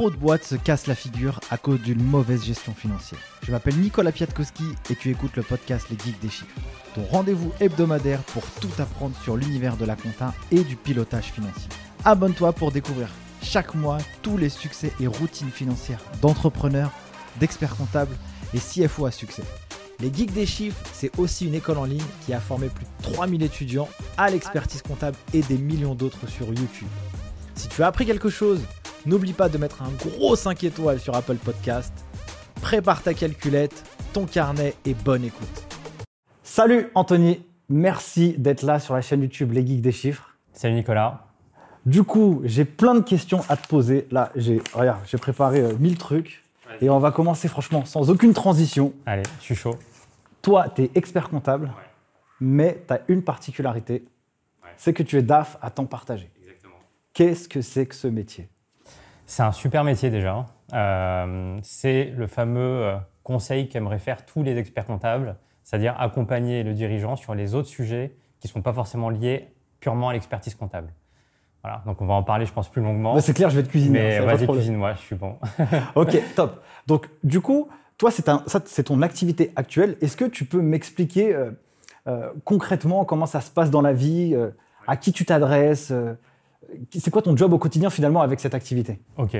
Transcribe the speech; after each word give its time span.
trop 0.00 0.08
de 0.08 0.16
boîtes 0.16 0.44
se 0.44 0.54
cassent 0.54 0.86
la 0.86 0.94
figure 0.94 1.40
à 1.50 1.58
cause 1.58 1.78
d'une 1.82 2.02
mauvaise 2.02 2.42
gestion 2.42 2.72
financière. 2.72 3.20
Je 3.42 3.52
m'appelle 3.52 3.76
Nicolas 3.76 4.12
Piatkowski 4.12 4.64
et 4.88 4.94
tu 4.94 5.10
écoutes 5.10 5.36
le 5.36 5.42
podcast 5.42 5.88
Les 5.90 5.98
Geeks 5.98 6.18
des 6.22 6.30
Chiffres, 6.30 6.58
ton 6.94 7.04
rendez-vous 7.04 7.52
hebdomadaire 7.60 8.22
pour 8.22 8.42
tout 8.62 8.70
apprendre 8.78 9.14
sur 9.22 9.36
l'univers 9.36 9.76
de 9.76 9.84
la 9.84 9.96
compta 9.96 10.32
et 10.50 10.64
du 10.64 10.76
pilotage 10.76 11.26
financier. 11.26 11.68
Abonne-toi 12.06 12.54
pour 12.54 12.72
découvrir 12.72 13.10
chaque 13.42 13.74
mois 13.74 13.98
tous 14.22 14.38
les 14.38 14.48
succès 14.48 14.90
et 15.00 15.06
routines 15.06 15.50
financières 15.50 16.00
d'entrepreneurs, 16.22 16.92
d'experts 17.38 17.76
comptables 17.76 18.16
et 18.54 18.58
CFO 18.58 19.04
à 19.04 19.10
succès. 19.10 19.44
Les 19.98 20.10
Geeks 20.10 20.32
des 20.32 20.46
Chiffres, 20.46 20.80
c'est 20.94 21.12
aussi 21.18 21.46
une 21.46 21.54
école 21.54 21.76
en 21.76 21.84
ligne 21.84 22.00
qui 22.24 22.32
a 22.32 22.40
formé 22.40 22.68
plus 22.68 22.86
de 22.86 23.12
3000 23.12 23.42
étudiants 23.42 23.90
à 24.16 24.30
l'expertise 24.30 24.80
comptable 24.80 25.18
et 25.34 25.42
des 25.42 25.58
millions 25.58 25.94
d'autres 25.94 26.26
sur 26.26 26.46
YouTube. 26.46 26.88
Si 27.54 27.68
tu 27.68 27.82
as 27.82 27.88
appris 27.88 28.06
quelque 28.06 28.30
chose, 28.30 28.62
n'oublie 29.06 29.32
pas 29.32 29.48
de 29.48 29.58
mettre 29.58 29.82
un 29.82 29.90
gros 29.90 30.36
5 30.36 30.64
étoiles 30.64 31.00
sur 31.00 31.14
Apple 31.14 31.36
Podcast. 31.36 31.92
Prépare 32.60 33.02
ta 33.02 33.14
calculette, 33.14 33.84
ton 34.12 34.26
carnet 34.26 34.74
et 34.84 34.94
bonne 34.94 35.24
écoute. 35.24 35.64
Salut 36.42 36.88
Anthony, 36.94 37.42
merci 37.68 38.34
d'être 38.36 38.62
là 38.62 38.78
sur 38.80 38.94
la 38.94 39.00
chaîne 39.00 39.22
YouTube 39.22 39.52
Les 39.52 39.66
Geeks 39.66 39.80
des 39.80 39.92
Chiffres. 39.92 40.36
Salut 40.52 40.74
Nicolas. 40.74 41.26
Du 41.86 42.02
coup, 42.02 42.42
j'ai 42.44 42.66
plein 42.66 42.94
de 42.94 43.00
questions 43.00 43.40
à 43.48 43.56
te 43.56 43.66
poser. 43.66 44.06
Là, 44.10 44.30
j'ai 44.36 44.60
regarde, 44.74 45.00
j'ai 45.06 45.16
préparé 45.16 45.60
euh, 45.60 45.74
1000 45.78 45.96
trucs 45.96 46.42
et 46.82 46.90
on 46.90 46.98
va 46.98 47.10
commencer 47.10 47.48
franchement 47.48 47.84
sans 47.86 48.10
aucune 48.10 48.34
transition. 48.34 48.92
Allez, 49.06 49.22
je 49.38 49.44
suis 49.44 49.54
chaud. 49.54 49.78
Toi, 50.42 50.68
tu 50.68 50.82
es 50.82 50.90
expert 50.94 51.30
comptable, 51.30 51.72
mais 52.40 52.82
tu 52.86 52.92
as 52.92 53.00
une 53.08 53.22
particularité, 53.22 54.04
c'est 54.76 54.92
que 54.92 55.02
tu 55.02 55.16
es 55.16 55.22
DAF 55.22 55.56
à 55.62 55.70
temps 55.70 55.86
partagé. 55.86 56.30
Exactement. 56.42 56.76
Qu'est-ce 57.14 57.48
que 57.48 57.62
c'est 57.62 57.86
que 57.86 57.94
ce 57.94 58.08
métier? 58.08 58.48
C'est 59.30 59.44
un 59.44 59.52
super 59.52 59.84
métier 59.84 60.10
déjà. 60.10 60.46
Euh, 60.74 61.56
c'est 61.62 62.12
le 62.16 62.26
fameux 62.26 62.60
euh, 62.60 62.96
conseil 63.22 63.68
qu'aimeraient 63.68 64.00
faire 64.00 64.26
tous 64.26 64.42
les 64.42 64.58
experts 64.58 64.86
comptables, 64.86 65.36
c'est-à-dire 65.62 65.94
accompagner 66.00 66.64
le 66.64 66.72
dirigeant 66.74 67.14
sur 67.14 67.36
les 67.36 67.54
autres 67.54 67.68
sujets 67.68 68.16
qui 68.40 68.48
ne 68.48 68.50
sont 68.50 68.60
pas 68.60 68.72
forcément 68.72 69.08
liés 69.08 69.54
purement 69.78 70.08
à 70.08 70.14
l'expertise 70.14 70.56
comptable. 70.56 70.92
Voilà, 71.62 71.80
donc 71.86 72.02
on 72.02 72.06
va 72.06 72.14
en 72.14 72.24
parler, 72.24 72.44
je 72.44 72.52
pense, 72.52 72.68
plus 72.68 72.82
longuement. 72.82 73.14
Bah, 73.14 73.20
C'est 73.20 73.32
clair, 73.32 73.50
je 73.50 73.56
vais 73.56 73.62
te 73.62 73.68
cuisiner. 73.68 74.00
Mais 74.00 74.16
hein, 74.16 74.24
vas-y, 74.24 74.48
cuisine-moi, 74.48 74.94
je 74.94 74.98
suis 74.98 75.14
bon. 75.14 75.36
Ok, 75.94 76.20
top. 76.34 76.60
Donc, 76.88 77.08
du 77.22 77.40
coup, 77.40 77.68
toi, 77.98 78.10
c'est 78.10 78.28
un- 78.28 78.42
ça, 78.48 78.60
c'est 78.64 78.82
ton 78.84 79.00
activité 79.00 79.52
actuelle. 79.54 79.96
Est-ce 80.00 80.16
que 80.16 80.24
tu 80.24 80.44
peux 80.44 80.60
m'expliquer 80.60 81.32
euh, 81.36 81.52
euh, 82.08 82.32
concrètement 82.44 83.04
comment 83.04 83.26
ça 83.26 83.40
se 83.40 83.52
passe 83.52 83.70
dans 83.70 83.82
la 83.82 83.92
vie, 83.92 84.32
euh, 84.34 84.50
à 84.88 84.96
qui 84.96 85.12
tu 85.12 85.24
t'adresses 85.24 85.92
C'est 86.92 87.10
quoi 87.10 87.22
ton 87.22 87.36
job 87.36 87.52
au 87.52 87.58
quotidien 87.58 87.90
finalement 87.90 88.20
avec 88.22 88.40
cette 88.40 88.54
activité? 88.54 89.00
Ok. 89.16 89.36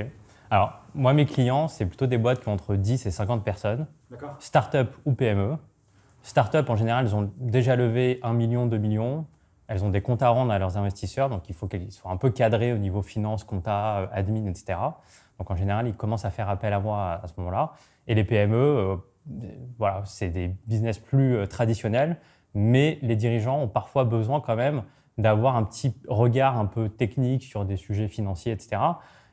Alors, 0.49 0.81
moi, 0.95 1.13
mes 1.13 1.25
clients, 1.25 1.67
c'est 1.67 1.85
plutôt 1.85 2.07
des 2.07 2.17
boîtes 2.17 2.41
qui 2.41 2.49
ont 2.49 2.53
entre 2.53 2.75
10 2.75 3.05
et 3.05 3.11
50 3.11 3.43
personnes, 3.43 3.87
D'accord. 4.09 4.35
start-up 4.39 4.93
ou 5.05 5.13
PME. 5.13 5.55
Start-up, 6.23 6.69
en 6.69 6.75
général, 6.75 7.05
elles 7.05 7.15
ont 7.15 7.31
déjà 7.37 7.75
levé 7.75 8.19
1 8.21 8.33
million, 8.33 8.65
2 8.65 8.77
millions. 8.77 9.25
Elles 9.67 9.85
ont 9.85 9.89
des 9.89 10.01
comptes 10.01 10.21
à 10.21 10.29
rendre 10.29 10.51
à 10.51 10.59
leurs 10.59 10.77
investisseurs, 10.77 11.29
donc 11.29 11.47
il 11.47 11.55
faut 11.55 11.67
qu'elles 11.67 11.91
soient 11.93 12.11
un 12.11 12.17
peu 12.17 12.29
cadrées 12.29 12.73
au 12.73 12.77
niveau 12.77 13.01
finance, 13.01 13.45
compta, 13.45 13.99
euh, 13.99 14.07
admin, 14.11 14.45
etc. 14.47 14.77
Donc 15.39 15.49
en 15.49 15.55
général, 15.55 15.87
ils 15.87 15.95
commencent 15.95 16.25
à 16.25 16.29
faire 16.31 16.49
appel 16.49 16.73
à 16.73 16.81
moi 16.81 16.97
à, 16.99 17.23
à 17.23 17.27
ce 17.27 17.33
moment-là. 17.37 17.71
Et 18.07 18.13
les 18.13 18.25
PME, 18.25 18.55
euh, 18.57 18.95
voilà, 19.77 20.03
c'est 20.05 20.27
des 20.27 20.49
business 20.67 20.99
plus 20.99 21.37
euh, 21.37 21.45
traditionnels, 21.47 22.17
mais 22.53 22.99
les 23.01 23.15
dirigeants 23.15 23.61
ont 23.61 23.69
parfois 23.69 24.03
besoin 24.03 24.41
quand 24.41 24.57
même 24.57 24.83
d'avoir 25.17 25.55
un 25.55 25.63
petit 25.63 25.95
regard 26.07 26.57
un 26.57 26.65
peu 26.65 26.89
technique 26.89 27.43
sur 27.43 27.65
des 27.65 27.77
sujets 27.77 28.07
financiers, 28.07 28.51
etc. 28.51 28.81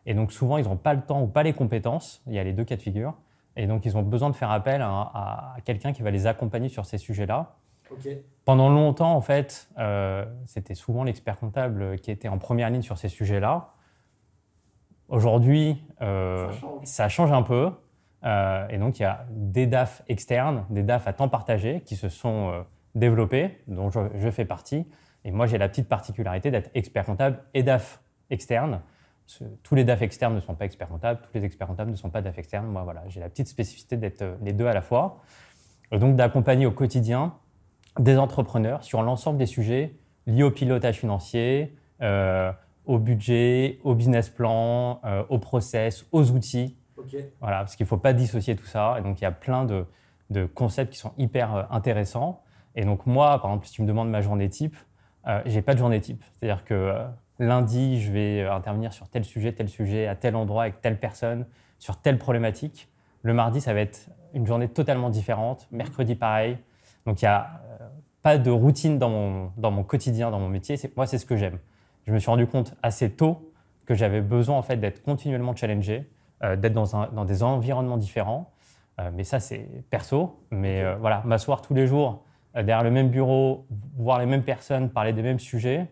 Et 0.06 0.14
donc 0.14 0.32
souvent, 0.32 0.58
ils 0.58 0.64
n'ont 0.64 0.76
pas 0.76 0.94
le 0.94 1.02
temps 1.02 1.22
ou 1.22 1.26
pas 1.26 1.42
les 1.42 1.52
compétences. 1.52 2.22
Il 2.26 2.34
y 2.34 2.38
a 2.38 2.44
les 2.44 2.52
deux 2.52 2.64
cas 2.64 2.76
de 2.76 2.82
figure. 2.82 3.14
Et 3.56 3.66
donc, 3.66 3.84
ils 3.84 3.96
ont 3.96 4.02
besoin 4.02 4.30
de 4.30 4.36
faire 4.36 4.52
appel 4.52 4.82
à, 4.82 4.88
à- 4.88 5.54
à 5.56 5.60
quelqu'un 5.64 5.92
qui 5.92 6.02
va 6.02 6.12
les 6.12 6.28
accompagner 6.28 6.68
sur 6.68 6.86
ces 6.86 6.96
sujets-là. 6.96 7.56
Pendant 8.44 8.68
longtemps, 8.68 9.14
en 9.16 9.20
fait, 9.20 9.69
euh, 9.78 10.25
c'était 10.47 10.75
souvent 10.76 11.03
l'expert 11.03 11.36
comptable 11.41 11.98
qui 11.98 12.12
était 12.12 12.28
en 12.28 12.38
première 12.38 12.70
ligne 12.70 12.82
sur 12.82 12.98
ces 12.98 13.08
sujets-là. 13.08 13.70
Aujourd'hui, 15.08 15.82
euh, 16.03 16.48
ça, 16.84 17.08
change. 17.08 17.32
un 17.32 17.42
peu. 17.42 17.70
Euh, 18.24 18.69
et 18.69 18.78
donc, 18.78 18.98
il 18.98 19.03
y 19.03 19.06
a 19.06 19.24
des 19.30 19.66
DAF 19.66 20.03
externes, 20.08 20.64
des 20.70 20.82
DAF 20.82 21.06
à 21.08 21.12
temps 21.12 21.28
partagé 21.28 21.80
qui 21.80 21.97
se 21.97 22.08
sont 22.08 22.64
développés, 22.94 23.58
dont 23.69 23.91
je, 23.91 24.00
je 24.14 24.30
fais 24.30 24.44
partie. 24.44 24.86
Et 25.28 25.31
moi, 25.31 25.47
j'ai 25.47 25.59
la 25.59 25.69
petite 25.69 25.91
particularité 25.91 26.50
d'être 26.50 26.71
expert 26.72 27.05
comptable 27.05 27.39
et 27.53 27.62
DAF 27.62 28.00
externe. 28.31 28.81
Tous 29.62 29.75
les 29.75 29.84
DAF 29.84 30.00
externes 30.00 30.34
ne 30.34 30.41
sont 30.41 30.55
pas 30.55 30.65
experts 30.65 30.89
comptables, 30.89 31.21
tous 31.21 31.28
les 31.34 31.44
experts 31.44 31.66
comptables 31.66 31.91
ne 31.91 31.97
sont 31.97 32.09
pas 32.09 32.22
DAF 32.22 32.39
externes. 32.39 32.66
Moi, 32.66 32.83
voilà, 32.83 33.03
j'ai 33.09 33.21
la 33.21 33.28
petite 33.28 33.47
spécificité 33.47 33.99
d'être 33.99 34.22
euh, 34.22 34.37
les 34.41 34.55
deux 34.55 34.66
à 34.66 34.72
la 34.72 34.81
fois. 34.81 35.21
Et 35.93 35.99
donc, 35.99 36.16
d'accompagner 36.16 36.65
au 36.65 36.71
quotidien 36.71 37.34
des 37.99 38.16
entrepreneurs 38.16 38.83
sur 38.83 39.03
l'ensemble 39.03 39.37
des 39.39 39.44
sujets 39.44 39.97
liés 40.27 40.44
au 40.44 40.50
pilotage 40.50 40.97
financier, 40.97 41.77
euh, 42.00 42.50
au 42.87 42.99
budget, 42.99 43.81
au 43.84 43.95
business 43.95 44.31
plan, 44.31 45.03
euh, 45.05 45.25
au 45.28 45.39
process, 45.39 46.06
aux 46.10 46.31
outils. 46.31 46.75
Voilà, 47.43 47.59
parce 47.59 47.77
qu'il 47.77 47.84
ne 47.84 47.89
faut 47.89 47.99
pas 47.99 48.15
dissocier 48.15 48.56
tout 48.56 48.65
ça. 48.65 48.97
Et 48.99 49.03
donc, 49.03 49.21
il 49.21 49.25
y 49.25 49.27
a 49.27 49.33
plein 49.33 49.66
de, 49.66 49.84
de 50.31 50.47
concepts 50.47 50.95
qui 50.95 50.99
sont 50.99 51.12
hyper 51.19 51.55
euh, 51.55 51.62
intéressants. 51.71 52.43
Et 52.77 52.87
donc, 52.87 53.05
moi, 53.05 53.43
par 53.43 53.50
exemple, 53.50 53.66
si 53.66 53.72
tu 53.75 53.83
me 53.83 53.87
demandes 53.87 54.09
ma 54.09 54.22
journée 54.22 54.49
type, 54.49 54.75
euh, 55.26 55.42
j'ai 55.46 55.62
pas 55.62 55.74
de 55.74 55.78
journée 55.78 56.00
type. 56.00 56.22
C'est-à-dire 56.40 56.64
que 56.64 56.74
euh, 56.74 57.06
lundi, 57.38 58.00
je 58.00 58.12
vais 58.12 58.40
euh, 58.42 58.54
intervenir 58.54 58.92
sur 58.92 59.08
tel 59.08 59.24
sujet, 59.24 59.52
tel 59.52 59.68
sujet, 59.68 60.06
à 60.06 60.14
tel 60.14 60.36
endroit, 60.36 60.62
avec 60.62 60.80
telle 60.80 60.98
personne, 60.98 61.46
sur 61.78 61.96
telle 62.00 62.18
problématique. 62.18 62.88
Le 63.22 63.34
mardi, 63.34 63.60
ça 63.60 63.74
va 63.74 63.80
être 63.80 64.08
une 64.34 64.46
journée 64.46 64.68
totalement 64.68 65.10
différente. 65.10 65.68
Mercredi, 65.70 66.14
pareil. 66.14 66.58
Donc, 67.06 67.20
il 67.22 67.24
n'y 67.24 67.28
a 67.28 67.60
euh, 67.80 67.88
pas 68.22 68.38
de 68.38 68.50
routine 68.50 68.98
dans 68.98 69.10
mon, 69.10 69.52
dans 69.56 69.70
mon 69.70 69.82
quotidien, 69.84 70.30
dans 70.30 70.40
mon 70.40 70.48
métier. 70.48 70.76
Moi, 70.96 71.06
c'est 71.06 71.18
ce 71.18 71.26
que 71.26 71.36
j'aime. 71.36 71.58
Je 72.06 72.12
me 72.12 72.18
suis 72.18 72.30
rendu 72.30 72.46
compte 72.46 72.74
assez 72.82 73.10
tôt 73.10 73.52
que 73.86 73.94
j'avais 73.94 74.20
besoin 74.20 74.56
en 74.56 74.62
fait, 74.62 74.76
d'être 74.76 75.02
continuellement 75.02 75.54
challengé, 75.56 76.10
d'être 76.42 76.72
dans, 76.72 76.94
un- 76.96 77.08
dans 77.08 77.24
des 77.24 77.42
environnements 77.42 77.96
différents. 77.96 78.50
Mais 79.12 79.24
ça, 79.24 79.40
c'est 79.40 79.66
perso. 79.90 80.38
Mais 80.50 80.94
voilà, 80.96 81.22
m'asseoir 81.24 81.62
tous 81.62 81.72
les 81.74 81.86
jours 81.86 82.22
derrière 82.54 82.82
le 82.82 82.91
même 82.91 83.09
bureau, 83.10 83.66
voir 83.97 84.19
les 84.19 84.26
mêmes 84.26 84.42
personnes, 84.42 84.91
parler 84.91 85.12
des 85.12 85.22
mêmes 85.22 85.38
sujets, 85.38 85.91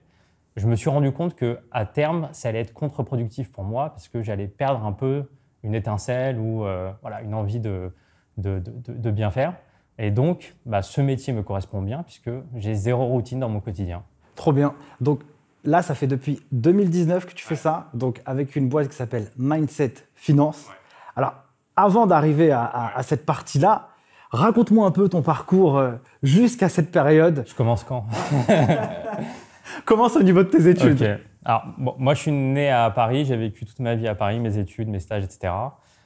je 0.57 0.67
me 0.67 0.75
suis 0.77 0.89
rendu 0.91 1.13
compte 1.13 1.35
que 1.35 1.59
à 1.71 1.85
terme, 1.85 2.29
ça 2.33 2.49
allait 2.49 2.61
être 2.61 2.73
contre-productif 2.73 3.51
pour 3.53 3.63
moi 3.65 3.91
parce 3.91 4.09
que 4.09 4.23
j'allais 4.23 4.49
perdre 4.49 4.85
un 4.85 4.93
peu 4.93 5.25
une 5.63 5.75
étincelle 5.75 6.39
ou 6.39 6.65
euh, 6.65 6.91
voilà, 7.03 7.21
une 7.23 7.35
envie 7.35 7.61
de, 7.61 7.93
de, 8.39 8.59
de- 8.61 8.73
de- 8.93 8.99
de 8.99 9.11
bien 9.11 9.31
faire. 9.31 9.55
Et 9.99 10.11
donc, 10.11 10.55
bah, 10.65 10.83
ce 10.83 11.01
métier 11.01 11.33
me 11.33 11.43
correspond 11.43 11.83
bien 11.83 12.03
puisque 12.03 12.31
j'ai 12.55 12.75
zéro 12.75 13.05
routine 13.07 13.41
dans 13.41 13.49
mon 13.49 13.61
quotidien. 13.61 14.03
Trop 14.35 14.53
bien. 14.53 14.75
Donc 15.01 15.21
là, 15.65 15.83
ça 15.83 15.95
fait 15.95 16.07
depuis 16.07 16.41
2019 16.53 17.27
que 17.27 17.33
tu 17.35 17.45
fais 17.45 17.57
ça, 17.57 17.89
donc 17.95 18.23
avec 18.25 18.57
une 18.57 18.69
boîte 18.69 18.89
qui 18.89 18.97
s'appelle 18.97 19.31
Mindset 19.37 19.95
Finance. 20.15 20.69
Alors, 21.17 21.35
avant 21.77 22.07
d'arriver 22.07 22.51
à, 22.53 22.63
à- 22.65 22.99
à 22.99 23.03
cette 23.03 23.27
partie-là, 23.27 23.89
raconte-moi 24.31 24.87
un 24.87 24.91
peu 24.91 25.09
ton 25.09 25.23
parcours 25.23 25.79
euh, 25.79 25.93
jusqu'à 26.23 26.69
cette 26.69 26.91
période. 26.91 27.45
Je 27.47 27.55
commence 27.55 27.85
quand? 27.85 28.07
Commence 29.85 30.17
au 30.17 30.23
niveau 30.23 30.43
de 30.43 30.49
tes 30.49 30.69
études. 30.69 31.21
Alors, 31.45 31.65
bon, 31.77 31.95
moi, 31.99 32.15
je 32.15 32.21
suis 32.21 32.33
né 32.33 32.71
à 32.71 32.91
Paris, 32.91 33.25
j'ai 33.25 33.37
vécu 33.37 33.65
toute 33.65 33.79
ma 33.81 33.95
vie 33.95 34.09
à 34.09 34.15
Paris, 34.15 34.39
mes 34.41 34.59
études, 34.59 34.89
mes 34.89 35.01
stages, 35.01 35.25
etc. 35.25 35.53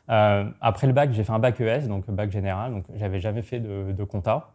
Euh, 0.09 0.45
après 0.61 0.87
le 0.87 0.93
bac, 0.93 1.13
j'ai 1.13 1.25
fait 1.25 1.33
un 1.33 1.39
bac 1.39 1.61
ES, 1.61 1.87
donc 1.87 2.11
bac 2.11 2.31
général, 2.31 2.73
donc 2.73 2.85
j'avais 2.95 3.21
jamais 3.21 3.43
fait 3.43 3.61
de, 3.61 3.93
de 3.93 4.05
compta. 4.05 4.51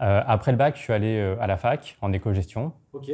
Euh, 0.00 0.22
après 0.26 0.52
le 0.52 0.58
bac, 0.58 0.76
je 0.76 0.82
suis 0.82 0.92
allé 0.92 1.36
à 1.40 1.46
la 1.46 1.56
fac 1.56 1.96
en 2.00 2.12
éco-gestion. 2.12 2.72
Ok. 2.92 3.10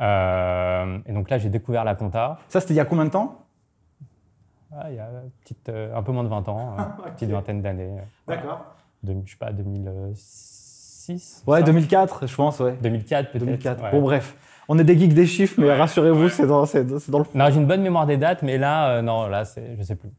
Euh, 0.00 0.98
et 1.06 1.12
donc 1.12 1.30
là, 1.30 1.38
j'ai 1.38 1.48
découvert 1.48 1.84
la 1.84 1.94
compta 1.94 2.38
Ça, 2.48 2.60
c'était 2.60 2.74
il 2.74 2.76
y 2.76 2.80
a 2.80 2.84
combien 2.84 3.06
de 3.06 3.10
temps? 3.10 3.46
Ah, 4.72 4.90
il 4.90 4.96
y 4.96 4.98
a 4.98 5.08
petite, 5.42 5.70
un 5.70 6.02
peu 6.02 6.12
moins 6.12 6.24
de 6.24 6.28
20 6.28 6.48
ans, 6.48 6.76
euh, 6.78 7.06
une 7.06 7.12
petite 7.12 7.30
vingtaine 7.30 7.62
d'années. 7.62 7.96
Voilà. 8.26 8.75
De- 9.06 9.16
je 9.24 9.30
sais 9.32 9.36
pas, 9.38 9.52
2006 9.52 11.44
Ouais, 11.46 11.60
ça 11.60 11.66
2004, 11.66 12.26
je 12.26 12.34
pense, 12.34 12.58
ouais. 12.60 12.76
2004 12.82 13.30
peut-être. 13.30 13.44
2004. 13.44 13.82
ouais. 13.84 13.90
Bon, 13.92 14.00
bref. 14.02 14.36
On 14.68 14.78
est 14.80 14.84
des 14.84 14.98
geeks 14.98 15.14
des 15.14 15.26
chiffres, 15.26 15.60
mais 15.60 15.72
rassurez-vous, 15.72 16.28
c'est 16.28 16.46
dans, 16.46 16.66
c'est- 16.66 16.98
c'est 16.98 17.10
dans 17.12 17.18
le 17.18 17.24
fond. 17.24 17.38
Non, 17.38 17.48
j'ai 17.50 17.56
une 17.58 17.66
bonne 17.66 17.82
mémoire 17.82 18.04
des 18.06 18.16
dates, 18.16 18.42
mais 18.42 18.58
là, 18.58 18.88
euh, 18.96 19.02
non, 19.02 19.28
là, 19.28 19.44
c'est, 19.44 19.76
je 19.78 19.82
sais 19.84 19.94
plus. 19.94 20.10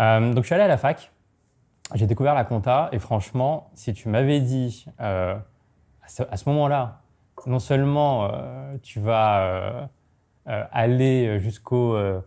Euh, 0.00 0.32
donc, 0.32 0.42
je 0.42 0.46
suis 0.46 0.54
allé 0.54 0.64
à 0.64 0.68
la 0.68 0.76
fac. 0.76 1.12
J'ai 1.94 2.06
découvert 2.06 2.34
la 2.34 2.44
compta 2.44 2.88
et 2.92 2.98
franchement, 2.98 3.70
si 3.74 3.92
tu 3.92 4.08
m'avais 4.08 4.40
dit 4.40 4.86
euh, 5.00 5.34
à 6.02 6.08
ce, 6.08 6.22
à 6.28 6.36
ce 6.36 6.48
moment-là, 6.48 7.02
non 7.46 7.58
seulement 7.60 8.24
euh, 8.32 8.74
tu 8.82 8.98
vas 9.00 9.42
euh, 9.42 9.82
euh, 10.48 10.64
aller 10.72 11.38
jusqu'au 11.38 11.94
euh, 11.94 12.20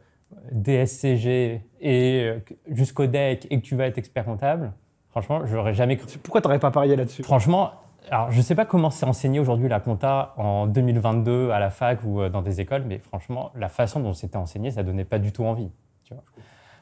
DSCG 0.51 1.61
et 1.81 2.21
euh, 2.23 2.39
jusqu'au 2.69 3.07
DEC 3.07 3.47
et 3.49 3.59
que 3.59 3.65
tu 3.65 3.75
vas 3.75 3.87
être 3.87 3.97
expert 3.97 4.25
comptable, 4.25 4.71
franchement, 5.21 5.45
j'aurais 5.47 5.73
jamais 5.73 5.97
cru. 5.97 6.07
Pourquoi 6.19 6.41
t'aurais 6.41 6.59
pas 6.59 6.69
parié 6.69 6.95
là-dessus 6.95 7.23
Franchement, 7.23 7.71
alors 8.11 8.29
je 8.31 8.39
sais 8.39 8.53
pas 8.53 8.65
comment 8.65 8.91
c'est 8.91 9.05
enseigné 9.05 9.39
aujourd'hui 9.39 9.67
la 9.67 9.79
compta 9.79 10.33
en 10.37 10.67
2022 10.67 11.49
à 11.49 11.59
la 11.59 11.71
fac 11.71 12.03
ou 12.03 12.21
euh, 12.21 12.29
dans 12.29 12.43
des 12.43 12.61
écoles, 12.61 12.83
mais 12.85 12.99
franchement, 12.99 13.51
la 13.55 13.67
façon 13.69 13.99
dont 13.99 14.13
c'était 14.13 14.37
enseigné, 14.37 14.69
ça 14.71 14.83
donnait 14.83 15.05
pas 15.05 15.17
du 15.17 15.31
tout 15.31 15.43
envie. 15.43 15.71
tu 16.03 16.13
vois. 16.13 16.23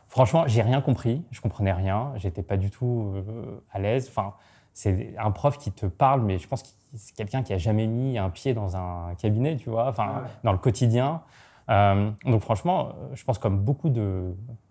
franchement, 0.08 0.44
j'ai 0.48 0.62
rien 0.62 0.82
compris. 0.82 1.24
Je 1.32 1.40
comprenais 1.40 1.72
rien. 1.72 2.12
J'étais 2.18 2.44
pas 2.44 2.58
du 2.58 2.72
tout 2.72 3.14
euh, 3.16 3.64
à 3.72 3.80
l'aise. 3.80 4.08
Enfin, 4.10 4.34
c'est 4.74 5.16
un 5.18 5.32
prof 5.32 5.58
qui 5.58 5.72
te 5.72 5.86
parle, 5.86 6.22
mais 6.22 6.38
je 6.38 6.48
pense 6.48 6.64
que 6.64 6.70
c'est 6.94 7.16
quelqu'un 7.16 7.42
qui 7.42 7.54
a 7.54 7.58
jamais 7.58 7.88
mis 7.88 8.18
un 8.18 8.30
pied 8.30 8.54
dans 8.54 8.76
un 8.76 9.16
cabinet, 9.18 9.56
tu 9.56 9.70
vois, 9.70 9.88
enfin, 9.88 10.24
dans 10.44 10.52
le 10.52 10.58
quotidien. 10.58 11.22
Euh, 11.70 12.12
donc 12.26 12.42
franchement, 12.42 12.90
je 13.14 13.24
pense 13.24 13.38
comme 13.38 13.60
beaucoup 13.60 13.90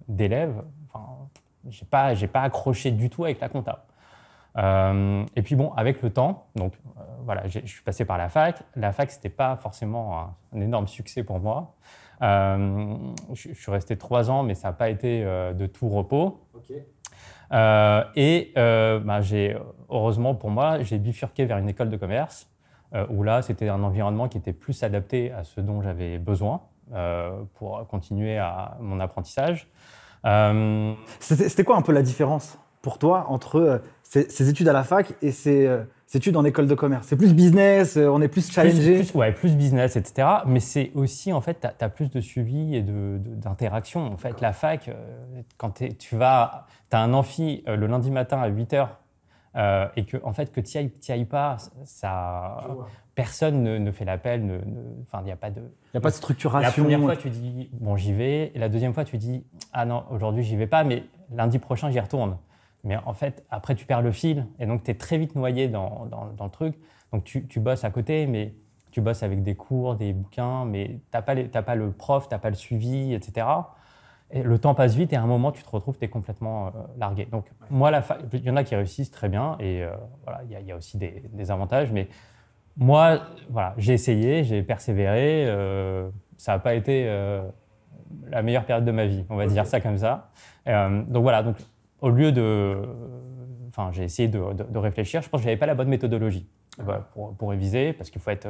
d'élèves, 0.07 0.63
enfin, 0.87 1.24
j'ai 1.69 1.85
pas, 1.87 2.15
j'ai 2.15 2.29
pas 2.29 2.43
accroché 2.43 2.91
du 2.91 3.11
tout 3.11 3.25
avec 3.25 3.41
la 3.41 3.49
compta. 3.49 3.85
Euh, 4.57 5.25
et 5.35 5.43
puis 5.43 5.57
bon, 5.57 5.73
avec 5.73 6.01
le 6.03 6.11
temps, 6.11 6.47
donc 6.55 6.75
euh, 6.75 7.01
voilà, 7.25 7.49
je 7.49 7.61
suis 7.67 7.83
passé 7.83 8.05
par 8.05 8.19
la 8.19 8.29
fac. 8.29 8.63
La 8.77 8.93
fac, 8.93 9.11
c'était 9.11 9.29
pas 9.29 9.57
forcément 9.57 10.35
un, 10.53 10.61
énorme 10.61 10.87
succès 10.87 11.25
pour 11.25 11.41
moi. 11.41 11.75
Euh, 12.23 12.97
je, 13.33 13.53
suis 13.53 13.71
resté 13.73 13.97
trois 13.97 14.31
ans, 14.31 14.45
mais 14.45 14.55
ça 14.55 14.69
n'a 14.69 14.73
pas 14.73 14.91
été 14.91 15.25
de 15.25 15.67
tout 15.67 15.89
repos. 15.89 16.41
et 17.51 18.53
bah, 18.55 19.21
j'ai, 19.21 19.57
heureusement 19.89 20.35
pour 20.35 20.51
moi, 20.51 20.83
j'ai 20.83 20.99
bifurqué 20.99 21.47
vers 21.47 21.59
une 21.59 21.69
école 21.69 21.91
de 21.91 21.97
commerce 21.97 22.49
où 23.11 23.25
là, 23.25 23.43
c'était 23.43 23.69
un 23.69 23.83
environnement 23.83 24.29
qui 24.29 24.39
était 24.39 24.53
plus 24.53 24.85
adapté 24.85 25.33
à 25.33 25.43
ce 25.43 25.61
dont 25.61 25.83
j'avais 25.83 26.19
besoin 26.19 26.61
pour 27.55 27.85
continuer 27.89 28.39
à 28.39 28.77
mon 28.81 29.01
apprentissage. 29.01 29.69
C'était 31.21 31.65
quoi 31.65 31.77
un 31.77 31.83
peu 31.83 31.93
la 31.93 32.03
différence 32.03 32.59
pour 32.83 32.99
toi 32.99 33.27
entre 33.29 33.83
ces, 34.03 34.49
études 34.49 34.69
à 34.69 34.73
la 34.73 34.85
fac 34.85 35.15
et 35.23 35.33
ces, 35.33 35.67
euh, 35.67 35.83
études 36.15 36.37
en 36.37 36.45
école 36.45 36.67
de 36.67 36.75
commerce? 36.75 37.07
C'est 37.09 37.17
plus 37.17 37.35
business, 37.35 37.97
euh, 37.97 38.09
on 38.09 38.21
est 38.21 38.29
plus 38.29 38.51
challengé? 38.51 38.97
plus, 38.97 39.15
Ouais, 39.15 39.33
plus 39.33 39.57
business, 39.57 39.97
etc. 39.97 40.29
Mais 40.47 40.61
c'est 40.61 40.93
aussi, 40.95 41.33
en 41.33 41.41
fait, 41.41 41.61
tu 41.61 41.85
as, 41.85 41.89
plus 41.89 42.11
de 42.11 42.21
suivi 42.21 42.77
et 42.77 42.83
d'interaction. 42.83 44.13
en 44.13 44.17
fait, 44.17 44.41
la 44.41 44.53
fac, 44.53 44.89
euh, 44.89 44.93
quand 45.57 45.83
tu 45.99 46.17
vas, 46.17 46.67
tu 46.91 46.97
as 46.97 47.01
un 47.01 47.13
amphi 47.15 47.65
le 47.67 47.87
lundi 47.87 48.11
matin 48.11 48.41
à 48.41 48.49
8 48.49 48.75
h 48.75 48.89
et 49.57 50.05
que, 50.05 50.17
en 50.25 50.33
fait, 50.33 50.53
que 50.53 50.61
tu 50.61 50.79
n'y 50.79 50.91
ailles, 51.09 51.25
pas, 51.25 51.57
ça, 51.85 52.59
personne 53.15 53.63
ne, 53.63 53.93
fait 53.93 54.05
l'appel. 54.05 54.63
Enfin, 55.03 55.21
il 55.23 55.27
n'y 55.27 55.33
a 55.33 55.37
pas 55.37 55.51
de. 55.51 55.63
Il 55.93 55.99
a 55.99 56.01
pas 56.01 56.11
de 56.11 56.15
structuration. 56.15 56.67
La 56.67 56.73
première 56.73 57.01
fois, 57.01 57.17
tu 57.17 57.31
dis, 57.31 57.69
bon, 57.73 57.97
j'y 57.97 58.13
vais. 58.13 58.53
Et 58.55 58.59
la 58.59 58.69
deuxième 58.69 58.95
fois, 58.95 59.05
tu 59.05 59.19
dis, 59.19 59.45
ah 59.73 59.85
non, 59.85 60.05
aujourd'hui, 60.11 60.43
j'y 60.43 60.57
vais 60.57 60.67
pas, 60.67 60.85
mais 60.85 61.05
lundi 61.33 61.59
prochain, 61.59 61.91
j'y 61.91 62.01
retourne. 62.01 62.37
Mais 62.85 62.97
en 63.07 63.15
fait, 63.15 63.45
après, 63.51 63.75
tu 63.75 63.87
perds 63.87 64.03
le 64.03 64.13
fil 64.13 64.47
et 64.59 64.67
donc 64.67 64.85
tu 64.85 64.91
es 64.91 64.95
très 64.95 65.17
vite 65.17 65.35
noyé 65.35 65.69
dans, 65.69 66.07
dans, 66.07 66.45
le 66.45 66.51
truc. 66.51 66.79
Donc 67.13 67.25
tu, 67.25 67.47
tu, 67.47 67.59
bosses 67.59 67.83
à 67.83 67.91
côté, 67.91 68.27
mais 68.27 68.55
tu 68.91 69.01
bosses 69.01 69.23
avec 69.23 69.43
des 69.43 69.55
cours, 69.55 69.97
des 69.97 70.13
bouquins, 70.13 70.67
mais 70.67 70.87
tu 70.89 71.01
n'as 71.15 71.23
pas, 71.23 71.63
pas, 71.63 71.75
le 71.75 71.91
prof, 71.91 72.29
tu 72.29 72.35
n'as 72.35 72.39
pas 72.39 72.51
le 72.51 72.57
suivi, 72.57 73.15
etc. 73.15 73.47
Et 74.35 74.43
le 74.43 74.59
temps 74.59 74.75
passe 74.75 74.97
vite 74.97 75.13
et 75.13 75.17
à 75.17 75.23
un 75.23 75.27
moment, 75.27 75.53
tu 75.53 75.63
te 75.63 75.71
retrouves, 75.71 75.97
tu 75.97 76.05
es 76.05 76.09
complètement 76.09 76.67
euh, 76.67 76.71
largué. 76.99 77.27
Donc, 77.27 77.47
moi, 77.71 77.93
il 78.33 78.45
y 78.45 78.51
en 78.51 78.57
a 78.57 78.65
qui 78.65 78.75
réussissent 78.75 79.13
très 79.13 79.29
bien 79.29 79.57
et 79.61 79.85
euh, 79.85 79.95
voilà, 80.25 80.41
il 80.43 80.67
y, 80.67 80.73
a 80.73 80.77
aussi 80.77 80.99
des, 80.99 81.23
des, 81.33 81.51
avantages. 81.53 81.93
Mais 81.93 82.09
moi, 82.77 83.21
voilà, 83.49 83.75
j'ai 83.79 83.93
essayé, 83.93 84.43
j'ai 84.43 84.65
persévéré. 84.65 85.47
Euh, 85.47 86.11
ça 86.37 86.53
n'a 86.53 86.59
pas 86.59 86.75
été 86.75 87.07
la 88.27 88.43
meilleure 88.43 88.65
période 88.65 88.85
de 88.85 88.91
ma 88.91 89.07
vie, 89.07 89.25
on 89.31 89.37
va 89.37 89.47
dire 89.47 89.67
ça 89.67 89.81
comme 89.81 89.99
ça. 89.99 90.31
donc 90.67 91.23
voilà, 91.23 91.45
donc 91.45 91.57
au 92.01 92.11
lieu 92.11 92.33
de. 92.33 92.77
Enfin, 93.69 93.91
j'ai 93.93 94.03
essayé 94.03 94.29
de, 94.29 94.79
réfléchir. 94.79 95.23
Je 95.23 95.29
pense 95.29 95.41
que 95.41 95.45
je 95.45 95.49
n'avais 95.49 95.59
pas 95.59 95.67
la 95.67 95.77
bonne 95.77 95.89
méthodologie 95.89 96.49
pour, 97.39 97.49
réviser, 97.49 97.93
parce 97.93 98.11
qu'il 98.11 98.21
faut, 98.21 98.31
être, 98.31 98.49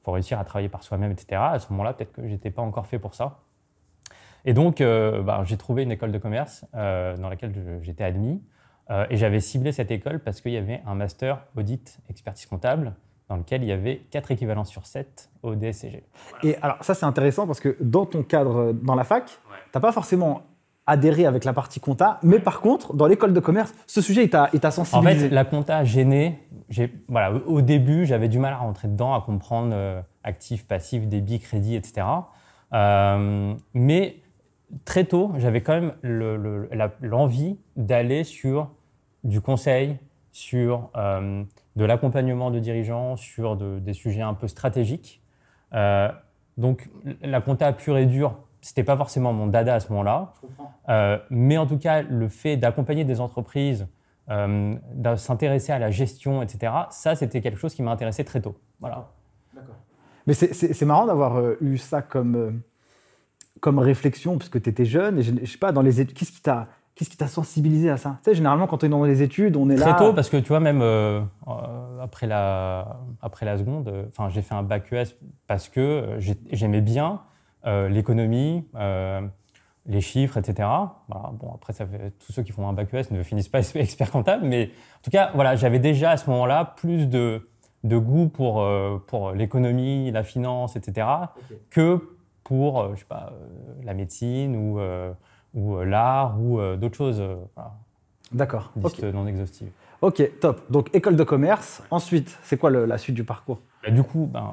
faut 0.00 0.10
réussir 0.10 0.40
à 0.40 0.44
travailler 0.44 0.68
par 0.68 0.82
soi-même, 0.82 1.12
etc. 1.12 1.40
À 1.40 1.58
ce 1.60 1.70
moment-là, 1.70 1.92
peut-être 1.92 2.12
que 2.12 2.22
je 2.22 2.32
n'étais 2.32 2.50
pas 2.50 2.62
encore 2.62 2.88
fait 2.88 2.98
pour 2.98 3.14
ça. 3.14 3.38
Et 4.44 4.52
donc, 4.52 4.80
euh, 4.80 5.22
bah, 5.22 5.42
j'ai 5.44 5.56
trouvé 5.56 5.82
une 5.82 5.92
école 5.92 6.12
de 6.12 6.18
commerce 6.18 6.64
euh, 6.74 7.16
dans 7.16 7.28
laquelle 7.28 7.52
j'étais 7.82 8.04
admis. 8.04 8.42
Euh, 8.90 9.06
et 9.08 9.16
j'avais 9.16 9.40
ciblé 9.40 9.70
cette 9.70 9.90
école 9.90 10.18
parce 10.18 10.40
qu'il 10.40 10.52
y 10.52 10.56
avait 10.56 10.82
un 10.86 10.94
master 10.94 11.44
audit 11.56 12.00
expertise 12.08 12.46
comptable 12.46 12.94
dans 13.28 13.36
lequel 13.36 13.62
il 13.62 13.68
y 13.68 13.72
avait 13.72 14.02
4 14.10 14.32
équivalents 14.32 14.64
sur 14.64 14.86
7 14.86 15.30
au 15.44 15.54
DSCG. 15.54 16.02
Et 16.42 16.56
alors, 16.62 16.82
ça, 16.82 16.94
c'est 16.94 17.06
intéressant 17.06 17.46
parce 17.46 17.60
que 17.60 17.76
dans 17.80 18.04
ton 18.04 18.24
cadre, 18.24 18.72
dans 18.72 18.96
la 18.96 19.04
fac, 19.04 19.26
tu 19.26 19.32
n'as 19.72 19.80
pas 19.80 19.92
forcément 19.92 20.42
adhérer 20.90 21.26
avec 21.26 21.44
la 21.44 21.52
partie 21.52 21.78
compta. 21.78 22.18
Mais 22.24 22.40
par 22.40 22.60
contre, 22.60 22.94
dans 22.94 23.06
l'école 23.06 23.32
de 23.32 23.38
commerce, 23.38 23.72
ce 23.86 24.00
sujet, 24.00 24.24
il 24.24 24.30
t'a 24.30 24.70
sensibilisé. 24.70 25.26
En 25.26 25.28
fait, 25.28 25.34
la 25.34 25.44
compta 25.44 25.84
gênait. 25.84 26.40
Voilà, 27.08 27.32
au 27.46 27.60
début, 27.60 28.06
j'avais 28.06 28.28
du 28.28 28.40
mal 28.40 28.52
à 28.52 28.56
rentrer 28.56 28.88
dedans, 28.88 29.14
à 29.14 29.20
comprendre 29.20 29.70
euh, 29.72 30.00
actif, 30.24 30.66
passif, 30.66 31.06
débit, 31.06 31.38
crédit, 31.38 31.76
etc. 31.76 32.06
Euh, 32.72 33.54
mais 33.74 34.16
très 34.84 35.04
tôt, 35.04 35.32
j'avais 35.36 35.60
quand 35.62 35.80
même 35.80 35.94
l'envie 37.00 37.58
d'aller 37.76 38.24
sur 38.24 38.70
du 39.24 39.40
conseil, 39.40 39.98
sur 40.32 40.90
euh, 40.96 41.42
de 41.76 41.84
l'accompagnement 41.84 42.50
de 42.50 42.58
dirigeants, 42.58 43.16
sur 43.16 43.56
des 43.56 43.92
sujets 43.92 44.22
un 44.22 44.34
peu 44.34 44.48
stratégiques. 44.48 45.22
donc, 46.56 46.88
la 47.22 47.40
compta 47.40 47.72
pure 47.72 47.98
et 47.98 48.06
dure, 48.06 48.36
c'était 48.60 48.84
pas 48.84 48.96
forcément 48.96 49.32
mon 49.32 49.46
dada 49.46 49.74
à 49.74 49.80
ce 49.80 49.88
moment-là. 49.90 50.32
Euh, 50.88 51.18
mais 51.30 51.58
en 51.58 51.66
tout 51.66 51.78
cas, 51.78 52.02
le 52.02 52.28
fait 52.28 52.56
d'accompagner 52.56 53.04
des 53.04 53.20
entreprises, 53.20 53.86
euh, 54.30 54.74
de 54.94 55.16
s'intéresser 55.16 55.72
à 55.72 55.78
la 55.78 55.90
gestion, 55.90 56.42
etc., 56.42 56.72
ça, 56.90 57.14
c'était 57.14 57.40
quelque 57.40 57.58
chose 57.58 57.74
qui 57.74 57.82
m'a 57.82 57.90
intéressé 57.90 58.24
très 58.24 58.40
tôt. 58.40 58.56
Voilà. 58.80 59.08
D'accord. 59.54 59.74
Mais 60.26 60.34
c'est 60.34 60.84
marrant 60.84 61.06
d'avoir 61.06 61.38
euh, 61.38 61.56
eu 61.60 61.78
ça 61.78 62.02
comme, 62.02 62.60
comme 63.60 63.78
réflexion, 63.78 64.38
puisque 64.38 64.62
tu 64.62 64.70
étais 64.70 64.84
jeune, 64.84 65.18
et 65.18 65.22
je, 65.22 65.32
sais 65.44 65.58
pas, 65.58 65.72
dans 65.72 65.82
les 65.82 66.00
études, 66.00 66.16
qu'est-ce 66.16 66.32
qui 66.32 66.42
t'a. 66.42 66.68
Qu'est-ce 66.96 67.08
qui 67.08 67.16
t'a 67.16 67.28
sensibilisé 67.28 67.88
à 67.88 67.96
ça? 67.96 68.18
Tu 68.22 68.30
sais, 68.30 68.34
généralement, 68.34 68.66
quand 68.66 68.82
on 68.82 68.86
est 68.86 68.90
dans 68.90 69.04
les 69.04 69.22
études, 69.22 69.56
on 69.56 69.70
est 69.70 69.76
là. 69.76 69.94
Très 69.94 69.96
tôt, 69.96 70.12
parce 70.12 70.28
que 70.28 70.36
tu 70.36 70.48
vois, 70.48 70.60
même 70.60 70.82
après, 72.02 72.26
la, 72.26 73.00
après 73.22 73.46
la 73.46 73.56
seconde, 73.56 73.90
enfin, 74.08 74.28
j'ai 74.28 74.42
fait 74.42 74.54
un 74.54 74.62
bac 74.62 74.92
ES 74.92 75.14
parce 75.46 75.70
que 75.70 76.18
j'aimais 76.52 76.82
bien 76.82 77.22
euh, 77.66 77.90
l'économie, 77.90 78.66
euh, 78.74 79.20
les 79.84 80.00
chiffres, 80.00 80.38
etc. 80.38 80.66
bon, 81.08 81.52
après, 81.54 81.74
ça 81.74 81.84
fait, 81.86 82.12
tous 82.18 82.32
ceux 82.32 82.42
qui 82.42 82.52
font 82.52 82.66
un 82.66 82.72
bac 82.72 82.92
ES 82.94 83.10
ne 83.10 83.22
finissent 83.22 83.50
pas 83.50 83.60
expert 83.74 84.10
comptable, 84.10 84.46
mais 84.46 84.70
en 84.98 85.02
tout 85.02 85.10
cas, 85.10 85.30
voilà, 85.34 85.56
j'avais 85.56 85.78
déjà 85.78 86.12
à 86.12 86.16
ce 86.16 86.30
moment-là 86.30 86.74
plus 86.76 87.06
de, 87.06 87.46
de 87.84 87.98
goût 87.98 88.28
pour, 88.28 88.62
euh, 88.62 88.96
pour 89.06 89.32
l'économie, 89.32 90.10
la 90.10 90.22
finance, 90.22 90.74
etc., 90.76 91.06
que 91.68 92.16
pour, 92.50 92.96
je 92.96 92.98
sais 92.98 93.06
pas, 93.06 93.32
la 93.84 93.94
médecine 93.94 94.56
ou, 94.56 94.80
ou 95.54 95.80
l'art 95.84 96.40
ou 96.40 96.60
d'autres 96.76 96.96
choses. 96.96 97.22
D'accord. 98.32 98.72
Liste 98.74 99.04
non 99.04 99.24
exhaustive. 99.28 99.70
Ok, 100.00 100.20
top. 100.40 100.60
Donc 100.68 100.92
école 100.92 101.14
de 101.14 101.22
commerce. 101.22 101.80
Ensuite, 101.92 102.36
c'est 102.42 102.56
quoi 102.56 102.70
la 102.70 102.98
suite 102.98 103.14
du 103.14 103.22
parcours? 103.22 103.62
Bah, 103.84 103.92
Du 103.92 104.02
coup, 104.02 104.28
ben, 104.32 104.52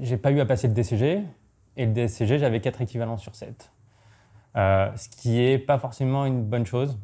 j'ai 0.00 0.16
pas 0.16 0.30
eu 0.30 0.38
à 0.38 0.46
passer 0.46 0.68
le 0.68 0.74
DCG. 0.74 1.24
Et 1.76 1.86
le 1.86 1.92
DSCG, 1.92 2.38
j'avais 2.38 2.60
4 2.60 2.82
équivalents 2.82 3.16
sur 3.16 3.34
7. 3.34 3.72
Euh, 4.56 4.90
ce 4.96 5.08
qui 5.08 5.30
n'est 5.30 5.58
pas 5.58 5.78
forcément 5.78 6.24
une 6.26 6.44
bonne 6.44 6.66
chose. 6.66 6.98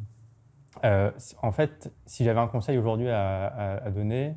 Euh, 0.85 1.11
en 1.43 1.53
fait, 1.53 1.93
si 2.07 2.25
j'avais 2.25 2.41
un 2.41 2.49
conseil 2.49 2.79
aujourd'hui 2.79 3.09
à, 3.09 3.91
donner, 3.95 4.37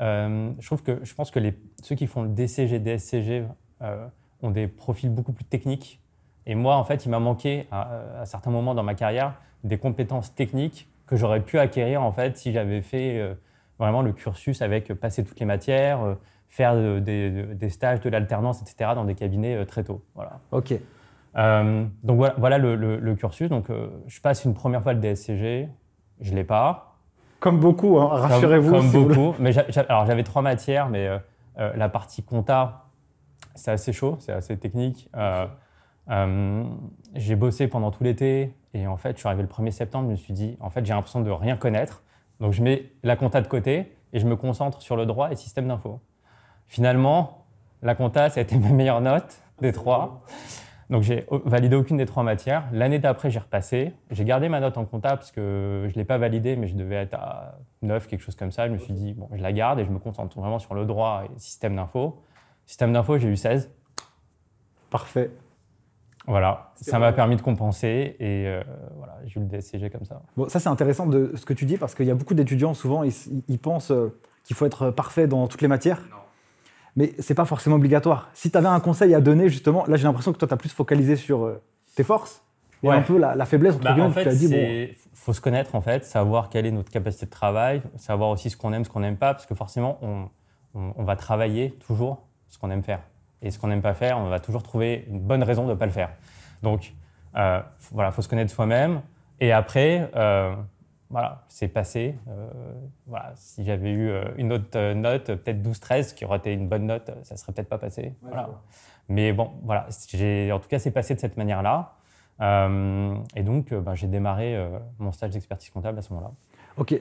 euh, 0.00 0.52
je 0.58 0.66
trouve 0.66 0.82
que 0.82 1.04
je 1.04 1.14
pense 1.14 1.30
que 1.30 1.38
les, 1.38 1.54
ceux 1.82 1.94
qui 1.96 2.06
font 2.06 2.22
le 2.22 2.28
DCG, 2.28 2.78
DSCG 2.78 3.44
ont 4.42 4.50
des 4.50 4.66
profils 4.66 5.10
beaucoup 5.10 5.32
plus 5.32 5.44
techniques. 5.44 6.00
Et 6.46 6.54
moi, 6.54 6.76
en 6.76 6.84
fait, 6.84 7.06
il 7.06 7.08
m'a 7.08 7.20
manqué 7.20 7.66
à, 7.70 8.22
certains 8.24 8.50
moments 8.50 8.74
dans 8.74 8.82
ma 8.82 8.94
carrière 8.94 9.34
des 9.64 9.78
compétences 9.78 10.34
techniques 10.34 10.88
que 11.06 11.16
j'aurais 11.16 11.40
pu 11.40 11.58
acquérir 11.58 12.02
en 12.02 12.10
fait 12.10 12.36
si 12.36 12.52
j'avais 12.52 12.82
fait 12.82 13.36
vraiment 13.78 14.02
le 14.02 14.12
cursus 14.12 14.60
avec 14.60 14.92
passer 14.94 15.22
toutes 15.22 15.38
les 15.38 15.46
matières, 15.46 16.16
faire 16.52 17.00
des, 17.00 17.68
stages, 17.70 18.00
de 18.00 18.10
l'alternance, 18.10 18.60
etc., 18.60 18.90
dans 18.94 19.04
des 19.04 19.14
cabinets 19.14 19.56
euh, 19.56 19.64
très 19.64 19.84
tôt. 19.84 20.04
Voilà. 20.14 20.38
OK. 20.50 20.74
Euh, 21.34 21.84
donc 22.02 22.16
voilà, 22.18 22.34
voilà 22.36 22.58
le, 22.58 23.14
cursus. 23.14 23.48
Donc 23.48 23.70
euh, 23.70 23.88
je 24.06 24.20
passe 24.20 24.44
une 24.44 24.52
première 24.52 24.82
fois 24.82 24.92
le 24.92 25.00
DSCG, 25.00 25.70
je 26.20 26.30
ne 26.30 26.36
l'ai 26.36 26.44
pas. 26.44 26.98
Comme 27.40 27.58
beaucoup, 27.58 27.98
hein, 27.98 28.08
rassurez-vous. 28.08 28.70
Comme, 28.70 28.90
beaucoup. 28.90 29.34
Mais 29.38 29.56
alors 29.88 30.04
j'avais 30.04 30.24
trois 30.24 30.42
matières, 30.42 30.90
mais 30.90 31.08
la 31.56 31.88
partie 31.88 32.22
compta, 32.22 32.81
c'est 33.54 33.70
assez 33.70 33.92
chaud, 33.92 34.16
c'est 34.20 34.32
assez 34.32 34.56
technique. 34.58 35.10
j'ai 37.14 37.36
bossé 37.36 37.68
pendant 37.68 37.90
tout 37.90 38.04
l'été 38.04 38.54
et 38.74 38.86
en 38.86 38.96
fait, 38.96 39.12
je 39.12 39.18
suis 39.18 39.28
arrivé 39.28 39.42
le 39.42 39.48
1er 39.48 39.70
septembre, 39.70 40.06
je 40.06 40.12
me 40.12 40.16
suis 40.16 40.32
dit, 40.32 40.56
en 40.60 40.70
fait, 40.70 40.84
j'ai 40.84 40.94
l'impression 40.94 41.20
de 41.20 41.30
rien 41.30 41.56
connaître. 41.56 42.02
Donc 42.40 42.52
je 42.52 42.62
mets 42.62 42.90
la 43.02 43.16
compta 43.16 43.40
de 43.40 43.46
côté 43.46 43.92
et 44.12 44.18
je 44.18 44.26
me 44.26 44.36
concentre 44.36 44.82
sur 44.82 44.96
le 44.96 45.06
droit 45.06 45.30
et 45.30 45.36
système 45.36 45.68
d'info. 45.68 46.00
Finalement, 46.66 47.46
la 47.82 47.94
compta, 47.94 48.30
ça 48.30 48.40
a 48.40 48.42
été 48.42 48.56
ma 48.58 48.70
meilleure 48.70 49.00
note 49.00 49.42
des 49.60 49.72
trois. 49.72 50.24
Donc 50.90 51.02
j'ai 51.02 51.26
validé 51.44 51.76
aucune 51.76 51.96
des 51.96 52.06
trois 52.06 52.22
matières. 52.22 52.64
L'année 52.72 52.98
d'après, 52.98 53.30
j'ai 53.30 53.38
repassé. 53.38 53.94
J'ai 54.10 54.24
gardé 54.24 54.48
ma 54.48 54.60
note 54.60 54.76
en 54.76 54.84
compta 54.84 55.10
parce 55.10 55.30
que 55.30 55.84
je 55.88 55.92
ne 55.92 55.94
l'ai 55.94 56.04
pas 56.04 56.18
validée, 56.18 56.56
mais 56.56 56.66
je 56.66 56.74
devais 56.74 56.96
être 56.96 57.14
à 57.14 57.58
9, 57.82 58.06
quelque 58.08 58.20
chose 58.20 58.36
comme 58.36 58.50
ça. 58.50 58.66
Je 58.66 58.72
me 58.72 58.78
suis 58.78 58.92
dit, 58.92 59.14
bon, 59.14 59.28
je 59.32 59.42
la 59.42 59.52
garde 59.52 59.78
et 59.78 59.84
je 59.84 59.90
me 59.90 59.98
concentre 59.98 60.38
vraiment 60.38 60.58
sur 60.58 60.74
le 60.74 60.84
droit 60.84 61.24
et 61.24 61.38
système 61.38 61.76
d'info. 61.76 62.22
Système 62.66 62.92
d'info, 62.92 63.18
j'ai 63.18 63.28
eu 63.28 63.36
16. 63.36 63.70
Parfait. 64.90 65.30
Voilà, 66.26 66.72
ça 66.80 66.98
m'a 67.00 67.12
permis 67.12 67.34
de 67.34 67.42
compenser 67.42 68.14
et 68.20 68.46
euh, 68.46 68.62
voilà, 68.96 69.18
j'ai 69.24 69.40
eu 69.40 69.42
le 69.42 69.48
DSCG 69.48 69.90
comme 69.90 70.04
ça. 70.04 70.22
Bon, 70.36 70.48
ça 70.48 70.60
c'est 70.60 70.68
intéressant 70.68 71.06
de 71.06 71.32
ce 71.34 71.44
que 71.44 71.52
tu 71.52 71.64
dis 71.64 71.78
parce 71.78 71.96
qu'il 71.96 72.06
y 72.06 72.12
a 72.12 72.14
beaucoup 72.14 72.34
d'étudiants 72.34 72.74
souvent 72.74 73.02
ils, 73.02 73.12
ils 73.48 73.58
pensent 73.58 73.90
euh, 73.90 74.16
qu'il 74.44 74.54
faut 74.54 74.64
être 74.64 74.90
parfait 74.90 75.26
dans 75.26 75.48
toutes 75.48 75.62
les 75.62 75.68
matières. 75.68 76.00
Non. 76.10 76.16
Mais 76.94 77.12
c'est 77.18 77.34
pas 77.34 77.44
forcément 77.44 77.76
obligatoire. 77.76 78.30
Si 78.34 78.50
tu 78.50 78.58
avais 78.58 78.68
un 78.68 78.78
conseil 78.78 79.14
à 79.14 79.20
donner 79.20 79.48
justement, 79.48 79.84
là 79.88 79.96
j'ai 79.96 80.04
l'impression 80.04 80.32
que 80.32 80.38
toi 80.38 80.46
tu 80.46 80.54
as 80.54 80.56
plus 80.56 80.68
focalisé 80.68 81.16
sur 81.16 81.44
euh, 81.44 81.60
tes 81.96 82.04
forces 82.04 82.44
et 82.84 82.90
un 82.90 83.02
peu 83.02 83.18
la, 83.18 83.44
faiblesse 83.44 83.74
entre 83.74 83.84
bah, 83.84 83.96
En 83.98 84.10
fait, 84.10 84.32
il 84.32 84.94
faut 85.14 85.32
se 85.32 85.40
connaître 85.40 85.74
en 85.74 85.80
fait, 85.80 86.04
savoir 86.04 86.50
quelle 86.50 86.66
est 86.66 86.72
notre 86.72 86.90
capacité 86.90 87.26
de 87.26 87.30
travail, 87.30 87.82
savoir 87.96 88.30
aussi 88.30 88.50
ce 88.50 88.56
qu'on 88.56 88.72
aime, 88.72 88.84
ce 88.84 88.90
qu'on 88.90 89.00
n'aime 89.00 89.16
pas, 89.16 89.34
parce 89.34 89.46
que 89.46 89.54
forcément 89.54 89.98
on, 90.02 90.28
on 90.74 91.04
va 91.04 91.16
travailler 91.16 91.72
toujours 91.86 92.26
ce 92.52 92.58
qu'on 92.58 92.70
aime 92.70 92.82
faire 92.82 93.00
et 93.40 93.50
ce 93.50 93.58
qu'on 93.58 93.66
n'aime 93.66 93.82
pas 93.82 93.94
faire, 93.94 94.18
on 94.18 94.28
va 94.28 94.38
toujours 94.38 94.62
trouver 94.62 95.04
une 95.08 95.18
bonne 95.18 95.42
raison 95.42 95.64
de 95.64 95.70
ne 95.70 95.74
pas 95.74 95.86
le 95.86 95.92
faire. 95.92 96.10
Donc, 96.62 96.92
euh, 97.34 97.60
voilà, 97.90 98.10
il 98.10 98.12
faut 98.12 98.22
se 98.22 98.28
connaître 98.28 98.52
soi-même. 98.52 99.00
Et 99.40 99.50
après, 99.50 100.10
euh, 100.14 100.54
voilà, 101.10 101.42
c'est 101.48 101.66
passé. 101.66 102.14
Euh, 102.28 102.48
voilà, 103.06 103.32
si 103.34 103.64
j'avais 103.64 103.90
eu 103.90 104.12
une 104.36 104.52
autre 104.52 104.92
note, 104.92 105.26
peut-être 105.26 105.60
12-13, 105.60 106.14
qui 106.14 106.24
aurait 106.24 106.38
été 106.38 106.52
une 106.52 106.68
bonne 106.68 106.86
note, 106.86 107.10
ça 107.24 107.34
ne 107.34 107.38
serait 107.38 107.52
peut-être 107.52 107.68
pas 107.68 107.78
passé. 107.78 108.14
voilà. 108.22 108.48
Mais 109.08 109.32
bon, 109.32 109.50
voilà, 109.64 109.88
en 109.88 110.58
tout 110.60 110.68
cas, 110.68 110.78
c'est 110.78 110.92
passé 110.92 111.14
de 111.14 111.20
cette 111.20 111.36
manière-là. 111.36 111.94
et 112.40 113.42
donc, 113.42 113.74
ben, 113.74 113.94
j'ai 113.94 114.06
démarré 114.06 114.56
mon 115.00 115.10
stage 115.10 115.30
d'expertise 115.30 115.70
comptable 115.70 115.98
à 115.98 116.02
ce 116.02 116.12
moment-là. 116.12 116.32
OK. 116.76 116.94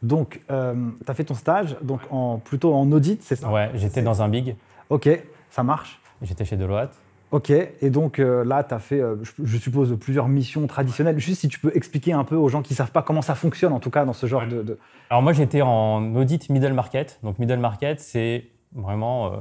Donc, 0.00 0.40
tu 0.46 0.54
as 0.54 1.14
fait 1.14 1.24
ton 1.24 1.34
stage 1.34 1.76
donc 1.82 2.00
en, 2.10 2.38
plutôt 2.38 2.72
en 2.72 2.92
audit, 2.92 3.20
c'est 3.24 3.34
ça? 3.34 3.50
Ouais, 3.50 3.72
j'étais 3.74 4.02
dans 4.02 4.22
un 4.22 4.28
big. 4.28 4.54
OK. 4.90 5.08
Ça 5.50 5.62
marche 5.62 6.00
J'étais 6.22 6.44
chez 6.44 6.56
Deloitte. 6.56 6.98
Ok, 7.30 7.50
et 7.50 7.90
donc 7.90 8.18
euh, 8.18 8.42
là, 8.42 8.64
tu 8.64 8.72
as 8.72 8.78
fait, 8.78 9.00
euh, 9.00 9.16
je, 9.22 9.58
suppose, 9.58 9.94
plusieurs 9.98 10.28
missions 10.28 10.66
traditionnelles. 10.66 11.18
Juste 11.18 11.42
si 11.42 11.48
tu 11.48 11.60
peux 11.60 11.70
expliquer 11.76 12.14
un 12.14 12.24
peu 12.24 12.36
aux 12.36 12.48
gens 12.48 12.62
qui 12.62 12.72
ne 12.72 12.76
savent 12.76 12.90
pas 12.90 13.02
comment 13.02 13.20
ça 13.20 13.34
fonctionne, 13.34 13.74
en 13.74 13.80
tout 13.80 13.90
cas, 13.90 14.06
dans 14.06 14.14
ce 14.14 14.26
genre 14.26 14.46
de, 14.46 14.78
Alors 15.10 15.22
moi, 15.22 15.34
j'étais 15.34 15.60
en 15.60 16.14
audit 16.16 16.48
middle 16.48 16.72
market. 16.72 17.20
Donc 17.22 17.38
middle 17.38 17.58
market, 17.58 18.00
c'est 18.00 18.48
vraiment 18.72 19.26
euh, 19.26 19.36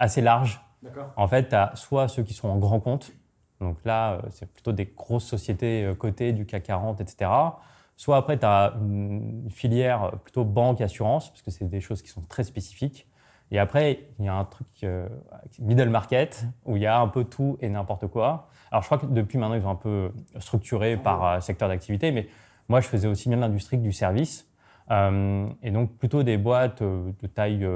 assez 0.00 0.20
large. 0.20 0.60
En 1.16 1.28
fait, 1.28 1.50
tu 1.50 1.54
as 1.54 1.72
soit 1.76 2.08
ceux 2.08 2.24
qui 2.24 2.34
sont 2.34 2.48
en 2.48 2.58
grand 2.58 2.80
compte. 2.80 3.12
Donc 3.60 3.76
là, 3.84 4.20
c'est 4.30 4.50
plutôt 4.52 4.72
des 4.72 4.86
grosses 4.86 5.26
sociétés 5.26 5.88
cotées 5.98 6.32
du 6.32 6.46
CAC 6.46 6.64
40, 6.64 7.00
etc. 7.00 7.30
Soit 7.96 8.16
après, 8.16 8.38
tu 8.38 8.46
as 8.46 8.74
une 8.80 9.48
filière 9.50 10.12
plutôt 10.22 10.44
banque, 10.44 10.80
assurance, 10.80 11.30
parce 11.30 11.42
que 11.42 11.50
c'est 11.50 11.68
des 11.68 11.80
choses 11.80 12.00
qui 12.02 12.08
sont 12.08 12.22
très 12.22 12.44
spécifiques. 12.44 13.08
Et 13.50 13.58
après, 13.58 14.00
il 14.18 14.26
y 14.26 14.28
a 14.28 14.34
un 14.34 14.44
truc 14.44 14.66
euh, 14.84 15.08
middle 15.58 15.88
market 15.88 16.46
où 16.66 16.76
il 16.76 16.82
y 16.82 16.86
a 16.86 17.00
un 17.00 17.08
peu 17.08 17.24
tout 17.24 17.56
et 17.60 17.68
n'importe 17.68 18.06
quoi. 18.06 18.48
Alors, 18.70 18.82
je 18.82 18.88
crois 18.88 18.98
que 18.98 19.06
depuis 19.06 19.38
maintenant, 19.38 19.56
ils 19.56 19.66
ont 19.66 19.70
un 19.70 19.76
peu 19.76 20.12
structuré 20.38 20.96
par 20.96 21.24
euh, 21.24 21.40
secteur 21.40 21.68
d'activité, 21.68 22.12
mais 22.12 22.28
moi, 22.68 22.80
je 22.80 22.88
faisais 22.88 23.08
aussi 23.08 23.28
bien 23.28 23.38
l'industrie 23.38 23.78
que 23.78 23.82
du 23.82 23.92
service. 23.92 24.46
Euh, 24.90 25.46
et 25.62 25.70
donc, 25.70 25.96
plutôt 25.96 26.22
des 26.22 26.36
boîtes 26.36 26.82
de 26.82 27.26
taille 27.26 27.66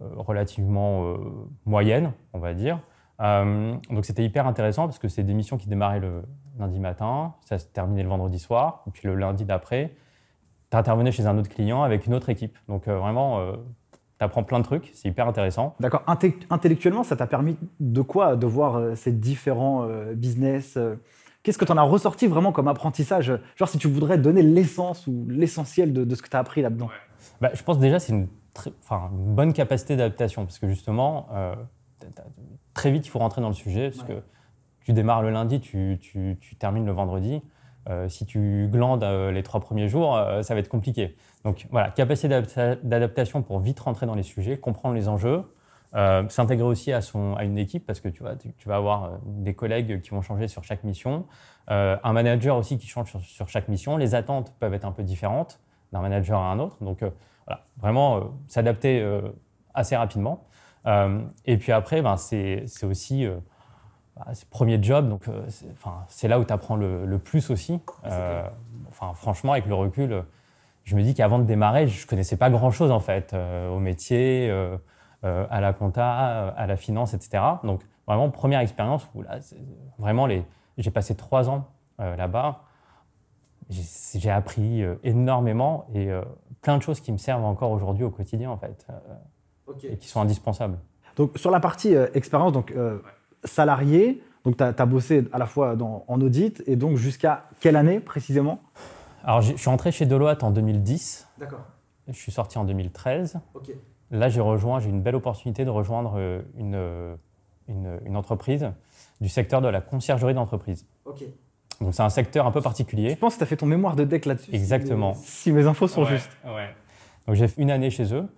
relativement 0.00 1.16
moyenne, 1.64 2.12
on 2.32 2.38
va 2.38 2.52
dire. 2.52 2.80
donc, 3.20 4.04
c'était 4.04 4.24
hyper 4.24 4.46
intéressant 4.48 4.86
parce 4.86 4.98
que 4.98 5.08
c'est 5.08 5.22
des 5.22 5.34
missions 5.34 5.56
qui 5.56 5.68
démarraient 5.68 6.00
le 6.00 6.24
lundi 6.58 6.80
matin, 6.80 7.34
ça 7.44 7.58
se 7.58 7.66
terminait 7.66 8.02
le 8.02 8.08
vendredi 8.08 8.38
soir, 8.38 8.82
et 8.86 8.90
puis 8.90 9.06
le 9.06 9.14
lundi 9.14 9.44
d'après, 9.44 9.94
tu 10.70 10.76
intervenais 10.76 11.12
chez 11.12 11.26
un 11.26 11.38
autre 11.38 11.48
client 11.48 11.82
avec 11.82 12.06
une 12.06 12.14
autre 12.14 12.28
équipe. 12.28 12.58
Donc, 12.66 12.88
vraiment 12.88 13.40
tu 14.18 14.24
apprends 14.24 14.42
plein 14.42 14.58
de 14.58 14.64
trucs, 14.64 14.90
c'est 14.94 15.08
hyper 15.08 15.28
intéressant. 15.28 15.74
D'accord. 15.80 16.02
intellectuellement, 16.50 17.04
ça 17.04 17.16
t'a 17.16 17.26
permis 17.26 17.56
de 17.80 18.00
quoi 18.00 18.36
De 18.36 18.46
voir 18.46 18.76
euh, 18.76 18.94
ces 18.94 19.12
différents 19.12 19.84
euh, 19.84 20.14
business 20.14 20.76
euh, 20.76 20.96
Qu'est-ce 21.42 21.58
que 21.58 21.64
tu 21.64 21.72
en 21.72 21.76
as 21.76 21.82
ressorti 21.82 22.26
vraiment 22.26 22.50
comme 22.50 22.66
apprentissage? 22.66 23.32
Genre, 23.54 23.68
si 23.68 23.78
tu 23.78 23.88
voudrais 23.88 24.18
donner 24.18 24.42
l'essence 24.42 25.06
ou 25.06 25.26
l'essentiel 25.28 25.92
de, 25.92 26.14
ce 26.14 26.20
que 26.22 26.28
tu 26.28 26.36
as 26.36 26.40
appris 26.40 26.60
là-dedans 26.60 26.88
bah, 27.40 27.50
Je 27.54 27.62
pense 27.62 27.78
déjà 27.78 28.00
c'est 28.00 28.12
une, 28.12 28.26
une, 28.66 29.34
bonne 29.34 29.52
capacité 29.52 29.94
d'adaptation 29.94 30.44
parce 30.44 30.58
que 30.58 30.66
justement, 30.66 31.28
très 32.74 32.90
vite, 32.90 33.06
il 33.06 33.10
faut 33.10 33.20
rentrer 33.20 33.42
dans 33.42 33.48
le 33.48 33.54
sujet 33.54 33.90
parce 33.90 34.02
que 34.02 34.14
tu 34.80 34.92
démarres 34.92 35.22
le 35.22 35.30
lundi, 35.30 35.60
tu, 35.60 35.98
tu, 36.00 36.36
tu 36.40 36.56
termines 36.56 36.84
le 36.84 36.90
vendredi. 36.90 37.42
Euh, 37.88 38.08
si 38.08 38.26
tu 38.26 38.68
glandes 38.70 39.04
euh, 39.04 39.30
les 39.30 39.44
trois 39.44 39.60
premiers 39.60 39.88
jours, 39.88 40.16
euh, 40.16 40.42
ça 40.42 40.54
va 40.54 40.60
être 40.60 40.68
compliqué. 40.68 41.16
Donc 41.46 41.66
voilà, 41.70 41.90
capacité 41.90 42.28
d'adaptation 42.82 43.42
pour 43.42 43.60
vite 43.60 43.78
rentrer 43.80 44.04
dans 44.06 44.14
les 44.14 44.22
sujets, 44.22 44.58
comprendre 44.58 44.94
les 44.94 45.08
enjeux, 45.08 45.44
s'intégrer 46.28 46.66
aussi 46.66 46.92
à, 46.92 47.00
son, 47.00 47.34
à 47.36 47.44
une 47.44 47.56
équipe 47.56 47.86
parce 47.86 48.00
que 48.00 48.08
tu, 48.08 48.22
vois, 48.22 48.34
tu, 48.36 48.68
vas 48.68 48.76
avoir 48.76 49.20
des 49.24 49.54
collègues 49.54 50.00
qui 50.00 50.10
vont 50.10 50.20
changer 50.22 50.48
sur 50.48 50.64
chaque 50.64 50.82
mission, 50.82 51.24
un 51.68 52.12
manager 52.12 52.56
aussi 52.56 52.78
qui 52.78 52.88
change 52.88 53.16
sur, 53.20 53.48
chaque 53.48 53.68
mission. 53.68 53.96
Les 53.96 54.14
attentes 54.14 54.52
peuvent 54.58 54.74
être 54.74 54.84
un 54.84 54.92
peu 54.92 55.04
différentes 55.04 55.60
d'un 55.92 56.00
manager 56.00 56.40
à 56.40 56.50
un 56.50 56.58
autre. 56.58 56.82
Donc 56.82 57.04
voilà, 57.46 57.62
vraiment 57.78 58.32
s'adapter 58.48 59.08
assez 59.72 59.96
rapidement. 59.96 60.44
et 61.46 61.56
puis 61.58 61.70
après, 61.70 62.02
ben, 62.02 62.16
c'est 62.16 62.66
aussi 62.82 63.26
bah, 64.16 64.24
c'est 64.32 64.46
le 64.46 64.50
premier 64.50 64.82
job, 64.82 65.10
donc 65.10 65.28
euh, 65.28 65.46
c'est 66.08 66.26
là 66.26 66.40
où 66.40 66.44
tu 66.44 66.52
apprends 66.52 66.76
le, 66.76 67.18
plus 67.18 67.50
aussi. 67.50 67.80
Euh, 68.06 68.42
enfin, 68.88 69.12
franchement, 69.14 69.52
avec 69.52 69.66
le 69.66 69.74
recul, 69.74 70.24
je 70.86 70.96
me 70.96 71.02
dis 71.02 71.14
qu'avant 71.14 71.38
de 71.38 71.44
démarrer, 71.44 71.88
je 71.88 72.04
ne 72.04 72.08
connaissais 72.08 72.36
pas 72.36 72.48
grand-chose 72.48 72.90
en 72.90 73.00
fait 73.00 73.34
euh, 73.34 73.68
au 73.68 73.78
métier, 73.78 74.50
à 75.22 75.60
la 75.60 75.72
compta, 75.72 76.48
à 76.50 76.66
la 76.68 76.76
finance, 76.76 77.12
etc. 77.12 77.42
Donc 77.64 77.82
vraiment, 78.06 78.30
première 78.30 78.60
expérience 78.60 79.08
où 79.16 79.22
là, 79.22 79.40
vraiment, 79.98 80.28
j'ai 80.78 80.90
passé 80.92 81.16
trois 81.16 81.50
ans 81.50 81.66
là-bas. 81.98 82.62
J'ai 83.68 84.30
appris 84.30 84.84
énormément 85.02 85.88
et 85.92 86.08
plein 86.62 86.76
de 86.76 86.82
choses 86.82 87.00
qui 87.00 87.10
me 87.10 87.16
servent 87.16 87.44
encore 87.44 87.72
aujourd'hui 87.72 88.04
au 88.04 88.10
quotidien 88.10 88.52
en 88.52 88.56
fait, 88.56 88.86
et 89.82 89.96
qui 89.96 90.06
sont 90.06 90.20
indispensables. 90.20 90.78
Donc 91.16 91.36
sur 91.38 91.50
la 91.50 91.58
partie 91.58 91.96
expérience, 92.14 92.52
donc 92.52 92.72
salarié. 93.42 94.22
Donc, 94.44 94.58
tu 94.58 94.62
as, 94.62 94.86
bossé 94.86 95.24
à 95.32 95.38
la 95.38 95.46
fois 95.46 95.76
en 95.80 96.20
audit 96.20 96.62
et 96.68 96.76
donc 96.76 96.96
jusqu'à 96.98 97.48
quelle 97.58 97.74
année 97.74 97.98
précisément? 97.98 98.60
Alors, 99.26 99.42
je 99.42 99.56
suis 99.56 99.68
entré 99.68 99.90
chez 99.90 100.06
Deloitte 100.06 100.44
en 100.44 100.52
2010. 100.52 101.28
D'accord. 101.38 101.66
Je 102.06 102.12
suis 102.12 102.30
sorti 102.30 102.58
en 102.58 102.64
2013. 102.64 103.40
Ok. 103.54 103.72
Là, 104.12 104.28
j'ai 104.28 104.40
rejoint, 104.40 104.78
j'ai 104.78 104.88
une 104.88 105.02
belle 105.02 105.16
opportunité 105.16 105.64
de 105.64 105.70
rejoindre 105.70 106.14
euh, 106.16 106.42
une, 106.56 106.76
euh, 106.76 107.16
une, 107.66 107.98
une, 108.04 108.16
entreprise 108.16 108.70
du 109.20 109.28
secteur 109.28 109.60
de 109.60 109.66
la 109.66 109.80
conciergerie 109.80 110.32
d'entreprise. 110.32 110.86
Ok. 111.04 111.24
Donc, 111.80 111.92
c'est 111.92 112.04
un 112.04 112.08
secteur 112.08 112.46
un 112.46 112.52
peu 112.52 112.62
particulier. 112.62 113.10
Je 113.10 113.16
pense 113.16 113.34
que 113.34 113.38
tu 113.38 113.42
as 113.42 113.48
fait 113.48 113.56
ton 113.56 113.66
mémoire 113.66 113.96
de 113.96 114.04
deck 114.04 114.26
là-dessus. 114.26 114.54
Exactement. 114.54 115.14
Si 115.14 115.50
mes, 115.50 115.66
infos 115.66 115.88
sont 115.88 116.04
justes. 116.04 116.30
Ouais. 116.44 116.72
Donc, 117.26 117.34
j'ai 117.34 117.48
fait 117.48 117.60
une 117.60 117.72
année 117.72 117.90
chez 117.90 118.14
eux. 118.14 118.28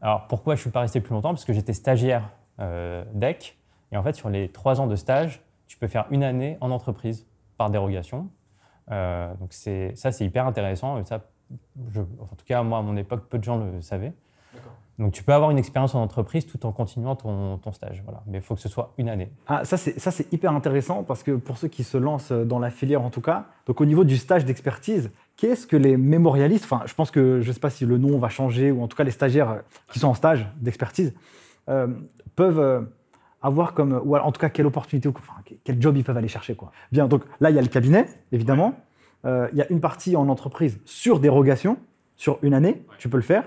Alors, 0.00 0.26
pourquoi 0.26 0.56
je 0.56 0.58
ne 0.58 0.62
suis 0.62 0.70
pas 0.70 0.80
resté 0.80 1.00
plus 1.00 1.14
longtemps? 1.14 1.30
Parce 1.30 1.44
que 1.44 1.52
j'étais 1.52 1.72
stagiaire 1.72 2.30
euh, 2.58 3.04
DEC 3.14 3.56
et 3.92 3.96
en 3.96 4.02
fait, 4.02 4.14
sur 4.14 4.28
les 4.28 4.48
trois 4.48 4.80
ans 4.80 4.88
de 4.88 4.96
stage, 4.96 5.40
tu 5.68 5.76
peux 5.76 5.86
faire 5.86 6.06
une 6.10 6.24
année 6.24 6.58
en 6.60 6.72
entreprise 6.72 7.26
par 7.56 7.70
dérogation. 7.70 8.28
Euh, 8.90 9.32
donc 9.40 9.52
ça, 9.52 10.12
c'est 10.12 10.24
hyper 10.24 10.46
intéressant. 10.46 11.02
ça, 11.04 11.20
en 11.96 12.36
tout 12.36 12.44
cas, 12.44 12.62
moi, 12.62 12.78
à 12.78 12.82
mon 12.82 12.96
époque, 12.96 13.24
peu 13.28 13.38
de 13.38 13.44
gens 13.44 13.58
le 13.58 13.80
savaient. 13.80 14.12
Donc 14.98 15.12
tu 15.12 15.24
peux 15.24 15.32
avoir 15.32 15.50
une 15.50 15.58
expérience 15.58 15.94
en 15.94 16.02
entreprise 16.02 16.46
tout 16.46 16.64
en 16.66 16.72
continuant 16.72 17.16
ton, 17.16 17.72
stage. 17.72 18.02
Voilà. 18.04 18.22
Mais 18.26 18.38
il 18.38 18.42
faut 18.42 18.54
que 18.54 18.60
ce 18.60 18.68
soit 18.68 18.92
une 18.98 19.08
année. 19.08 19.32
Ah, 19.46 19.64
ça, 19.64 19.76
c'est 19.76 20.32
hyper 20.32 20.52
intéressant 20.52 21.02
parce 21.02 21.22
que 21.22 21.32
pour 21.32 21.56
ceux 21.56 21.68
qui 21.68 21.82
se 21.82 21.96
lancent 21.96 22.32
dans 22.32 22.58
la 22.58 22.70
filière, 22.70 23.02
en 23.02 23.10
tout 23.10 23.22
cas, 23.22 23.46
donc 23.66 23.80
au 23.80 23.84
niveau 23.86 24.04
du 24.04 24.16
stage 24.16 24.44
d'expertise, 24.44 25.10
qu'est-ce 25.36 25.66
que 25.66 25.76
les 25.76 25.96
mémorialistes, 25.96 26.64
enfin, 26.64 26.82
je 26.86 26.94
pense 26.94 27.10
que 27.10 27.40
je 27.40 27.48
ne 27.48 27.52
sais 27.52 27.60
pas 27.60 27.70
si 27.70 27.86
le 27.86 27.98
nom 27.98 28.18
va 28.18 28.28
changer, 28.28 28.70
ou 28.70 28.82
en 28.82 28.88
tout 28.88 28.96
cas 28.96 29.04
les 29.04 29.10
stagiaires 29.10 29.62
qui 29.90 29.98
sont 29.98 30.08
en 30.08 30.14
stage 30.14 30.46
d'expertise, 30.60 31.14
euh, 31.68 31.88
peuvent 32.36 32.60
euh, 32.60 32.82
avoir 33.42 33.74
comme, 33.74 34.00
ou 34.04 34.16
en 34.16 34.32
tout 34.32 34.40
cas 34.40 34.48
quelle 34.48 34.66
opportunité, 34.66 35.08
enfin, 35.08 35.34
quel 35.64 35.80
job 35.80 35.96
ils 35.96 36.04
peuvent 36.04 36.16
aller 36.16 36.28
chercher. 36.28 36.54
Quoi. 36.54 36.72
Bien, 36.90 37.08
donc 37.08 37.24
là, 37.40 37.50
il 37.50 37.56
y 37.56 37.58
a 37.58 37.62
le 37.62 37.68
cabinet, 37.68 38.06
évidemment. 38.30 38.74
Euh, 39.24 39.48
il 39.52 39.58
y 39.58 39.62
a 39.62 39.70
une 39.70 39.80
partie 39.80 40.16
en 40.16 40.28
entreprise 40.28 40.80
sur 40.84 41.20
dérogation, 41.20 41.76
sur 42.16 42.38
une 42.42 42.54
année, 42.54 42.82
tu 42.98 43.08
peux 43.08 43.16
le 43.16 43.22
faire. 43.22 43.44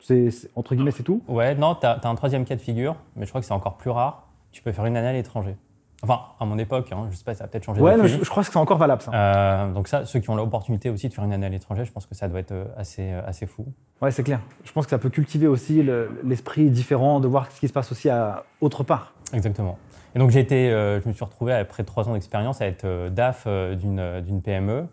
C'est, 0.00 0.30
entre 0.54 0.74
guillemets, 0.74 0.90
c'est 0.90 1.02
tout. 1.02 1.22
Ouais, 1.26 1.54
non, 1.54 1.74
tu 1.74 1.86
as, 1.86 2.00
un 2.04 2.14
troisième 2.14 2.44
cas 2.44 2.54
de 2.54 2.60
figure, 2.60 2.96
mais 3.16 3.24
je 3.24 3.30
crois 3.30 3.40
que 3.40 3.46
c'est 3.46 3.54
encore 3.54 3.76
plus 3.76 3.90
rare. 3.90 4.28
Tu 4.52 4.62
peux 4.62 4.72
faire 4.72 4.86
une 4.86 4.96
année 4.96 5.08
à 5.08 5.12
l'étranger. 5.12 5.56
Enfin, 6.02 6.20
à 6.38 6.44
mon 6.44 6.58
époque, 6.58 6.92
hein, 6.92 7.08
je 7.10 7.16
sais 7.16 7.24
pas, 7.24 7.34
ça 7.34 7.44
a 7.44 7.46
peut-être 7.46 7.64
changé. 7.64 7.80
Ouais, 7.80 7.96
je, 8.06 8.28
crois 8.28 8.42
que 8.42 8.50
c'est 8.50 8.58
encore 8.58 8.78
valable 8.78 9.02
ça. 9.02 9.12
Euh, 9.14 9.72
donc 9.72 9.88
ça, 9.88 10.04
ceux 10.04 10.20
qui 10.20 10.28
ont 10.28 10.36
l'opportunité 10.36 10.90
aussi 10.90 11.08
de 11.08 11.14
faire 11.14 11.24
une 11.24 11.32
année 11.32 11.46
à 11.46 11.48
l'étranger, 11.48 11.84
je 11.84 11.92
pense 11.92 12.06
que 12.06 12.14
ça 12.14 12.28
doit 12.28 12.40
être 12.40 12.52
euh, 12.52 12.66
assez, 12.76 13.10
assez 13.10 13.46
fou. 13.46 13.66
Ouais, 14.02 14.10
c'est 14.10 14.22
clair. 14.22 14.40
Je 14.64 14.72
pense 14.72 14.84
que 14.84 14.90
ça 14.90 14.98
peut 14.98 15.08
cultiver 15.08 15.46
aussi 15.46 15.82
l'esprit 16.22 16.68
différent, 16.70 17.18
de 17.20 17.28
voir 17.28 17.50
ce 17.50 17.60
qui 17.60 17.68
se 17.68 17.72
passe 17.72 17.90
aussi 17.92 18.10
à 18.10 18.44
autre 18.60 18.84
part. 18.84 19.14
Exactement. 19.32 19.78
Et 20.16 20.18
donc 20.18 20.30
j'ai 20.30 20.40
été, 20.40 20.72
euh, 20.72 20.98
je 21.02 21.06
me 21.06 21.12
suis 21.12 21.24
retrouvé 21.24 21.52
après 21.52 21.84
trois 21.84 22.08
ans 22.08 22.14
d'expérience 22.14 22.62
à 22.62 22.66
être 22.66 22.86
euh, 22.86 23.10
DAF 23.10 23.44
euh, 23.46 23.74
d'une 23.74 24.40
PME, 24.40 24.88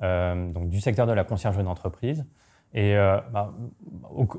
donc 0.00 0.68
du 0.68 0.80
secteur 0.80 1.08
de 1.08 1.12
la 1.12 1.24
conciergerie 1.24 1.64
d'entreprise, 1.64 2.24
et 2.74 2.94
bah, 3.32 3.52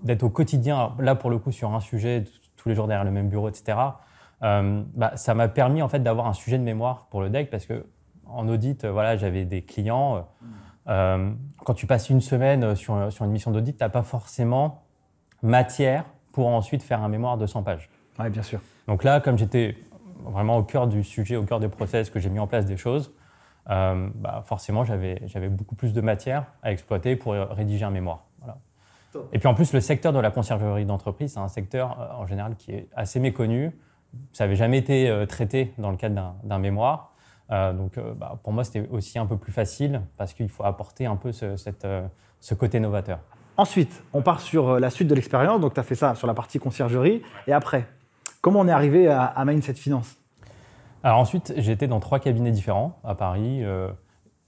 d'être 0.03 0.23
au 0.23 0.29
quotidien, 0.29 0.93
là 0.99 1.15
pour 1.15 1.29
le 1.29 1.39
coup 1.39 1.51
sur 1.51 1.73
un 1.73 1.81
sujet, 1.81 2.23
tous 2.55 2.69
les 2.69 2.75
jours 2.75 2.88
derrière 2.88 3.03
le 3.03 3.11
même 3.11 3.27
bureau, 3.27 3.49
etc. 3.49 3.77
bah, 4.41 5.12
Ça 5.15 5.34
m'a 5.34 5.48
permis 5.48 5.81
en 5.81 5.89
fait 5.89 6.00
d'avoir 6.00 6.27
un 6.27 6.34
sujet 6.34 6.58
de 6.58 6.63
mémoire 6.63 7.08
pour 7.10 7.22
le 7.22 7.29
deck 7.29 7.50
parce 7.50 7.65
que 7.65 7.86
en 8.25 8.48
audit, 8.48 8.86
voilà, 8.86 9.17
j'avais 9.17 9.46
des 9.46 9.63
clients. 9.63 10.27
quand 10.86 11.74
tu 11.75 11.88
passes 11.88 12.10
une 12.10 12.22
semaine 12.22 12.75
sur, 12.75 13.12
sur 13.12 13.25
une 13.25 13.31
mission 13.31 13.51
d'audit, 13.51 13.77
tu 13.77 13.84
n'as 13.84 13.89
pas 13.89 14.03
forcément 14.03 14.84
matière 15.41 16.05
pour 16.31 16.48
ensuite 16.48 16.84
faire 16.84 17.01
un 17.03 17.10
mémoire 17.10 17.38
de 17.38 17.46
100 17.46 17.63
pages. 17.63 17.89
Oui, 18.19 18.29
bien 18.29 18.43
sûr. 18.43 18.60
Donc 18.88 19.03
là, 19.03 19.19
comme 19.19 19.38
j'étais 19.38 19.77
vraiment 20.25 20.58
au 20.58 20.63
cœur 20.63 20.88
du 20.88 21.03
sujet, 21.03 21.36
au 21.36 21.43
cœur 21.43 21.60
des 21.60 21.69
process, 21.69 22.10
que 22.10 22.19
j'ai 22.19 22.29
mis 22.29 22.39
en 22.39 22.48
place 22.48 22.65
des 22.65 22.77
choses, 22.77 23.13
euh, 23.69 24.10
bah 24.15 24.43
forcément, 24.46 24.84
j'avais 24.84 25.50
beaucoup 25.50 25.75
plus 25.75 25.93
de 25.93 26.01
matière 26.01 26.46
à 26.63 26.72
exploiter 26.72 27.15
pour 27.15 27.34
rédiger 27.34 27.86
un 27.86 27.91
mémoire. 27.91 28.25
Voilà. 28.39 28.58
Et 29.31 29.39
puis 29.39 29.48
en 29.48 29.53
plus, 29.53 29.74
le 29.74 29.81
secteur 29.81 30.13
de 30.13 30.19
la 30.19 30.31
conciergerie 30.31 30.86
d'entreprise, 30.86 31.34
c'est 31.34 31.39
un 31.39 31.48
secteur 31.48 32.00
euh, 32.00 32.22
en 32.22 32.25
général 32.25 32.55
qui 32.55 32.72
est 32.72 32.88
assez 32.96 33.19
méconnu. 33.19 33.72
Ça 34.31 34.45
n'avait 34.45 34.55
jamais 34.55 34.77
été 34.77 35.09
euh, 35.09 35.25
traité 35.25 35.73
dans 35.77 35.91
le 35.91 35.97
cadre 35.97 36.35
d'un 36.43 36.59
mémoire. 36.59 37.13
donc 37.49 37.99
bah, 38.17 38.39
pour 38.43 38.53
moi, 38.53 38.63
c'était 38.63 38.87
aussi 38.89 39.17
un 39.17 39.25
peu 39.25 39.37
plus 39.37 39.51
facile 39.51 40.01
parce 40.17 40.33
qu'il 40.33 40.49
faut 40.49 40.63
apporter 40.63 41.05
un 41.05 41.15
peu 41.15 41.31
ce, 41.31 41.55
cette, 41.57 41.87
ce 42.39 42.53
côté 42.53 42.79
novateur. 42.79 43.19
Ensuite, 43.57 44.03
on 44.13 44.21
part 44.21 44.39
sur 44.39 44.79
la 44.79 44.89
suite 44.89 45.07
de 45.07 45.15
l'expérience. 45.15 45.59
Donc 45.59 45.73
tu 45.73 45.79
as 45.79 45.83
fait 45.83 45.95
ça 45.95 46.15
sur 46.15 46.27
la 46.27 46.33
partie 46.33 46.59
conciergerie. 46.59 47.21
Et 47.47 47.53
après, 47.53 47.87
comment 48.41 48.59
on 48.59 48.67
est 48.67 48.71
arrivé 48.71 49.07
à, 49.07 49.25
à 49.25 49.45
Mindset 49.45 49.73
Finance? 49.73 50.19
Alors 51.01 51.19
ensuite, 51.19 51.53
j'étais 51.55 51.87
dans 51.87 52.01
trois 52.01 52.19
cabinets 52.19 52.51
différents 52.51 52.99
à 53.05 53.15
Paris. 53.15 53.63
Euh, 53.63 53.89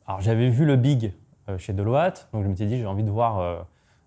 alors 0.05 0.19
j'avais 0.19 0.49
vu 0.49 0.65
le 0.65 0.75
Big 0.75 1.13
euh, 1.47 1.57
chez 1.57 1.71
Deloitte, 1.71 2.27
donc 2.33 2.43
je 2.43 2.49
me 2.49 2.55
suis 2.55 2.65
dit 2.65 2.77
j'ai 2.77 2.85
envie 2.85 3.03
de 3.03 3.09
voir 3.09 3.39
euh, 3.39 3.59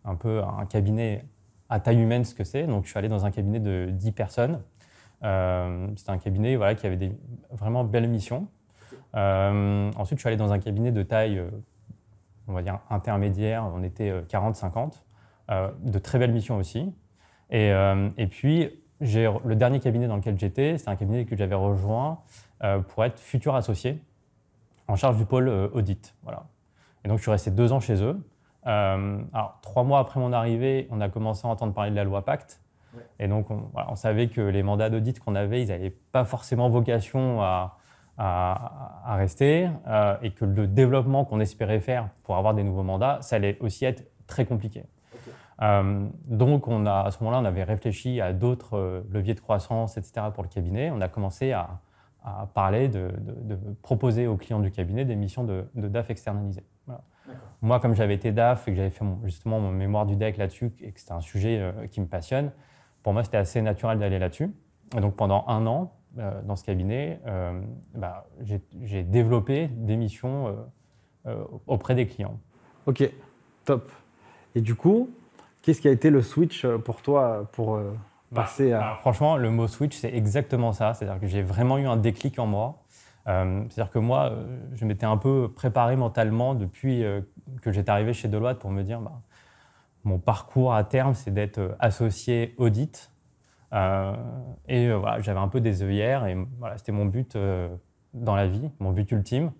un 0.05 0.15
peu 0.15 0.43
un 0.43 0.67
cabinet 0.67 1.25
à 1.71 1.81
taille 1.81 2.01
humaine 2.01 2.25
ce 2.25 2.35
que 2.35 2.45
c'est. 2.45 2.67
Donc 2.67 2.85
je 2.85 2.91
suis 2.91 2.99
allé 2.99 3.09
dans 3.09 3.25
un 3.25 3.31
cabinet 3.31 3.61
de 3.61 3.89
10 3.91 4.13
personnes. 4.13 4.61
C'était 5.21 6.11
un 6.11 6.19
cabinet 6.19 6.57
voilà, 6.57 6.75
qui 6.75 6.87
avait 6.87 6.97
des 6.97 7.13
vraiment 7.51 7.85
belles 7.85 8.09
missions. 8.09 8.49
ensuite, 9.15 10.19
je 10.19 10.21
suis 10.21 10.29
allé 10.29 10.37
dans 10.37 10.53
un 10.53 10.59
cabinet 10.59 10.93
de 10.93 11.03
taille, 11.03 11.43
on 12.47 12.53
va 12.53 12.63
dire 12.63 12.81
intermédiaire. 12.91 13.65
On 13.75 13.83
était 13.83 14.13
40-50, 14.29 15.03
de 15.49 15.99
très 15.99 16.19
belles 16.19 16.33
missions 16.33 16.57
aussi. 16.57 16.95
Et, 17.51 17.73
et 18.19 18.27
puis 18.27 18.71
le 19.01 19.55
dernier 19.55 19.81
cabinet 19.81 20.07
dans 20.07 20.17
lequel 20.17 20.39
j'étais, 20.39 20.79
c'est 20.79 20.89
un 20.89 20.97
cabinet 20.97 21.25
que 21.25 21.37
j'avais 21.37 21.55
rejoint 21.55 22.21
euh, 22.63 22.81
pour 22.81 23.05
être 23.05 23.19
futur 23.19 23.55
associé 23.55 24.01
en 24.89 24.97
charge 24.97 25.17
du 25.17 25.25
pôle 25.25 25.49
euh, 25.49 25.69
audit. 25.73 26.15
Voilà. 26.23 26.45
Et 27.05 27.09
donc, 27.09 27.19
je 27.19 27.23
suis 27.23 27.31
resté 27.31 27.51
deux 27.51 27.73
ans 27.73 27.81
chez 27.81 28.03
eux. 28.03 28.19
Euh, 28.67 29.23
alors, 29.33 29.59
trois 29.63 29.85
mois 29.85 29.99
après 29.99 30.21
mon 30.21 30.33
arrivée, 30.33 30.89
on 30.91 31.01
a 31.01 31.09
commencé 31.09 31.47
à 31.47 31.51
entendre 31.51 31.75
parler 31.75 31.91
de 31.91 31.97
la 31.97 32.05
loi 32.05 32.25
Pacte. 32.25 32.61
Et 33.19 33.29
donc, 33.29 33.47
on, 33.51 33.95
savait 33.95 34.29
que 34.29 34.41
les 34.41 34.63
mandats 34.63 34.91
d'audit 34.91 35.19
qu'on 35.19 35.35
avait, 35.35 35.63
ils 35.63 35.69
n'avaient 35.69 35.95
pas 36.13 36.25
forcément 36.25 36.69
vocation 36.69 37.43
à, 37.43 37.79
à, 38.19 39.17
rester 39.17 39.69
et 40.23 40.31
que 40.31 40.45
le 40.45 40.67
développement 40.67 41.25
qu'on 41.25 41.41
espérait 41.41 41.81
faire 41.81 42.09
pour 42.23 42.37
avoir 42.37 42.55
des 42.55 42.63
nouveaux 42.63 42.83
mandats, 42.83 43.19
ça 43.21 43.37
allait 43.37 43.59
aussi 43.61 43.85
être 43.85 44.05
très 44.27 44.45
compliqué. 44.45 44.85
Euh, 45.63 46.07
donc, 46.27 46.69
on 46.69 46.87
a, 46.87 47.03
à 47.03 47.11
ce 47.11 47.23
moment-là, 47.23 47.41
on 47.41 47.45
avait 47.45 47.65
réfléchi 47.65 48.21
à 48.21 48.33
d'autres 48.33 48.77
euh, 48.77 49.01
leviers 49.11 49.35
de 49.35 49.41
croissance, 49.41 49.97
etc., 49.97 50.27
pour 50.33 50.43
le 50.43 50.49
cabinet. 50.49 50.91
On 50.91 51.01
a 51.01 51.09
commencé 51.09 51.53
à, 51.53 51.81
parler 52.55 52.89
de, 52.89 53.11
proposer 53.83 54.27
aux 54.27 54.39
clients 54.39 54.61
du 54.61 54.71
cabinet 54.71 55.05
des 55.05 55.15
missions 55.15 55.45
de, 55.45 55.67
DAF 55.75 56.09
externalisées. 56.09 56.65
Moi, 57.61 57.81
comme 57.81 57.95
j'avais 57.95 58.15
été 58.15 58.33
DAF 58.33 58.67
et 58.67 58.71
que 58.71 58.77
j'avais 58.79 58.91
fait 58.91 59.05
justement 59.25 59.61
mon 59.61 59.71
mémoire 59.71 60.07
du 60.07 60.17
deck 60.17 60.39
là-dessus 60.39 60.73
et 60.81 60.93
que 60.93 61.01
c'était 61.01 61.13
un 61.13 61.21
sujet 61.21 61.59
euh, 61.61 61.87
qui 61.87 62.01
me 62.01 62.07
passionne, 62.07 62.51
pour 63.05 63.13
moi, 63.13 63.23
c'était 63.23 63.37
assez 63.37 63.63
naturel 63.63 64.01
d'aller 64.01 64.19
là-dessus. 64.19 64.51
Et 64.97 65.01
donc, 65.01 65.15
pendant 65.15 65.45
un 65.47 65.65
an, 65.67 65.93
dans 66.17 66.57
ce 66.57 66.65
cabinet, 66.65 67.21
bah, 67.95 68.27
j'ai 68.41 69.03
développé 69.03 69.69
des 69.69 69.97
missions 69.97 70.57
auprès 71.67 71.95
des 71.95 72.07
clients. 72.07 72.39
Ok, 72.87 73.09
top. 73.65 73.91
Et 74.55 74.61
du 74.61 74.75
coup, 74.75 75.11
Qu'est-ce 75.65 75.81
qui 75.81 75.89
a 75.89 75.93
été 75.93 76.11
le 76.11 76.21
switch 76.21 76.67
euh, 76.67 76.77
pour 76.77 77.01
toi 77.01 77.49
pour 77.53 77.77
euh, 77.77 77.97
bah, 78.31 78.43
passer 78.43 78.73
à... 78.73 78.97
franchement, 79.01 79.39
le 79.39 79.51
mot 79.51 79.67
switch, 79.67 79.97
c'est 79.97 80.15
exactement 80.15 80.75
ça. 80.75 80.93
C'est-à-dire 80.93 81.19
que 81.19 81.27
j'ai 81.27 81.41
vraiment 81.41 81.79
eu 81.79 81.87
un 81.87 81.97
déclic 81.97 82.39
en 82.39 82.47
moi. 82.47 82.83
Euh, 83.27 83.63
c'est-à-dire 83.71 83.91
que 83.91 83.99
moi, 83.99 84.31
je 84.75 84.85
m'étais 84.85 85.07
un 85.07 85.17
peu 85.17 85.51
préparé 85.51 85.97
mentalement 85.97 86.55
depuis 86.55 87.03
que 87.63 87.73
j'étais 87.73 87.89
arrivé 87.89 88.13
chez 88.13 88.29
Deloitte 88.29 88.59
pour 88.59 88.71
me 88.71 88.83
dire, 88.83 89.01
bah, 89.01 89.23
mon 90.05 90.19
parcours 90.19 90.75
à 90.75 90.85
terme, 90.85 91.15
c'est 91.15 91.33
d'être 91.33 91.77
associé 91.81 92.55
audit. 92.59 93.11
et 93.73 94.93
voilà, 94.93 95.21
j'avais 95.21 95.41
un 95.41 95.49
peu 95.49 95.61
des 95.61 95.83
œillères 95.83 96.27
et 96.27 96.37
voilà, 96.59 96.79
c'était 96.79 96.93
mon 96.93 97.07
but 97.07 97.37
dans 98.13 98.37
la 98.37 98.47
vie, 98.47 98.71
mon 98.79 98.93
but 98.93 99.11
ultime. 99.11 99.51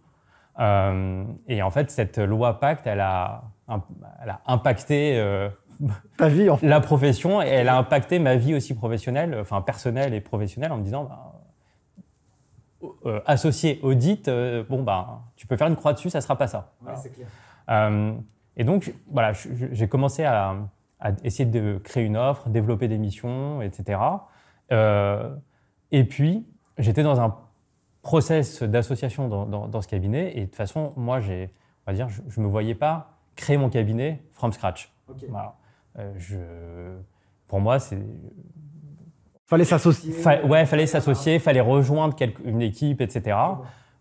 et 0.59 1.63
en 1.63 1.71
fait, 1.71 1.91
cette 1.91 2.19
loi 2.19 2.61
Pacte, 2.61 2.87
elle 2.87 3.01
a, 3.01 3.45
elle 4.23 4.31
a 4.31 4.41
impacté 4.47 5.19
ta 6.17 6.29
vie 6.29 6.51
en 6.51 6.57
fait. 6.57 6.67
La 6.67 6.81
profession, 6.81 7.43
et 7.43 7.49
elle 7.49 7.69
a 7.69 7.77
impacté 7.77 8.19
ma 8.19 8.37
vie 8.37 8.55
aussi 8.55 8.75
professionnelle, 8.75 9.37
enfin 9.41 9.61
personnelle 9.63 10.15
et 10.15 10.21
professionnelle, 10.21 10.73
en 10.73 10.79
me 10.79 10.85
disant, 10.85 11.05
bah, 11.05 11.35
euh, 13.07 13.21
associé 13.27 13.81
audit, 13.83 14.29
euh, 14.29 14.65
bon 14.69 14.83
bah, 14.83 15.23
tu 15.37 15.47
peux 15.47 15.57
faire 15.57 15.69
une 15.69 15.77
croix 15.77 15.93
dessus, 15.93 16.11
ça 16.11 16.21
sera 16.21 16.37
pas 16.37 16.47
ça. 16.47 16.73
c'est 16.97 17.11
clair. 17.11 17.29
Euh, 18.57 18.61
et 18.61 18.65
donc 18.65 18.95
voilà, 19.11 19.33
j'ai 19.33 19.89
commencé 19.89 20.25
à, 20.25 20.57
essayer 21.23 21.49
de 21.49 21.79
créer 21.79 22.05
une 22.05 22.17
offre, 22.17 22.49
développer 22.49 22.89
des 22.89 22.99
missions, 22.99 23.61
etc. 23.61 24.01
et 24.71 26.05
puis 26.05 26.47
j'étais 26.79 27.03
dans 27.03 27.21
un 27.21 27.37
process 28.05 28.63
d'association 28.63 29.29
dans, 29.29 29.83
ce 29.83 29.89
cabinet, 29.89 30.37
et 30.37 30.41
de 30.43 30.45
toute 30.45 30.55
façon, 30.57 30.93
moi, 30.97 31.21
j'ai, 31.21 31.51
on 31.87 31.91
va 31.91 31.97
dire, 31.97 32.09
je, 32.09 32.21
ne 32.39 32.45
me 32.45 32.51
voyais 32.51 32.75
pas 32.75 33.19
créer 33.35 33.57
mon 33.57 33.71
cabinet 33.71 34.23
from 34.33 34.53
scratch. 34.53 34.93
Voilà. 35.29 35.57
Euh, 35.99 36.13
je, 36.19 36.37
pour 37.49 37.61
moi, 37.61 37.79
c'est. 37.79 37.99
Fallait 39.47 39.65
s'associer. 39.65 40.13
Fa 40.13 40.45
ouais, 40.45 40.67
fallait 40.67 40.87
s'associer, 40.87 41.39
fallait 41.39 41.61
rejoindre 41.61 42.17
une 42.45 42.63
équipe, 42.63 43.01
etc. 43.01 43.37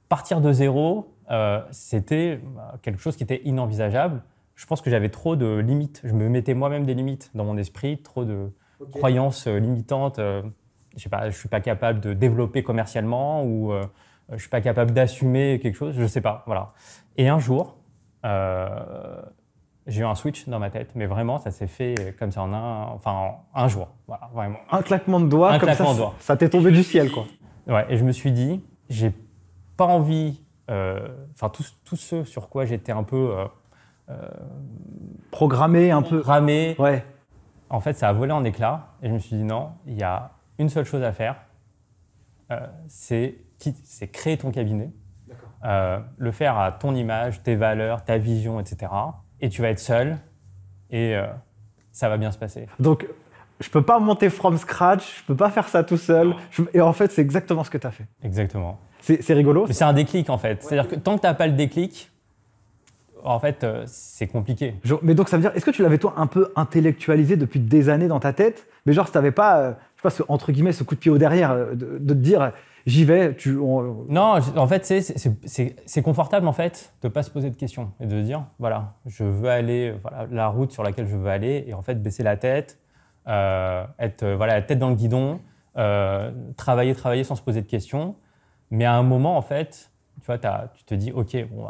Partir 0.10 0.42
de 0.42 0.52
zéro, 0.52 1.16
euh, 1.32 1.62
c'était 1.72 2.42
quelque 2.82 3.00
chose 3.00 3.16
qui 3.16 3.24
était 3.24 3.42
inenvisageable. 3.46 4.22
Je 4.56 4.66
pense 4.66 4.82
que 4.82 4.90
j'avais 4.90 5.10
trop 5.10 5.36
de 5.36 5.58
limites. 5.58 6.02
Je 6.04 6.14
me 6.14 6.30
mettais 6.30 6.54
moi-même 6.54 6.86
des 6.86 6.94
limites 6.94 7.32
dans 7.34 7.44
mon 7.44 7.58
esprit, 7.58 7.98
trop 8.02 8.24
de 8.26 8.52
croyances 8.92 9.48
euh, 9.48 9.60
limitantes. 9.60 10.20
je 10.20 11.02
sais 11.02 11.10
pas, 11.10 11.30
je 11.30 11.38
suis 11.38 11.50
pas 11.50 11.62
capable 11.62 12.00
de 12.00 12.14
développer 12.14 12.64
commercialement 12.64 13.44
ou 13.44 13.74
je 14.32 14.38
suis 14.38 14.50
pas 14.50 14.62
capable 14.62 14.92
d'assumer 14.92 15.60
quelque 15.62 15.76
chose. 15.76 15.96
Je 15.98 16.06
sais 16.06 16.22
pas, 16.22 16.44
voilà. 16.46 16.70
Et 17.18 17.30
un 17.30 17.40
jour, 17.40 17.78
j'ai 19.88 20.02
eu 20.02 20.06
un 20.06 20.16
switch 20.16 20.48
dans 20.48 20.60
ma 20.60 20.70
tête, 20.70 20.92
mais 20.96 21.06
vraiment, 21.06 21.40
ça 21.40 21.52
s'est 21.52 21.68
fait 21.68 22.16
comme 22.18 22.32
ça 22.32 22.42
en 22.42 22.54
un, 22.54 22.86
enfin, 22.88 23.32
un 23.54 23.68
jour. 23.68 23.90
Voilà, 24.08 24.30
vraiment. 24.34 24.60
Un 24.72 24.82
claquement 24.82 25.20
de 25.20 25.28
doigts, 25.28 25.52
un 25.52 25.60
comme 25.60 25.68
claquement 25.68 25.88
ça, 25.88 25.94
de 25.94 25.98
doigts. 25.98 26.14
ça 26.20 26.38
t'est 26.38 26.50
tombé 26.50 26.72
du 26.72 26.84
ciel, 26.84 27.12
quoi. 27.12 27.26
Ouais, 27.68 27.86
et 27.90 27.98
je 27.98 28.04
me 28.04 28.12
suis 28.12 28.32
dit, 28.32 28.62
j'ai 28.90 29.12
pas 29.78 29.86
envie, 29.86 30.42
euh, 30.70 31.08
enfin, 31.34 31.50
tout, 31.50 31.64
tout, 31.84 31.96
ce 31.96 32.24
sur 32.24 32.50
quoi 32.50 32.66
j'étais 32.66 32.92
un 32.92 33.04
peu. 33.04 33.16
Euh, 33.38 33.46
euh, 33.46 33.48
programmé, 35.32 35.92
un 35.92 36.02
peu. 36.02 36.20
Programmé. 36.20 36.76
Ouais. 36.80 37.06
En 37.70 37.80
fait, 37.80 37.94
ça 37.94 38.10
a 38.10 38.14
volé 38.14 38.32
en 38.32 38.44
éclats, 38.44 38.90
et 39.02 39.10
je 39.10 39.14
me 39.14 39.20
suis 39.20 39.36
dit, 39.36 39.44
non, 39.44 39.72
il 39.88 39.98
y 39.98 40.04
a 40.04 40.32
une 40.60 40.70
seule 40.70 40.86
chose 40.86 41.04
à 41.04 41.12
faire, 41.12 41.38
c'est 42.88 43.36
créer 44.12 44.38
ton 44.38 44.52
cabinet. 44.52 44.92
le 45.64 46.32
faire 46.32 46.58
à 46.58 46.72
ton 46.72 46.94
image, 46.96 47.42
tes 47.44 47.56
valeurs, 47.56 48.04
ta 48.04 48.18
vision, 48.18 48.60
etc 48.60 48.88
et 49.44 49.50
tu 49.50 49.62
vas 49.62 49.70
être 49.70 49.80
seul 49.80 50.18
et 50.90 51.16
euh, 51.18 51.28
ça 51.92 52.08
va 52.08 52.18
bien 52.18 52.32
se 52.32 52.38
passer. 52.38 52.68
Donc, 52.80 53.06
je 53.60 53.70
peux 53.70 53.82
pas 53.82 54.00
monter 54.00 54.30
from 54.30 54.58
scratch, 54.58 55.20
je 55.20 55.24
peux 55.26 55.36
pas 55.36 55.50
faire 55.50 55.68
ça 55.68 55.84
tout 55.84 55.98
seul. 55.98 56.34
et 56.74 56.80
en 56.80 56.94
fait, 56.94 57.12
c'est 57.12 57.22
exactement 57.22 57.66
ce 57.66 57.70
que 57.70 57.78
tu 57.78 57.86
as 57.86 57.92
fait. 57.92 58.06
Exactement. 58.24 58.80
C'est 59.02 59.34
rigolo. 59.34 59.68
C'est 59.70 59.84
un 59.84 59.92
déclic 59.92 60.30
en 60.30 60.38
fait. 60.38 60.64
C'est-à-dire 60.64 60.90
que 60.90 60.96
tant 60.96 61.18
que 61.18 61.22
tu 61.22 61.28
n'as 61.28 61.34
pas 61.34 61.48
le 61.48 61.54
déclic, 61.54 62.10
en 63.24 63.40
fait, 63.40 63.64
euh, 63.64 63.84
c'est 63.88 64.28
compliqué. 64.28 64.76
mais 65.02 65.16
donc, 65.16 65.30
ça 65.30 65.38
veut 65.38 65.42
dire, 65.42 65.52
est-ce 65.56 65.66
que 65.66 65.72
tu 65.72 65.82
l'avais 65.82 65.98
toi 65.98 66.14
un 66.18 66.28
peu 66.28 66.52
intellectualisé 66.56 67.36
depuis 67.38 67.60
des 67.60 67.90
années 67.90 68.08
dans 68.08 68.20
ta 68.20 68.34
tête? 68.34 68.68
Mais 68.86 68.94
genre, 68.94 69.06
si 69.06 69.12
tu 69.12 69.18
n'avais 69.18 69.32
pas, 69.32 69.60
euh, 69.60 69.74
je 69.96 70.10
sais 70.10 70.18
pas, 70.18 70.34
entre 70.34 70.52
guillemets, 70.52 70.74
ce 70.74 70.84
coup 70.84 70.96
de 70.96 71.00
pied 71.00 71.12
au 71.12 71.18
derrière 71.18 71.56
de, 71.56 71.76
de 71.76 72.14
te 72.14 72.20
dire 72.20 72.52
j'y 72.86 73.06
vais. 73.06 73.36
Tu, 73.36 73.54
Non, 73.54 74.40
en 74.56 74.68
fait, 74.68 74.86
c'est 74.86 76.02
confortable 76.02 76.48
en 76.48 76.54
fait 76.54 76.94
de 77.02 77.08
pas 77.08 77.24
se 77.24 77.32
poser 77.32 77.50
de 77.50 77.56
questions 77.56 77.92
et 78.00 78.06
de 78.06 78.22
dire 78.22 78.46
voilà, 78.60 78.94
je 79.06 79.24
veux 79.24 79.50
aller, 79.50 79.94
voilà, 80.02 80.28
la 80.32 80.48
route 80.48 80.72
sur 80.72 80.84
laquelle 80.84 81.08
je 81.08 81.16
veux 81.16 81.30
aller 81.30 81.66
et 81.68 81.74
en 81.74 81.82
fait 81.82 82.02
baisser 82.02 82.24
la 82.24 82.38
tête, 82.38 82.80
euh, 83.28 83.86
être 84.00 84.26
voilà, 84.26 84.56
la 84.56 84.62
tête 84.62 84.80
dans 84.80 84.90
le 84.90 84.96
guidon, 84.96 85.40
euh, 85.78 86.32
travailler, 86.58 86.94
travailler 86.96 87.24
sans 87.24 87.36
se 87.36 87.42
poser 87.42 87.62
de 87.62 87.68
questions. 87.68 88.16
Mais 88.72 88.86
à 88.86 88.96
un 88.96 89.04
moment, 89.04 89.38
en 89.38 89.42
fait, 89.42 89.92
tu 90.22 90.26
vois, 90.26 90.38
tu 90.38 90.84
te 90.84 90.96
dis 90.96 91.12
ok, 91.12 91.48
bon, 91.52 91.68
euh, 91.68 91.70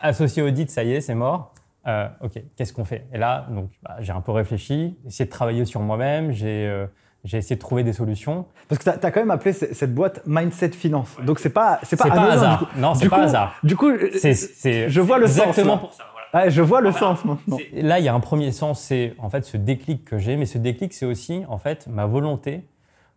associé 0.00 0.42
audit, 0.42 0.70
ça 0.70 0.84
y 0.84 0.92
est, 0.92 1.00
c'est 1.00 1.14
mort. 1.14 1.52
ok, 1.86 2.42
qu'est-ce 2.56 2.72
qu'on 2.72 2.84
fait? 2.84 3.06
Et 3.12 3.18
là, 3.18 3.46
donc, 3.50 3.70
bah, 3.82 3.96
j'ai 4.00 4.12
un 4.12 4.20
peu 4.20 4.32
réfléchi, 4.32 4.98
essayé 5.06 5.26
de 5.26 5.30
travailler 5.30 5.64
sur 5.64 5.80
moi-même. 5.80 6.32
J'ai 6.32 6.86
j'ai 7.24 7.38
essayé 7.38 7.56
de 7.56 7.60
trouver 7.60 7.84
des 7.84 7.92
solutions. 7.92 8.46
Parce 8.68 8.78
que 8.82 8.90
tu 8.90 9.06
as, 9.06 9.10
quand 9.10 9.20
même 9.20 9.30
appelé 9.30 9.52
cette 9.52 9.94
boîte 9.94 10.22
Mindset 10.26 10.70
Finance. 10.70 11.16
Donc 11.24 11.38
c'est 11.38 11.50
pas 11.50 11.78
c'est 11.82 11.96
pas, 11.96 12.08
pas 12.08 12.32
hasard. 12.32 12.70
non, 12.76 12.94
c'est 12.94 13.08
pas 13.08 13.22
hasard. 13.22 13.54
Du 13.62 13.76
coup, 13.76 13.90
je 13.92 15.00
vois 15.00 15.18
le 15.18 15.26
sens. 15.26 15.38
Exactement 15.38 15.78
pour 15.78 15.92
ça. 15.92 16.48
je 16.48 16.62
vois 16.62 16.80
le 16.80 16.92
sens 16.92 17.24
maintenant. 17.24 17.58
Là, 17.72 17.98
il 17.98 18.04
y 18.04 18.08
a 18.08 18.14
un 18.14 18.20
premier 18.20 18.52
sens, 18.52 18.80
c'est 18.80 19.14
en 19.18 19.28
fait 19.28 19.44
ce 19.44 19.56
déclic 19.56 20.04
que 20.04 20.18
j'ai, 20.18 20.36
mais 20.36 20.46
ce 20.46 20.58
déclic, 20.58 20.94
c'est 20.94 21.06
aussi 21.06 21.44
en 21.48 21.58
fait 21.58 21.86
ma 21.88 22.06
volonté 22.06 22.64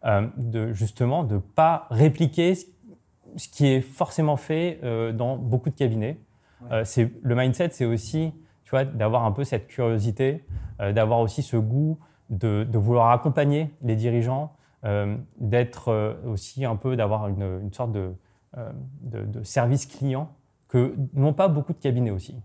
euh, 0.05 0.27
de 0.37 0.73
justement 0.73 1.23
de 1.23 1.37
pas 1.37 1.87
répliquer 1.89 2.55
ce 2.55 3.47
qui 3.47 3.67
est 3.67 3.81
forcément 3.81 4.37
fait 4.37 4.79
euh, 4.83 5.11
dans 5.11 5.37
beaucoup 5.37 5.69
de 5.69 5.75
cabinets. 5.75 6.17
Euh, 6.71 6.83
le 7.21 7.35
mindset, 7.35 7.69
c'est 7.71 7.85
aussi 7.85 8.33
d'avoir 8.95 9.25
un 9.25 9.31
peu 9.31 9.43
cette 9.43 9.67
curiosité, 9.67 10.43
d'avoir 10.79 11.19
aussi 11.19 11.43
ce 11.43 11.57
goût 11.57 11.99
de, 12.31 12.67
vouloir 12.73 13.11
accompagner 13.11 13.69
les 13.83 13.95
dirigeants, 13.95 14.55
d'être 15.37 16.17
aussi 16.25 16.65
un 16.65 16.75
peu 16.75 16.95
d'avoir 16.95 17.27
une, 17.27 17.71
sorte 17.71 17.91
de, 17.91 18.15
service 19.43 19.85
client 19.85 20.31
que 20.69 20.95
n'ont 21.13 21.33
pas 21.33 21.49
beaucoup 21.49 21.73
de 21.73 21.77
cabinets 21.77 22.09
aussi. 22.09 22.35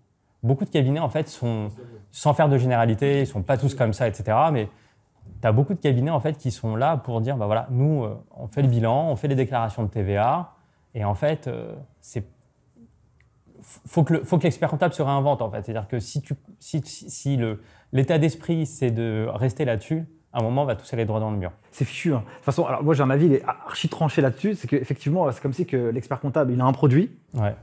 Beaucoup 0.43 0.67
de 0.67 0.71
cabinets 0.71 1.01
en 1.01 1.09
fait 1.09 1.29
sont 1.29 1.71
sans 2.11 2.35
faire 2.35 2.51
de 2.51 2.59
généralité, 2.59 3.21
ils 3.21 3.27
sont 3.27 3.43
pas 3.43 3.57
tous 3.57 3.75
comme 3.75 3.95
ça, 3.95 4.07
etc. 4.07 4.37
Mais 4.53 4.69
tu 5.41 5.47
as 5.47 5.53
beaucoup 5.53 5.75
de 5.75 5.81
cabinets 5.81 6.11
en 6.11 6.21
fait 6.21 6.37
qui 6.37 6.51
sont 6.51 6.77
là 6.77 6.97
pour 6.97 7.21
dire 7.21 7.37
bah 7.37 7.47
voilà, 7.47 7.67
nous 7.71 8.05
euh, 8.05 8.17
on 8.37 8.49
fait 8.49 8.63
le 8.63 8.69
bilan, 8.69 9.09
on 9.09 9.17
fait 9.17 9.29
les 9.29 9.35
déclarations 9.35 9.83
de 9.83 9.89
TVA 9.89 10.53
et 10.95 11.05
en 11.05 11.15
fait 11.15 11.47
euh, 11.49 11.75
c'est 12.01 12.25
faut 13.87 14.05
que 14.05 14.23
faut 14.25 14.39
que 14.39 14.45
l'expert 14.45 14.71
comptable 14.71 14.95
se 14.95 15.03
réinvente 15.03 15.43
en 15.43 15.51
fait. 15.51 15.65
C'est-à-dire 15.65 15.89
que 15.89 16.01
si 16.01 16.23
tu 16.23 16.35
si, 16.59 16.81
si 16.85 17.37
le 17.37 17.63
l'état 17.93 18.19
d'esprit 18.19 18.67
c'est 18.67 18.91
de 18.91 19.27
rester 19.31 19.65
là-dessus, 19.65 20.05
à 20.33 20.41
un 20.41 20.43
moment 20.43 20.63
on 20.63 20.67
va 20.67 20.77
tous 20.77 20.93
aller 20.93 21.05
droit 21.05 21.21
dans 21.21 21.31
le 21.31 21.37
mur. 21.37 21.53
C'est 21.71 21.85
fichu. 21.85 22.13
Hein. 22.13 22.25
De 22.27 22.35
toute 22.37 22.45
façon, 22.45 22.65
alors 22.67 22.83
moi 22.83 22.95
j'ai 22.95 23.03
un 23.03 23.11
avis 23.11 23.27
il 23.27 23.35
est 23.35 23.45
archi 23.45 23.89
tranché 23.89 24.23
là-dessus, 24.23 24.55
c'est 24.55 24.69
qu'effectivement 24.69 25.31
c'est 25.33 25.43
comme 25.43 25.53
si 25.53 25.67
que 25.67 25.91
l'expert 25.91 26.21
comptable 26.21 26.53
il 26.53 26.61
a 26.61 26.65
un 26.65 26.73
produit. 26.73 27.11
Ouais. 27.35 27.55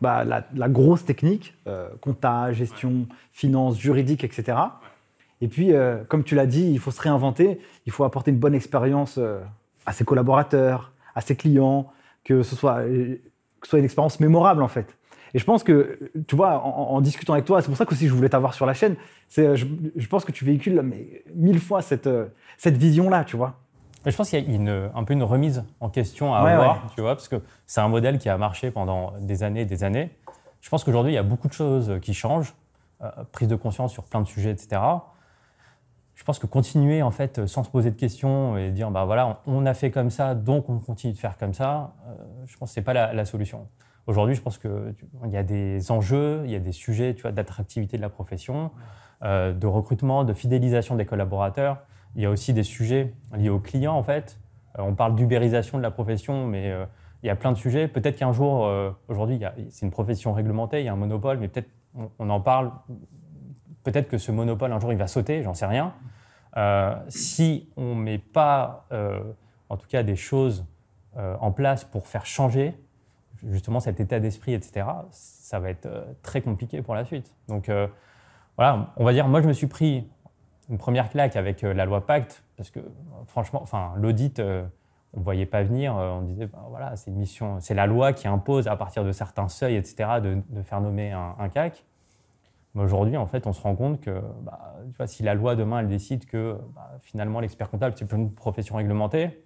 Bah, 0.00 0.24
la, 0.24 0.68
grosse 0.68 1.04
technique, 1.04 1.54
euh, 1.66 1.88
compta, 2.00 2.52
gestion, 2.52 3.08
finance, 3.32 3.76
juridique, 3.76 4.22
etc. 4.22 4.54
Et 5.40 5.48
puis, 5.48 5.72
euh, 5.72 6.04
comme 6.08 6.24
tu 6.24 6.34
l'as 6.34 6.46
dit, 6.46 6.70
il 6.70 6.78
faut 6.78 6.90
se 6.90 7.00
réinventer, 7.00 7.60
il 7.86 7.92
faut 7.92 8.04
apporter 8.04 8.30
une 8.30 8.38
bonne 8.38 8.54
expérience 8.54 9.16
euh, 9.18 9.40
à 9.86 9.92
ses 9.92 10.04
collaborateurs, 10.04 10.92
à 11.14 11.20
ses 11.20 11.36
clients, 11.36 11.92
que 12.24 12.42
ce 12.42 12.56
soit, 12.56 12.80
euh, 12.80 13.16
que 13.60 13.68
soit 13.68 13.78
une 13.78 13.84
expérience 13.84 14.20
mémorable 14.20 14.62
en 14.62 14.68
fait. 14.68 14.97
Et 15.34 15.38
je 15.38 15.44
pense 15.44 15.62
que, 15.62 16.10
tu 16.26 16.36
vois, 16.36 16.62
en, 16.62 17.00
discutant 17.00 17.34
avec 17.34 17.44
toi, 17.44 17.60
c'est 17.60 17.68
pour 17.68 17.76
ça 17.76 17.84
que 17.84 17.92
aussi 17.92 18.08
je 18.08 18.14
voulais 18.14 18.28
t'avoir 18.28 18.54
sur 18.54 18.66
la 18.66 18.74
chaîne, 18.74 18.96
c'est, 19.28 19.56
je, 19.56 20.08
pense 20.08 20.24
que 20.24 20.32
tu 20.32 20.44
véhicules 20.44 20.80
mais, 20.82 21.22
mille 21.34 21.60
fois 21.60 21.82
cette, 21.82 22.08
cette 22.56 22.76
vision-là, 22.76 23.24
tu 23.24 23.36
vois. 23.36 23.54
je 24.06 24.16
pense 24.16 24.30
qu'il 24.30 24.40
y 24.40 24.42
a 24.42 24.54
une, 24.54 24.90
un 24.94 25.04
peu 25.04 25.12
une 25.12 25.22
remise 25.22 25.64
en 25.80 25.88
question 25.88 26.34
à 26.34 26.38
avoir, 26.38 26.92
tu 26.94 27.00
vois, 27.00 27.14
parce 27.14 27.28
que 27.28 27.42
c'est 27.66 27.80
un 27.80 27.88
modèle 27.88 28.18
qui 28.18 28.28
a 28.28 28.38
marché 28.38 28.70
pendant 28.70 29.12
des 29.20 29.42
années 29.42 29.62
et 29.62 29.66
des 29.66 29.84
années. 29.84 30.10
Je 30.60 30.70
pense 30.70 30.84
qu'aujourd'hui, 30.84 31.12
il 31.12 31.16
y 31.16 31.18
a 31.18 31.22
beaucoup 31.22 31.48
de 31.48 31.52
choses 31.52 31.98
qui 32.02 32.14
changent, 32.14 32.54
prise 33.32 33.48
de 33.48 33.56
conscience 33.56 33.92
sur 33.92 34.04
plein 34.04 34.20
de 34.20 34.26
sujets, 34.26 34.50
etc 34.50 34.80
je 36.18 36.24
pense 36.24 36.40
que 36.40 36.46
continuer 36.46 37.00
en 37.00 37.12
fait 37.12 37.46
sans 37.46 37.62
se 37.62 37.70
poser 37.70 37.92
de 37.92 37.96
questions 37.96 38.58
et 38.58 38.72
dire 38.72 38.90
bah 38.90 39.04
voilà 39.04 39.40
on 39.46 39.64
a 39.66 39.72
fait 39.72 39.92
comme 39.92 40.10
ça 40.10 40.34
donc 40.34 40.68
on 40.68 40.80
continue 40.80 41.12
de 41.12 41.18
faire 41.18 41.38
comme 41.38 41.54
ça, 41.54 41.94
euh, 42.08 42.14
je 42.44 42.56
pense 42.56 42.70
que 42.70 42.74
c'est 42.74 42.82
pas 42.82 42.92
la, 42.92 43.24
solution. 43.24 43.68
Aujourd'hui, 44.08 44.34
je 44.34 44.42
pense 44.42 44.58
que 44.58 44.92
il 45.24 45.30
y 45.30 45.36
a 45.36 45.44
des 45.44 45.92
enjeux, 45.92 46.42
il 46.44 46.50
y 46.50 46.56
a 46.56 46.58
des 46.58 46.72
sujets 46.72 47.14
d'attractivité 47.32 47.96
de 47.96 48.02
la 48.02 48.08
profession, 48.08 48.72
euh, 49.22 49.52
de 49.52 49.66
recrutement, 49.68 50.24
de 50.24 50.32
fidélisation 50.32 50.96
des 50.96 51.06
collaborateurs. 51.06 51.78
Il 52.16 52.22
y 52.22 52.26
a 52.26 52.30
aussi 52.30 52.52
des 52.52 52.64
sujets 52.64 53.14
liés 53.36 53.50
aux 53.50 53.60
clients 53.60 53.94
en 53.94 54.02
fait. 54.02 54.40
Euh, 54.78 54.82
on 54.82 54.96
parle 54.96 55.14
d'ubérisation 55.14 55.78
de 55.78 55.82
la 55.84 55.92
profession, 55.92 56.46
mais 56.46 56.74
il 57.22 57.26
y 57.26 57.30
a 57.30 57.36
plein 57.36 57.52
de 57.52 57.58
sujets. 57.58 57.86
Peut-être 57.86 58.16
qu'un 58.16 58.32
jour, 58.32 58.68
aujourd'hui, 59.06 59.40
c'est 59.70 59.86
une 59.86 59.92
profession 59.92 60.32
réglementée, 60.32 60.80
il 60.80 60.86
y 60.86 60.88
a 60.88 60.92
un 60.92 60.96
monopole, 60.96 61.38
mais 61.38 61.46
peut-être 61.48 61.68
on 62.18 62.30
en 62.30 62.40
parle 62.40 62.72
Peut-être 63.88 64.08
que 64.08 64.18
ce 64.18 64.30
monopole, 64.30 64.70
un 64.72 64.80
jour, 64.80 64.92
il 64.92 64.98
va 64.98 65.06
sauter, 65.06 65.42
j'en 65.42 65.54
sais 65.54 65.64
rien. 65.64 65.94
Euh, 66.58 66.94
si 67.08 67.70
on 67.78 67.94
ne 67.94 68.02
met 68.02 68.18
pas, 68.18 68.86
euh, 68.92 69.20
en 69.70 69.78
tout 69.78 69.86
cas, 69.88 70.02
des 70.02 70.14
choses 70.14 70.66
euh, 71.16 71.36
en 71.40 71.52
place 71.52 71.84
pour 71.84 72.06
faire 72.06 72.26
changer 72.26 72.74
justement 73.46 73.80
cet 73.80 74.00
état 74.00 74.20
d'esprit, 74.20 74.54
etc., 74.54 74.86
ça 75.10 75.58
va 75.58 75.70
être 75.70 75.88
très 76.22 76.40
compliqué 76.40 76.82
pour 76.82 76.94
la 76.94 77.04
suite. 77.04 77.34
Donc, 77.48 77.70
voilà, 78.56 78.92
on 78.96 79.04
va 79.04 79.12
dire, 79.12 79.28
moi, 79.28 79.40
je 79.40 79.48
me 79.48 79.52
suis 79.52 79.66
pris 79.66 80.08
une 80.68 80.78
première 80.78 81.08
claque 81.08 81.36
avec 81.36 81.62
la 81.62 81.84
loi 81.84 82.04
Pacte, 82.06 82.42
parce 82.56 82.70
que 82.70 82.80
franchement, 83.26 83.60
enfin, 83.62 83.92
l'audit, 83.96 84.40
on 84.40 85.20
ne 85.20 85.24
voyait 85.24 85.46
pas 85.46 85.62
venir. 85.62 85.94
on 85.94 86.22
disait, 86.22 86.46
ben, 86.46 86.58
voilà, 86.68 86.96
c'est 86.96 87.10
une 87.10 87.16
mission, 87.16 87.60
c'est 87.60 87.74
la 87.74 87.86
loi 87.86 88.12
qui 88.12 88.28
impose 88.28 88.68
à 88.68 88.76
partir 88.76 89.04
de 89.04 89.12
certains 89.12 89.48
seuils, 89.48 89.76
etc., 89.76 90.20
de, 90.22 90.62
faire 90.62 90.80
nommer 90.80 91.12
un, 91.12 91.48
CAC. 91.48 91.84
Mais 92.74 92.82
aujourd'hui, 92.82 93.16
en 93.16 93.26
fait, 93.26 93.46
on 93.46 93.52
se 93.52 93.62
rend 93.62 93.74
compte 93.74 94.00
que 94.00 94.20
bah, 94.42 94.76
tu 94.90 94.96
vois, 94.96 95.06
si 95.06 95.22
la 95.22 95.34
loi 95.34 95.56
demain 95.56 95.80
elle 95.80 95.88
décide 95.88 96.26
que 96.26 96.58
bah, 96.74 96.90
finalement 97.00 97.40
l'expert 97.40 97.70
comptable 97.70 97.94
c'est 97.98 98.10
une 98.12 98.32
profession 98.32 98.76
réglementée, 98.76 99.42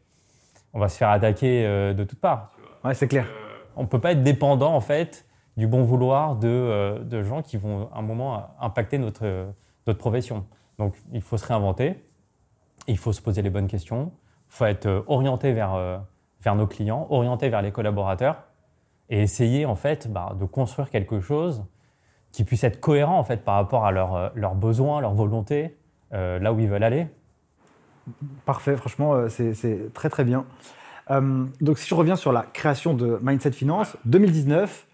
on 0.74 0.80
va 0.80 0.88
se 0.88 0.96
faire 0.96 1.10
attaquer 1.10 1.64
euh, 1.64 1.94
de 1.94 2.04
toutes 2.04 2.20
parts. 2.20 2.52
Ouais, 2.84 2.94
c'est 2.94 3.08
clair. 3.08 3.26
Euh, 3.76 3.82
on 3.82 3.86
peut 3.86 4.00
pas 4.00 4.12
être 4.12 4.22
dépendant 4.22 4.74
en 4.74 4.80
fait 4.80 5.26
du 5.56 5.66
bon 5.66 5.82
vouloir 5.82 6.36
de, 6.36 6.48
euh, 6.48 6.98
de, 7.00 7.22
gens 7.22 7.42
qui 7.42 7.56
vont 7.56 7.88
à 7.92 7.98
un 7.98 8.02
moment 8.02 8.46
impacter 8.60 8.98
notre, 8.98 9.52
notre 9.86 9.98
profession. 9.98 10.46
Donc 10.78 10.94
il 11.12 11.22
faut 11.22 11.36
se 11.36 11.46
réinventer, 11.46 12.02
il 12.86 12.98
faut 12.98 13.12
se 13.12 13.20
poser 13.20 13.42
les 13.42 13.50
bonnes 13.50 13.68
questions, 13.68 14.12
il 14.48 14.54
faut 14.54 14.64
être 14.64 15.04
orienté 15.06 15.52
vers, 15.52 16.02
vers 16.40 16.54
nos 16.54 16.66
clients, 16.66 17.06
orienté 17.10 17.48
vers 17.50 17.62
les 17.62 17.70
collaborateurs 17.70 18.44
et 19.10 19.20
essayer 19.20 19.66
en 19.66 19.74
fait 19.74 20.10
bah, 20.10 20.34
de 20.38 20.46
construire 20.46 20.88
quelque 20.88 21.20
chose 21.20 21.64
qui 22.32 22.44
puissent 22.44 22.64
être 22.64 22.80
cohérents 22.80 23.18
en 23.18 23.24
fait 23.24 23.44
par 23.44 23.56
rapport 23.56 23.84
à 23.84 23.92
euh, 23.92 24.30
leurs 24.34 24.54
besoins, 24.54 25.00
leurs 25.00 25.14
volontés, 25.14 25.76
euh, 26.14 26.38
là 26.38 26.52
où 26.52 26.58
ils 26.58 26.68
veulent 26.68 26.82
aller. 26.82 27.06
Parfait, 28.46 28.76
franchement, 28.76 29.12
euh, 29.14 29.28
c'est 29.28 29.92
très 29.92 30.08
très 30.08 30.24
bien. 30.24 30.44
Donc 31.60 31.78
si 31.78 31.88
je 31.88 31.94
reviens 31.94 32.16
sur 32.16 32.32
la 32.32 32.42
création 32.42 32.94
de 32.94 33.18
Mindset 33.22 33.52
Finance, 33.52 33.96
2019, 34.04 34.86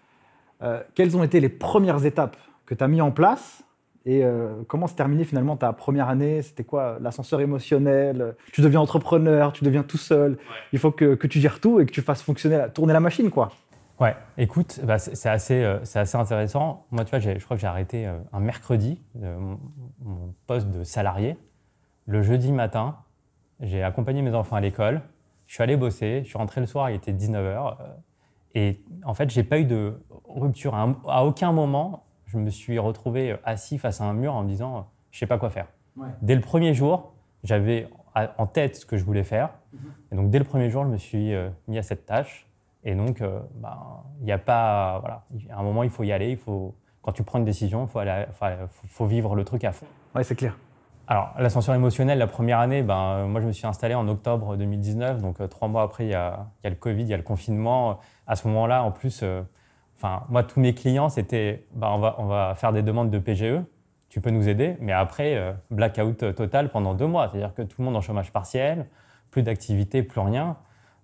quelles 0.95 1.15
ont 1.15 1.23
été 1.23 1.39
les 1.39 1.49
premières 1.49 2.05
étapes 2.05 2.35
que 2.65 2.75
tu 2.75 2.83
as 2.83 2.87
mis 2.87 2.99
en 2.99 3.11
place 3.11 3.63
et 4.05 4.23
comment 4.67 4.87
se 4.87 4.95
terminait 4.95 5.23
finalement 5.23 5.55
ta 5.55 5.71
première 5.71 6.09
année? 6.09 6.41
C'était 6.41 6.63
quoi 6.63 6.97
l'ascenseur 6.99 7.41
émotionnel? 7.41 8.35
Tu 8.51 8.61
deviens 8.61 8.81
entrepreneur, 8.81 9.53
tu 9.53 9.63
deviens 9.63 9.83
tout 9.83 9.97
seul. 9.97 10.37
Il 10.73 10.79
faut 10.79 10.91
que, 10.91 11.15
que, 11.15 11.27
tu 11.27 11.39
gères 11.39 11.59
tout 11.59 11.79
et 11.79 11.85
que 11.85 11.91
tu 11.91 12.01
fasses 12.01 12.21
fonctionner, 12.21 12.65
tourner 12.73 12.93
la 12.93 12.99
machine, 12.99 13.29
quoi. 13.29 13.51
Ouais, 13.99 14.15
écoute, 14.37 14.79
bah, 14.83 14.97
c'est 14.97 15.27
assez, 15.27 15.61
euh, 15.61 15.79
assez 15.93 16.15
intéressant. 16.15 16.85
Moi, 16.91 17.03
tu 17.03 17.09
vois, 17.09 17.19
je 17.19 17.43
crois 17.43 17.57
que 17.57 17.61
j'ai 17.61 17.67
arrêté 17.67 18.07
euh, 18.07 18.17
un 18.31 18.39
mercredi 18.39 19.01
mon, 19.13 19.59
poste 20.47 20.69
de 20.69 20.85
salarié. 20.85 21.35
Le 22.05 22.21
jeudi 22.21 22.53
matin, 22.53 22.95
j'ai 23.59 23.83
accompagné 23.83 24.21
mes 24.21 24.33
enfants 24.33 24.55
à 24.55 24.61
l'école. 24.61 25.01
Je 25.49 25.55
suis 25.55 25.63
allé 25.63 25.75
bosser. 25.75 26.21
Je 26.23 26.29
suis 26.29 26.37
rentré 26.37 26.61
le 26.61 26.67
soir, 26.67 26.91
il 26.91 26.95
était 26.95 27.11
19h. 27.11 27.35
Euh, 27.81 27.85
et 28.53 28.81
en 29.03 29.15
fait, 29.15 29.31
j'ai 29.31 29.43
pas 29.43 29.59
eu 29.59 29.65
de 29.65 29.99
rupture. 30.27 30.75
À, 30.75 31.25
aucun 31.25 31.51
moment, 31.51 32.05
je 32.27 32.37
me 32.37 32.51
suis 32.51 32.77
retrouvé 32.77 33.35
assis 33.43 33.79
face 33.79 33.99
à 33.99 34.05
un 34.05 34.13
mur 34.13 34.35
en 34.35 34.43
me 34.43 34.47
disant, 34.47 34.87
je 35.09 35.19
sais 35.19 35.27
pas 35.27 35.39
quoi 35.39 35.49
faire. 35.49 35.67
Dès 36.21 36.35
le 36.35 36.41
premier 36.41 36.73
jour, 36.73 37.13
j'avais 37.43 37.89
en 38.15 38.45
tête 38.45 38.75
ce 38.77 38.85
que 38.85 38.95
je 38.95 39.03
voulais 39.03 39.23
faire. 39.23 39.49
Mm-hmm. 39.49 39.79
Et 40.11 40.15
donc, 40.15 40.29
dès 40.29 40.39
le 40.39 40.45
premier 40.45 40.69
jour, 40.69 40.83
je 40.83 40.89
me 40.89 40.97
suis 40.97 41.33
mis 41.67 41.77
à 41.77 41.83
cette 41.83 42.05
tâche. 42.05 42.47
Et 42.83 42.95
donc, 42.95 43.21
euh, 43.21 43.39
bah, 43.55 44.03
il 44.19 44.25
n'y 44.25 44.31
a 44.31 44.37
pas. 44.37 44.99
Voilà, 44.99 45.25
à 45.49 45.59
un 45.59 45.63
moment, 45.63 45.83
il 45.83 45.89
faut 45.89 46.03
y 46.03 46.11
aller. 46.11 46.29
Il 46.29 46.37
faut, 46.37 46.75
quand 47.01 47.11
tu 47.11 47.23
prends 47.23 47.39
une 47.39 47.45
décision, 47.45 47.85
il 47.85 47.89
faut, 47.89 47.99
faut, 48.87 49.05
vivre 49.05 49.35
le 49.35 49.43
truc 49.43 49.63
à 49.63 49.71
fond. 49.71 49.87
Oui, 50.15 50.23
c'est 50.23 50.35
clair. 50.35 50.57
Alors, 51.11 51.33
l'ascenseur 51.39 51.73
émotionnel, 51.73 52.19
la 52.19 52.27
première 52.27 52.59
année, 52.59 52.83
ben, 52.83 53.25
moi, 53.25 53.41
je 53.41 53.47
me 53.47 53.51
suis 53.51 53.65
installé 53.65 53.95
en 53.95 54.07
octobre 54.07 54.55
2019. 54.55 55.21
Donc, 55.21 55.41
euh, 55.41 55.47
trois 55.47 55.67
mois 55.67 55.81
après, 55.81 56.05
il 56.05 56.11
y, 56.11 56.13
a, 56.13 56.45
y, 56.63 56.67
a, 56.67 56.69
le 56.69 56.75
Covid, 56.75 57.01
il 57.01 57.07
y 57.07 57.13
a 57.15 57.17
le 57.17 57.23
confinement. 57.23 57.99
À 58.27 58.35
ce 58.35 58.47
moment-là, 58.47 58.83
en 58.83 58.91
plus, 58.91 59.21
euh, 59.23 59.41
enfin, 59.97 60.23
moi, 60.29 60.43
tous 60.43 60.59
mes 60.59 60.75
clients, 60.75 61.09
c'était 61.09 61.65
ben, 61.73 61.87
on, 61.89 61.97
va, 61.97 62.15
on 62.19 62.27
va 62.27 62.53
faire 62.53 62.71
des 62.73 62.83
demandes 62.83 63.09
de 63.09 63.17
PGE. 63.17 63.59
Tu 64.09 64.21
peux 64.21 64.29
nous 64.29 64.47
aider. 64.47 64.77
Mais 64.81 64.91
après, 64.91 65.55
blackout 65.71 66.35
total 66.35 66.69
pendant 66.69 66.93
deux 66.93 67.07
mois. 67.07 67.27
C'est-à-dire 67.27 67.55
que 67.55 67.63
tout 67.63 67.75
le 67.79 67.85
monde 67.85 67.95
en 67.95 68.01
chômage 68.01 68.31
partiel, 68.31 68.85
plus 69.31 69.41
d'activité, 69.41 70.03
plus 70.03 70.21
rien. 70.21 70.57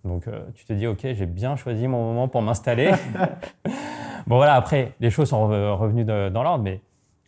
Donc 0.05 0.27
euh, 0.27 0.45
tu 0.53 0.65
te 0.65 0.73
dis, 0.73 0.87
ok, 0.87 0.99
j'ai 1.01 1.25
bien 1.25 1.55
choisi 1.55 1.87
mon 1.87 2.03
moment 2.05 2.27
pour 2.27 2.41
m'installer. 2.41 2.91
bon 4.27 4.37
voilà, 4.37 4.53
après, 4.53 4.93
les 4.99 5.09
choses 5.09 5.29
sont 5.29 5.47
revenues 5.47 6.05
dans 6.05 6.43
l'ordre, 6.43 6.63
mais 6.63 6.81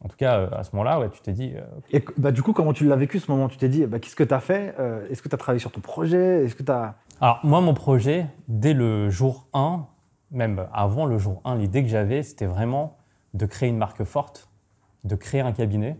en 0.04 0.08
tout 0.08 0.16
cas, 0.16 0.38
euh, 0.38 0.50
à 0.52 0.64
ce 0.64 0.76
moment-là, 0.76 1.00
ouais, 1.00 1.10
tu 1.10 1.22
t'es 1.22 1.34
dit. 1.34 1.54
Euh, 1.56 1.62
Et 1.92 2.04
bah, 2.18 2.32
du 2.32 2.44
coup, 2.44 2.54
comment 2.54 2.74
tu 2.74 2.86
l'as 2.86 2.96
vécu 2.96 3.20
ce 3.20 3.32
moment? 3.32 3.48
Tu 3.48 3.58
t'es 3.58 3.70
dit, 3.70 3.86
bah, 3.86 4.00
qu'est-ce 4.00 4.16
que 4.16 4.24
tu 4.24 4.34
as 4.34 4.40
fait 4.40 4.76
Est-ce 5.10 5.22
que 5.22 5.30
tu 5.30 5.36
as 5.36 5.38
travaillé 5.38 5.60
sur 5.60 5.72
ton 5.72 5.82
projet? 5.82 6.46
Est-ce 6.46 6.56
que 6.56 6.70
as. 6.72 6.96
Alors, 7.20 7.40
moi, 7.44 7.62
mon 7.62 7.74
projet, 7.74 8.28
dès 8.48 8.74
le 8.74 9.10
jour 9.10 9.48
1, 9.54 9.86
même 10.32 10.68
avant 10.74 11.06
le 11.06 11.18
jour 11.18 11.42
1, 11.46 11.56
l'idée 11.56 11.82
que 11.84 11.90
j'avais, 11.90 12.22
c'était 12.22 12.46
vraiment 12.46 12.98
de 13.34 13.46
créer 13.46 13.70
une 13.70 13.78
marque 13.78 14.04
forte, 14.04 14.50
de 15.04 15.16
créer 15.16 15.42
un 15.42 15.52
cabinet, 15.52 15.98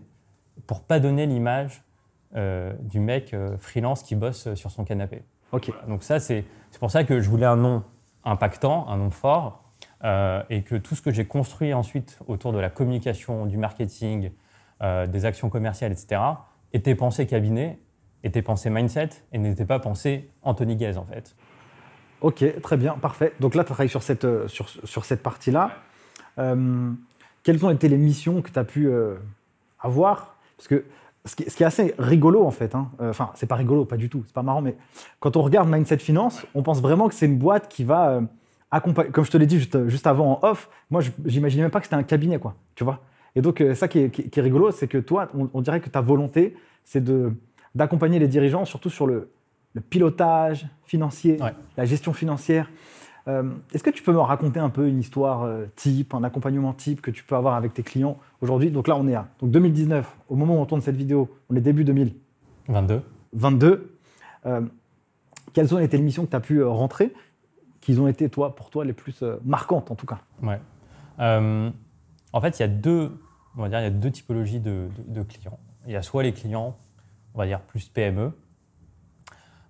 pour 0.66 0.82
pas 0.82 1.00
donner 1.00 1.26
l'image 1.26 1.82
du 2.34 3.00
mec 3.00 3.34
freelance 3.58 4.02
qui 4.02 4.14
bosse 4.14 4.54
sur 4.54 4.70
son 4.70 4.84
canapé. 4.84 5.22
Ok. 5.52 5.72
Donc 5.88 6.02
ça, 6.02 6.20
c'est 6.20 6.44
pour 6.78 6.90
ça 6.90 7.02
que 7.04 7.20
je 7.20 7.28
voulais 7.28 7.46
un 7.46 7.56
nom 7.56 7.82
impactant, 8.24 8.86
un 8.88 8.98
nom 8.98 9.10
fort, 9.10 9.64
et 10.04 10.62
que 10.62 10.76
tout 10.76 10.94
ce 10.94 11.02
que 11.02 11.10
j'ai 11.10 11.24
construit 11.24 11.74
ensuite 11.74 12.18
autour 12.26 12.52
de 12.52 12.58
la 12.58 12.70
communication, 12.70 13.46
du 13.46 13.56
marketing, 13.56 14.30
des 14.80 15.24
actions 15.24 15.48
commerciales, 15.50 15.92
etc., 15.92 16.20
était 16.72 16.94
pensé 16.94 17.26
cabinet, 17.26 17.78
était 18.24 18.42
pensé 18.42 18.70
mindset, 18.70 19.10
et 19.32 19.38
n'était 19.38 19.64
pas 19.64 19.78
pensé 19.78 20.30
Anthony 20.42 20.76
Guez, 20.76 20.96
en 20.96 21.04
fait. 21.04 21.34
Ok, 22.20 22.44
très 22.62 22.76
bien, 22.76 22.94
parfait. 22.94 23.32
Donc 23.38 23.54
là, 23.54 23.62
tu 23.62 23.68
travailles 23.68 23.88
sur 23.88 24.02
cette, 24.02 24.24
euh, 24.24 24.48
sur, 24.48 24.68
sur 24.68 25.04
cette 25.04 25.22
partie-là. 25.22 25.70
Euh, 26.38 26.90
quelles 27.44 27.64
ont 27.64 27.70
été 27.70 27.88
les 27.88 27.96
missions 27.96 28.42
que 28.42 28.50
tu 28.50 28.58
as 28.58 28.64
pu 28.64 28.88
euh, 28.88 29.16
avoir? 29.80 30.36
Parce 30.56 30.66
que 30.66 30.84
ce 31.24 31.36
qui, 31.36 31.48
ce 31.48 31.56
qui, 31.56 31.62
est 31.62 31.66
assez 31.66 31.94
rigolo, 31.98 32.44
en 32.44 32.50
fait, 32.50 32.74
hein, 32.74 32.90
enfin, 32.98 33.30
c'est 33.34 33.46
pas 33.46 33.54
rigolo, 33.54 33.84
pas 33.84 33.96
du 33.96 34.08
tout, 34.08 34.24
c'est 34.26 34.34
pas 34.34 34.42
marrant, 34.42 34.62
mais 34.62 34.76
quand 35.20 35.36
on 35.36 35.42
regarde 35.42 35.68
Mindset 35.68 35.98
Finance, 35.98 36.44
on 36.54 36.62
pense 36.62 36.80
vraiment 36.80 37.08
que 37.08 37.14
c'est 37.14 37.26
une 37.26 37.38
boîte 37.38 37.68
qui 37.68 37.84
va. 37.84 38.20
Comme 38.70 39.24
je 39.24 39.30
te 39.30 39.36
l'ai 39.36 39.46
dit 39.46 39.58
juste, 39.58 39.88
juste, 39.88 40.06
avant 40.06 40.40
en 40.42 40.46
off, 40.46 40.68
moi, 40.90 41.00
j'imaginais 41.24 41.62
même 41.62 41.70
pas 41.70 41.80
que 41.80 41.86
c'était 41.86 41.96
un 41.96 42.02
cabinet, 42.02 42.38
quoi, 42.38 42.54
tu 42.74 42.84
vois. 42.84 43.00
Et 43.34 43.40
donc, 43.40 43.62
ça 43.74 43.88
qui 43.88 44.00
est, 44.00 44.10
qui 44.10 44.38
est 44.38 44.42
rigolo, 44.42 44.70
c'est 44.70 44.88
que 44.88 44.98
toi, 44.98 45.28
on, 45.34 45.48
on, 45.54 45.60
dirait 45.60 45.80
que 45.80 45.88
ta 45.88 46.00
volonté, 46.00 46.56
c'est 46.84 47.02
d'accompagner 47.74 48.18
les 48.18 48.28
dirigeants, 48.28 48.64
surtout 48.64 48.90
sur 48.90 49.06
le, 49.06 49.30
le 49.74 49.80
pilotage 49.80 50.66
financier, 50.84 51.38
la 51.76 51.84
gestion 51.84 52.12
financière. 52.12 52.70
Euh, 53.26 53.50
est-ce 53.74 53.82
que 53.82 53.90
tu 53.90 54.02
peux 54.02 54.12
me 54.12 54.18
raconter 54.18 54.58
un 54.58 54.70
peu 54.70 54.88
une 54.88 54.98
histoire 54.98 55.42
euh, 55.42 55.66
type, 55.76 56.14
un 56.14 56.24
accompagnement 56.24 56.72
type 56.72 57.02
que 57.02 57.10
tu 57.10 57.22
peux 57.22 57.36
avoir 57.36 57.54
avec 57.54 57.74
tes 57.74 57.82
clients 57.82 58.16
aujourd'hui? 58.40 58.70
Donc 58.70 58.88
là, 58.88 58.96
on 58.96 59.06
est 59.06 59.14
à 59.14 59.28
donc 59.40 59.50
2019. 59.50 60.16
Au 60.28 60.36
moment 60.36 60.56
où 60.56 60.58
on 60.58 60.66
tourne 60.66 60.80
cette 60.80 60.96
vidéo, 60.96 61.28
on 61.50 61.56
est 61.56 61.60
début 61.60 61.84
2022. 61.84 63.02
22. 63.34 63.94
Euh, 64.46 64.62
quelles 65.52 65.74
ont 65.74 65.78
été 65.78 65.96
les 65.96 66.02
missions 66.02 66.24
que 66.24 66.30
tu 66.30 66.36
as 66.36 66.40
pu 66.40 66.62
rentrer, 66.62 67.12
ont 68.00 68.08
été 68.08 68.28
toi, 68.28 68.54
pour 68.54 68.70
toi 68.70 68.84
les 68.84 68.92
plus 68.92 69.22
marquantes 69.44 69.90
en 69.90 69.94
tout 69.94 70.06
cas 70.06 70.18
Ouais. 70.42 70.60
en 71.18 72.40
fait, 72.40 72.58
il 72.58 72.62
y 72.62 72.64
a 72.64 72.68
deux, 72.68 73.18
on 73.56 73.62
va 73.62 73.68
dire, 73.68 73.80
il 73.80 73.84
y 73.84 73.86
a 73.86 73.90
deux 73.90 74.10
typologies 74.10 74.60
de, 74.60 74.88
clients. 75.28 75.58
Il 75.86 75.92
y 75.92 75.96
a 75.96 76.02
soit 76.02 76.22
les 76.22 76.32
clients, 76.32 76.76
on 77.34 77.38
va 77.38 77.46
dire 77.46 77.60
plus 77.60 77.88
PME, 77.88 78.32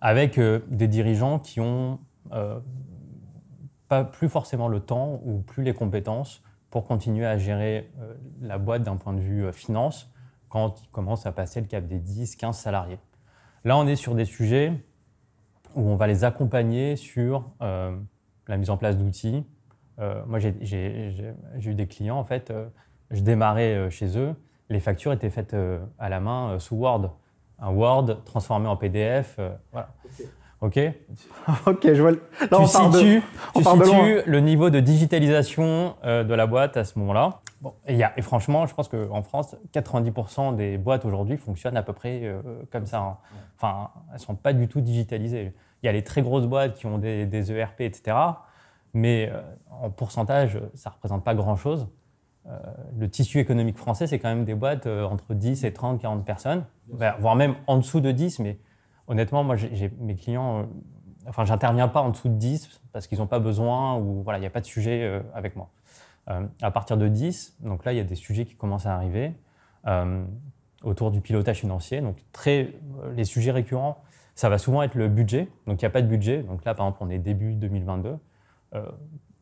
avec 0.01 0.39
euh, 0.39 0.61
des 0.69 0.89
dirigeants 0.89 1.39
qui 1.39 1.61
ont 1.61 1.99
euh, 2.33 2.61
pas 3.89 4.05
plus 4.05 4.29
forcément 4.29 4.69
le 4.69 4.81
temps 4.81 5.21
ou 5.25 5.41
plus 5.41 5.63
les 5.63 5.75
compétences 5.75 6.43
pour 6.71 6.85
continuer 6.85 7.27
à 7.27 7.39
gérer 7.39 7.91
euh, 8.01 8.15
la 8.43 8.59
boîte 8.59 8.83
d'un 8.83 8.97
point 8.97 9.15
de 9.15 9.21
vue 9.21 9.53
finance 9.53 10.11
quand 10.49 10.83
ils 10.83 10.89
commencent 10.89 11.27
à 11.27 11.33
passer 11.33 11.61
le 11.61 11.67
cap 11.67 11.87
des 11.87 11.99
10, 11.99 12.37
15 12.37 12.57
salariés. 12.57 12.99
Là, 13.65 13.77
on 13.77 13.87
est 13.87 13.97
sur 13.97 14.15
des 14.15 14.25
sujets 14.25 14.73
où 15.79 15.88
on 15.88 15.97
va 15.97 16.07
les 16.07 16.25
accompagner 16.25 16.97
sur 16.97 17.45
la 17.61 18.57
mise 18.57 18.71
en 18.71 18.77
place 18.77 18.97
d'outils. 18.99 19.45
moi, 20.27 20.38
j'ai 20.38 21.35
eu 21.64 21.75
des 21.75 21.87
clients, 21.87 22.19
en 22.19 22.25
fait, 22.25 22.53
je 23.11 23.21
démarrais 23.21 23.91
chez 23.91 24.19
eux, 24.19 24.35
les 24.69 24.81
factures 24.81 25.12
étaient 25.12 25.31
faites 25.31 25.57
à 25.99 26.09
la 26.09 26.21
main 26.21 26.59
sous 26.59 26.77
Word 26.77 27.11
un 27.59 27.71
Word 27.71 28.25
transformé 28.25 28.69
en 28.69 28.77
PDF. 28.77 29.37
Euh, 29.38 29.51
voilà. 29.73 29.88
Ok? 30.61 30.79
ok, 31.67 31.93
je 31.93 32.01
vois. 32.01 32.12
Là, 32.12 32.19
tu 32.41 32.55
on 32.55 32.67
situes, 32.67 33.23
tu 33.55 33.62
situes 33.62 34.23
le 34.27 34.41
niveau 34.41 34.71
de 34.71 34.81
digitalisation 34.81 35.95
euh, 36.05 36.25
de 36.25 36.35
la 36.35 36.47
boîte 36.47 36.77
à 36.77 36.85
ce 36.85 36.99
moment-là. 36.99 37.41
Bon, 37.61 37.75
et, 37.87 37.97
y 37.97 38.03
a, 38.05 38.12
et, 38.17 38.23
franchement, 38.23 38.67
je 38.67 38.75
pense 38.75 38.88
qu'en 38.88 39.23
France, 39.23 39.57
90% 39.73 40.55
des 40.55 40.79
boîtes 40.79 41.05
aujourd'hui 41.05 41.37
fonctionnent 41.37 41.77
à 41.77 41.83
peu 41.83 41.93
près 41.93 42.21
euh, 42.23 42.41
comme 42.71 42.87
ça. 42.87 42.99
Hein. 42.99 43.17
Enfin, 43.57 43.91
elles 44.12 44.21
sont 44.21 44.37
pas 44.37 44.53
du 44.53 44.69
tout 44.69 44.81
digitalisées. 44.81 45.53
Il 45.83 45.87
y 45.87 45.88
a 45.88 45.93
les 45.93 46.03
très 46.03 46.23
grosses 46.23 46.47
boîtes 46.47 46.75
qui 46.75 46.87
ont 46.87 46.99
des, 46.99 47.27
des 47.27 47.53
ERP, 47.53 47.83
etc. 47.83 48.17
Mais 48.95 49.31
en 49.71 49.91
pourcentage, 49.91 50.59
ça 50.75 50.91
représente 50.91 51.25
pas 51.25 51.35
grand-chose. 51.35 51.88
Euh, 52.49 52.57
le 52.99 53.11
tissu 53.11 53.38
économique 53.41 53.77
français, 53.77 54.07
c'est 54.07 54.19
quand 54.19 54.29
même 54.29 54.45
des 54.45 54.55
boîtes 54.55 54.87
euh, 54.87 55.05
entre 55.05 55.35
10 55.35 55.64
et 55.64 55.73
30, 55.73 56.01
40 56.01 56.25
personnes, 56.25 56.64
voire 56.88 57.37
même 57.37 57.57
en 57.67 57.77
dessous 57.77 58.01
de 58.01 58.11
10. 58.11 58.38
Mais 58.38 58.59
honnêtement, 59.07 59.45
moi, 59.45 59.57
j'ai 59.57 59.93
mes 59.99 60.14
clients, 60.14 60.61
euh, 60.61 60.62
enfin, 61.27 61.45
j'interviens 61.45 61.88
pas 61.88 62.01
en 62.01 62.11
dessous 62.11 62.29
de 62.29 62.35
10 62.35 62.81
parce 62.93 63.07
qu'ils 63.07 63.19
n'ont 63.19 63.27
pas 63.27 63.38
besoin 63.38 63.97
ou 63.99 64.23
voilà, 64.23 64.38
il 64.38 64.43
n'y 64.43 64.47
a 64.47 64.51
pas 64.51 64.61
de 64.61 64.67
sujet 64.67 65.21
avec 65.35 65.57
moi. 65.57 65.71
à 66.62 66.71
partir 66.71 66.97
de 66.97 67.09
10, 67.09 67.59
donc 67.61 67.85
là, 67.85 67.93
il 67.93 67.97
y 67.97 68.01
a 68.01 68.05
des 68.05 68.14
sujets 68.14 68.45
qui 68.45 68.55
commencent 68.55 68.87
à 68.87 68.95
arriver 68.95 69.35
autour 70.83 71.11
du 71.11 71.21
pilotage 71.21 71.59
financier. 71.59 72.01
Donc, 72.01 72.17
très, 72.33 72.75
les 73.14 73.25
sujets 73.25 73.53
récurrents, 73.53 74.03
ça 74.38 74.48
va 74.48 74.59
souvent 74.59 74.83
être 74.83 74.94
le 74.94 75.09
budget. 75.09 75.48
Donc, 75.66 75.81
il 75.81 75.85
n'y 75.85 75.88
a 75.88 75.90
pas 75.90 76.03
de 76.03 76.07
budget. 76.07 76.42
Donc 76.42 76.64
là, 76.64 76.74
par 76.74 76.87
exemple, 76.87 76.98
on 77.03 77.11
est 77.11 77.18
début 77.18 77.55
2022 77.55 78.18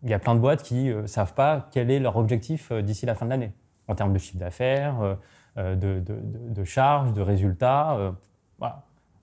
il 0.02 0.10
y 0.10 0.14
a 0.14 0.18
plein 0.18 0.34
de 0.34 0.40
boîtes 0.40 0.62
qui 0.62 0.84
ne 0.84 0.94
euh, 0.94 1.06
savent 1.06 1.34
pas 1.34 1.68
quel 1.72 1.90
est 1.90 1.98
leur 1.98 2.16
objectif 2.16 2.70
euh, 2.70 2.80
d'ici 2.82 3.06
la 3.06 3.14
fin 3.14 3.26
de 3.26 3.30
l'année, 3.30 3.52
en 3.88 3.94
termes 3.94 4.12
de 4.12 4.18
chiffre 4.18 4.38
d'affaires, 4.38 5.16
euh, 5.58 5.74
de, 5.74 6.64
charges, 6.64 7.12
de 7.12 7.22
résultats. 7.22 8.14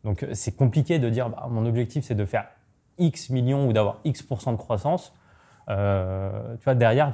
Donc 0.04 0.26
c'est 0.34 0.56
compliqué 0.56 1.00
de 1.00 1.10
dire 1.10 1.30
bah, 1.30 1.48
mon 1.50 1.66
objectif 1.66 2.04
c'est 2.04 2.16
de 2.16 2.26
faire 2.26 2.48
X 2.98 3.30
millions 3.30 3.68
ou 3.68 3.74
d'avoir 3.74 4.00
X 4.04 4.28
de 4.28 4.56
croissance. 4.56 5.14
tu 5.68 5.74
vois, 6.64 6.76
derrière, 6.76 7.14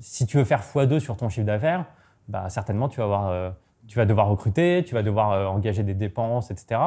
si 0.00 0.26
tu 0.26 0.36
veux 0.38 0.44
faire 0.44 0.62
x2 0.62 0.98
sur 0.98 1.16
ton 1.16 1.28
chiffre 1.28 1.46
d'affaires, 1.46 1.84
bah, 2.28 2.48
certainement 2.48 2.88
tu 2.88 3.00
vas 3.00 4.06
devoir 4.06 4.28
recruter, 4.28 4.82
tu 4.84 4.94
vas 4.94 5.02
devoir 5.02 5.52
engager 5.52 5.84
des 5.84 5.94
dépenses, 5.94 6.50
etc. 6.50 6.80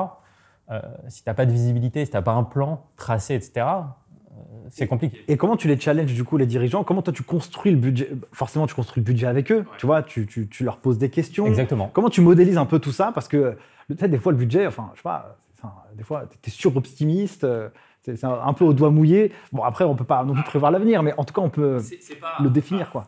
si 1.08 1.23
tu 1.23 1.30
n'as 1.30 1.34
pas 1.34 1.45
de 1.45 1.51
visibilité, 1.51 2.06
si 2.06 2.12
tu 2.12 2.17
n'as 2.17 2.23
pas 2.23 2.34
un 2.34 2.43
plan 2.43 2.86
tracé, 2.95 3.36
etc., 3.36 3.65
c'est 4.69 4.88
compliqué. 4.88 5.23
Et 5.28 5.38
comment 5.38 5.56
tu 5.56 5.67
les 5.67 5.80
challenges 5.80 6.13
du 6.13 6.23
coup 6.23 6.38
les 6.38 6.45
dirigeants? 6.45 6.84
Comment 6.84 7.01
toi 7.01 7.13
tu 7.13 7.23
construis 7.23 7.71
le 7.71 7.78
budget? 7.78 8.10
Forcément 8.32 8.67
tu 8.67 8.75
construis 8.75 9.01
le 9.01 9.06
budget 9.06 9.28
avec 9.28 9.51
eux, 9.51 9.65
tu 9.78 9.86
vois, 9.86 10.04
tu, 10.04 10.25
tu, 10.25 10.47
tu, 10.47 10.63
leur 10.63 10.78
poses 10.78 10.97
des 10.97 11.10
questions. 11.10 11.45
Exactement. 11.45 11.89
Comment 11.93 12.10
tu 12.10 12.21
modélises 12.21 12.58
un 12.58 12.65
peu 12.65 12.80
tout 12.80 12.91
ça? 12.91 13.12
Parce 13.13 13.28
que 13.28 13.58
peut-être 13.88 14.12
des 14.12 14.17
fois 14.17 14.32
le 14.32 14.38
budget, 14.38 14.67
enfin 14.67 14.91
je 14.93 14.99
sais 14.99 15.04
pas, 15.04 15.38
des 15.95 16.04
fois 16.04 16.25
tu 16.41 16.49
es 16.49 16.51
sur-optimiste, 16.51 17.43
euh, 17.43 17.69
c'est 18.04 18.23
un 18.23 18.54
peu 18.54 18.65
au 18.65 18.73
doigt 18.73 18.91
mouillé. 18.91 19.32
Bon 19.51 19.63
après 19.63 19.84
on 19.84 19.95
peut 19.95 20.04
pas 20.04 20.23
non 20.23 20.34
plus 20.34 20.43
prévoir 20.43 20.71
l'avenir, 20.71 21.04
mais 21.04 21.13
en 21.17 21.23
tout 21.23 21.34
cas 21.34 21.41
on 21.41 21.49
peut 21.49 21.80
le 22.39 22.49
définir 22.49 22.89
quoi. 22.89 23.08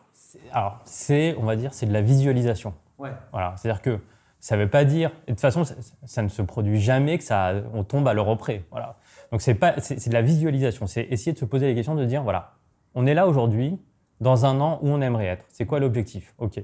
Alors 0.52 0.80
c'est, 0.84 1.34
on 1.38 1.44
va 1.44 1.56
dire, 1.56 1.74
c'est 1.74 1.86
de 1.86 1.92
la 1.92 2.02
visualisation. 2.02 2.74
Ouais. 2.98 3.10
Voilà, 3.32 3.54
c'est-à-dire 3.56 3.82
que 3.82 3.98
ça 4.40 4.56
ne 4.56 4.62
veut 4.62 4.70
pas 4.70 4.84
dire, 4.84 5.10
de 5.26 5.32
toute 5.32 5.40
façon, 5.40 5.64
ça, 6.04 6.22
ne 6.22 6.28
se 6.28 6.42
produit 6.42 6.80
jamais 6.80 7.18
que 7.18 7.24
ça, 7.24 7.54
on 7.74 7.84
tombe 7.84 8.06
à 8.06 8.14
l'euro 8.14 8.36
près. 8.36 8.64
Voilà. 8.70 8.96
Donc 9.32 9.42
c'est 9.42 9.54
pas, 9.54 9.74
c'est 9.80 10.08
de 10.08 10.14
la 10.14 10.22
visualisation. 10.22 10.86
C'est 10.86 11.02
essayer 11.10 11.32
de 11.32 11.38
se 11.38 11.44
poser 11.44 11.66
les 11.66 11.74
questions, 11.74 11.94
de 11.94 12.04
dire 12.04 12.22
voilà, 12.22 12.54
on 12.94 13.06
est 13.06 13.14
là 13.14 13.26
aujourd'hui, 13.26 13.78
dans 14.20 14.46
un 14.46 14.60
an 14.60 14.78
où 14.82 14.88
on 14.88 15.00
aimerait 15.00 15.26
être. 15.26 15.44
C'est 15.48 15.66
quoi 15.66 15.80
l'objectif? 15.80 16.34
Ok. 16.38 16.60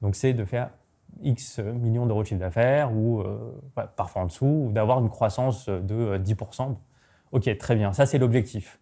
Donc 0.00 0.16
c'est 0.16 0.32
de 0.32 0.44
faire 0.44 0.70
X 1.22 1.58
millions 1.58 2.06
d'euros 2.06 2.22
de 2.22 2.28
chiffre 2.28 2.40
d'affaires 2.40 2.92
ou 2.92 3.20
euh, 3.20 3.38
parfois 3.96 4.22
en 4.22 4.26
dessous, 4.26 4.66
ou 4.68 4.72
d'avoir 4.72 5.00
une 5.00 5.08
croissance 5.08 5.68
de 5.68 6.18
10%. 6.18 6.62
Euh, 6.62 6.74
ok, 7.32 7.58
très 7.58 7.76
bien. 7.76 7.92
Ça 7.92 8.06
c'est 8.06 8.18
l'objectif. 8.18 8.80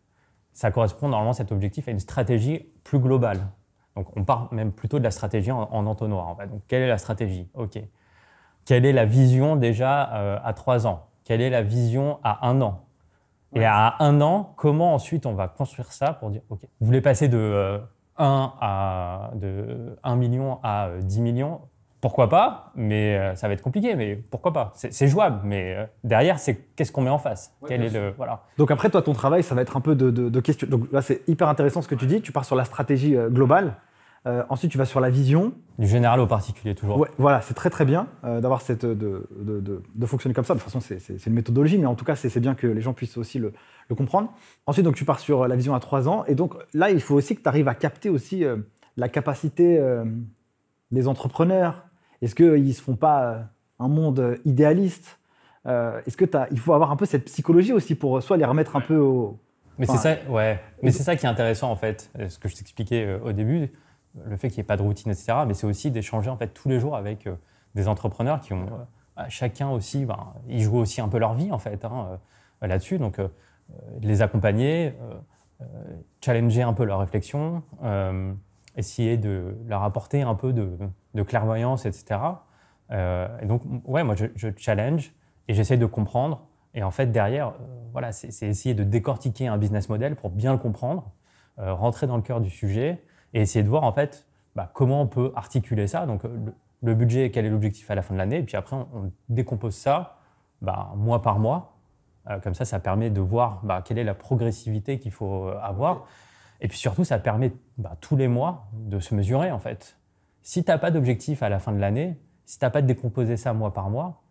Ça 0.53 0.71
correspond 0.71 1.09
normalement 1.09 1.33
cet 1.33 1.53
objectif 1.53 1.89
à 1.89 1.91
une 1.91 2.01
stratégie 2.01 2.67
plus 2.85 2.99
globale. 2.99 3.47
Donc 3.97 4.17
on 4.17 4.25
part 4.25 4.53
même 4.53 4.73
plutôt 4.73 4.99
de 4.99 5.05
la 5.05 5.11
stratégie 5.11 5.51
en, 5.51 5.87
entonnoir. 5.87 6.37
Donc 6.49 6.63
quelle 6.69 6.83
est 6.83 6.89
la 6.89 6.99
stratégie? 6.99 7.49
Ok. 7.55 7.79
Quelle 8.65 8.87
est 8.87 8.93
la 8.93 9.05
vision 9.05 9.57
déjà 9.57 10.15
euh, 10.15 10.39
à 10.45 10.53
trois 10.53 10.87
ans? 10.87 11.07
Quelle 11.25 11.41
est 11.41 11.51
la 11.51 11.63
vision 11.63 12.19
à 12.23 12.49
un 12.49 12.61
an? 12.61 12.85
Et 13.55 13.65
à 13.65 13.97
un 13.99 14.21
an, 14.21 14.53
comment 14.57 14.95
ensuite 14.95 15.27
on 15.27 15.35
va 15.35 15.49
construire 15.49 15.93
ça 15.93 16.13
pour 16.13 16.31
dire, 16.31 16.43
OK, 16.51 16.61
vous 16.81 16.87
voulez 16.87 17.01
passer 17.01 17.29
de, 17.29 17.81
1, 18.17 18.25
euh, 18.25 18.47
à, 18.61 19.31
de 19.35 19.97
1 20.03 20.17
million 20.17 20.59
à 20.63 20.91
10 21.03 21.19
euh, 21.19 21.23
millions? 21.23 21.61
Pourquoi 22.01 22.31
pas, 22.31 22.73
mais 22.77 23.19
euh, 23.19 23.35
ça 23.35 23.47
va 23.47 23.55
être 23.55 23.61
compliqué, 23.61 23.95
mais 23.95 24.17
pourquoi 24.17 24.53
pas? 24.53 24.73
C'est 24.75 25.09
jouable, 25.09 25.41
mais 25.45 25.77
derrière, 26.03 26.39
c'est 26.39 26.57
qu'est-ce 26.75 26.93
qu'on 26.93 27.03
met 27.03 27.11
en 27.11 27.19
face? 27.19 27.55
Quel 27.67 27.83
est 27.83 27.91
le, 27.91 28.15
voilà. 28.17 28.45
Donc 28.57 28.71
après, 28.71 28.89
toi, 28.89 29.03
ton 29.03 29.13
travail, 29.13 29.43
ça 29.43 29.55
va 29.55 29.63
être 29.63 29.77
un 29.77 29.83
peu 29.83 29.95
de, 29.95 30.11
de 30.11 30.41
questions. 30.41 30.67
Donc 30.67 30.91
là, 30.93 31.03
c'est 31.03 31.29
hyper 31.29 31.49
intéressant 31.49 31.83
ce 31.83 31.89
que 31.89 31.95
tu 31.95 32.07
dis. 32.07 32.23
Tu 32.23 32.33
pars 32.33 32.47
sur 32.47 32.57
la 32.57 32.65
stratégie 32.65 33.17
globale. 33.29 33.75
Euh, 34.27 34.43
ensuite, 34.51 34.71
tu 34.71 34.77
vas 34.77 34.85
sur 34.85 35.01
la 35.01 35.09
vision. 35.09 35.53
Du 35.79 35.87
général 35.87 36.21
au 36.21 36.27
particulier, 36.27 36.75
toujours. 36.75 36.99
Ouais, 36.99 37.09
voilà, 37.17 37.41
c'est 37.41 37.55
très 37.55 37.71
très 37.71 37.87
bien 37.87 38.07
euh, 38.25 38.41
d'avoir 38.41 38.61
cette 38.61 38.85
de, 38.85 39.27
de, 39.31 39.83
de, 39.95 40.07
fonctionner 40.07 40.35
comme 40.35 40.45
ça. 40.45 40.55
De 40.55 40.61
toute 40.61 40.71
façon, 40.71 40.81
c'est 40.81 41.27
une 41.27 41.33
méthodologie, 41.33 41.79
mais 41.79 41.87
en 41.87 41.95
tout 41.95 42.05
cas, 42.05 42.17
c'est 42.17 42.39
bien 42.41 42.55
que 42.55 42.67
les 42.67 42.83
gens 42.83 42.93
puissent 42.93 43.17
aussi 43.17 43.39
le, 43.39 43.55
le, 43.89 43.95
comprendre. 43.95 44.31
Ensuite, 44.67 44.85
donc, 44.85 44.97
tu 44.97 45.07
pars 45.07 45.21
sur 45.21 45.49
la 45.49 45.57
vision 45.57 45.75
à 45.75 45.81
trois 45.81 46.07
ans. 46.07 46.25
Et 46.27 46.35
donc 46.35 46.55
là, 46.75 46.91
il 46.91 47.01
faut 47.01 47.15
aussi 47.15 47.35
que 47.35 47.41
tu 47.41 47.49
arrives 47.49 47.69
à 47.69 47.75
capter 47.75 48.11
aussi 48.11 48.45
euh, 48.45 48.57
la 48.99 49.09
capacité 49.09 49.83
des 50.91 51.09
entrepreneurs. 51.09 51.87
Est-ce 52.21 52.35
qu'ils 52.35 52.67
ne 52.67 52.73
se 52.73 52.83
font 52.83 52.97
pas 52.97 53.49
un 53.79 53.89
monde 53.89 54.37
idéaliste? 54.45 55.19
Est-ce 55.65 56.17
que 56.19 56.27
il 56.51 56.59
faut 56.59 56.75
avoir 56.75 56.91
un 56.91 56.97
peu 56.97 57.07
cette 57.07 57.25
psychologie 57.25 57.73
aussi 57.73 57.95
pour 57.95 58.23
soit 58.23 58.37
les 58.37 58.45
remettre 58.45 58.77
un 58.77 58.83
peu 58.83 58.97
au. 58.97 59.39
Mais 59.79 59.87
c'est 59.87 59.97
ça, 59.97 60.17
ouais. 60.29 60.61
Mais 60.83 60.91
c'est 60.91 61.05
ça 61.05 61.17
qui 61.17 61.25
est 61.25 61.29
intéressant 61.29 61.71
en 61.71 61.77
fait, 61.77 62.11
ce 62.29 62.39
que 62.39 62.51
je 62.51 62.57
t'expliquais 62.57 63.19
au 63.25 63.33
début 63.33 63.71
le 64.25 64.37
fait 64.37 64.49
qu'il 64.49 64.59
n'y 64.59 64.63
ait 64.63 64.65
pas 64.65 64.77
de 64.77 64.83
routine, 64.83 65.11
etc. 65.11 65.33
Mais 65.47 65.55
c'est 65.55 65.67
aussi 65.67 65.91
d'échanger 65.91 66.31
en 66.31 66.37
fait 66.37 66.49
tous 66.49 66.69
les 66.69 66.81
jours 66.81 66.97
avec 66.97 67.27
euh, 67.27 67.37
des 67.75 67.89
entrepreneurs 67.89 68.41
qui 68.41 68.53
ont 68.53 68.67
euh, 68.67 69.25
chacun 69.29 69.71
aussi, 69.71 70.05
ben, 70.05 70.35
ils 70.49 70.63
jouent 70.63 70.79
aussi 70.79 71.01
un 71.01 71.09
peu 71.09 71.19
leur 71.19 71.35
vie 71.35 71.53
en 71.53 71.59
fait 71.59 71.85
hein, 71.85 72.19
là-dessus. 72.63 72.99
Donc 72.99 73.21
les 74.01 74.23
accompagner, 74.23 74.95
challenger 76.21 76.63
un 76.63 76.73
peu 76.73 76.85
leur 76.85 77.01
réflexion, 77.01 77.63
essayer 78.77 79.19
de 79.19 79.57
leur 79.67 79.83
apporter 79.83 80.23
un 80.23 80.35
peu 80.35 80.53
de, 80.53 81.23
clairvoyance, 81.23 81.85
etc. 81.85 82.19
et 82.91 83.47
donc, 83.47 83.63
ouais, 83.85 84.03
moi, 84.05 84.15
je, 84.17 84.27
je 84.37 84.49
challenge 84.57 85.13
et 85.49 85.55
j'essaie 85.55 85.77
de 85.77 85.87
comprendre. 85.87 86.47
Et 86.75 86.83
en 86.83 86.91
fait, 86.91 87.07
derrière, 87.13 87.53
voilà, 87.93 88.13
c'est 88.13 88.47
essayer 88.47 88.75
de 88.75 88.85
décortiquer 88.85 89.49
un 89.49 89.59
business 89.59 89.91
model 89.91 90.17
pour 90.17 90.31
bien 90.31 90.53
le 90.53 90.59
comprendre, 90.59 91.11
rentrer 91.59 92.07
dans 92.07 92.17
le 92.17 92.23
cœur 92.23 92.41
du 92.41 92.51
sujet 92.51 93.03
et 93.35 93.41
essayer 93.43 93.63
de 93.63 93.69
voir 93.69 93.85
en 93.85 93.93
fait 93.93 94.27
bah, 94.57 94.71
comment 94.75 95.01
on 95.03 95.07
peut 95.07 95.33
articuler 95.37 95.87
ça. 95.87 96.07
Donc, 96.07 96.23
le, 96.83 96.95
budget, 96.95 97.31
quel 97.31 97.47
est 97.47 97.51
l'objectif 97.51 97.91
à 97.91 97.95
la 97.95 98.03
fin 98.03 98.15
de 98.15 98.19
l'année, 98.19 98.39
et 98.39 98.43
puis 98.43 98.57
après, 98.57 98.77
on, 98.77 99.13
décompose 99.29 99.75
ça 99.75 100.19
bah, 100.61 100.93
mois 100.97 101.23
par 101.23 101.39
mois. 101.39 101.77
Euh, 102.29 102.39
comme 102.41 102.55
ça, 102.55 102.65
ça 102.65 102.81
permet 102.81 103.11
de 103.11 103.21
voir 103.21 103.61
bah, 103.63 103.83
quelle 103.85 103.99
est 103.99 104.05
la 104.05 104.15
progressivité 104.15 104.99
qu'il 104.99 105.13
faut 105.13 105.47
euh, 105.47 105.59
avoir. 105.63 106.07
Et 106.61 106.69
puis 106.69 106.77
surtout, 106.77 107.05
ça 107.05 107.19
permet 107.19 107.53
tous 108.01 108.17
les 108.17 108.29
mois 108.29 108.69
de 108.75 109.01
se 109.01 109.15
mesurer 109.15 109.51
en 109.51 109.59
fait. 109.59 109.97
Si 110.43 110.63
tu 110.63 110.71
n'as 110.71 110.79
pas 110.79 110.91
d'objectif 110.91 111.43
à 111.43 111.49
la 111.49 111.59
fin 111.59 111.73
de 111.73 111.79
l'année, 111.79 112.19
si 112.45 112.59
tu 112.59 112.65
n'as 112.65 112.71
pas 112.71 112.83
de 112.83 112.87
décomposer 112.87 113.39
ça 113.39 113.55
mois 113.55 113.73
par 113.73 113.89
mois, 113.89 114.23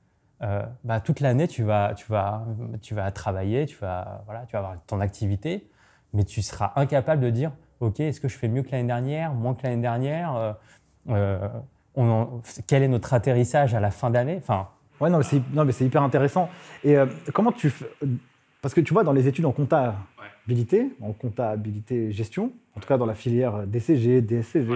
euh, 0.41 0.63
toute 1.03 1.21
l'année, 1.21 1.47
tu 1.47 1.63
vas, 1.63 1.93
tu, 1.95 2.05
vas, 2.07 2.45
tu 2.81 2.93
vas 2.93 3.11
travailler, 3.11 3.65
tu 3.65 3.77
vas, 3.77 4.21
voilà, 4.25 4.45
tu 4.45 4.53
vas 4.53 4.59
avoir 4.59 4.85
ton 4.85 4.99
activité, 4.99 5.69
mais 6.13 6.23
tu 6.23 6.41
seras 6.41 6.71
incapable 6.75 7.23
de 7.23 7.29
dire 7.29 7.51
OK, 7.79 7.99
est-ce 7.99 8.19
que 8.19 8.27
je 8.27 8.37
fais 8.37 8.47
mieux 8.47 8.63
que 8.63 8.71
l'année 8.71 8.87
dernière, 8.87 9.33
moins 9.33 9.53
que 9.55 9.63
l'année 9.63 9.81
dernière 9.81 10.35
euh, 10.35 10.53
euh, 11.09 11.47
on 11.95 12.41
Quel 12.67 12.83
est 12.83 12.87
notre 12.87 13.13
atterrissage 13.13 13.73
à 13.73 13.79
la 13.79 13.91
fin 13.91 14.09
d'année? 14.09 14.37
Enfin, 14.41 14.67
Ouais, 14.99 15.09
non, 15.09 15.21
mais 15.65 15.71
c'est 15.71 15.85
hyper 15.85 16.03
intéressant. 16.03 16.49
Et 16.83 16.97
euh, 16.97 17.05
comment 17.33 17.53
tu 17.53 17.69
fais 17.69 17.89
Parce 18.61 18.73
que 18.73 18.81
tu 18.81 18.93
vois, 18.93 19.05
dans 19.05 19.13
les 19.13 19.27
études 19.27 19.45
en 19.45 19.53
comptabilité, 19.53 20.91
en 21.01 21.13
comptabilité 21.13 22.11
gestion, 22.11 22.51
en 22.75 22.81
tout 22.81 22.87
cas 22.87 22.97
dans 22.97 23.05
la 23.05 23.15
filière 23.15 23.65
DCG, 23.65 24.21
DSCG, 24.21 24.73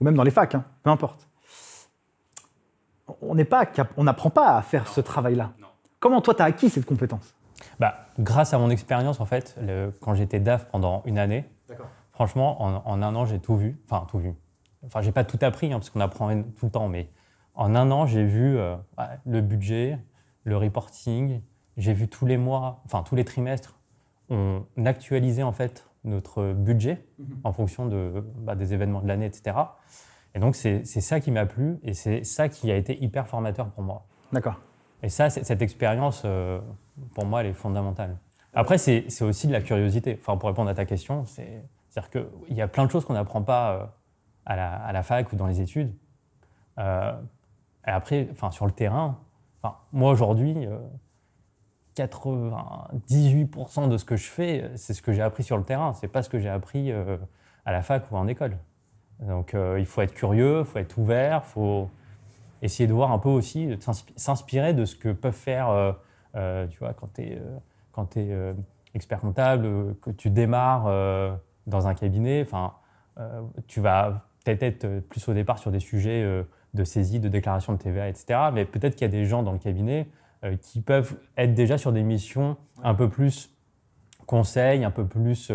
ou 0.00 0.04
même 0.04 0.14
dans 0.14 0.24
les 0.24 0.30
facs, 0.30 0.54
hein, 0.54 0.64
peu 0.82 0.90
importe, 0.90 1.26
on 3.22 3.34
n'apprend 4.04 4.30
pas 4.30 4.56
à 4.56 4.62
faire 4.62 4.88
ce 4.88 5.00
travail-là. 5.00 5.52
Comment 6.00 6.20
toi, 6.20 6.34
tu 6.34 6.42
as 6.42 6.46
acquis 6.46 6.68
cette 6.68 6.84
compétence? 6.84 7.34
Bah, 7.80 8.08
Grâce 8.18 8.52
à 8.52 8.58
mon 8.58 8.68
expérience, 8.68 9.20
en 9.20 9.26
fait, 9.26 9.58
quand 10.00 10.14
j'étais 10.14 10.38
DAF 10.38 10.68
pendant 10.70 11.02
une 11.06 11.18
année, 11.18 11.46
Franchement, 12.12 12.62
en, 12.62 13.02
un 13.02 13.14
an, 13.14 13.24
j'ai 13.24 13.40
tout 13.40 13.56
vu. 13.56 13.80
Enfin, 13.86 14.06
tout 14.08 14.18
vu. 14.18 14.34
Enfin, 14.86 15.00
j'ai 15.00 15.12
pas 15.12 15.24
tout 15.24 15.38
appris, 15.42 15.72
hein, 15.72 15.78
parce 15.78 15.90
qu'on 15.90 16.00
apprend 16.00 16.28
tout 16.42 16.66
le 16.66 16.70
temps, 16.70 16.88
mais 16.88 17.08
en 17.54 17.74
un 17.74 17.90
an, 17.90 18.06
j'ai 18.06 18.24
vu 18.24 18.56
euh, 18.56 18.76
le 19.26 19.40
budget, 19.40 19.98
le 20.44 20.56
reporting, 20.56 21.40
j'ai 21.76 21.92
vu 21.92 22.08
tous 22.08 22.26
les 22.26 22.36
mois, 22.36 22.82
enfin 22.84 23.02
tous 23.02 23.16
les 23.16 23.24
trimestres, 23.24 23.78
on 24.30 24.64
actualisait 24.84 25.42
en 25.42 25.52
fait 25.52 25.86
notre 26.04 26.52
budget 26.52 27.04
mhm. 27.18 27.40
en 27.44 27.52
fonction 27.52 27.86
de, 27.86 28.24
bah, 28.38 28.54
des 28.54 28.74
événements 28.74 29.00
de 29.00 29.08
l'année, 29.08 29.26
etc. 29.26 29.56
Et 30.34 30.40
donc, 30.40 30.56
c'est 30.56 30.84
ça 30.84 31.20
qui 31.20 31.30
m'a 31.30 31.46
plu 31.46 31.78
et 31.82 31.94
c'est 31.94 32.24
ça 32.24 32.48
qui 32.48 32.70
a 32.72 32.76
été 32.76 33.00
hyper 33.02 33.28
formateur 33.28 33.68
pour 33.70 33.84
moi. 33.84 34.04
D'accord. 34.32 34.60
Et 35.02 35.08
ça, 35.08 35.30
cette 35.30 35.62
expérience, 35.62 36.22
euh, 36.24 36.60
pour 37.14 37.24
moi, 37.24 37.42
elle 37.42 37.48
est 37.48 37.52
fondamentale. 37.52 38.16
Après, 38.54 38.78
c'est 38.78 39.22
aussi 39.22 39.48
de 39.48 39.52
la 39.52 39.60
curiosité. 39.60 40.16
Enfin, 40.20 40.36
pour 40.36 40.48
répondre 40.48 40.70
à 40.70 40.74
ta 40.74 40.84
question, 40.84 41.24
c'est-à-dire 41.24 42.10
qu'il 42.10 42.56
y 42.56 42.62
a 42.62 42.68
plein 42.68 42.86
de 42.86 42.90
choses 42.90 43.04
qu'on 43.04 43.14
n'apprend 43.14 43.42
pas 43.42 43.72
euh, 43.72 43.84
à 44.46 44.56
la, 44.56 44.74
à 44.74 44.92
la, 44.92 45.02
fac 45.02 45.32
ou 45.32 45.36
dans 45.36 45.46
les 45.46 45.60
études. 45.60 45.92
Euh, 46.78 47.12
et 47.86 47.90
après, 47.90 48.28
enfin, 48.30 48.52
sur 48.52 48.66
le 48.66 48.72
terrain, 48.72 49.18
enfin, 49.58 49.76
moi 49.92 50.12
aujourd'hui, 50.12 50.68
98% 51.96 53.88
de 53.88 53.96
ce 53.96 54.04
que 54.04 54.16
je 54.16 54.28
fais, 54.28 54.70
c'est 54.76 54.94
ce 54.94 55.02
que 55.02 55.12
j'ai 55.12 55.22
appris 55.22 55.42
sur 55.42 55.58
le 55.58 55.64
terrain. 55.64 55.92
C'est 55.92 56.08
pas 56.08 56.22
ce 56.22 56.28
que 56.28 56.38
j'ai 56.38 56.48
appris 56.48 56.92
à 56.92 57.72
la 57.72 57.82
fac 57.82 58.10
ou 58.12 58.16
en 58.16 58.28
école. 58.28 58.56
Donc, 59.20 59.54
il 59.78 59.86
faut 59.86 60.02
être 60.02 60.14
curieux, 60.14 60.60
il 60.60 60.64
faut 60.64 60.78
être 60.78 60.96
ouvert, 60.98 61.42
il 61.44 61.50
faut 61.50 61.90
essayer 62.62 62.86
de 62.86 62.92
voir 62.92 63.12
un 63.12 63.18
peu 63.18 63.28
aussi, 63.28 63.76
s'inspirer 64.16 64.74
de 64.74 64.84
ce 64.84 64.96
que 64.96 65.10
peuvent 65.12 65.32
faire, 65.32 65.96
tu 66.34 66.78
vois, 66.78 66.94
quand 66.94 67.12
tu 67.14 67.22
es 67.22 67.42
quand 67.94 68.06
tu 68.06 68.20
es 68.20 68.26
euh, 68.30 68.52
expert 68.94 69.20
comptable, 69.20 69.66
euh, 69.66 69.92
que 70.02 70.10
tu 70.10 70.30
démarres 70.30 70.86
euh, 70.86 71.34
dans 71.66 71.86
un 71.86 71.94
cabinet, 71.94 72.42
enfin, 72.42 72.74
tu 73.68 73.80
vas 73.80 74.26
peut-être 74.44 74.64
être 74.64 75.00
plus 75.08 75.28
au 75.28 75.34
départ 75.34 75.58
sur 75.58 75.70
des 75.70 75.78
sujets 75.78 76.44
de 76.74 76.84
saisie, 76.84 77.20
de 77.20 77.28
déclaration 77.28 77.72
de 77.72 77.78
TVA, 77.78 78.08
etc. 78.08 78.50
Mais 78.52 78.64
peut-être 78.64 78.96
qu'il 78.96 79.02
y 79.02 79.08
a 79.08 79.12
des 79.12 79.24
gens 79.24 79.44
dans 79.44 79.52
le 79.52 79.58
cabinet 79.58 80.08
qui 80.60 80.80
peuvent 80.80 81.16
être 81.36 81.54
déjà 81.54 81.78
sur 81.78 81.92
des 81.92 82.02
missions 82.02 82.56
un 82.82 82.92
peu 82.92 83.08
plus 83.08 83.54
conseil, 84.26 84.84
un 84.84 84.90
peu 84.90 85.06
plus 85.06 85.52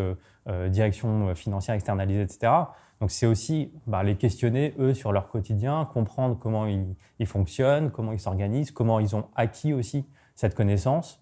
direction 0.70 1.36
financière 1.36 1.76
externalisée, 1.76 2.22
etc. 2.22 2.54
Donc 3.02 3.12
c'est 3.12 3.26
aussi 3.26 3.74
bah, 3.86 4.04
les 4.04 4.16
questionner, 4.16 4.74
eux, 4.80 4.94
sur 4.94 5.12
leur 5.12 5.28
quotidien, 5.28 5.84
comprendre 5.94 6.40
comment 6.40 6.66
ils, 6.66 6.96
ils 7.20 7.28
fonctionnent, 7.28 7.92
comment 7.92 8.14
ils 8.14 8.22
s'organisent, 8.22 8.72
comment 8.72 9.02
ils 9.02 9.18
ont 9.18 9.28
acquis 9.36 9.74
aussi 9.74 10.08
cette 10.34 10.56
connaissance 10.56 11.22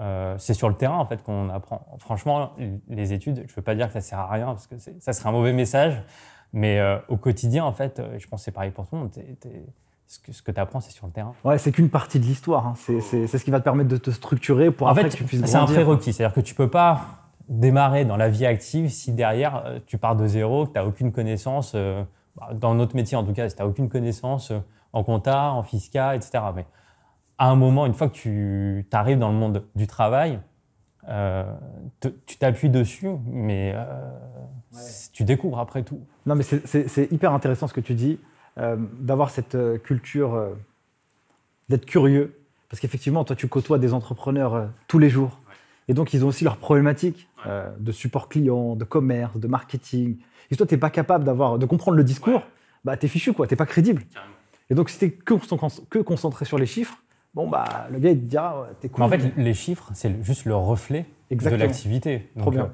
euh, 0.00 0.36
c'est 0.38 0.54
sur 0.54 0.68
le 0.68 0.74
terrain 0.74 0.98
en 0.98 1.06
fait 1.06 1.22
qu'on 1.22 1.48
apprend. 1.50 1.86
Franchement, 1.98 2.52
les 2.88 3.12
études, 3.12 3.36
je 3.36 3.52
ne 3.52 3.56
veux 3.56 3.62
pas 3.62 3.74
dire 3.74 3.88
que 3.88 3.92
ça 3.92 4.00
sert 4.00 4.18
à 4.18 4.30
rien 4.30 4.46
parce 4.46 4.66
que 4.66 4.76
ça 4.78 5.12
serait 5.12 5.28
un 5.28 5.32
mauvais 5.32 5.52
message, 5.52 6.02
mais 6.52 6.78
euh, 6.78 6.98
au 7.08 7.16
quotidien 7.16 7.64
en 7.64 7.72
fait, 7.72 7.98
euh, 7.98 8.18
je 8.18 8.26
pense 8.28 8.40
que 8.40 8.44
c'est 8.44 8.52
pareil 8.52 8.70
pour 8.70 8.86
tout 8.86 8.96
le 8.96 9.02
monde. 9.02 9.10
ce 10.06 10.42
que, 10.42 10.52
tu 10.52 10.60
apprends, 10.60 10.80
c'est 10.80 10.92
sur 10.92 11.06
le 11.06 11.12
terrain. 11.12 11.34
Ouais, 11.44 11.58
c'est 11.58 11.72
qu'une 11.72 11.90
partie 11.90 12.20
de 12.20 12.24
l'histoire. 12.24 12.66
Hein. 12.66 12.74
C'est 12.76 13.00
ce 13.00 13.44
qui 13.44 13.50
va 13.50 13.58
te 13.58 13.64
permettre 13.64 13.90
de 13.90 13.96
te 13.96 14.10
structurer 14.10 14.70
pour 14.70 14.88
en 14.88 14.94
fait, 14.94 15.08
que 15.08 15.16
tu 15.16 15.24
puisses 15.24 15.44
C'est 15.44 15.56
un 15.56 15.66
prérequis, 15.66 16.12
c'est-à-dire 16.12 16.34
que 16.34 16.40
tu 16.40 16.54
peux 16.54 16.70
pas 16.70 17.00
démarrer 17.48 18.04
dans 18.04 18.16
la 18.16 18.28
vie 18.28 18.46
active 18.46 18.88
si 18.88 19.12
derrière 19.12 19.80
tu 19.86 19.98
pars 19.98 20.16
de 20.16 20.26
zéro, 20.26 20.66
que 20.66 20.72
tu 20.72 20.78
n'as 20.78 20.84
aucune 20.84 21.12
connaissance. 21.12 21.76
Bah, 22.36 22.48
dans 22.52 22.74
notre 22.74 22.96
métier 22.96 23.16
en 23.16 23.22
tout 23.22 23.32
cas, 23.32 23.48
si 23.48 23.54
tu 23.54 23.62
n'as 23.62 23.68
aucune 23.68 23.88
connaissance 23.88 24.52
en 24.92 25.04
compta, 25.04 25.50
en 25.52 25.62
fiscal, 25.62 26.16
etc. 26.16 26.42
Mais 26.54 26.66
à 27.38 27.48
un 27.48 27.56
moment, 27.56 27.86
une 27.86 27.94
fois 27.94 28.08
que 28.08 28.14
tu 28.14 28.86
arrives 28.92 29.18
dans 29.18 29.30
le 29.30 29.38
monde 29.38 29.64
du 29.74 29.86
travail, 29.86 30.40
euh, 31.08 31.44
tu 32.00 32.38
t'appuies 32.38 32.70
dessus, 32.70 33.08
mais 33.26 33.72
euh, 33.74 34.08
tu 35.12 35.24
découvres 35.24 35.58
après 35.58 35.82
tout. 35.82 36.00
Non, 36.26 36.34
mais 36.34 36.44
c'est 36.44 37.12
hyper 37.12 37.32
intéressant 37.32 37.68
ce 37.68 37.74
que 37.74 37.80
tu 37.80 37.94
dis, 37.94 38.18
euh, 38.58 38.76
d'avoir 39.00 39.30
cette 39.30 39.56
culture, 39.82 40.52
d'être 41.68 41.86
curieux. 41.86 42.38
Parce 42.68 42.80
qu'effectivement, 42.80 43.24
toi, 43.24 43.36
tu 43.36 43.48
côtoies 43.48 43.78
des 43.78 43.92
entrepreneurs 43.92 44.68
tous 44.88 44.98
les 44.98 45.10
jours. 45.10 45.40
Et 45.86 45.94
donc, 45.94 46.14
ils 46.14 46.24
ont 46.24 46.28
aussi 46.28 46.44
leurs 46.44 46.56
problématiques 46.56 47.28
de 47.78 47.92
support 47.92 48.28
client, 48.28 48.74
de 48.74 48.84
commerce, 48.84 49.36
de 49.36 49.46
marketing. 49.46 50.16
Et 50.50 50.56
toi, 50.56 50.66
tu 50.66 50.74
n'es 50.74 50.80
pas 50.80 50.90
capable 50.90 51.24
de 51.24 51.66
comprendre 51.66 51.96
le 51.96 52.04
discours, 52.04 52.42
bah, 52.84 52.96
tu 52.96 53.06
es 53.06 53.08
fichu, 53.08 53.34
tu 53.34 53.42
n'es 53.42 53.56
pas 53.56 53.66
crédible. 53.66 54.02
Et 54.70 54.74
donc, 54.74 54.88
si 54.88 54.98
tu 54.98 55.10
que, 55.10 55.34
que 55.90 55.98
concentré 55.98 56.46
sur 56.46 56.58
les 56.58 56.66
chiffres, 56.66 57.03
bon, 57.34 57.48
bah, 57.48 57.86
le 57.90 57.98
gars, 57.98 58.10
il 58.10 58.20
te 58.20 58.26
dira, 58.26 58.66
t'es 58.80 58.88
cool. 58.88 59.00
Mais 59.00 59.06
en 59.06 59.18
fait, 59.18 59.36
les 59.36 59.54
chiffres, 59.54 59.90
c'est 59.94 60.22
juste 60.22 60.44
le 60.44 60.56
reflet 60.56 61.06
de 61.30 61.56
l'activité. 61.56 62.30
Trop 62.38 62.50
bien. 62.50 62.64
Euh, 62.64 62.68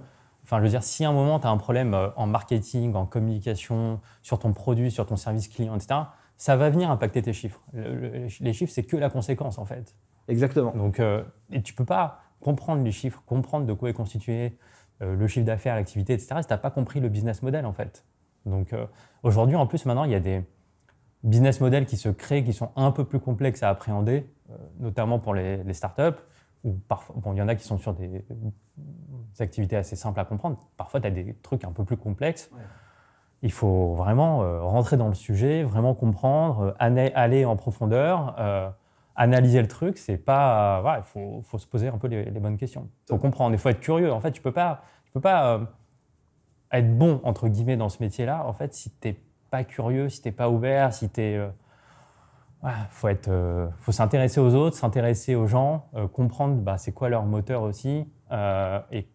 enfin, 0.45 0.59
je 0.59 0.65
veux 0.65 0.69
dire, 0.69 0.83
si 0.83 1.05
à 1.05 1.11
un 1.11 1.13
moment, 1.13 1.41
tu 1.41 1.47
as 1.47 1.51
un 1.51 1.57
problème 1.57 1.95
euh, 1.95 2.09
en 2.17 2.27
marketing, 2.27 2.95
en 2.95 3.07
communication, 3.07 4.01
sur 4.23 4.39
ton 4.39 4.53
produit, 4.53 4.91
sur 4.91 5.07
ton 5.07 5.17
service 5.17 5.49
client, 5.49 5.75
etc., 5.75 6.01
ça 6.37 6.57
va 6.57 6.71
venir 6.71 6.91
impacter 6.91 7.21
tes 7.21 7.35
chiffres. 7.35 7.61
les 7.75 8.53
chiffres, 8.55 8.73
c'est 8.73 8.85
que 8.85 8.97
la 8.97 9.11
conséquence, 9.11 9.59
en 9.59 9.67
fait. 9.67 9.95
Exactement. 10.27 10.73
Donc, 10.73 10.99
euh, 10.99 11.23
et 11.53 11.61
tu 11.61 11.75
peux 11.75 11.85
pas 11.85 12.23
comprendre 12.41 12.83
les 12.83 12.93
chiffres, 12.93 13.23
comprendre 13.27 13.67
de 13.67 13.73
quoi 13.75 13.91
est 13.91 13.95
constitué 13.95 14.57
le 15.01 15.27
chiffre 15.27 15.47
d'affaires, 15.47 15.77
l'activité, 15.77 16.13
etc., 16.13 16.37
si 16.41 16.47
tu 16.47 16.53
n'as 16.53 16.59
pas 16.59 16.71
compris 16.71 17.01
le 17.01 17.09
business 17.09 17.43
model, 17.43 17.65
en 17.65 17.73
fait. 17.73 18.05
Donc, 18.45 18.75
aujourd'hui, 19.23 19.57
en 19.57 19.67
plus, 19.67 19.87
maintenant, 19.87 20.05
il 20.05 20.11
y 20.11 20.15
a 20.15 20.21
des 20.21 20.43
business 21.23 21.61
models 21.61 21.87
qui 21.87 21.97
se 21.97 22.09
créent, 22.09 22.45
qui 22.45 22.53
sont 22.53 22.71
un 22.77 22.91
peu 22.91 23.05
plus 23.05 23.21
complexes 23.21 23.63
à 23.63 23.69
appréhender, 23.69 24.17
euh, 24.21 24.40
notamment 24.79 25.19
pour 25.19 25.35
les, 25.35 25.73
startups, 25.73 26.19
où 26.65 26.73
parfois, 26.89 27.17
bon, 27.19 27.33
il 27.33 27.39
y 27.39 27.43
en 27.43 27.49
a 27.49 27.55
qui 27.55 27.65
sont 27.65 27.79
sur 27.79 27.95
des, 27.95 28.25
activités 29.39 29.77
assez 29.77 29.97
simples 29.97 30.21
à 30.21 30.25
comprendre. 30.25 30.59
Parfois, 30.77 31.01
tu 31.01 31.07
as 31.07 31.11
des 31.11 31.35
trucs 31.43 31.65
un 31.65 31.73
peu 31.73 31.85
plus 31.85 31.97
complexes. 31.97 32.51
Il 33.43 33.53
faut 33.53 33.95
vraiment 33.95 34.43
euh, 34.43 34.63
rentrer 34.63 34.99
dans 34.99 35.09
le 35.09 35.15
sujet, 35.15 35.63
vraiment 35.63 35.95
comprendre, 35.95 36.75
euh, 36.81 37.11
aller 37.15 37.45
en 37.45 37.57
profondeur, 37.57 38.37
analyser 39.17 39.63
le 39.63 39.69
truc. 39.69 39.97
C'est 39.97 40.19
pas, 40.19 40.83
il 40.99 41.05
faut, 41.05 41.43
faut, 41.45 41.59
se 41.59 41.67
poser 41.67 41.89
un 41.89 41.99
peu 41.99 42.09
les, 42.09 42.25
bonnes 42.33 42.59
questions. 42.59 42.89
Il 43.09 43.15
faut 43.15 43.19
comprendre. 43.19 43.55
Il 43.55 43.59
faut 43.59 43.71
être 43.71 43.81
curieux. 43.81 44.13
En 44.13 44.21
fait, 44.21 44.33
tu 44.33 44.43
peux 44.43 44.53
pas, 44.53 44.83
tu 45.05 45.13
peux 45.13 45.21
pas 45.21 45.61
être 46.73 46.97
bon 46.97 47.21
entre 47.25 47.49
guillemets 47.49 47.77
dans 47.77 47.89
ce 47.89 48.03
métier-là. 48.03 48.45
En 48.47 48.53
fait, 48.53 48.75
si 48.75 48.91
t'es 48.91 49.19
pas 49.51 49.65
curieux, 49.65 50.09
si 50.09 50.21
t'es 50.21 50.33
pas 50.33 50.51
ouvert, 50.51 50.93
si 50.93 51.09
t'es 51.09 51.41
euh, 52.65 52.69
faut 52.91 53.09
être, 53.09 53.29
euh, 53.29 53.69
faut 53.81 53.93
s'intéresser 53.93 54.41
aux 54.41 54.55
autres, 54.55 54.77
s'intéresser 54.77 55.35
aux 55.35 55.47
gens, 55.47 55.89
euh, 55.95 56.07
comprendre 56.09 56.57
bah, 56.57 56.79
c'est 56.79 56.93
quoi 56.93 57.09
leur 57.09 57.25
moteur 57.25 57.63
aussi, 57.63 58.07
et 58.93 59.09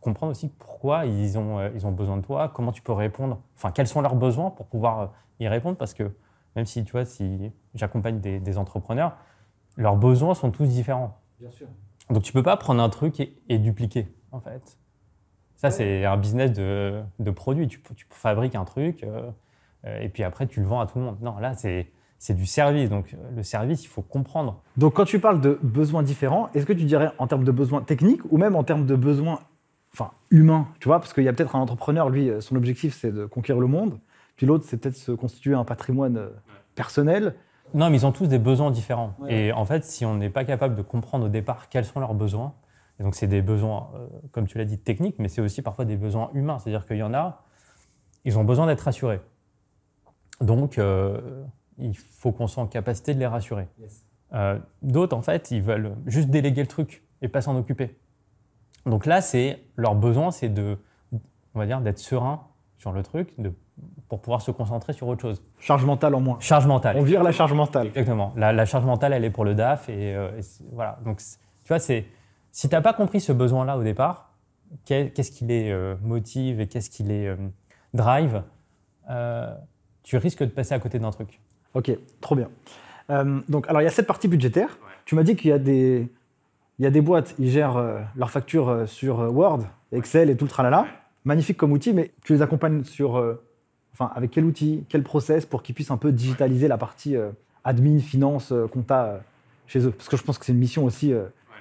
comprendre 0.00 0.30
aussi 0.30 0.48
pourquoi 0.48 1.04
ils 1.04 1.36
ont, 1.38 1.60
ils 1.74 1.86
ont 1.86 1.92
besoin 1.92 2.16
de 2.16 2.22
toi, 2.22 2.48
comment 2.48 2.72
tu 2.72 2.80
peux 2.80 2.92
répondre, 2.92 3.42
enfin 3.56 3.70
quels 3.70 3.86
sont 3.86 4.00
leurs 4.00 4.14
besoins 4.14 4.50
pour 4.50 4.66
pouvoir 4.66 5.12
y 5.40 5.48
répondre, 5.48 5.76
parce 5.76 5.92
que 5.92 6.10
même 6.56 6.64
si 6.64 6.82
tu 6.84 6.92
vois, 6.92 7.04
si 7.04 7.52
j'accompagne 7.74 8.20
des, 8.20 8.58
entrepreneurs, 8.58 9.16
leurs 9.76 9.96
besoins 9.96 10.34
sont 10.34 10.50
tous 10.50 10.66
différents. 10.66 11.18
Bien 11.40 11.50
sûr. 11.50 11.66
Donc 12.08 12.22
tu 12.22 12.32
peux 12.32 12.42
pas 12.42 12.56
prendre 12.56 12.82
un 12.82 12.88
truc 12.88 13.20
et, 13.20 13.58
dupliquer, 13.58 14.08
en 14.30 14.40
fait. 14.40 14.78
Ça, 15.56 15.70
c'est 15.70 16.04
un 16.04 16.16
business 16.16 16.52
de, 16.52 17.02
de 17.18 17.30
produit. 17.30 17.68
Tu, 17.68 17.82
tu, 17.94 18.06
fabriques 18.10 18.54
un 18.54 18.64
truc 18.64 19.06
euh, 19.84 20.00
et 20.00 20.08
puis 20.08 20.22
après, 20.22 20.46
tu 20.46 20.60
le 20.60 20.66
vends 20.66 20.80
à 20.80 20.86
tout 20.86 20.98
le 20.98 21.04
monde. 21.04 21.18
Non, 21.20 21.38
là, 21.38 21.54
c'est 21.54 21.90
c'est 22.22 22.34
du 22.34 22.46
service. 22.46 22.88
Donc 22.88 23.16
le 23.34 23.42
service, 23.42 23.82
il 23.82 23.88
faut 23.88 24.00
comprendre. 24.00 24.62
Donc 24.76 24.94
quand 24.94 25.04
tu 25.04 25.18
parles 25.18 25.40
de 25.40 25.58
besoins 25.60 26.04
différents, 26.04 26.50
est-ce 26.54 26.64
que 26.64 26.72
tu 26.72 26.84
dirais 26.84 27.10
en 27.18 27.26
termes 27.26 27.42
de 27.42 27.50
besoins 27.50 27.82
techniques 27.82 28.20
ou 28.30 28.38
même 28.38 28.54
en 28.54 28.62
termes 28.62 28.86
de 28.86 28.94
besoins 28.94 29.40
enfin, 29.92 30.12
humains 30.30 30.68
Tu 30.78 30.86
vois, 30.86 31.00
parce 31.00 31.12
qu'il 31.12 31.24
y 31.24 31.28
a 31.28 31.32
peut-être 31.32 31.56
un 31.56 31.58
entrepreneur, 31.58 32.10
lui, 32.10 32.30
son 32.38 32.54
objectif, 32.54 32.94
c'est 32.94 33.10
de 33.10 33.26
conquérir 33.26 33.60
le 33.60 33.66
monde. 33.66 33.98
Puis 34.36 34.46
l'autre, 34.46 34.64
c'est 34.68 34.76
peut-être 34.76 34.94
se 34.94 35.10
constituer 35.10 35.54
un 35.54 35.64
patrimoine 35.64 36.16
euh, 36.16 36.28
personnel. 36.76 37.34
Non, 37.74 37.90
mais 37.90 37.96
ils 37.96 38.06
ont 38.06 38.12
tous 38.12 38.28
des 38.28 38.38
besoins 38.38 38.70
différents. 38.70 39.16
Et 39.26 39.50
en 39.50 39.64
fait, 39.64 39.84
si 39.84 40.04
on 40.04 40.14
n'est 40.14 40.30
pas 40.30 40.44
capable 40.44 40.76
de 40.76 40.82
comprendre 40.82 41.26
au 41.26 41.28
départ 41.28 41.68
quels 41.70 41.84
sont 41.84 41.98
leurs 41.98 42.14
besoins, 42.14 42.54
et 43.00 43.02
donc 43.02 43.16
c'est 43.16 43.26
des 43.26 43.42
besoins, 43.42 43.90
euh, 43.96 44.06
comme 44.30 44.46
tu 44.46 44.58
l'as 44.58 44.64
dit, 44.64 44.78
techniques, 44.78 45.16
mais 45.18 45.28
c'est 45.28 45.40
aussi 45.40 45.60
parfois 45.60 45.86
des 45.86 45.96
besoins 45.96 46.30
humains. 46.34 46.60
C'est-à-dire 46.60 46.86
qu'il 46.86 46.98
y 46.98 47.02
en 47.02 47.14
a, 47.14 47.42
ils 48.24 48.38
ont 48.38 48.44
besoin 48.44 48.68
d'être 48.68 48.82
rassurés. 48.82 49.20
Donc, 50.40 50.78
euh, 50.78 51.20
il 51.78 51.96
faut 51.96 52.32
qu'on 52.32 52.46
soit 52.46 52.62
en 52.62 52.66
capacité 52.66 53.14
de 53.14 53.18
les 53.18 53.26
rassurer. 53.26 53.68
Euh, 54.34 54.58
d'autres, 54.82 55.16
en 55.16 55.22
fait, 55.22 55.50
ils 55.50 55.62
veulent 55.62 55.94
juste 56.06 56.30
déléguer 56.30 56.62
le 56.62 56.68
truc 56.68 57.04
et 57.20 57.28
pas 57.28 57.40
s'en 57.40 57.56
occuper. 57.56 57.96
Donc 58.86 59.06
là, 59.06 59.20
c'est 59.20 59.62
leur 59.76 59.94
besoin, 59.94 60.30
c'est 60.30 60.48
de, 60.48 60.78
on 61.54 61.58
va 61.58 61.66
dire, 61.66 61.80
d'être 61.80 61.98
serein 61.98 62.46
sur 62.78 62.92
le 62.92 63.02
truc, 63.02 63.38
de, 63.38 63.52
pour 64.08 64.20
pouvoir 64.20 64.42
se 64.42 64.50
concentrer 64.50 64.92
sur 64.92 65.06
autre 65.06 65.22
chose. 65.22 65.42
Charge 65.58 65.84
mentale 65.84 66.14
en 66.14 66.20
moins. 66.20 66.36
Charge 66.40 66.66
mentale. 66.66 66.96
On 66.98 67.02
vire 67.02 67.22
la 67.22 67.32
charge 67.32 67.52
mentale. 67.52 67.88
Exactement. 67.88 68.32
La, 68.36 68.64
charge 68.64 68.84
mentale, 68.84 69.12
elle 69.12 69.24
est 69.24 69.30
pour 69.30 69.44
le 69.44 69.54
DAF 69.54 69.88
et, 69.88 70.14
euh, 70.14 70.40
voilà. 70.72 70.98
Donc, 71.04 71.18
tu 71.18 71.68
vois, 71.68 71.78
c'est 71.78 72.06
si 72.50 72.68
tu 72.68 72.74
n'as 72.74 72.82
pas 72.82 72.92
compris 72.92 73.20
ce 73.20 73.32
besoin-là 73.32 73.78
au 73.78 73.82
départ, 73.82 74.32
qu'est-ce 74.84 75.30
qui 75.30 75.44
les 75.44 75.70
euh, 75.70 75.94
motive 76.02 76.60
et 76.60 76.66
qu'est-ce 76.66 76.90
qui 76.90 77.02
les 77.02 77.34
drive, 77.94 78.42
tu 80.02 80.16
risques 80.16 80.42
de 80.42 80.50
passer 80.50 80.74
à 80.74 80.80
côté 80.80 80.98
d'un 80.98 81.10
truc. 81.10 81.40
Ok, 81.74 81.90
trop 82.20 82.34
bien. 82.34 82.48
Euh, 83.10 83.40
donc, 83.48 83.68
alors, 83.68 83.80
il 83.82 83.84
y 83.84 83.88
a 83.88 83.90
cette 83.90 84.06
partie 84.06 84.28
budgétaire. 84.28 84.78
Tu 85.04 85.14
m'as 85.14 85.22
dit 85.22 85.36
qu'il 85.36 85.50
y 85.50 85.52
a 85.52 85.58
des, 85.58 86.08
il 86.78 86.82
y 86.82 86.86
a 86.86 86.90
des 86.90 87.00
boîtes, 87.00 87.34
ils 87.38 87.50
gèrent 87.50 87.76
euh, 87.76 88.00
leurs 88.16 88.30
factures 88.30 88.68
euh, 88.68 88.86
sur 88.86 89.18
Word, 89.18 89.60
Excel 89.92 90.30
et 90.30 90.36
tout 90.36 90.44
le 90.44 90.50
tralala. 90.50 90.86
Magnifique 91.24 91.56
comme 91.56 91.72
outil, 91.72 91.92
mais 91.92 92.12
tu 92.24 92.32
les 92.32 92.42
accompagnes 92.42 92.82
sur, 92.82 93.22
enfin, 93.92 94.10
avec 94.16 94.32
quel 94.32 94.44
outil, 94.44 94.84
quel 94.88 95.04
process 95.04 95.46
pour 95.46 95.62
qu'ils 95.62 95.72
puissent 95.72 95.92
un 95.92 95.96
peu 95.96 96.10
digitaliser 96.10 96.66
la 96.66 96.78
partie 96.78 97.14
admin, 97.62 98.00
finance, 98.00 98.52
compta 98.72 99.20
chez 99.68 99.86
eux? 99.86 99.92
Parce 99.92 100.08
que 100.08 100.16
je 100.16 100.24
pense 100.24 100.36
que 100.36 100.44
c'est 100.44 100.50
une 100.50 100.58
mission 100.58 100.84
aussi 100.84 101.12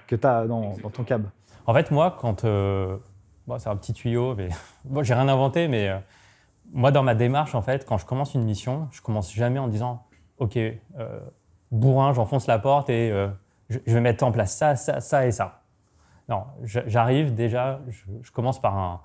que 0.08 0.16
tu 0.16 0.26
as 0.26 0.48
dans, 0.48 0.76
dans, 0.82 0.90
ton 0.90 1.04
cab. 1.04 1.26
En 1.68 1.76
fait, 1.76 1.92
moi, 1.92 2.18
quand. 2.20 2.44
Bon, 2.44 3.60
c'est 3.60 3.70
un 3.70 3.76
petit 3.76 3.94
tuyau, 3.94 4.34
mais. 4.34 4.50
Bon, 4.86 5.04
j'ai 5.04 5.14
rien 5.14 5.28
inventé, 5.28 5.68
mais 5.68 5.92
moi, 6.74 6.92
dans 6.92 7.04
ma 7.04 7.16
démarche, 7.16 7.56
en 7.56 7.62
fait, 7.62 7.86
quand 7.86 7.98
je 7.98 8.06
commence 8.06 8.34
une 8.34 8.44
mission, 8.44 8.88
je 8.92 9.02
commence 9.02 9.34
jamais 9.34 9.60
en 9.60 9.68
disant 9.68 10.04
OK, 10.38 10.58
euh, 10.58 10.80
bourrin, 11.72 12.14
j'enfonce 12.14 12.48
la 12.48 12.60
porte 12.60 12.90
et 12.90 13.12
euh, 13.12 13.28
je, 13.70 13.80
vais 13.86 14.02
mettre 14.02 14.24
en 14.24 14.32
place 14.32 14.56
ça, 14.56 14.76
ça, 14.76 15.00
ça 15.02 15.26
et 15.28 15.32
ça. 15.32 15.62
Non, 16.30 16.44
j'arrive 16.64 17.34
déjà, 17.34 17.82
je, 17.90 18.32
commence 18.32 18.60
par 18.60 18.78
un, 18.78 19.02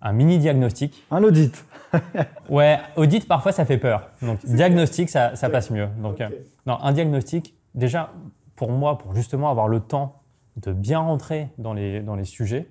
un 0.00 0.12
mini 0.12 0.38
diagnostic. 0.38 1.04
Un 1.10 1.22
audit. 1.22 1.64
ouais, 2.48 2.78
audit 2.96 3.26
parfois 3.26 3.52
ça 3.52 3.64
fait 3.64 3.78
peur. 3.78 4.08
Donc 4.22 4.44
diagnostic 4.44 5.10
ça, 5.10 5.36
ça 5.36 5.50
passe 5.50 5.70
mieux. 5.70 5.88
Donc 5.98 6.20
euh, 6.20 6.28
non, 6.66 6.78
un 6.80 6.92
diagnostic 6.92 7.54
déjà 7.74 8.12
pour 8.56 8.72
moi 8.72 8.98
pour 8.98 9.14
justement 9.14 9.50
avoir 9.50 9.68
le 9.68 9.80
temps 9.80 10.22
de 10.56 10.72
bien 10.72 11.00
rentrer 11.00 11.48
dans 11.58 11.74
les 11.74 12.00
dans 12.00 12.16
les 12.16 12.24
sujets, 12.24 12.68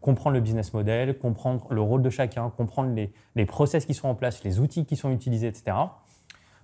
comprendre 0.00 0.34
le 0.34 0.40
business 0.40 0.72
model, 0.72 1.18
comprendre 1.18 1.66
le 1.72 1.80
rôle 1.80 2.02
de 2.02 2.10
chacun, 2.10 2.50
comprendre 2.50 2.94
les, 2.94 3.12
les 3.34 3.46
process 3.46 3.84
qui 3.84 3.94
sont 3.94 4.08
en 4.08 4.14
place, 4.14 4.44
les 4.44 4.60
outils 4.60 4.84
qui 4.84 4.96
sont 4.96 5.10
utilisés, 5.10 5.48
etc. 5.48 5.76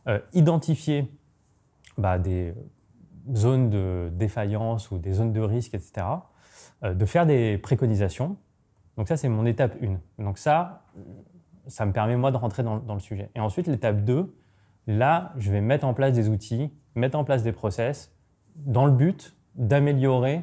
Euh, 0.07 0.19
identifier 0.33 1.11
bah, 1.99 2.19
des 2.19 2.55
zones 3.35 3.71
de 3.71 4.11
défaillance 4.13 4.91
ou 4.91 4.99
des 4.99 5.13
zones 5.13 5.33
de 5.33 5.41
risque, 5.41 5.75
etc. 5.75 6.07
Euh, 6.83 6.95
de 6.95 7.05
faire 7.07 7.27
des 7.27 7.59
préconisations. 7.59 8.37
Donc 8.97 9.09
ça, 9.09 9.17
c'est 9.17 9.29
mon 9.29 9.47
étape 9.47 9.77
1. 9.83 10.23
Donc 10.23 10.39
ça, 10.39 10.85
ça 11.67 11.87
me 11.87 11.93
permet 11.93 12.17
moi 12.17 12.31
de 12.31 12.37
rentrer 12.37 12.63
dans, 12.63 12.79
dans 12.79 12.95
le 12.95 13.01
sujet. 13.01 13.31
Et 13.35 13.41
ensuite, 13.41 13.67
l'étape 13.67 14.05
2, 14.05 14.35
là, 14.87 15.33
je 15.39 15.51
vais 15.51 15.61
mettre 15.61 15.87
en 15.87 15.95
place 15.95 16.13
des 16.13 16.29
outils, 16.29 16.71
mettre 16.95 17.19
en 17.19 17.25
place 17.25 17.43
des 17.43 17.53
process 17.53 18.15
dans 18.57 18.87
le 18.87 18.93
but 18.93 19.35
d'améliorer 19.55 20.43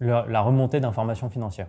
la 0.00 0.40
remontée 0.40 0.80
d'informations 0.80 1.30
financières. 1.30 1.68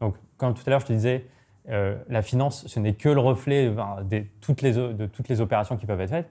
Donc, 0.00 0.16
comme 0.36 0.54
tout 0.54 0.62
à 0.66 0.70
l'heure, 0.70 0.80
je 0.80 0.86
te 0.86 0.92
disais, 0.92 1.26
euh, 1.70 1.96
la 2.08 2.22
finance, 2.22 2.66
ce 2.66 2.80
n'est 2.80 2.94
que 2.94 3.08
le 3.08 3.20
reflet 3.20 3.70
de, 3.70 4.24
toutes 4.40 4.62
les, 4.62 4.72
de 4.72 5.06
toutes 5.06 5.28
les 5.28 5.40
opérations 5.40 5.76
qui 5.76 5.86
peuvent 5.86 6.00
être 6.00 6.10
faites. 6.10 6.30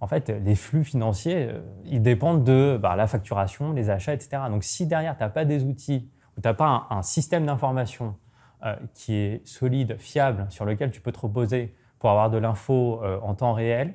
En 0.00 0.06
fait, 0.06 0.30
les 0.30 0.54
flux 0.54 0.84
financiers, 0.84 1.48
euh, 1.48 1.60
ils 1.84 2.02
dépendent 2.02 2.44
de 2.44 2.78
bah, 2.80 2.96
la 2.96 3.06
facturation, 3.06 3.72
les 3.72 3.90
achats, 3.90 4.14
etc. 4.14 4.42
Donc, 4.48 4.64
si 4.64 4.86
derrière, 4.86 5.16
tu 5.16 5.22
n'as 5.22 5.28
pas 5.28 5.44
des 5.44 5.64
outils 5.64 6.08
ou 6.36 6.40
tu 6.40 6.48
n'as 6.48 6.54
pas 6.54 6.86
un, 6.88 7.02
système 7.02 7.46
d'information 7.46 8.16
euh, 8.64 8.76
qui 8.94 9.14
est 9.14 9.46
solide, 9.46 9.96
fiable, 9.98 10.46
sur 10.50 10.64
lequel 10.64 10.90
tu 10.90 11.00
peux 11.00 11.12
te 11.12 11.20
reposer 11.20 11.74
pour 11.98 12.10
avoir 12.10 12.30
de 12.30 12.38
l'info 12.38 13.02
en 13.22 13.34
temps 13.34 13.52
réel, 13.52 13.92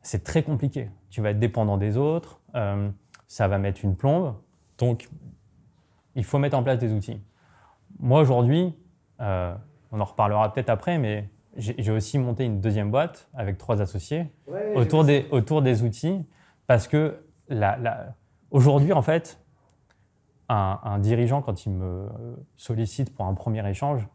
c'est 0.00 0.24
très 0.24 0.42
compliqué. 0.42 0.88
Tu 1.10 1.20
vas 1.20 1.32
être 1.32 1.38
dépendant 1.38 1.76
des 1.76 1.98
autres, 1.98 2.40
ça 3.26 3.46
va 3.46 3.58
mettre 3.58 3.84
une 3.84 3.94
plombe. 3.94 4.36
Donc, 4.78 5.10
il 6.14 6.24
faut 6.24 6.38
mettre 6.38 6.56
en 6.56 6.62
place 6.62 6.78
des 6.78 6.92
outils. 6.92 7.20
Moi, 7.98 8.20
aujourd'hui, 8.20 8.74
euh, 9.20 9.54
on 9.92 10.00
en 10.00 10.04
reparlera 10.04 10.52
peut-être 10.52 10.70
après, 10.70 10.98
mais 10.98 11.28
j'ai 11.56 11.90
aussi 11.90 12.16
monté 12.16 12.44
une 12.44 12.60
deuxième 12.60 12.90
boîte 12.92 13.28
avec 13.34 13.58
trois 13.58 13.82
associés 13.82 14.30
autour, 14.76 15.04
des, 15.04 15.26
autour 15.32 15.62
des 15.62 15.82
outils 15.82 16.24
parce 16.68 16.86
que 16.86 17.18
aujourd'hui, 18.52 18.92
en 18.92 19.02
fait, 19.02 19.40
un, 20.48 20.98
dirigeant, 21.00 21.42
quand 21.42 21.66
il 21.66 21.72
me 21.72 22.08
sollicite 22.56 23.14
pour 23.14 23.26
un 23.26 23.34
premier 23.34 23.68
échange, 23.68 24.06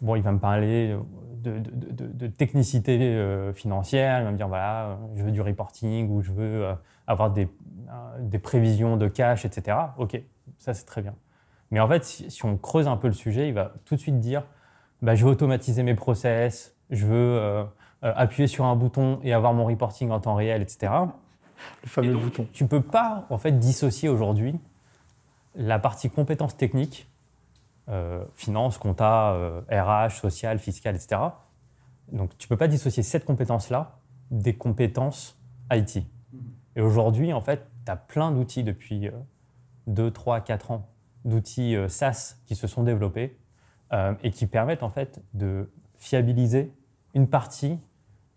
bon, 0.00 0.16
il 0.16 0.22
va 0.22 0.32
me 0.32 0.38
parler 0.38 0.96
de, 1.42 2.26
technicité 2.26 2.98
euh, 2.98 3.52
financière, 3.52 4.20
il 4.20 4.24
va 4.24 4.32
me 4.32 4.36
dire 4.36 4.48
voilà, 4.48 4.98
je 5.16 5.22
veux 5.24 5.30
du 5.30 5.42
reporting 5.42 6.10
ou 6.10 6.22
je 6.22 6.32
veux 6.32 6.64
euh, 6.64 6.74
avoir 7.06 7.30
des, 7.30 7.48
des 8.20 8.38
prévisions 8.38 8.96
de 8.96 9.06
cash, 9.06 9.44
etc. 9.44 9.76
Ok, 9.98 10.20
ça 10.58 10.74
c'est 10.74 10.84
très 10.84 11.02
bien. 11.02 11.14
Mais 11.70 11.80
en 11.80 11.88
fait, 11.88 12.04
si, 12.04 12.44
on 12.44 12.56
creuse 12.56 12.88
un 12.88 12.96
peu 12.96 13.08
le 13.08 13.14
sujet, 13.14 13.48
il 13.48 13.54
va 13.54 13.74
tout 13.84 13.94
de 13.94 14.00
suite 14.00 14.20
dire 14.20 14.44
bah, 15.02 15.14
je 15.14 15.24
veux 15.24 15.30
automatiser 15.30 15.82
mes 15.82 15.94
process, 15.94 16.74
je 16.90 17.06
veux 17.06 17.14
euh, 17.14 17.64
euh, 18.04 18.12
appuyer 18.16 18.48
sur 18.48 18.64
un 18.64 18.74
bouton 18.74 19.20
et 19.22 19.32
avoir 19.32 19.52
mon 19.52 19.66
reporting 19.66 20.10
en 20.10 20.20
temps 20.20 20.34
réel, 20.34 20.62
etc. 20.62 20.92
Le 21.82 21.88
fameux 21.88 22.16
bouton. 22.16 22.46
Tu 22.52 22.64
ne 22.64 22.68
peux 22.68 22.80
pas 22.80 23.26
en 23.30 23.38
fait 23.38 23.58
dissocier 23.58 24.08
aujourd'hui 24.08 24.58
la 25.54 25.78
partie 25.78 26.08
compétences 26.08 26.56
techniques, 26.56 27.08
euh, 27.88 28.24
finance, 28.34 28.78
compta, 28.78 29.36
RH, 29.70 30.20
social, 30.20 30.58
fiscal, 30.58 30.94
etc. 30.94 31.20
Donc 32.12 32.36
tu 32.38 32.46
ne 32.46 32.48
peux 32.48 32.56
pas 32.56 32.68
dissocier 32.68 33.02
cette 33.02 33.24
compétence-là 33.24 33.98
des 34.30 34.56
compétences 34.56 35.38
IT. 35.72 36.04
Et 36.76 36.80
aujourd'hui, 36.80 37.32
en 37.32 37.40
fait, 37.40 37.66
tu 37.84 37.92
as 37.92 37.96
plein 37.96 38.30
d'outils 38.30 38.62
depuis 38.62 39.10
2, 39.88 40.10
3, 40.10 40.40
4 40.42 40.70
ans 40.70 40.88
d'outils 41.24 41.74
euh, 41.76 41.88
SaaS 41.88 42.36
qui 42.46 42.54
se 42.54 42.66
sont 42.66 42.84
développés 42.84 43.36
euh, 43.92 44.14
et 44.22 44.30
qui 44.30 44.46
permettent 44.46 44.82
en 44.82 44.90
fait 44.90 45.20
de 45.34 45.70
fiabiliser 45.96 46.72
une 47.14 47.28
partie 47.28 47.78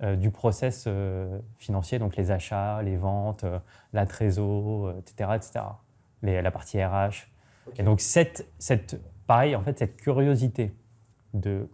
euh, 0.02 0.16
du 0.16 0.32
process 0.32 0.88
financier, 1.58 1.99
donc 1.99 2.16
les 2.16 2.32
achats, 2.32 2.82
les 2.82 2.97
ventes, 2.97 3.45
la 3.93 4.06
trésor, 4.06 4.93
etc., 4.97 5.32
etc. 5.36 5.66
Les, 6.24 6.41
la 6.41 6.52
partie 6.52 6.84
RH. 6.84 7.28
Et 7.78 7.84
donc 7.84 8.02
cette, 8.02 8.47
cette, 8.58 8.99
pareil, 9.28 9.56
en 9.56 9.62
fait, 9.62 9.78
cette 9.78 9.97
curiosité 9.97 10.74
de 11.34 11.70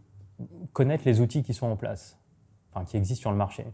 connaître 0.73 1.03
les 1.05 1.21
outils 1.21 1.43
qui 1.43 1.53
sont 1.53 1.67
en 1.67 1.75
place, 1.75 2.19
enfin, 2.71 2.86
qui 2.86 2.97
existent 2.97 3.21
sur 3.21 3.32
le 3.32 3.38
marché, 3.38 3.65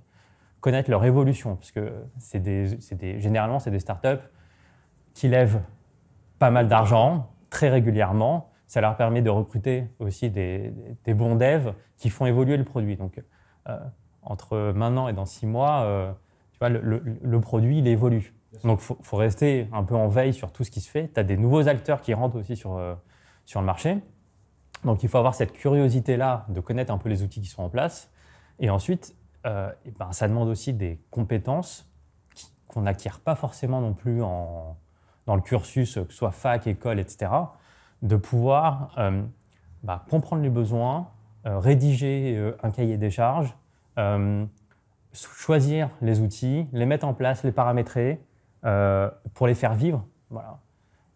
connaître 0.61 0.89
leur 0.89 1.03
évolution, 1.03 1.55
parce 1.55 1.71
que 1.71 1.93
c'est 2.19 2.39
des, 2.39 2.77
des, 2.91 3.19
généralement, 3.19 3.59
c'est 3.59 3.71
des 3.71 3.79
startups 3.79 4.23
qui 5.13 5.27
lèvent 5.27 5.61
pas 6.43 6.51
mal 6.51 6.67
d'argent 6.67 7.29
très 7.49 7.69
régulièrement. 7.69 8.49
Ça 8.67 8.81
leur 8.81 8.97
permet 8.97 9.21
de 9.21 9.29
recruter 9.29 9.87
aussi 9.99 10.29
des, 10.29 10.73
bons 11.07 11.37
devs 11.37 11.73
qui 11.95 12.09
font 12.09 12.25
évoluer 12.25 12.57
le 12.57 12.65
produit. 12.65 12.97
Donc, 12.97 13.23
euh, 13.69 13.79
entre 14.23 14.73
maintenant 14.75 15.07
et 15.07 15.13
dans 15.13 15.23
six 15.25 15.45
mois, 15.45 15.83
euh, 15.83 16.11
tu 16.51 16.59
vois, 16.59 16.67
le, 16.67 17.39
produit, 17.39 17.77
il 17.77 17.87
évolue. 17.87 18.33
Donc, 18.65 18.81
il 18.81 18.95
faut, 19.05 19.15
rester 19.15 19.69
un 19.71 19.83
peu 19.83 19.95
en 19.95 20.09
veille 20.09 20.33
sur 20.33 20.51
tout 20.51 20.65
ce 20.65 20.71
qui 20.71 20.81
se 20.81 20.89
fait. 20.89 21.09
Tu 21.13 21.17
as 21.17 21.23
des 21.23 21.37
nouveaux 21.37 21.69
acteurs 21.69 22.01
qui 22.01 22.13
rentrent 22.13 22.35
aussi 22.35 22.57
sur, 22.57 22.75
euh, 22.75 22.93
sur 23.45 23.61
le 23.61 23.65
marché. 23.65 23.99
Donc, 24.83 25.01
il 25.01 25.07
faut 25.07 25.19
avoir 25.19 25.35
cette 25.35 25.53
curiosité-là 25.53 26.45
de 26.49 26.59
connaître 26.59 26.91
un 26.91 26.97
peu 26.97 27.07
les 27.07 27.23
outils 27.23 27.39
qui 27.39 27.47
sont 27.47 27.63
en 27.63 27.69
place. 27.69 28.11
Et 28.59 28.69
ensuite, 28.69 29.15
ben, 29.45 30.11
ça 30.11 30.27
demande 30.27 30.49
aussi 30.49 30.73
des 30.73 30.99
compétences 31.09 31.89
qu'on 32.67 32.81
n'acquiert 32.81 33.21
pas 33.21 33.35
forcément 33.35 33.79
non 33.79 33.93
plus 33.93 34.21
en, 34.21 34.75
dans 35.25 35.35
le 35.35 35.41
cursus, 35.41 35.95
que 35.95 36.11
ce 36.11 36.17
soit 36.17 36.31
fac, 36.31 36.67
école, 36.67 36.99
etc., 36.99 37.31
de 38.01 38.15
pouvoir 38.17 38.93
euh, 38.97 39.23
bah, 39.83 40.05
comprendre 40.09 40.43
les 40.43 40.49
besoins, 40.49 41.09
euh, 41.45 41.59
rédiger 41.59 42.35
euh, 42.37 42.57
un 42.61 42.71
cahier 42.71 42.97
des 42.97 43.09
charges, 43.09 43.55
choisir 45.13 45.89
les 46.01 46.19
outils, 46.19 46.67
les 46.73 46.85
mettre 46.85 47.05
en 47.05 47.13
place, 47.13 47.43
les 47.43 47.51
paramétrer, 47.51 48.19
pour 49.33 49.45
les 49.45 49.53
faire 49.53 49.75
vivre. 49.75 50.05
Voilà. 50.29 50.59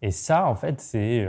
Et 0.00 0.12
ça, 0.12 0.46
en 0.46 0.54
fait, 0.54 0.80
c'est 0.80 1.26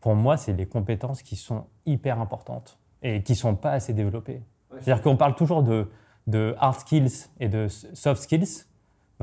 pour 0.00 0.14
moi, 0.14 0.36
c'est 0.36 0.52
des 0.52 0.66
compétences 0.66 1.22
qui 1.22 1.36
sont 1.36 1.64
hyper 1.86 2.20
importantes 2.20 2.78
et 3.00 3.22
qui 3.22 3.32
ne 3.32 3.36
sont 3.36 3.56
pas 3.56 3.70
assez 3.70 3.94
développées. 3.94 4.42
C'est-à-dire 4.80 5.02
qu'on 5.02 5.16
parle 5.16 5.34
toujours 5.34 5.62
de, 5.62 5.90
de, 6.26 6.54
hard 6.58 6.80
skills 6.80 7.30
et 7.40 7.48
de 7.48 7.68
soft 7.68 8.22
skills. 8.22 8.66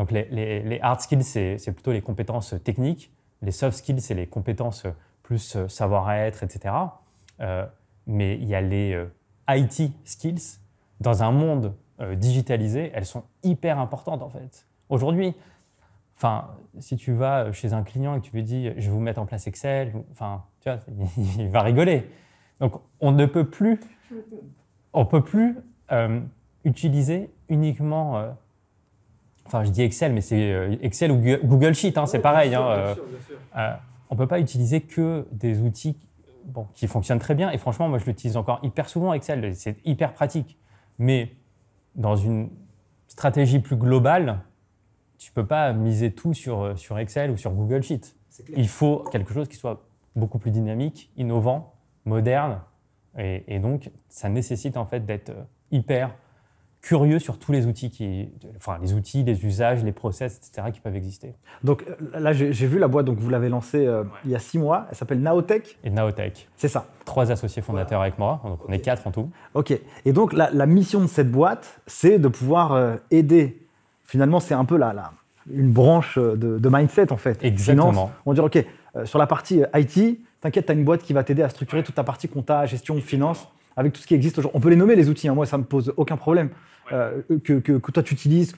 Donc 0.01 0.09
les, 0.09 0.79
hard 0.81 0.99
skills, 0.99 1.23
c'est 1.23 1.71
plutôt 1.73 1.91
les 1.91 2.01
compétences 2.01 2.55
techniques. 2.63 3.11
Les 3.43 3.51
soft 3.51 3.77
skills, 3.77 4.01
c'est 4.01 4.15
les 4.15 4.25
compétences 4.25 4.87
plus 5.21 5.55
euh, 5.55 5.67
savoir-être, 5.67 6.41
etc. 6.41 6.73
Euh, 7.39 7.67
mais 8.07 8.35
il 8.37 8.45
y 8.45 8.55
a 8.55 8.61
les 8.61 8.93
euh, 8.93 9.05
IT 9.47 9.93
skills. 10.03 10.57
Dans 11.01 11.21
un 11.21 11.31
monde 11.31 11.75
digitalisé, 12.15 12.91
elles 12.95 13.05
sont 13.05 13.25
hyper 13.43 13.77
importantes 13.77 14.23
en 14.23 14.29
fait. 14.29 14.65
Aujourd'hui, 14.89 15.35
Enfin, 16.17 16.49
si 16.79 16.97
tu 16.97 17.13
vas 17.13 17.51
chez 17.51 17.73
un 17.73 17.81
client 17.81 18.15
et 18.15 18.21
que 18.21 18.25
tu 18.25 18.35
lui 18.35 18.43
dis 18.43 18.69
je 18.77 18.85
vais 18.85 18.91
vous 18.91 18.99
mettre 18.99 19.19
en 19.19 19.25
place 19.25 19.45
Excel, 19.47 19.93
enfin, 20.11 20.43
tu 20.61 20.69
vois, 20.69 20.79
il 21.37 21.49
va 21.49 21.61
rigoler. 21.61 22.09
Donc, 22.59 22.73
on 22.99 23.11
ne 23.11 23.25
peut 23.25 23.47
plus, 23.49 23.79
on 24.93 25.05
peut 25.05 25.23
plus 25.23 25.57
utiliser 26.63 27.31
uniquement, 27.49 28.35
enfin, 29.51 29.63
je 29.63 29.71
dis 29.71 29.81
Excel, 29.81 30.13
mais 30.13 30.21
c'est 30.21 30.51
euh, 30.51 30.75
Excel 30.81 31.11
ou 31.11 31.17
Google 31.43 31.73
Sheet, 31.73 31.97
hein, 31.97 32.05
c'est 32.05 32.19
pareil. 32.19 32.55
Hein, 32.55 32.95
on 34.09 34.15
ne 34.15 34.17
peut 34.17 34.27
pas 34.27 34.39
utiliser 34.39 34.81
que 34.81 35.27
des 35.31 35.59
outils 35.59 35.97
bon, 36.45 36.67
qui 36.73 36.87
fonctionnent 36.87 37.19
très 37.19 37.35
bien. 37.35 37.51
Et 37.51 37.57
franchement, 37.57 37.87
moi, 37.89 37.97
je 37.97 38.05
l'utilise 38.05 38.37
encore 38.37 38.59
hyper 38.63 38.89
souvent, 38.89 39.13
Excel. 39.13 39.55
C'est 39.55 39.77
hyper 39.85 40.13
pratique. 40.13 40.57
Mais 40.99 41.33
dans 41.95 42.15
une 42.15 42.49
stratégie 43.07 43.59
plus 43.59 43.75
globale, 43.75 44.39
tu 45.17 45.31
peux 45.31 45.45
pas 45.45 45.73
miser 45.73 46.11
tout 46.11 46.33
sur, 46.33 46.61
euh, 46.61 46.75
sur 46.75 46.97
Excel 46.97 47.31
ou 47.31 47.37
sur 47.37 47.51
Google 47.51 47.83
Sheet. 47.83 48.15
Il 48.55 48.67
faut 48.67 49.05
quelque 49.11 49.33
chose 49.33 49.47
qui 49.47 49.57
soit 49.57 49.83
beaucoup 50.15 50.39
plus 50.39 50.51
dynamique, 50.51 51.11
innovant, 51.17 51.75
moderne. 52.05 52.59
Et, 53.17 53.59
donc, 53.59 53.91
ça 54.07 54.29
nécessite 54.29 54.77
en 54.77 54.85
fait 54.85 55.05
d'être 55.05 55.29
euh, 55.29 55.43
hyper 55.69 56.15
curieux 56.81 57.19
sur 57.19 57.37
tous 57.37 57.51
les 57.51 57.67
outils, 57.67 57.91
qui, 57.91 58.29
enfin 58.55 58.77
les 58.81 58.93
outils, 58.93 59.23
les 59.23 59.45
usages, 59.45 59.83
les 59.83 59.91
process, 59.91 60.37
etc. 60.37 60.69
qui 60.73 60.79
peuvent 60.79 60.95
exister. 60.95 61.35
Donc 61.63 61.83
euh, 61.87 62.19
là, 62.19 62.33
j'ai 62.33 62.67
vu 62.67 62.79
la 62.79 62.87
boîte, 62.87 63.05
donc 63.05 63.19
vous 63.19 63.29
l'avez 63.29 63.49
lancée 63.49 63.87
il 64.25 64.31
y 64.31 64.35
a 64.35 64.39
six 64.39 64.57
mois. 64.57 64.87
Elle 64.89 64.95
s'appelle 64.95 65.21
Naotech. 65.21 65.77
Et 65.83 65.89
Naotech. 65.89 66.47
C'est 66.57 66.67
ça. 66.67 66.87
Trois 67.05 67.31
associés 67.31 67.61
fondateurs 67.61 68.01
avec 68.01 68.17
moi, 68.17 68.41
donc 68.43 68.59
on 68.67 68.71
est 68.71 68.79
quatre 68.79 69.07
en 69.07 69.11
tout. 69.11 69.29
Ok. 69.53 69.73
Et 70.05 70.13
donc 70.13 70.33
la, 70.33 70.49
la 70.51 70.65
mission 70.65 71.01
de 71.01 71.07
cette 71.07 71.31
boîte, 71.31 71.81
c'est 71.87 72.19
de 72.19 72.27
pouvoir 72.27 72.97
aider 73.11 73.61
finalement, 74.11 74.41
c'est 74.41 74.53
un 74.53 74.65
peu 74.65 74.75
la, 74.75 75.11
une 75.49 75.71
branche 75.71 76.17
de, 76.17 76.69
mindset, 76.69 77.13
en 77.13 77.17
fait. 77.17 77.43
Exactement. 77.43 78.11
on 78.25 78.33
dit, 78.33 78.41
OK, 78.41 78.57
euh, 78.95 79.05
sur 79.05 79.19
la 79.19 79.27
partie 79.27 79.63
euh, 79.63 79.79
IT, 79.79 80.19
t'inquiète, 80.41 80.65
tu 80.65 80.71
as 80.71 80.75
une 80.75 80.83
boîte 80.83 81.01
qui 81.01 81.13
va 81.13 81.23
t'aider 81.23 81.43
à 81.43 81.49
structurer 81.49 81.81
toute 81.81 81.95
ta 81.95 82.03
partie 82.03 82.27
compta, 82.27 82.65
gestion, 82.65 82.99
finance, 82.99 83.47
avec 83.77 83.93
tout 83.93 84.01
ce 84.01 84.07
qui 84.07 84.13
existe 84.13 84.37
aujourd'hui. 84.37 84.57
On 84.57 84.61
peut 84.61 84.69
les 84.69 84.75
nommer, 84.75 84.95
les 84.95 85.09
outils. 85.09 85.29
Hein. 85.29 85.33
moi, 85.33 85.45
ça 85.45 85.57
me 85.57 85.63
pose 85.63 85.93
aucun 85.95 86.17
problème. 86.17 86.49
Euh, 86.91 87.21
que, 87.43 87.59
que, 87.59 87.91
toi, 87.91 88.03
tu 88.03 88.13
utilises, 88.13 88.53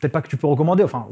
peut-être 0.00 0.12
pas 0.12 0.22
que 0.22 0.28
tu 0.28 0.36
peux 0.36 0.46
recommander, 0.46 0.82
enfin, 0.82 1.06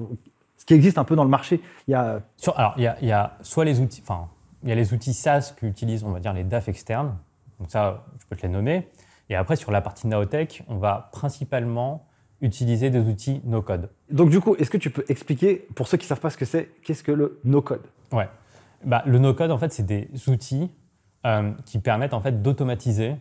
ce 0.57 0.65
qui 0.65 0.75
existe 0.75 0.99
un 0.99 1.05
peu 1.05 1.17
dans 1.17 1.25
le 1.25 1.31
marché. 1.31 1.61
Il 1.89 1.93
y 1.93 1.95
a... 1.95 2.21
alors, 2.57 2.75
il 2.77 2.83
y, 2.83 2.87
a, 2.87 2.97
il 3.01 3.09
y 3.09 3.13
a 3.13 3.37
soit 3.43 3.65
les 3.65 3.81
outils, 3.81 4.03
enfin, 4.03 4.29
il 4.63 4.69
y 4.69 4.73
a 4.73 4.75
les 4.75 4.93
outils 4.93 5.15
SaaS 5.15 5.55
qu'utilisent, 5.57 6.05
on 6.05 6.11
va 6.11 6.21
dire, 6.21 6.33
les 6.33 6.45
DAF 6.45 6.69
externes. 6.69 7.17
Donc 7.61 7.71
ça, 7.71 8.05
je 8.19 8.27
peux 8.27 8.37
te 8.37 8.43
les 8.43 8.49
nommer. 8.49 8.89
Et 9.29 9.37
après, 9.37 9.57
sur 9.57 9.71
la 9.71 9.81
partie 9.81 10.07
Naotech, 10.07 10.65
on 10.69 10.77
va 10.77 11.11
principalement 11.13 12.07
utiliser 12.41 12.91
des 12.91 13.01
outils 13.01 13.41
no-code. 13.45 13.89
Donc 14.11 14.31
du 14.31 14.41
coup, 14.41 14.55
est-ce 14.57 14.71
que 14.71 14.77
tu 14.77 14.91
peux 14.91 15.05
expliquer, 15.09 15.67
pour 15.75 15.89
ceux 15.89 15.97
qui 15.97 16.05
ne 16.05 16.09
savent 16.09 16.21
pas 16.21 16.31
ce 16.31 16.37
que 16.37 16.45
c'est, 16.45 16.71
qu'est-ce 16.83 17.03
que 17.03 17.13
le 17.13 17.41
no-code? 17.45 17.83
Ouais. 18.13 18.29
Bah, 18.85 19.03
le 19.07 19.19
no-code, 19.19 19.51
en 19.51 19.59
fait, 19.59 19.73
c'est 19.73 19.87
des 19.87 20.09
outils 20.29 20.71
euh, 21.25 21.53
qui 21.65 21.79
permettent 21.79 22.13
en 22.13 22.21
fait 22.21 22.43
d'automatiser 22.43 23.17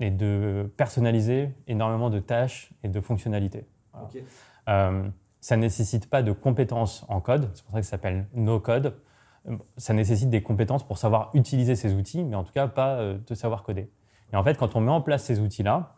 et 0.00 0.10
de 0.10 0.72
personnaliser 0.76 1.50
énormément 1.68 2.10
de 2.10 2.18
tâches 2.18 2.72
et 2.82 2.88
de 2.88 3.00
fonctionnalités. 3.00 3.66
Euh, 4.68 5.08
ça 5.40 5.56
ne 5.56 5.62
nécessite 5.62 6.08
pas 6.08 6.22
de 6.22 6.32
compétences 6.32 7.04
en 7.08 7.20
code, 7.20 7.50
c'est 7.54 7.62
pour 7.64 7.72
ça 7.72 7.80
que 7.80 7.86
ça 7.86 7.92
s'appelle 7.92 8.26
no-code. 8.34 8.96
Ça 9.76 9.94
nécessite 9.94 10.28
des 10.28 10.42
compétences 10.42 10.86
pour 10.86 10.98
savoir 10.98 11.30
utiliser 11.34 11.74
ces 11.76 11.94
outils, 11.94 12.24
mais 12.24 12.36
en 12.36 12.44
tout 12.44 12.52
cas 12.52 12.66
pas 12.66 12.96
euh, 12.96 13.18
de 13.26 13.34
savoir 13.34 13.62
coder. 13.62 13.90
Et 14.32 14.36
en 14.36 14.42
fait, 14.42 14.56
quand 14.58 14.76
on 14.76 14.80
met 14.80 14.90
en 14.90 15.00
place 15.00 15.24
ces 15.24 15.40
outils-là, 15.40 15.96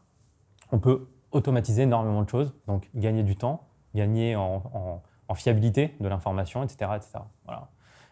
on 0.71 0.79
peut 0.79 1.09
automatiser 1.33 1.83
énormément 1.83 2.23
de 2.23 2.29
choses, 2.29 2.55
donc 2.67 2.89
gagner 2.95 3.23
du 3.23 3.37
temps, 3.37 3.69
gagner 3.95 4.37
en, 4.37 5.03
fiabilité 5.35 5.95
de 5.99 6.09
l'information, 6.09 6.63
etc. 6.63 6.91
etc. 6.95 7.21
Voilà. 7.47 7.71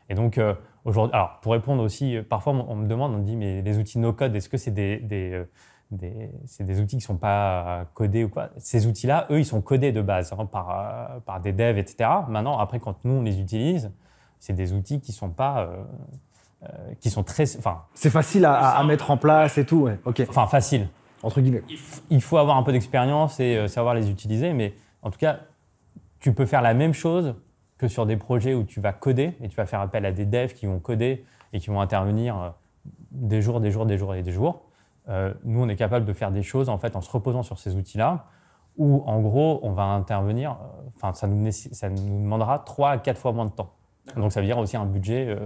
Et 0.08 0.14
donc, 0.14 0.38
euh, 0.38 0.54
aujourd'hui, 0.86 1.14
alors 1.14 1.38
pour 1.42 1.52
répondre 1.52 1.82
aussi, 1.82 2.16
parfois 2.30 2.54
on 2.54 2.74
me 2.74 2.88
demande, 2.88 3.12
on 3.12 3.18
me 3.18 3.24
dit, 3.24 3.36
mais 3.36 3.60
les 3.60 3.76
outils 3.76 3.98
no-code, 3.98 4.34
est-ce 4.34 4.48
que 4.48 4.56
c'est 4.56 4.70
des, 4.70 5.00
des, 5.00 5.44
euh, 5.92 5.96
des, 5.96 6.64
des, 6.64 6.80
outils 6.80 6.96
qui 6.96 6.96
ne 6.96 7.02
sont 7.02 7.16
pas 7.16 7.86
codés 7.94 8.24
ou 8.24 8.28
quoi 8.28 8.50
Ces 8.58 8.86
outils-là, 8.86 9.26
eux, 9.30 9.40
ils 9.40 9.46
sont 9.46 9.60
codés 9.60 9.92
de 9.92 10.02
base 10.02 10.32
hein, 10.32 10.46
par, 10.46 11.20
par 11.26 11.40
des 11.40 11.52
devs, 11.52 11.78
etc. 11.78 12.10
Maintenant, 12.28 12.58
après, 12.58 12.80
quand 12.80 13.04
nous, 13.04 13.14
on 13.14 13.22
les 13.22 13.40
utilise, 13.40 13.90
c'est 14.38 14.54
des 14.54 14.72
outils 14.72 15.00
qui 15.00 15.12
sont 15.12 15.30
pas... 15.30 15.68
qui 17.00 17.10
sont 17.10 17.24
très... 17.24 17.44
Enfin, 17.58 17.82
c'est 17.94 18.10
facile 18.10 18.44
à, 18.44 18.54
à, 18.54 18.84
mettre 18.84 19.10
en 19.10 19.16
place 19.16 19.58
et 19.58 19.66
tout, 19.66 19.82
ouais. 19.82 19.98
ok. 20.04 20.24
Enfin, 20.28 20.46
facile 20.46 20.88
entre 21.22 21.40
guillemets. 21.40 21.62
Il 22.10 22.22
faut 22.22 22.38
avoir 22.38 22.56
un 22.56 22.62
peu 22.62 22.72
d'expérience 22.72 23.40
et 23.40 23.56
euh, 23.56 23.68
savoir 23.68 23.94
les 23.94 24.10
utiliser, 24.10 24.52
mais 24.52 24.74
en 25.02 25.10
tout 25.10 25.18
cas, 25.18 25.40
tu 26.20 26.32
peux 26.32 26.46
faire 26.46 26.62
la 26.62 26.74
même 26.74 26.94
chose 26.94 27.34
que 27.78 27.88
sur 27.88 28.06
des 28.06 28.16
projets 28.16 28.54
où 28.54 28.64
tu 28.64 28.80
vas 28.80 28.92
coder 28.92 29.32
et 29.42 29.48
tu 29.48 29.56
vas 29.56 29.66
faire 29.66 29.80
appel 29.80 30.04
à 30.04 30.12
des 30.12 30.26
devs 30.26 30.52
qui 30.52 30.66
vont 30.66 30.78
coder 30.78 31.24
et 31.52 31.60
qui 31.60 31.68
vont 31.68 31.80
intervenir 31.80 32.38
euh, 32.38 32.48
des 33.10 33.42
jours, 33.42 33.60
des 33.60 33.70
jours, 33.70 33.86
des 33.86 33.98
jours 33.98 34.14
et 34.14 34.22
des 34.22 34.32
jours. 34.32 34.62
Euh, 35.10 35.34
nous, 35.44 35.62
on 35.62 35.68
est 35.68 35.76
capable 35.76 36.06
de 36.06 36.12
faire 36.12 36.30
des 36.30 36.42
choses 36.42 36.68
en 36.68 36.78
fait 36.78 36.96
en 36.96 37.00
se 37.00 37.10
reposant 37.10 37.42
sur 37.42 37.58
ces 37.58 37.76
outils-là, 37.76 38.26
où 38.76 39.02
en 39.06 39.20
gros, 39.20 39.60
on 39.62 39.72
va 39.72 39.82
intervenir. 39.84 40.56
Enfin, 40.96 41.12
ça 41.12 41.26
nous, 41.26 41.50
ça 41.50 41.90
nous 41.90 42.22
demandera 42.22 42.60
trois 42.60 42.90
à 42.90 42.98
quatre 42.98 43.18
fois 43.18 43.32
moins 43.32 43.46
de 43.46 43.50
temps. 43.50 43.74
Donc, 44.16 44.32
ça 44.32 44.40
veut 44.40 44.46
dire 44.46 44.58
aussi 44.58 44.76
un 44.76 44.86
budget 44.86 45.36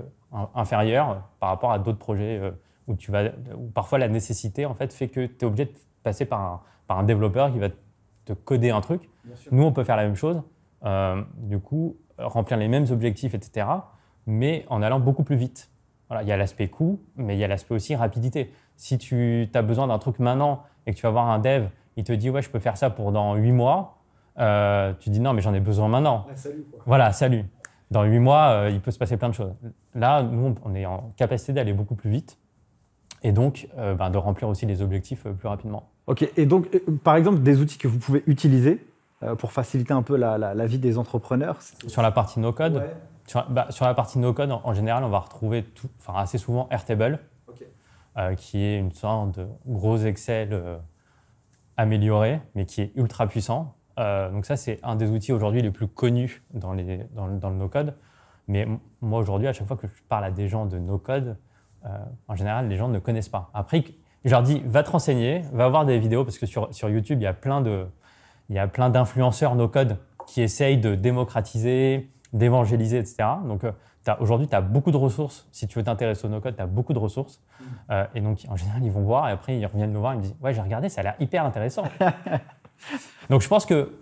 inférieur 0.54 1.22
par 1.40 1.48
rapport 1.48 1.72
à 1.72 1.78
d'autres 1.78 1.98
projets 1.98 2.40
où, 2.86 2.94
tu 2.94 3.10
vas, 3.10 3.30
où 3.56 3.68
parfois 3.70 3.98
la 3.98 4.08
nécessité 4.08 4.66
en 4.66 4.74
fait, 4.74 4.92
fait 4.92 5.08
que 5.08 5.26
tu 5.26 5.36
es 5.40 5.44
obligé 5.44 5.66
de 5.66 5.72
passer 6.02 6.24
par 6.24 6.40
un, 6.40 6.60
par 6.86 6.98
un 6.98 7.04
développeur 7.04 7.52
qui 7.52 7.58
va 7.58 7.68
te 8.24 8.32
coder 8.32 8.70
un 8.70 8.80
truc. 8.80 9.08
Nous, 9.50 9.62
on 9.62 9.72
peut 9.72 9.84
faire 9.84 9.96
la 9.96 10.04
même 10.04 10.16
chose, 10.16 10.42
euh, 10.84 11.22
du 11.36 11.58
coup, 11.58 11.96
remplir 12.18 12.58
les 12.58 12.68
mêmes 12.68 12.86
objectifs, 12.90 13.34
etc., 13.34 13.66
mais 14.26 14.64
en 14.68 14.82
allant 14.82 15.00
beaucoup 15.00 15.24
plus 15.24 15.36
vite. 15.36 15.70
Voilà, 16.08 16.22
il 16.22 16.28
y 16.28 16.32
a 16.32 16.36
l'aspect 16.36 16.68
coût, 16.68 17.00
mais 17.16 17.34
il 17.36 17.38
y 17.38 17.44
a 17.44 17.48
l'aspect 17.48 17.74
aussi 17.74 17.94
rapidité. 17.94 18.52
Si 18.76 18.98
tu 18.98 19.48
as 19.54 19.62
besoin 19.62 19.86
d'un 19.86 19.98
truc 19.98 20.18
maintenant 20.18 20.62
et 20.86 20.92
que 20.92 20.96
tu 20.96 21.02
vas 21.02 21.10
voir 21.10 21.28
un 21.28 21.38
dev, 21.38 21.66
il 21.96 22.04
te 22.04 22.12
dit 22.12 22.30
ouais, 22.30 22.42
je 22.42 22.50
peux 22.50 22.58
faire 22.58 22.76
ça 22.76 22.90
pour 22.90 23.12
dans 23.12 23.34
8 23.34 23.52
mois, 23.52 23.98
euh, 24.38 24.92
tu 24.98 25.10
dis 25.10 25.20
non, 25.20 25.32
mais 25.32 25.42
j'en 25.42 25.54
ai 25.54 25.60
besoin 25.60 25.88
maintenant. 25.88 26.26
salut, 26.34 26.64
Voilà, 26.86 27.12
salut. 27.12 27.44
Dans 27.90 28.02
8 28.02 28.18
mois, 28.18 28.48
euh, 28.48 28.70
il 28.70 28.80
peut 28.80 28.90
se 28.90 28.98
passer 28.98 29.16
plein 29.16 29.28
de 29.28 29.34
choses. 29.34 29.54
Là, 29.94 30.22
nous, 30.22 30.54
on 30.64 30.74
est 30.74 30.86
en 30.86 31.12
capacité 31.16 31.52
d'aller 31.52 31.72
beaucoup 31.72 31.94
plus 31.94 32.10
vite 32.10 32.38
et 33.24 33.32
donc 33.32 33.68
euh, 33.78 33.94
ben, 33.94 34.10
de 34.10 34.18
remplir 34.18 34.48
aussi 34.48 34.66
les 34.66 34.82
objectifs 34.82 35.26
euh, 35.26 35.32
plus 35.32 35.48
rapidement. 35.48 35.88
Ok, 36.06 36.28
et 36.36 36.46
donc 36.46 36.68
euh, 36.74 36.80
par 37.02 37.16
exemple 37.16 37.40
des 37.40 37.60
outils 37.60 37.78
que 37.78 37.88
vous 37.88 37.98
pouvez 37.98 38.22
utiliser 38.28 38.86
pour 39.38 39.52
faciliter 39.52 39.94
un 39.94 40.02
peu 40.02 40.16
la, 40.16 40.66
vie 40.66 40.76
des 40.76 40.98
entrepreneurs 40.98 41.56
Sur 41.86 42.02
la 42.02 42.10
partie 42.10 42.40
no-code 42.40 42.82
bah, 43.48 43.68
sur, 43.70 43.86
la 43.86 43.94
partie 43.94 44.18
no-code, 44.18 44.52
en, 44.52 44.74
général, 44.74 45.02
on 45.02 45.08
va 45.08 45.20
retrouver 45.20 45.62
tout, 45.62 45.88
enfin, 45.98 46.18
assez 46.20 46.36
souvent 46.36 46.68
Airtable, 46.70 47.20
qui 48.36 48.62
est 48.62 48.78
une 48.78 48.92
sorte 48.92 49.38
de 49.38 49.46
gros 49.66 49.98
Excel 49.98 50.60
amélioré, 51.76 52.40
mais 52.54 52.64
qui 52.66 52.82
est 52.82 52.92
ultra 52.94 53.26
puissant. 53.26 53.74
donc 53.96 54.46
ça, 54.46 54.56
c'est 54.56 54.78
un 54.82 54.96
des 54.96 55.10
outils 55.10 55.32
aujourd'hui 55.32 55.62
les 55.62 55.70
plus 55.70 55.88
connus 55.88 56.44
dans, 56.52 56.72
le 56.72 57.54
no-code. 57.54 57.94
Mais 58.48 58.66
moi, 59.00 59.20
aujourd'hui, 59.20 59.48
à 59.48 59.52
chaque 59.52 59.66
fois 59.66 59.76
que 59.76 59.86
je 59.86 60.02
parle 60.08 60.24
à 60.24 60.30
des 60.30 60.48
gens 60.48 60.66
de 60.66 60.78
no-code, 60.78 61.36
euh, 61.86 61.98
en 62.28 62.34
général, 62.34 62.68
les 62.68 62.76
gens 62.76 62.88
ne 62.88 62.98
connaissent 62.98 63.28
pas. 63.28 63.50
Après, 63.54 63.84
je 64.24 64.30
leur 64.30 64.42
dis, 64.42 64.62
va 64.66 64.82
te 64.82 64.90
renseigner, 64.90 65.42
va 65.52 65.68
voir 65.68 65.84
des 65.84 65.98
vidéos, 65.98 66.24
parce 66.24 66.38
que 66.38 66.46
sur, 66.46 66.72
sur 66.74 66.88
YouTube, 66.88 67.20
il 67.20 67.24
y 67.24 67.28
a 67.28 67.34
plein 67.34 67.60
de, 67.60 67.86
il 68.48 68.56
y 68.56 68.58
a 68.58 68.66
plein 68.68 68.90
d'influenceurs 68.90 69.54
no-code 69.54 69.98
qui 70.26 70.42
essayent 70.42 70.78
de 70.78 70.94
démocratiser, 70.94 72.10
d'évangéliser, 72.32 72.98
etc. 72.98 73.16
Donc, 73.46 73.64
euh, 73.64 73.72
aujourd'hui, 74.20 74.48
tu 74.48 74.54
as 74.54 74.60
beaucoup 74.60 74.90
de 74.90 74.96
ressources. 74.96 75.48
Si 75.52 75.66
tu 75.66 75.78
veux 75.78 75.84
t'intéresser 75.84 76.26
au 76.26 76.30
no-code, 76.30 76.56
tu 76.56 76.62
as 76.62 76.66
beaucoup 76.66 76.92
de 76.92 76.98
ressources. 76.98 77.40
Mm. 77.40 77.64
Euh, 77.90 78.06
et 78.14 78.20
donc, 78.20 78.44
en 78.48 78.56
général, 78.56 78.82
ils 78.84 78.90
vont 78.90 79.02
voir 79.02 79.28
et 79.28 79.32
après, 79.32 79.58
ils 79.58 79.66
reviennent 79.66 79.92
nous 79.92 80.00
voir 80.00 80.12
et 80.12 80.16
me 80.16 80.22
disent 80.22 80.36
Ouais, 80.42 80.52
j'ai 80.52 80.60
regardé, 80.60 80.88
ça 80.88 81.00
a 81.00 81.04
l'air 81.04 81.14
hyper 81.20 81.44
intéressant. 81.44 81.84
donc, 83.30 83.40
je 83.40 83.48
pense 83.48 83.66
que 83.66 83.92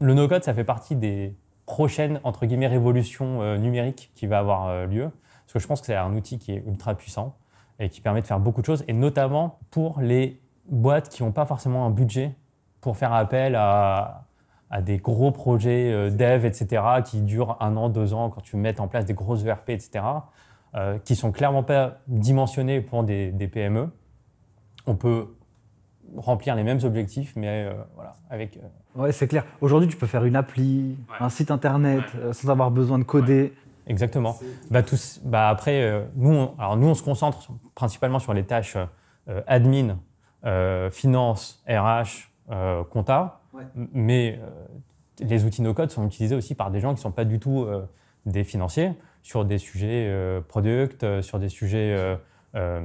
le 0.00 0.14
no-code, 0.14 0.44
ça 0.44 0.54
fait 0.54 0.64
partie 0.64 0.96
des, 0.96 1.34
prochaine, 1.66 2.20
entre 2.22 2.46
guillemets, 2.46 2.68
révolution 2.68 3.56
numérique 3.58 4.12
qui 4.14 4.26
va 4.26 4.38
avoir 4.38 4.86
lieu. 4.86 5.10
Parce 5.44 5.52
que 5.54 5.58
je 5.58 5.66
pense 5.66 5.80
que 5.80 5.86
c'est 5.86 5.96
un 5.96 6.14
outil 6.14 6.38
qui 6.38 6.52
est 6.52 6.62
ultra 6.66 6.94
puissant 6.94 7.36
et 7.78 7.88
qui 7.88 8.00
permet 8.00 8.22
de 8.22 8.26
faire 8.26 8.40
beaucoup 8.40 8.60
de 8.60 8.66
choses, 8.66 8.84
et 8.88 8.92
notamment 8.92 9.58
pour 9.70 10.00
les 10.00 10.40
boîtes 10.68 11.08
qui 11.08 11.22
n'ont 11.22 11.32
pas 11.32 11.46
forcément 11.46 11.86
un 11.86 11.90
budget 11.90 12.34
pour 12.80 12.96
faire 12.96 13.12
appel 13.12 13.54
à, 13.54 14.25
à 14.70 14.82
des 14.82 14.98
gros 14.98 15.30
projets 15.30 15.92
euh, 15.92 16.10
dev, 16.10 16.44
etc., 16.44 16.82
qui 17.04 17.20
durent 17.20 17.56
un 17.60 17.76
an, 17.76 17.88
deux 17.88 18.14
ans, 18.14 18.30
quand 18.30 18.40
tu 18.40 18.56
mets 18.56 18.80
en 18.80 18.88
place 18.88 19.04
des 19.04 19.14
grosses 19.14 19.44
ERP, 19.44 19.70
etc., 19.70 20.04
euh, 20.74 20.98
qui 20.98 21.14
sont 21.14 21.32
clairement 21.32 21.62
pas 21.62 21.98
dimensionnés 22.08 22.80
pour 22.80 23.04
des, 23.04 23.32
PME. 23.52 23.88
On 24.86 24.96
peut 24.96 25.28
remplir 26.16 26.54
les 26.54 26.64
mêmes 26.64 26.80
objectifs, 26.84 27.34
mais 27.36 27.64
euh, 27.64 27.72
voilà, 27.94 28.16
avec. 28.28 28.58
Ouais, 28.94 29.12
c'est 29.12 29.28
clair. 29.28 29.44
Aujourd'hui, 29.60 29.88
tu 29.88 29.96
peux 29.96 30.06
faire 30.06 30.24
une 30.24 30.36
appli, 30.36 30.96
un 31.20 31.28
site 31.28 31.50
internet, 31.50 32.04
sans 32.32 32.50
avoir 32.50 32.70
besoin 32.70 32.98
de 32.98 33.04
coder. 33.04 33.52
Exactement. 33.86 34.36
Bah, 34.70 34.82
tous, 34.82 35.20
bah, 35.24 35.48
après, 35.48 36.06
nous, 36.16 36.34
on, 36.34 36.54
alors 36.58 36.76
nous, 36.76 36.88
on 36.88 36.94
se 36.94 37.02
concentre 37.02 37.52
principalement 37.74 38.18
sur 38.18 38.34
les 38.34 38.44
tâches 38.44 38.76
admin, 39.46 39.98
finance, 40.90 41.62
RH, 41.68 42.30
compta. 42.90 43.40
Mais 43.92 44.38
euh, 44.42 44.48
les 45.20 45.44
outils 45.44 45.62
no-code 45.62 45.90
sont 45.90 46.06
utilisés 46.06 46.34
aussi 46.34 46.54
par 46.54 46.70
des 46.70 46.80
gens 46.80 46.90
qui 46.90 46.96
ne 46.96 47.02
sont 47.02 47.12
pas 47.12 47.24
du 47.24 47.38
tout 47.38 47.64
euh, 47.64 47.86
des 48.26 48.44
financiers, 48.44 48.92
sur 49.22 49.44
des 49.44 49.58
sujets 49.58 50.06
euh, 50.08 50.40
product, 50.40 51.22
sur 51.22 51.38
des 51.38 51.48
sujets 51.48 52.16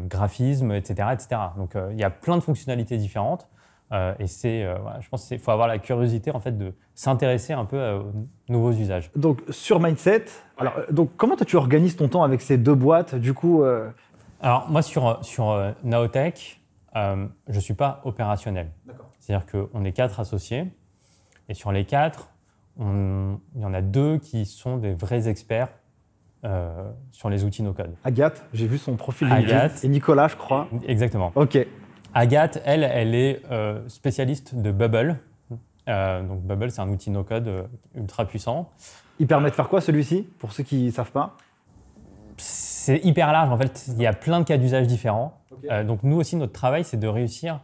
graphisme, 0.10 0.74
etc., 0.74 1.10
etc. 1.14 1.42
Donc 1.56 1.78
il 1.92 1.98
y 1.98 2.04
a 2.04 2.10
plein 2.10 2.36
de 2.36 2.42
fonctionnalités 2.42 2.98
différentes. 2.98 3.48
et 4.20 4.28
c'est, 4.28 4.68
je 5.00 5.08
pense 5.08 5.30
qu'il 5.30 5.40
faut 5.40 5.52
avoir 5.52 5.70
la 5.70 5.78
curiosité 5.78 6.32
en 6.32 6.42
fait 6.42 6.58
de 6.58 6.74
s'intéresser 6.94 7.54
un 7.54 7.64
peu 7.64 7.80
aux 7.94 8.12
nouveaux 8.50 8.74
usages. 8.74 9.12
Donc 9.16 9.42
sur 9.50 9.80
Mindset, 9.80 10.26
alors 10.58 10.74
donc 10.92 11.12
comment 11.16 11.38
tu 11.38 11.56
organises 11.56 11.96
ton 11.96 12.10
temps 12.10 12.24
avec 12.24 12.42
ces 12.42 12.58
deux 12.58 12.76
boîtes 12.76 13.16
du 13.16 13.34
coup 13.34 13.64
Alors 14.42 14.70
moi 14.70 14.82
sur 14.82 15.24
sur 15.24 15.74
Naotech, 15.86 16.60
je 16.94 17.60
suis 17.60 17.76
pas 17.76 18.02
opérationnel. 18.04 18.72
D'accord. 18.86 19.11
C'est-à-dire 19.22 19.46
qu'on 19.46 19.86
est 19.86 19.94
quatre 19.94 20.20
associés, 20.20 20.66
et 21.48 21.54
sur 21.54 21.72
les 21.72 21.86
quatre, 21.86 22.32
il 22.80 23.62
y 23.62 23.66
en 23.66 23.74
a 23.74 23.82
deux 23.82 24.18
qui 24.18 24.46
sont 24.46 24.78
des 24.78 24.94
vrais 24.94 25.30
experts 25.30 25.70
euh, 26.44 26.90
sur 27.12 27.30
les 27.30 27.44
outils 27.44 27.62
no-code. 27.62 27.94
Agathe, 28.04 28.44
j'ai 28.54 28.66
vu 28.66 28.80
son 28.80 28.96
profil 28.96 29.32
Agathe, 29.32 29.84
et 29.84 29.88
Nicolas, 29.88 30.28
je 30.28 30.36
crois. 30.36 30.68
Exactement. 30.88 31.32
Ok. 31.36 31.58
Agathe, 32.16 32.60
elle, 32.66 32.84
elle 32.84 33.14
est 33.14 33.44
euh, 33.52 33.88
spécialiste 33.88 34.56
de 34.56 34.72
Bubble. 34.72 35.20
Euh, 35.88 36.24
donc 36.24 36.42
Bubble, 36.42 36.72
c'est 36.72 36.82
un 36.82 36.90
outil 36.90 37.12
no-code 37.12 37.70
ultra 37.94 38.26
puissant. 38.26 38.72
Il 39.20 39.28
permet 39.28 39.52
de 39.52 39.56
faire 39.56 39.70
quoi 39.70 39.82
celui-ci, 39.82 40.28
pour 40.40 40.52
ceux 40.52 40.64
qui 40.64 40.86
ne 40.86 40.92
savent 40.92 41.12
pas? 41.12 41.38
C'est 42.38 43.06
hyper 43.06 43.32
large. 43.32 43.52
En 43.52 43.58
fait, 43.58 43.86
il 43.90 44.02
y 44.02 44.08
a 44.08 44.14
plein 44.14 44.40
de 44.40 44.46
cas 44.46 44.58
d'usage 44.58 44.88
différents. 44.88 45.40
donc 45.86 46.02
nous 46.02 46.16
aussi, 46.16 46.38
notre 46.38 46.54
travail, 46.54 46.84
c'est 46.84 46.98
de 46.98 47.08
réussir 47.08 47.60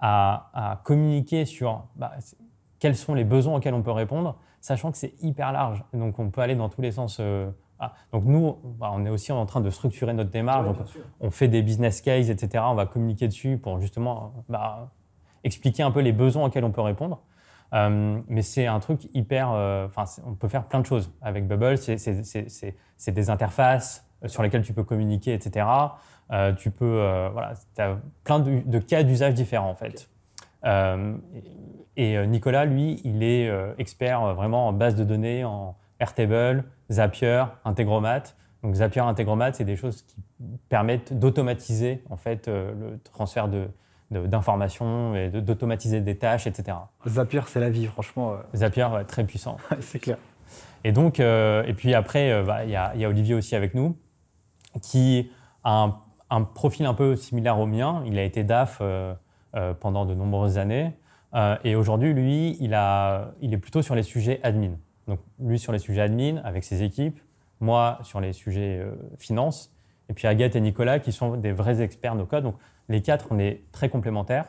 à, 0.00 0.80
communiquer 0.84 1.44
sur 1.44 1.84
bah, 1.96 2.12
quels 2.78 2.96
sont 2.96 3.14
les 3.14 3.24
besoins 3.24 3.56
auxquels 3.56 3.74
on 3.74 3.82
peut 3.82 3.90
répondre, 3.90 4.38
sachant 4.60 4.90
que 4.90 4.98
c'est 4.98 5.14
hyper 5.20 5.52
large. 5.52 5.84
Donc 5.92 6.18
on 6.18 6.30
peut 6.30 6.40
aller 6.40 6.54
dans 6.54 6.68
tous 6.68 6.82
les 6.82 6.92
sens. 6.92 7.18
Euh, 7.20 7.50
ah. 7.80 7.92
Donc 8.12 8.24
nous, 8.24 8.56
bah, 8.78 8.90
on 8.92 9.04
est 9.04 9.10
aussi 9.10 9.32
en 9.32 9.44
train 9.46 9.60
de 9.60 9.70
structurer 9.70 10.12
notre 10.12 10.30
démarche. 10.30 10.68
on 11.20 11.30
fait 11.30 11.48
des 11.48 11.62
business 11.62 12.00
cases, 12.00 12.28
etc. 12.28 12.64
On 12.66 12.74
va 12.74 12.86
communiquer 12.86 13.28
dessus 13.28 13.58
pour 13.58 13.80
justement 13.80 14.32
bah, 14.48 14.90
expliquer 15.44 15.82
un 15.82 15.90
peu 15.90 16.00
les 16.00 16.12
besoins 16.12 16.46
auxquels 16.46 16.64
on 16.64 16.72
peut 16.72 16.80
répondre. 16.80 17.20
Euh, 17.74 18.20
mais 18.28 18.42
c'est 18.42 18.66
un 18.66 18.80
truc 18.80 19.08
hyper. 19.14 19.50
Euh, 19.52 19.88
on 20.26 20.34
peut 20.34 20.48
faire 20.48 20.64
plein 20.64 20.80
de 20.80 20.86
choses 20.86 21.12
avec 21.20 21.46
Bubble. 21.46 21.76
C'est 21.78 23.12
des 23.12 23.30
interfaces 23.30 24.07
sur 24.26 24.42
lesquelles 24.42 24.62
tu 24.62 24.72
peux 24.72 24.84
communiquer, 24.84 25.34
etc. 25.34 25.66
Euh, 26.30 26.52
tu 26.52 26.70
peux, 26.70 26.84
euh, 26.84 27.30
voilà, 27.32 27.54
tu 27.74 27.80
as 27.80 27.96
plein 28.24 28.40
de, 28.40 28.78
cas 28.78 29.02
d'usage 29.02 29.34
différents 29.34 29.70
en 29.70 29.74
fait. 29.74 30.08
Euh, 30.64 31.14
et 31.96 32.26
Nicolas, 32.26 32.64
lui, 32.64 33.00
il 33.02 33.24
est 33.24 33.50
expert 33.78 34.34
vraiment 34.34 34.68
en 34.68 34.72
base 34.72 34.94
de 34.94 35.02
données, 35.02 35.44
en 35.44 35.74
Airtable, 35.98 36.62
Zapier, 36.92 37.42
Integromat. 37.64 38.22
Donc 38.62 38.74
Zapier, 38.76 39.00
Integromat, 39.00 39.54
c'est 39.54 39.64
des 39.64 39.74
choses 39.74 40.02
qui 40.02 40.14
permettent 40.68 41.12
d'automatiser 41.18 42.04
en 42.08 42.16
fait 42.16 42.46
le 42.46 43.00
transfert 43.02 43.48
de, 43.48 43.66
d'informations 44.12 45.16
et 45.16 45.28
d'automatiser 45.28 46.00
des 46.00 46.16
tâches, 46.16 46.46
etc. 46.46 46.76
Zapier, 47.04 47.40
c'est 47.48 47.58
la 47.58 47.70
vie, 47.70 47.86
franchement. 47.86 48.36
Zapier, 48.54 48.86
très 49.08 49.24
puissant. 49.24 49.56
c'est 49.80 49.98
clair. 49.98 50.18
Et 50.84 50.92
donc, 50.92 51.18
et 51.18 51.74
puis 51.76 51.94
après, 51.94 52.44
bah, 52.44 52.64
il 52.64 52.70
y, 52.70 52.76
a 52.76 53.08
Olivier 53.08 53.34
aussi 53.34 53.56
avec 53.56 53.74
nous, 53.74 53.96
qui 54.80 55.30
a 55.64 55.92
un 56.30 56.42
profil 56.42 56.86
un 56.86 56.94
peu 56.94 57.16
similaire 57.16 57.58
au 57.58 57.66
mien. 57.66 58.02
Il 58.06 58.18
a 58.18 58.22
été 58.22 58.44
DAF 58.44 58.78
euh, 58.80 59.14
euh, 59.56 59.74
pendant 59.74 60.04
de 60.04 60.14
nombreuses 60.14 60.58
années. 60.58 60.92
Euh, 61.34 61.56
et 61.64 61.74
aujourd'hui, 61.76 62.12
lui, 62.12 62.56
il, 62.60 62.72
est 62.74 63.58
plutôt 63.58 63.82
sur 63.82 63.94
les 63.94 64.02
sujets 64.02 64.40
admin. 64.42 64.72
Donc, 65.06 65.20
lui 65.40 65.58
sur 65.58 65.72
les 65.72 65.78
sujets 65.78 66.02
admin 66.02 66.40
avec 66.44 66.64
ses 66.64 66.82
équipes, 66.82 67.18
moi 67.60 67.98
sur 68.02 68.20
les 68.20 68.32
sujets 68.32 68.82
finance, 69.18 69.72
et 70.10 70.12
puis 70.12 70.26
Agathe 70.26 70.54
et 70.54 70.60
Nicolas 70.60 70.98
qui 70.98 71.12
sont 71.12 71.36
des 71.36 71.52
vrais 71.52 71.80
experts 71.80 72.14
no 72.14 72.26
code. 72.26 72.44
Donc, 72.44 72.56
les 72.90 73.02
quatre, 73.02 73.26
on 73.30 73.38
est 73.38 73.62
très 73.72 73.88
complémentaires. 73.88 74.46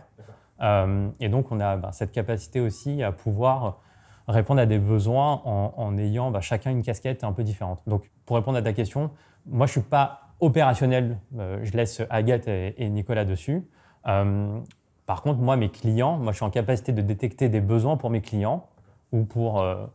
et 0.62 1.30
donc, 1.30 1.52
on 1.52 1.60
a 1.60 1.78
bah, 1.78 1.92
cette 1.92 2.12
capacité 2.12 2.60
aussi 2.60 3.04
à 3.04 3.12
pouvoir 3.12 3.80
répondre 4.28 4.62
à 4.62 4.66
des 4.66 4.80
besoins 4.80 5.42
en, 5.46 5.98
ayant 5.98 6.30
bah, 6.30 6.42
chacun 6.42 6.72
une 6.72 6.84
casquette 6.84 7.24
un 7.24 7.32
peu 7.32 7.44
différente. 7.44 7.82
Donc, 7.88 8.10
pour 8.26 8.36
répondre 8.36 8.58
à 8.58 8.62
ta 8.62 8.74
question, 8.74 9.12
moi, 9.46 9.66
je 9.66 9.72
ne 9.72 9.82
suis 9.82 9.90
pas 9.90 10.30
opérationnel, 10.40 11.20
euh, 11.38 11.60
je 11.64 11.74
laisse 11.74 12.02
Agathe 12.10 12.48
et, 12.48 12.90
Nicolas 12.90 13.26
dessus. 13.26 13.68
Euh, 14.08 14.60
par 15.06 15.22
contre, 15.22 15.40
moi, 15.40 15.58
mes 15.58 15.70
clients, 15.70 16.18
moi, 16.18 16.32
je 16.32 16.38
suis 16.38 16.46
en 16.46 16.50
capacité 16.50 16.92
de 16.92 17.02
détecter 17.02 17.50
des 17.50 17.62
besoins 17.62 17.98
pour 17.98 18.10
mes 18.10 18.22
clients 18.22 18.68
ou 19.12 19.24
pour 19.24 19.60
euh, 19.60 19.86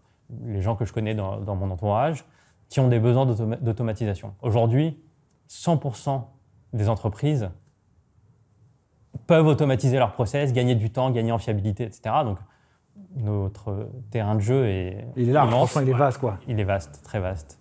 les 0.45 0.61
gens 0.61 0.77
que 0.77 0.85
je 0.85 0.93
connais 0.93 1.15
dans, 1.15 1.55
mon 1.55 1.71
entourage 1.71 2.25
qui 2.69 2.81
ont 2.81 2.89
des 2.89 2.99
besoins 2.99 3.27
d'automatisation. 3.27 4.35
Aujourd'hui, 4.43 4.99
100% 5.49 6.23
des 6.73 6.89
entreprises 6.89 7.51
peuvent 9.27 9.47
automatiser 9.47 9.99
leur 9.99 10.13
process, 10.13 10.53
gagner 10.53 10.75
du 10.75 10.91
temps, 10.91 11.11
gagner 11.11 11.31
en 11.31 11.39
fiabilité, 11.39 11.85
etc. 11.85 12.17
Donc, 12.25 12.39
notre 13.17 13.89
terrain 14.11 14.35
de 14.35 14.41
jeu 14.41 14.67
est. 14.67 15.07
Il 15.17 15.29
est 15.29 15.33
là, 15.33 15.47
franchement, 15.47 15.83
il 15.83 15.91
est 15.91 15.95
vaste, 15.95 16.19
quoi. 16.19 16.39
Il 16.47 16.59
est 16.59 16.65
vaste, 16.65 17.03
très 17.05 17.21
vaste. 17.21 17.59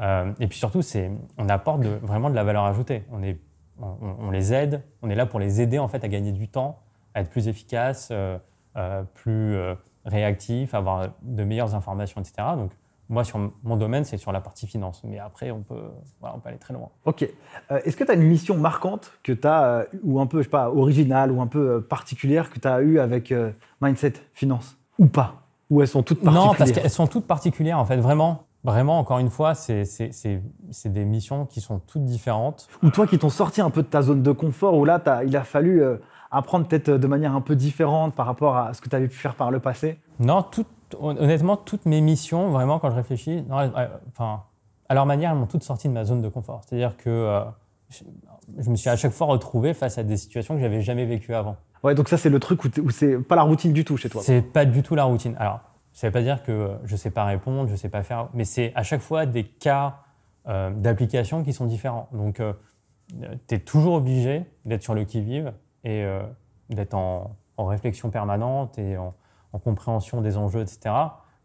Euh, 0.00 0.32
et 0.40 0.46
puis 0.46 0.58
surtout, 0.58 0.82
c'est, 0.82 1.10
on 1.38 1.48
apporte 1.48 1.84
vraiment 1.84 2.30
de 2.30 2.34
la 2.34 2.44
valeur 2.44 2.64
ajoutée. 2.64 3.04
On, 3.12 3.22
est, 3.22 3.38
on, 3.80 4.30
les 4.30 4.52
aide, 4.52 4.82
on 5.02 5.10
est 5.10 5.14
là 5.14 5.26
pour 5.26 5.40
les 5.40 5.60
aider 5.60 5.78
en 5.78 5.88
fait 5.88 6.02
à 6.04 6.08
gagner 6.08 6.32
du 6.32 6.48
temps, 6.48 6.80
à 7.14 7.20
être 7.20 7.30
plus 7.30 7.48
efficaces, 7.48 8.08
euh, 8.10 8.38
euh, 8.76 9.02
plus 9.14 9.56
réactifs, 10.04 10.74
avoir 10.74 11.10
de 11.22 11.44
meilleures 11.44 11.74
informations, 11.74 12.20
etc. 12.20 12.48
Donc, 12.56 12.72
moi, 13.10 13.24
sur 13.24 13.38
mon 13.62 13.76
domaine, 13.76 14.04
c'est 14.04 14.16
sur 14.16 14.32
la 14.32 14.40
partie 14.40 14.66
finance. 14.66 15.02
Mais 15.04 15.18
après, 15.18 15.50
on 15.50 15.60
peut, 15.60 15.90
on 16.22 16.38
peut 16.38 16.48
aller 16.48 16.58
très 16.58 16.72
loin. 16.72 16.88
OK. 17.04 17.28
Est-ce 17.68 17.96
que 17.96 18.04
tu 18.04 18.10
as 18.10 18.14
une 18.14 18.22
mission 18.22 18.56
marquante 18.56 19.12
que 19.22 19.32
tu 19.32 19.46
as, 19.46 19.86
ou 20.02 20.20
un 20.20 20.26
peu, 20.26 20.38
je 20.38 20.44
sais 20.44 20.48
pas, 20.50 20.70
originale 20.70 21.30
ou 21.30 21.42
un 21.42 21.46
peu 21.46 21.82
particulière 21.82 22.50
que 22.50 22.58
tu 22.58 22.68
as 22.68 22.80
eue 22.80 22.98
avec 22.98 23.34
Mindset 23.80 24.14
Finance 24.32 24.78
Ou 24.98 25.06
pas? 25.06 25.42
Ou 25.68 25.82
elles 25.82 25.88
sont 25.88 26.02
toutes 26.02 26.22
particulières 26.22 26.52
Non, 26.52 26.54
parce 26.56 26.72
qu'elles 26.72 26.90
sont 26.90 27.06
toutes 27.06 27.26
particulières, 27.26 27.78
en 27.78 27.84
fait, 27.84 27.98
vraiment. 27.98 28.44
Vraiment, 28.62 28.98
encore 28.98 29.18
une 29.20 29.30
fois, 29.30 29.54
c'est 29.54 29.84
des 30.84 31.04
missions 31.04 31.46
qui 31.46 31.60
sont 31.60 31.78
toutes 31.78 32.04
différentes. 32.04 32.68
Ou 32.82 32.90
toi 32.90 33.06
qui 33.06 33.18
t'ont 33.18 33.30
sorti 33.30 33.60
un 33.60 33.70
peu 33.70 33.82
de 33.82 33.86
ta 33.86 34.02
zone 34.02 34.22
de 34.22 34.32
confort, 34.32 34.74
où 34.76 34.84
là, 34.84 35.02
il 35.26 35.34
a 35.36 35.44
fallu 35.44 35.82
euh, 35.82 35.96
apprendre 36.30 36.66
peut-être 36.66 36.90
de 36.90 37.06
manière 37.06 37.34
un 37.34 37.40
peu 37.40 37.56
différente 37.56 38.14
par 38.14 38.26
rapport 38.26 38.56
à 38.56 38.74
ce 38.74 38.82
que 38.82 38.88
tu 38.90 38.96
avais 38.96 39.08
pu 39.08 39.16
faire 39.16 39.34
par 39.34 39.50
le 39.50 39.60
passé? 39.60 39.98
Non, 40.18 40.42
honnêtement, 40.98 41.56
toutes 41.56 41.86
mes 41.86 42.00
missions, 42.00 42.50
vraiment, 42.50 42.78
quand 42.78 42.90
je 42.90 42.96
réfléchis, 42.96 43.44
enfin, 43.50 44.42
à 44.88 44.94
leur 44.94 45.06
manière, 45.06 45.30
elles 45.30 45.38
m'ont 45.38 45.46
toutes 45.46 45.62
sorti 45.62 45.88
de 45.88 45.92
ma 45.92 46.04
zone 46.04 46.22
de 46.22 46.28
confort. 46.28 46.62
C'est-à-dire 46.66 46.96
que 46.96 47.10
euh, 47.10 47.44
je, 48.58 48.70
me 48.70 48.76
suis 48.76 48.90
à 48.90 48.96
chaque 48.96 49.12
fois 49.12 49.26
retrouvé 49.28 49.74
face 49.74 49.98
à 49.98 50.02
des 50.02 50.16
situations 50.16 50.54
que 50.54 50.60
j'avais 50.60 50.82
jamais 50.82 51.04
vécues 51.04 51.34
avant. 51.34 51.56
Ouais, 51.82 51.94
donc 51.94 52.08
ça, 52.08 52.16
c'est 52.16 52.28
le 52.28 52.40
truc 52.40 52.64
où, 52.64 52.68
où 52.82 52.90
c'est 52.90 53.18
pas 53.18 53.36
la 53.36 53.42
routine 53.42 53.72
du 53.72 53.84
tout 53.84 53.96
chez 53.96 54.08
toi. 54.08 54.22
C'est 54.22 54.42
pas 54.42 54.64
du 54.64 54.82
tout 54.82 54.94
la 54.94 55.04
routine. 55.04 55.34
Alors, 55.38 55.60
ça 55.92 56.06
ne 56.06 56.10
veut 56.10 56.12
pas 56.12 56.22
dire 56.22 56.42
que 56.42 56.70
je 56.84 56.92
ne 56.92 56.96
sais 56.96 57.10
pas 57.10 57.24
répondre, 57.24 57.66
je 57.66 57.72
ne 57.72 57.76
sais 57.76 57.88
pas 57.88 58.02
faire, 58.02 58.28
mais 58.34 58.44
c'est 58.44 58.72
à 58.74 58.82
chaque 58.82 59.00
fois 59.00 59.26
des 59.26 59.44
cas 59.44 60.00
euh, 60.48 60.70
d'application 60.70 61.42
qui 61.42 61.52
sont 61.52 61.66
différents. 61.66 62.08
Donc, 62.12 62.40
euh, 62.40 62.52
tu 63.48 63.54
es 63.54 63.58
toujours 63.58 63.94
obligé 63.94 64.44
d'être 64.64 64.82
sur 64.82 64.94
le 64.94 65.04
qui-vive 65.04 65.52
et 65.84 66.04
euh, 66.04 66.22
d'être 66.70 66.94
en, 66.94 67.36
réflexion 67.58 68.08
permanente 68.08 68.78
et 68.78 68.96
en, 68.96 69.14
compréhension 69.58 70.20
des 70.20 70.36
enjeux, 70.36 70.60
etc., 70.60 70.94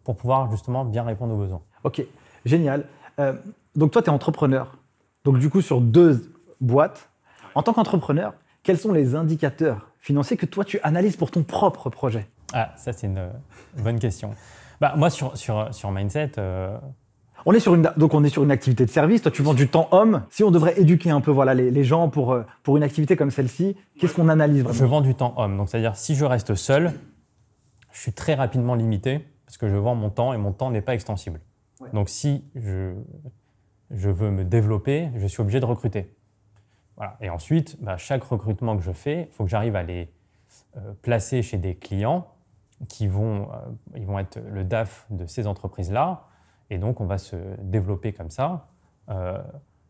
pour 0.03 0.15
pouvoir 0.15 0.51
justement 0.51 0.85
bien 0.85 1.03
répondre 1.03 1.33
aux 1.33 1.39
besoins. 1.39 1.61
Ok, 1.83 2.05
génial. 2.45 2.85
donc, 3.75 3.91
toi, 3.91 4.01
tu 4.01 4.09
es 4.09 4.13
entrepreneur. 4.13 4.77
Donc, 5.23 5.39
du 5.39 5.49
coup, 5.49 5.61
sur 5.61 5.81
deux 5.81 6.31
boîtes, 6.61 7.09
en 7.55 7.63
tant 7.63 7.73
qu'entrepreneur, 7.73 8.33
quels 8.63 8.77
sont 8.77 8.91
les 8.91 9.15
indicateurs 9.15 9.89
financiers 9.99 10.37
que 10.37 10.45
toi, 10.45 10.63
tu 10.65 10.79
analyses 10.83 11.15
pour 11.15 11.31
ton 11.31 11.43
propre 11.43 11.89
projet? 11.89 12.27
Ah, 12.53 12.71
ça 12.77 12.93
c'est 12.93 13.07
une 13.07 13.29
bonne 13.77 13.99
question. 13.99 14.31
bah, 14.81 14.93
Moi, 14.97 15.09
sur, 15.09 15.35
sur, 15.37 15.73
sur 15.73 15.91
Mindset, 15.91 16.33
euh, 16.37 16.77
on 17.45 17.53
est 17.53 17.59
sur 17.59 17.75
une, 17.75 17.91
donc 17.97 18.13
on 18.13 18.23
est 18.23 18.29
sur 18.29 18.43
une 18.43 18.51
activité 18.51 18.85
de 18.85 18.91
service. 18.91 19.21
Toi, 19.21 19.31
tu 19.31 19.41
vends 19.43 19.53
du 19.53 19.67
temps 19.67 19.87
homme. 19.91 20.23
Si 20.29 20.43
on 20.43 20.51
devrait 20.51 20.79
éduquer 20.79 21.11
un 21.11 21.21
peu 21.21 21.31
voilà, 21.31 21.53
les, 21.53 21.83
gens 21.83 22.09
pour, 22.09 22.33
euh, 22.33 22.43
pour 22.63 22.77
une 22.77 22.83
activité 22.83 23.15
comme 23.15 23.31
celle-ci, 23.31 23.75
qu'est-ce 23.99 24.15
qu'on 24.15 24.29
analyse 24.29 24.63
vraiment? 24.63 24.79
Je 24.79 24.85
vends 24.85 25.01
du 25.01 25.15
temps 25.15 25.33
homme. 25.37 25.57
Donc, 25.57 25.69
c'est-à-dire, 25.69 25.95
si 25.95 26.15
je 26.15 26.25
reste 26.25 26.55
seul, 26.55 26.91
je 27.95 28.01
suis 28.01 28.11
très 28.11 28.35
rapidement 28.35 28.75
limité 28.75 29.25
parce 29.45 29.57
que 29.57 29.69
je 29.69 29.75
vends 29.77 29.95
mon 29.95 30.09
temps 30.09 30.33
et 30.33 30.37
mon 30.37 30.51
temps 30.51 30.69
n'est 30.69 30.81
pas 30.81 30.93
extensible. 30.93 31.39
Donc, 31.93 32.09
si 32.09 32.43
je, 32.53 32.93
je 33.89 34.09
veux 34.09 34.31
me 34.31 34.43
développer, 34.43 35.11
je 35.15 35.25
suis 35.27 35.41
obligé 35.41 35.61
de 35.61 35.65
recruter. 35.65 36.13
Voilà. 36.97 37.15
Et 37.21 37.29
ensuite, 37.29 37.81
bah, 37.81 37.95
chaque 37.95 38.23
recrutement 38.23 38.75
que 38.75 38.83
je 38.83 38.91
fais, 38.91 39.27
il 39.29 39.31
faut 39.31 39.45
que 39.45 39.49
j'arrive 39.49 39.77
à 39.77 39.83
les 39.83 40.11
euh, 40.75 40.93
placer 41.03 41.41
chez 41.41 41.57
des 41.57 41.75
clients 41.75 42.27
qui 42.89 43.07
vont, 43.07 43.49
euh, 43.51 43.55
ils 43.95 44.05
vont 44.05 44.19
être 44.19 44.39
le 44.39 44.65
DAF 44.65 45.05
de 45.09 45.25
ces 45.25 45.47
entreprises-là. 45.47 46.27
Et 46.69 46.77
donc, 46.77 46.99
on 46.99 47.05
va 47.05 47.17
se 47.17 47.37
développer 47.61 48.11
comme 48.11 48.29
ça. 48.29 48.67
Euh, 49.09 49.41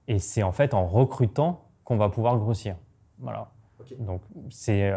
et 0.08 0.20
c'est 0.20 0.44
en 0.44 0.52
fait 0.52 0.76
en 0.76 0.86
recrutant 0.86 1.66
qu'on 1.84 1.98
va 1.98 2.10
pouvoir 2.10 2.38
grossir. 2.38 2.76
Voilà. 3.18 3.50
Donc, 3.98 4.22
c'est 4.52 4.94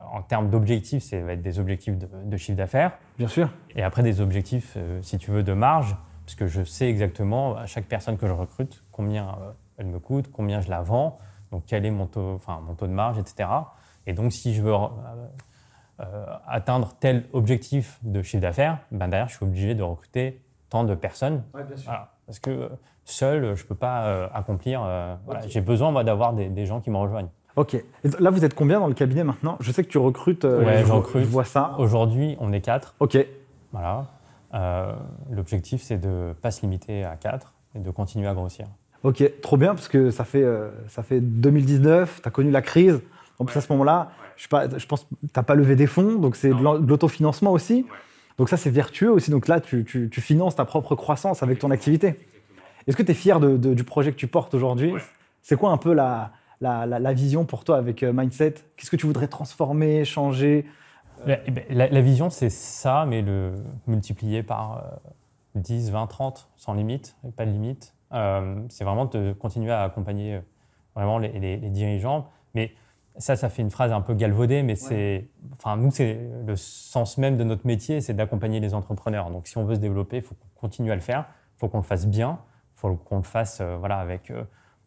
en 0.00 0.22
termes 0.22 0.50
d'objectifs, 0.50 1.02
ça 1.02 1.20
va 1.20 1.32
être 1.32 1.42
des 1.42 1.58
objectifs 1.58 1.96
de, 1.98 2.36
chiffre 2.36 2.56
d'affaires. 2.56 2.92
Bien 3.18 3.28
sûr. 3.28 3.50
Et 3.74 3.82
après, 3.82 4.02
des 4.02 4.20
objectifs, 4.20 4.76
si 5.02 5.18
tu 5.18 5.30
veux, 5.30 5.42
de 5.42 5.52
marge, 5.52 5.96
parce 6.24 6.34
que 6.34 6.46
je 6.46 6.62
sais 6.62 6.88
exactement 6.88 7.56
à 7.56 7.66
chaque 7.66 7.86
personne 7.86 8.16
que 8.16 8.26
je 8.26 8.32
recrute 8.32 8.84
combien 8.92 9.36
elle 9.78 9.86
me 9.86 9.98
coûte, 9.98 10.30
combien 10.30 10.60
je 10.60 10.70
la 10.70 10.82
vends, 10.82 11.18
donc 11.50 11.64
quel 11.66 11.84
est 11.84 11.90
mon 11.90 12.06
taux, 12.06 12.34
enfin, 12.34 12.60
mon 12.64 12.74
taux 12.74 12.86
de 12.86 12.92
marge, 12.92 13.18
etc. 13.18 13.48
Et 14.06 14.12
donc, 14.12 14.32
si 14.32 14.54
je 14.54 14.62
veux 14.62 14.72
euh, 14.72 14.88
euh, 16.00 16.26
atteindre 16.46 16.94
tel 16.98 17.24
objectif 17.32 17.98
de 18.02 18.22
chiffre 18.22 18.42
d'affaires, 18.42 18.78
ben 18.90 19.08
derrière, 19.08 19.28
je 19.28 19.36
suis 19.36 19.44
obligé 19.44 19.74
de 19.74 19.82
recruter 19.82 20.42
tant 20.70 20.84
de 20.84 20.94
personnes. 20.94 21.42
bien 21.54 21.76
sûr. 21.76 21.92
parce 22.26 22.38
que 22.38 22.70
seul, 23.04 23.54
je 23.54 23.62
ne 23.62 23.68
peux 23.68 23.74
pas 23.74 24.06
euh, 24.06 24.28
accomplir. 24.32 24.82
J'ai 25.46 25.60
besoin 25.60 26.04
d'avoir 26.04 26.32
des, 26.32 26.66
gens 26.66 26.80
qui 26.80 26.90
me 26.90 26.96
rejoignent. 26.96 27.30
Ok. 27.56 27.76
là, 28.18 28.30
vous 28.30 28.44
êtes 28.44 28.54
combien 28.54 28.80
dans 28.80 28.86
le 28.86 28.94
cabinet 28.94 29.24
maintenant? 29.24 29.56
Je 29.60 29.70
sais 29.72 29.84
que 29.84 29.88
tu 29.88 29.98
recrutes. 29.98 30.44
ouais, 30.44 30.84
je, 30.86 30.92
recrute. 30.92 31.22
Je 31.22 31.28
vois 31.28 31.44
ça. 31.44 31.74
Aujourd'hui, 31.78 32.36
on 32.40 32.52
est 32.52 32.60
quatre. 32.60 32.94
Ok. 33.00 33.18
Voilà. 33.72 34.06
L'objectif, 35.30 35.82
c'est 35.82 35.98
de 35.98 36.08
ne 36.08 36.32
pas 36.32 36.50
se 36.50 36.62
limiter 36.62 37.04
à 37.04 37.16
quatre 37.16 37.54
et 37.74 37.78
de 37.78 37.90
continuer 37.90 38.28
à 38.28 38.34
grossir. 38.34 38.66
Ok, 39.02 39.22
trop 39.40 39.56
bien, 39.56 39.74
parce 39.74 39.88
que 39.88 40.10
ça 40.10 40.24
fait, 40.24 40.46
ça 40.88 41.02
fait 41.02 41.20
2019, 41.20 42.20
tu 42.22 42.28
as 42.28 42.30
connu 42.30 42.50
la 42.50 42.62
crise. 42.62 43.00
En 43.38 43.44
plus, 43.44 43.56
à 43.56 43.60
ce 43.60 43.72
moment-là, 43.72 44.12
je, 44.36 44.46
je, 44.76 44.86
pense 44.86 45.04
que 45.04 45.08
tu 45.08 45.28
n'as 45.34 45.42
pas 45.42 45.54
levé 45.54 45.74
des 45.74 45.86
fonds, 45.86 46.14
donc 46.16 46.36
c'est 46.36 46.50
de 46.50 46.86
l'autofinancement 46.86 47.50
aussi. 47.50 47.84
Donc 48.38 48.48
ça, 48.48 48.56
c'est 48.56 48.70
vertueux 48.70 49.10
aussi. 49.10 49.30
Donc 49.30 49.48
là, 49.48 49.60
tu, 49.60 50.10
finances 50.10 50.56
ta 50.56 50.64
propre 50.64 50.94
croissance 50.94 51.42
avec 51.42 51.58
ton 51.58 51.70
activité. 51.70 52.18
Est-ce 52.86 52.96
que 52.96 53.02
tu 53.02 53.12
es 53.12 53.14
fier 53.14 53.40
du 53.40 53.84
projet 53.84 54.12
que 54.12 54.16
tu 54.16 54.26
portes 54.26 54.54
aujourd'hui? 54.54 54.92
C'est 55.42 55.56
quoi 55.56 55.70
un 55.70 55.76
peu 55.76 55.92
la, 55.92 56.32
la, 56.62 57.12
vision 57.12 57.44
pour 57.44 57.64
toi 57.64 57.76
avec 57.76 58.02
euh, 58.02 58.12
Mindset. 58.12 58.54
Qu'est-ce 58.76 58.90
que 58.90 58.96
tu 58.96 59.06
voudrais 59.06 59.28
transformer, 59.28 60.04
changer? 60.04 60.66
La, 61.26 61.38
la, 61.88 62.00
vision, 62.00 62.30
c'est 62.30 62.50
ça, 62.50 63.04
mais 63.06 63.22
le 63.22 63.54
multiplier 63.86 64.42
par 64.42 64.82
10, 65.54 65.90
20, 65.90 66.06
30, 66.06 66.48
sans 66.56 66.74
limite, 66.74 67.16
pas 67.36 67.46
de 67.46 67.50
limite. 67.50 67.94
Euh, 68.12 68.56
c'est 68.68 68.84
vraiment 68.84 69.06
de 69.06 69.32
continuer 69.32 69.70
à 69.70 69.82
accompagner 69.82 70.34
euh, 70.34 70.40
vraiment 70.94 71.18
les, 71.18 71.38
les, 71.38 71.56
les 71.56 71.70
dirigeants. 71.70 72.28
Mais 72.54 72.74
ça, 73.18 73.36
ça 73.36 73.48
fait 73.48 73.62
une 73.62 73.70
phrase 73.70 73.92
un 73.92 74.00
peu 74.00 74.14
galvaudée, 74.14 74.62
mais 74.62 74.74
c'est, 74.74 75.28
enfin, 75.52 75.76
nous, 75.76 75.90
c'est 75.90 76.18
le 76.46 76.56
sens 76.56 77.18
même 77.18 77.36
de 77.36 77.44
notre 77.44 77.66
métier, 77.66 78.00
c'est 78.00 78.14
d'accompagner 78.14 78.60
les 78.60 78.74
entrepreneurs. 78.74 79.30
Donc, 79.30 79.46
si 79.46 79.58
on 79.58 79.64
veut 79.64 79.74
se 79.74 79.80
développer, 79.80 80.18
il 80.18 80.22
faut 80.22 80.34
qu'on 80.34 80.60
continue 80.60 80.90
à 80.90 80.94
le 80.94 81.00
faire, 81.00 81.26
il 81.56 81.60
faut 81.60 81.68
qu'on 81.68 81.78
le 81.78 81.84
fasse 81.84 82.06
bien, 82.06 82.38
il 82.76 82.80
faut 82.80 82.94
qu'on 82.94 83.18
le 83.18 83.22
fasse, 83.22 83.60
euh, 83.60 83.76
voilà, 83.78 83.98
avec 83.98 84.30
euh, 84.30 84.44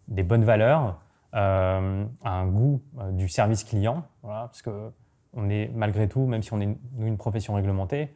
des 0.07 0.23
bonnes 0.23 0.43
valeurs, 0.43 0.99
euh, 1.35 2.05
un 2.23 2.47
goût 2.47 2.81
du 3.11 3.27
service 3.27 3.63
client, 3.63 4.03
voilà, 4.23 4.41
parce 4.47 4.61
que 4.61 4.91
on 5.33 5.49
est 5.49 5.69
malgré 5.73 6.07
tout, 6.07 6.25
même 6.25 6.41
si 6.41 6.53
on 6.53 6.61
est 6.61 6.77
une, 6.97 7.17
profession 7.17 7.55
réglementée, 7.55 8.15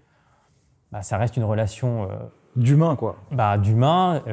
bah, 0.91 1.01
ça 1.01 1.17
reste 1.17 1.35
une 1.35 1.43
relation 1.43 2.07
d'humain, 2.55 2.95
quoi. 2.95 3.17
Bah, 3.31 3.57
d'humain, 3.57 4.23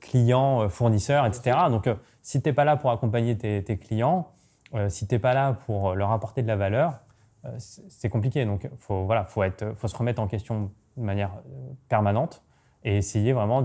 client, 0.00 0.68
fournisseur, 0.68 1.24
etc. 1.24 1.56
Donc, 1.70 1.88
si 2.22 2.42
tu 2.42 2.48
n'es 2.48 2.52
pas 2.52 2.64
là 2.64 2.76
pour 2.76 2.90
accompagner 2.90 3.38
tes, 3.38 3.62
tes 3.62 3.78
clients, 3.78 4.32
euh, 4.74 4.88
si 4.88 5.06
tu 5.06 5.14
n'es 5.14 5.18
pas 5.18 5.34
là 5.34 5.52
pour 5.52 5.94
leur 5.94 6.10
apporter 6.10 6.42
de 6.42 6.48
la 6.48 6.56
valeur, 6.56 7.00
euh, 7.44 7.50
c'est 7.58 8.08
compliqué. 8.08 8.44
Donc, 8.44 8.64
il 8.64 8.78
faut, 8.78 9.04
voilà, 9.04 9.24
faut, 9.24 9.42
être, 9.42 9.74
faut 9.76 9.88
se 9.88 9.96
remettre 9.96 10.20
en 10.20 10.26
question 10.26 10.70
de 10.96 11.02
manière 11.02 11.30
euh, 11.46 11.72
permanente 11.88 12.42
et 12.84 12.96
essayer 12.96 13.32
vraiment 13.32 13.64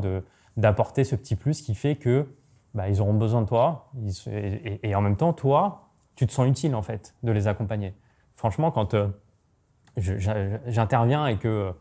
d'apporter 0.58 1.04
ce 1.04 1.16
petit 1.16 1.36
plus 1.36 1.62
qui 1.62 1.76
fait 1.76 1.96
que 1.96 2.28
bah, 2.74 2.90
ils 2.90 3.02
auront 3.02 3.14
besoin 3.14 3.42
de 3.42 3.48
toi. 3.48 3.92
et, 4.28 4.96
en 4.96 5.02
même 5.02 5.18
temps, 5.18 5.34
toi, 5.34 5.90
tu 6.16 6.28
te 6.28 6.32
sens 6.32 6.48
utile, 6.48 6.76
en 6.76 6.82
fait, 6.82 7.16
de 7.24 7.32
les 7.32 7.48
accompagner. 7.48 7.94
Franchement, 8.36 8.72
quand 8.72 8.96
j'interviens 9.98 11.28
et 11.28 11.38
que 11.38 11.74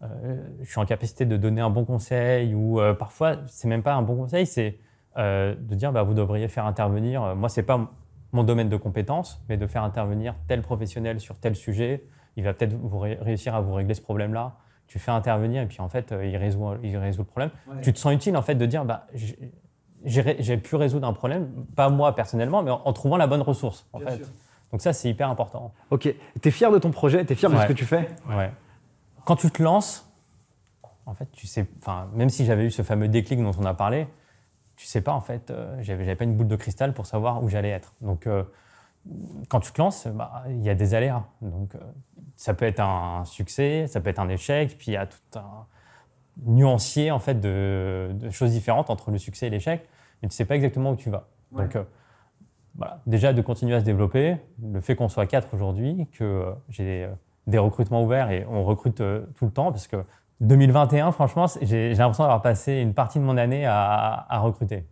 je 0.00 0.68
suis 0.68 0.80
en 0.80 0.86
capacité 0.86 1.26
de 1.26 1.36
donner 1.36 1.60
un 1.60 1.70
bon 1.70 1.84
conseil 1.84 2.54
ou 2.54 2.80
parfois, 2.98 3.36
c'est 3.46 3.68
même 3.68 3.82
pas 3.82 3.94
un 3.94 4.02
bon 4.02 4.16
conseil, 4.16 4.46
c'est 4.46 4.78
de 5.16 5.74
dire 5.74 5.92
bah, 5.92 6.02
vous 6.02 6.14
devriez 6.14 6.48
faire 6.48 6.66
intervenir. 6.66 7.36
Moi, 7.36 7.48
c'est 7.48 7.62
pas 7.62 7.88
mon 8.32 8.44
domaine 8.44 8.68
de 8.68 8.76
compétence, 8.76 9.42
mais 9.48 9.56
de 9.56 9.66
faire 9.66 9.84
intervenir 9.84 10.34
tel 10.48 10.62
professionnel 10.62 11.20
sur 11.20 11.38
tel 11.38 11.54
sujet, 11.54 12.04
il 12.36 12.44
va 12.44 12.54
peut-être 12.54 12.76
réussir 13.20 13.54
à 13.54 13.60
vous 13.60 13.74
régler 13.74 13.94
ce 13.94 14.00
problème-là. 14.00 14.56
Tu 14.86 14.98
fais 14.98 15.10
intervenir 15.10 15.62
et 15.62 15.66
puis 15.66 15.80
en 15.80 15.88
fait, 15.88 16.12
euh, 16.12 16.26
il 16.26 16.36
résout, 16.36 16.74
il 16.82 16.96
résout 16.96 17.22
le 17.22 17.26
problème. 17.26 17.50
Tu 17.82 17.92
te 17.92 17.98
sens 17.98 18.12
utile 18.12 18.36
en 18.36 18.42
fait 18.42 18.54
de 18.54 18.66
dire, 18.66 18.84
bah, 18.84 19.06
j'ai 20.04 20.56
pu 20.56 20.76
résoudre 20.76 21.06
un 21.06 21.12
problème, 21.12 21.48
pas 21.76 21.88
moi 21.88 22.14
personnellement, 22.14 22.62
mais 22.62 22.70
en, 22.70 22.92
trouvant 22.92 23.16
la 23.16 23.26
bonne 23.26 23.42
ressource. 23.42 23.86
En 23.92 24.00
fait. 24.00 24.20
Donc 24.70 24.80
ça, 24.80 24.92
c'est 24.92 25.10
hyper 25.10 25.28
important. 25.28 25.72
Ok. 25.90 26.12
Tu 26.40 26.48
es 26.48 26.50
fier 26.50 26.70
de 26.70 26.78
ton 26.78 26.90
projet, 26.90 27.24
tu 27.24 27.32
es 27.32 27.36
fier 27.36 27.50
de 27.50 27.56
ce 27.56 27.66
que 27.66 27.72
tu 27.72 27.84
fais? 27.84 28.08
Ouais. 28.28 28.50
Quand 29.24 29.36
tu 29.36 29.50
te 29.50 29.62
lances, 29.62 30.08
en 31.06 31.14
fait, 31.14 31.28
tu 31.32 31.46
sais, 31.46 31.66
enfin, 31.78 32.08
même 32.14 32.30
si 32.30 32.44
j'avais 32.44 32.64
eu 32.64 32.70
ce 32.70 32.82
fameux 32.82 33.08
déclic 33.08 33.40
dont 33.40 33.52
on 33.58 33.64
a 33.64 33.74
parlé, 33.74 34.06
tu 34.76 34.86
sais 34.86 35.00
pas 35.00 35.12
en 35.12 35.20
fait, 35.20 35.50
euh, 35.50 35.76
j'avais, 35.80 36.16
pas 36.16 36.24
une 36.24 36.34
boule 36.34 36.48
de 36.48 36.56
cristal 36.56 36.92
pour 36.94 37.06
savoir 37.06 37.42
où 37.42 37.48
j'allais 37.48 37.70
être. 37.70 37.94
Donc 38.00 38.26
euh, 38.26 38.42
quand 39.48 39.60
tu 39.60 39.72
te 39.72 39.80
lances, 39.80 40.06
bah, 40.08 40.44
il 40.48 40.62
y 40.62 40.70
a 40.70 40.74
des 40.74 40.94
aléas. 40.94 41.24
Donc 41.40 41.74
euh, 41.74 41.78
ça 42.36 42.54
peut 42.54 42.64
être 42.64 42.80
un 42.80 43.24
succès, 43.24 43.86
ça 43.86 44.00
peut 44.00 44.10
être 44.10 44.18
un 44.18 44.28
échec, 44.28 44.76
puis 44.78 44.88
il 44.88 44.94
y 44.94 44.96
a 44.96 45.06
tout 45.06 45.38
un 45.38 45.66
nuancier 46.46 47.10
en 47.10 47.18
fait 47.18 47.40
de, 47.40 48.10
choses 48.30 48.52
différentes 48.52 48.90
entre 48.90 49.10
le 49.10 49.18
succès 49.18 49.46
et 49.46 49.50
l'échec, 49.50 49.86
mais 50.22 50.28
tu 50.28 50.36
sais 50.36 50.44
pas 50.44 50.56
exactement 50.56 50.92
où 50.92 50.96
tu 50.96 51.10
vas. 51.10 51.28
Donc 51.52 51.76
voilà, 52.76 53.00
déjà 53.06 53.32
de 53.32 53.42
continuer 53.42 53.74
à 53.74 53.80
se 53.80 53.84
développer, 53.84 54.36
le 54.62 54.80
fait 54.80 54.96
qu'on 54.96 55.08
soit 55.08 55.26
quatre 55.26 55.52
aujourd'hui, 55.52 56.08
que 56.12 56.46
j'ai 56.70 57.08
des 57.46 57.58
recrutements 57.58 58.02
ouverts 58.02 58.30
et 58.30 58.46
on 58.48 58.64
recrute 58.64 58.96
tout 58.96 59.44
le 59.44 59.50
temps 59.50 59.70
parce 59.70 59.86
que 59.86 60.04
2021, 60.42 61.12
franchement, 61.12 61.46
j'ai 61.62 61.94
l'impression 61.94 62.24
d'avoir 62.24 62.42
passé 62.42 62.74
une 62.74 62.94
partie 62.94 63.18
de 63.18 63.24
mon 63.24 63.36
année 63.36 63.64
à, 63.64 64.26
recruter, 64.40 64.84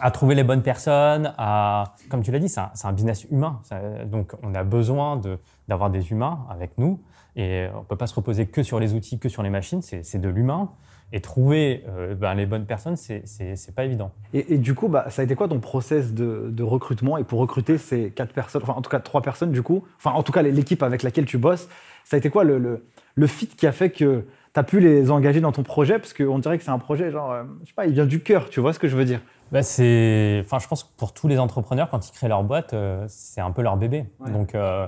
à 0.00 0.10
trouver 0.10 0.34
les 0.34 0.44
bonnes 0.44 0.62
personnes, 0.62 1.32
à, 1.38 1.94
comme 2.10 2.22
tu 2.22 2.30
l'as 2.30 2.38
dit, 2.38 2.48
c'est 2.48 2.60
un, 2.84 2.92
business 2.92 3.24
humain. 3.30 3.60
donc, 4.06 4.34
on 4.42 4.54
a 4.54 4.64
besoin 4.64 5.20
d'avoir 5.66 5.90
des 5.90 6.10
humains 6.10 6.46
avec 6.50 6.76
nous 6.76 7.00
et 7.36 7.68
on 7.74 7.78
ne 7.78 7.84
peut 7.84 7.96
pas 7.96 8.06
se 8.06 8.14
reposer 8.14 8.46
que 8.46 8.62
sur 8.62 8.78
les 8.80 8.92
outils, 8.92 9.18
que 9.18 9.30
sur 9.30 9.42
les 9.42 9.50
machines, 9.50 9.80
c'est 9.80 10.20
de 10.20 10.28
l'humain. 10.28 10.70
Et 11.12 11.20
trouver 11.20 11.84
euh, 11.88 12.14
ben, 12.14 12.34
les 12.34 12.44
bonnes 12.44 12.66
personnes, 12.66 12.96
c'est 12.96 13.74
pas 13.74 13.84
évident. 13.84 14.12
Et, 14.34 14.58
du 14.58 14.74
coup, 14.74 14.88
bah, 14.88 15.06
ça 15.08 15.22
a 15.22 15.24
été 15.24 15.34
quoi 15.34 15.48
ton 15.48 15.58
process 15.58 16.12
de, 16.12 16.62
recrutement? 16.62 17.16
Et 17.16 17.24
pour 17.24 17.38
recruter 17.40 17.78
ces 17.78 18.10
quatre 18.10 18.32
personnes, 18.32 18.62
enfin 18.62 18.74
en 18.74 18.82
tout 18.82 18.90
cas 18.90 19.00
trois 19.00 19.22
personnes 19.22 19.52
du 19.52 19.62
coup, 19.62 19.84
enfin 19.96 20.10
en 20.10 20.22
tout 20.22 20.32
cas 20.32 20.42
l'équipe 20.42 20.82
avec 20.82 21.02
laquelle 21.02 21.24
tu 21.24 21.38
bosses, 21.38 21.68
ça 22.04 22.16
a 22.16 22.18
été 22.18 22.28
quoi 22.28 22.44
le, 22.44 22.58
le, 22.58 22.86
le 23.14 23.26
fit 23.26 23.46
qui 23.46 23.66
a 23.66 23.72
fait 23.72 23.90
que 23.90 24.24
tu 24.52 24.60
as 24.60 24.62
pu 24.62 24.80
les 24.80 25.10
engager 25.10 25.40
dans 25.40 25.52
ton 25.52 25.62
projet? 25.62 25.98
Parce 25.98 26.12
qu'on 26.12 26.38
dirait 26.38 26.58
que 26.58 26.64
c'est 26.64 26.70
un 26.70 26.78
projet, 26.78 27.10
genre, 27.10 27.32
euh, 27.32 27.44
je 27.62 27.68
sais 27.68 27.74
pas, 27.74 27.86
il 27.86 27.94
vient 27.94 28.06
du 28.06 28.22
cœur, 28.22 28.50
tu 28.50 28.60
vois 28.60 28.72
ce 28.72 28.78
que 28.78 28.88
je 28.88 28.96
veux 28.96 29.04
dire? 29.04 29.20
Bah 29.50 29.62
c'est, 29.62 30.42
enfin, 30.44 30.58
je 30.58 30.68
pense 30.68 30.84
que 30.84 30.90
pour 30.98 31.14
tous 31.14 31.26
les 31.26 31.38
entrepreneurs, 31.38 31.88
quand 31.88 32.06
ils 32.06 32.12
créent 32.12 32.28
leur 32.28 32.44
boîte, 32.44 32.74
euh, 32.74 33.04
c'est 33.08 33.40
un 33.40 33.50
peu 33.50 33.62
leur 33.62 33.78
bébé. 33.78 34.04
Donc, 34.26 34.54
euh, 34.54 34.86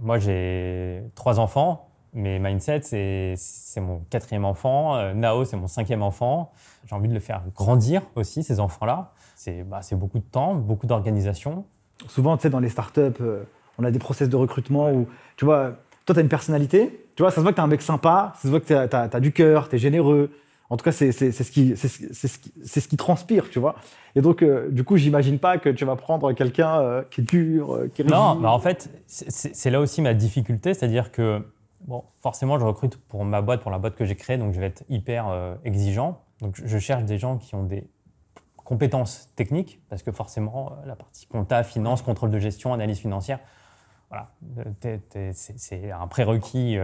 moi, 0.00 0.18
j'ai 0.18 1.02
trois 1.14 1.40
enfants. 1.40 1.88
Mais 2.14 2.38
Mindset, 2.38 2.80
c'est 2.82 3.80
mon 3.80 4.00
quatrième 4.10 4.44
enfant. 4.44 5.12
Nao, 5.14 5.44
c'est 5.44 5.56
mon 5.56 5.66
cinquième 5.66 6.02
enfant. 6.02 6.52
J'ai 6.86 6.94
envie 6.94 7.08
de 7.08 7.14
le 7.14 7.20
faire 7.20 7.42
grandir 7.54 8.02
aussi, 8.14 8.42
ces 8.42 8.60
enfants-là. 8.60 9.12
C'est 9.34 9.62
bah, 9.64 9.80
beaucoup 9.92 10.18
de 10.18 10.24
temps, 10.24 10.54
beaucoup 10.54 10.86
d'organisation. 10.86 11.64
Souvent, 12.08 12.36
tu 12.36 12.42
sais, 12.42 12.50
dans 12.50 12.60
les 12.60 12.70
startups, 12.70 13.22
on 13.78 13.84
a 13.84 13.90
des 13.90 13.98
process 13.98 14.28
de 14.28 14.36
recrutement 14.36 14.90
où, 14.90 15.06
tu 15.36 15.44
vois, 15.44 15.72
toi, 16.06 16.14
tu 16.14 16.20
as 16.20 16.22
une 16.22 16.28
personnalité, 16.28 17.06
tu 17.16 17.22
vois, 17.22 17.30
ça 17.30 17.36
se 17.36 17.40
voit 17.40 17.50
que 17.50 17.56
tu 17.56 17.60
es 17.60 17.64
un 17.64 17.68
mec 17.68 17.82
sympa, 17.82 18.32
ça 18.36 18.42
se 18.42 18.48
voit 18.48 18.60
que 18.60 18.66
tu 18.66 18.74
as, 18.74 19.20
du 19.20 19.32
cœur, 19.32 19.68
tu 19.68 19.76
es 19.76 19.78
généreux. 19.78 20.30
En 20.68 20.76
tout 20.76 20.84
cas, 20.84 20.92
c'est 20.92 21.12
ce, 21.12 21.50
qui, 21.50 21.76
ce, 21.76 21.88
ce 21.88 22.88
qui 22.88 22.96
transpire, 22.96 23.50
tu 23.50 23.58
vois. 23.58 23.76
Et 24.16 24.20
donc, 24.20 24.42
euh, 24.42 24.68
du 24.70 24.82
coup, 24.82 24.96
j'imagine 24.96 25.38
pas 25.38 25.58
que 25.58 25.68
tu 25.68 25.84
vas 25.84 25.94
prendre 25.94 26.32
quelqu'un 26.32 26.80
euh, 26.80 27.02
qui 27.08 27.20
est 27.20 27.24
dur, 27.24 27.74
euh, 27.74 27.90
qui 27.92 28.02
est 28.02 28.04
Non, 28.04 28.34
mais 28.34 28.48
en 28.48 28.58
fait, 28.58 28.90
c'est 29.06 29.70
là 29.70 29.80
aussi 29.80 30.02
ma 30.02 30.14
difficulté, 30.14 30.74
c'est-à-dire 30.74 31.12
que 31.12 31.40
bon, 31.80 32.04
forcément, 32.20 32.58
je 32.58 32.64
recrute 32.64 32.96
pour 32.96 33.24
ma 33.24 33.42
boîte, 33.42 33.60
pour 33.60 33.70
la 33.70 33.78
boîte 33.78 33.94
que 33.94 34.04
j'ai 34.04 34.16
créée, 34.16 34.38
donc 34.38 34.52
je 34.52 34.60
vais 34.60 34.66
être 34.66 34.84
hyper 34.88 35.56
exigeant. 35.64 36.20
Donc 36.40 36.60
je 36.62 36.78
cherche 36.78 37.04
des 37.04 37.18
gens 37.18 37.38
qui 37.38 37.54
ont 37.54 37.62
des 37.62 37.88
compétences 38.56 39.32
techniques, 39.36 39.80
parce 39.88 40.02
que 40.02 40.12
forcément, 40.12 40.72
la 40.84 40.96
partie 40.96 41.26
compta, 41.26 41.62
finance, 41.62 42.02
contrôle 42.02 42.30
de 42.30 42.38
gestion, 42.38 42.72
analyse 42.74 42.98
financière, 42.98 43.38
voilà, 44.08 44.30
c'est 44.74 45.90
un 45.92 46.06
prérequis 46.06 46.78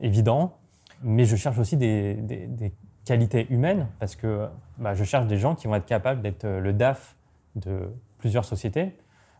évident. 0.00 0.56
Mais 1.02 1.24
je 1.24 1.36
cherche 1.36 1.58
aussi 1.58 1.76
des, 1.76 2.14
des, 2.14 2.72
qualités 3.06 3.50
humaines 3.50 3.88
parce 3.98 4.14
que 4.14 4.48
bah, 4.78 4.94
je 4.94 5.02
cherche 5.02 5.26
des 5.26 5.38
gens 5.38 5.54
qui 5.54 5.66
vont 5.66 5.74
être 5.74 5.86
capables 5.86 6.20
d'être 6.20 6.44
euh, 6.44 6.60
le 6.60 6.72
DAF 6.72 7.16
de 7.56 7.92
plusieurs 8.18 8.44
sociétés, 8.44 8.94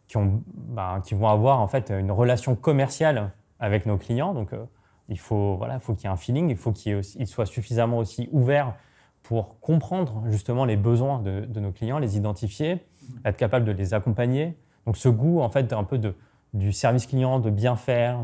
qui, 0.09 0.17
ont, 0.17 0.43
bah, 0.47 1.01
qui 1.05 1.15
vont 1.15 1.29
avoir 1.29 1.61
en 1.61 1.69
fait 1.69 1.91
une 1.91 2.11
relation 2.11 2.57
commerciale 2.57 3.31
avec 3.61 3.87
nos 3.87 3.97
clients. 3.97 4.35
Donc, 4.35 4.53
euh, 4.53 4.65
il 5.09 5.19
faut 5.19 5.57
voilà, 5.57 5.79
faut 5.79 5.95
qu'il 5.95 6.05
y 6.05 6.07
ait 6.07 6.13
un 6.13 6.17
feeling, 6.17 6.51
il 6.51 6.57
faut 6.57 6.73
qu'il 6.73 7.03
soit 7.27 7.47
suffisamment 7.47 7.99
aussi 7.99 8.29
ouvert 8.33 8.75
pour 9.23 9.61
comprendre 9.61 10.23
justement 10.29 10.65
les 10.65 10.77
besoins 10.77 11.21
de, 11.21 11.61
nos 11.61 11.73
clients, 11.73 11.99
les 11.99 12.17
identifier, 12.17 12.87
être 13.25 13.37
capable 13.37 13.65
de 13.65 13.73
les 13.73 13.95
accompagner. 13.95 14.57
Donc, 14.87 14.97
ce 14.97 15.09
goût 15.09 15.41
en 15.41 15.51
fait 15.51 15.73
un 15.73 15.85
peu 15.85 15.99
de 15.99 16.15
du 16.53 16.73
service 16.73 17.07
client, 17.07 17.39
de 17.39 17.51
bien 17.51 17.77
faire, 17.77 18.23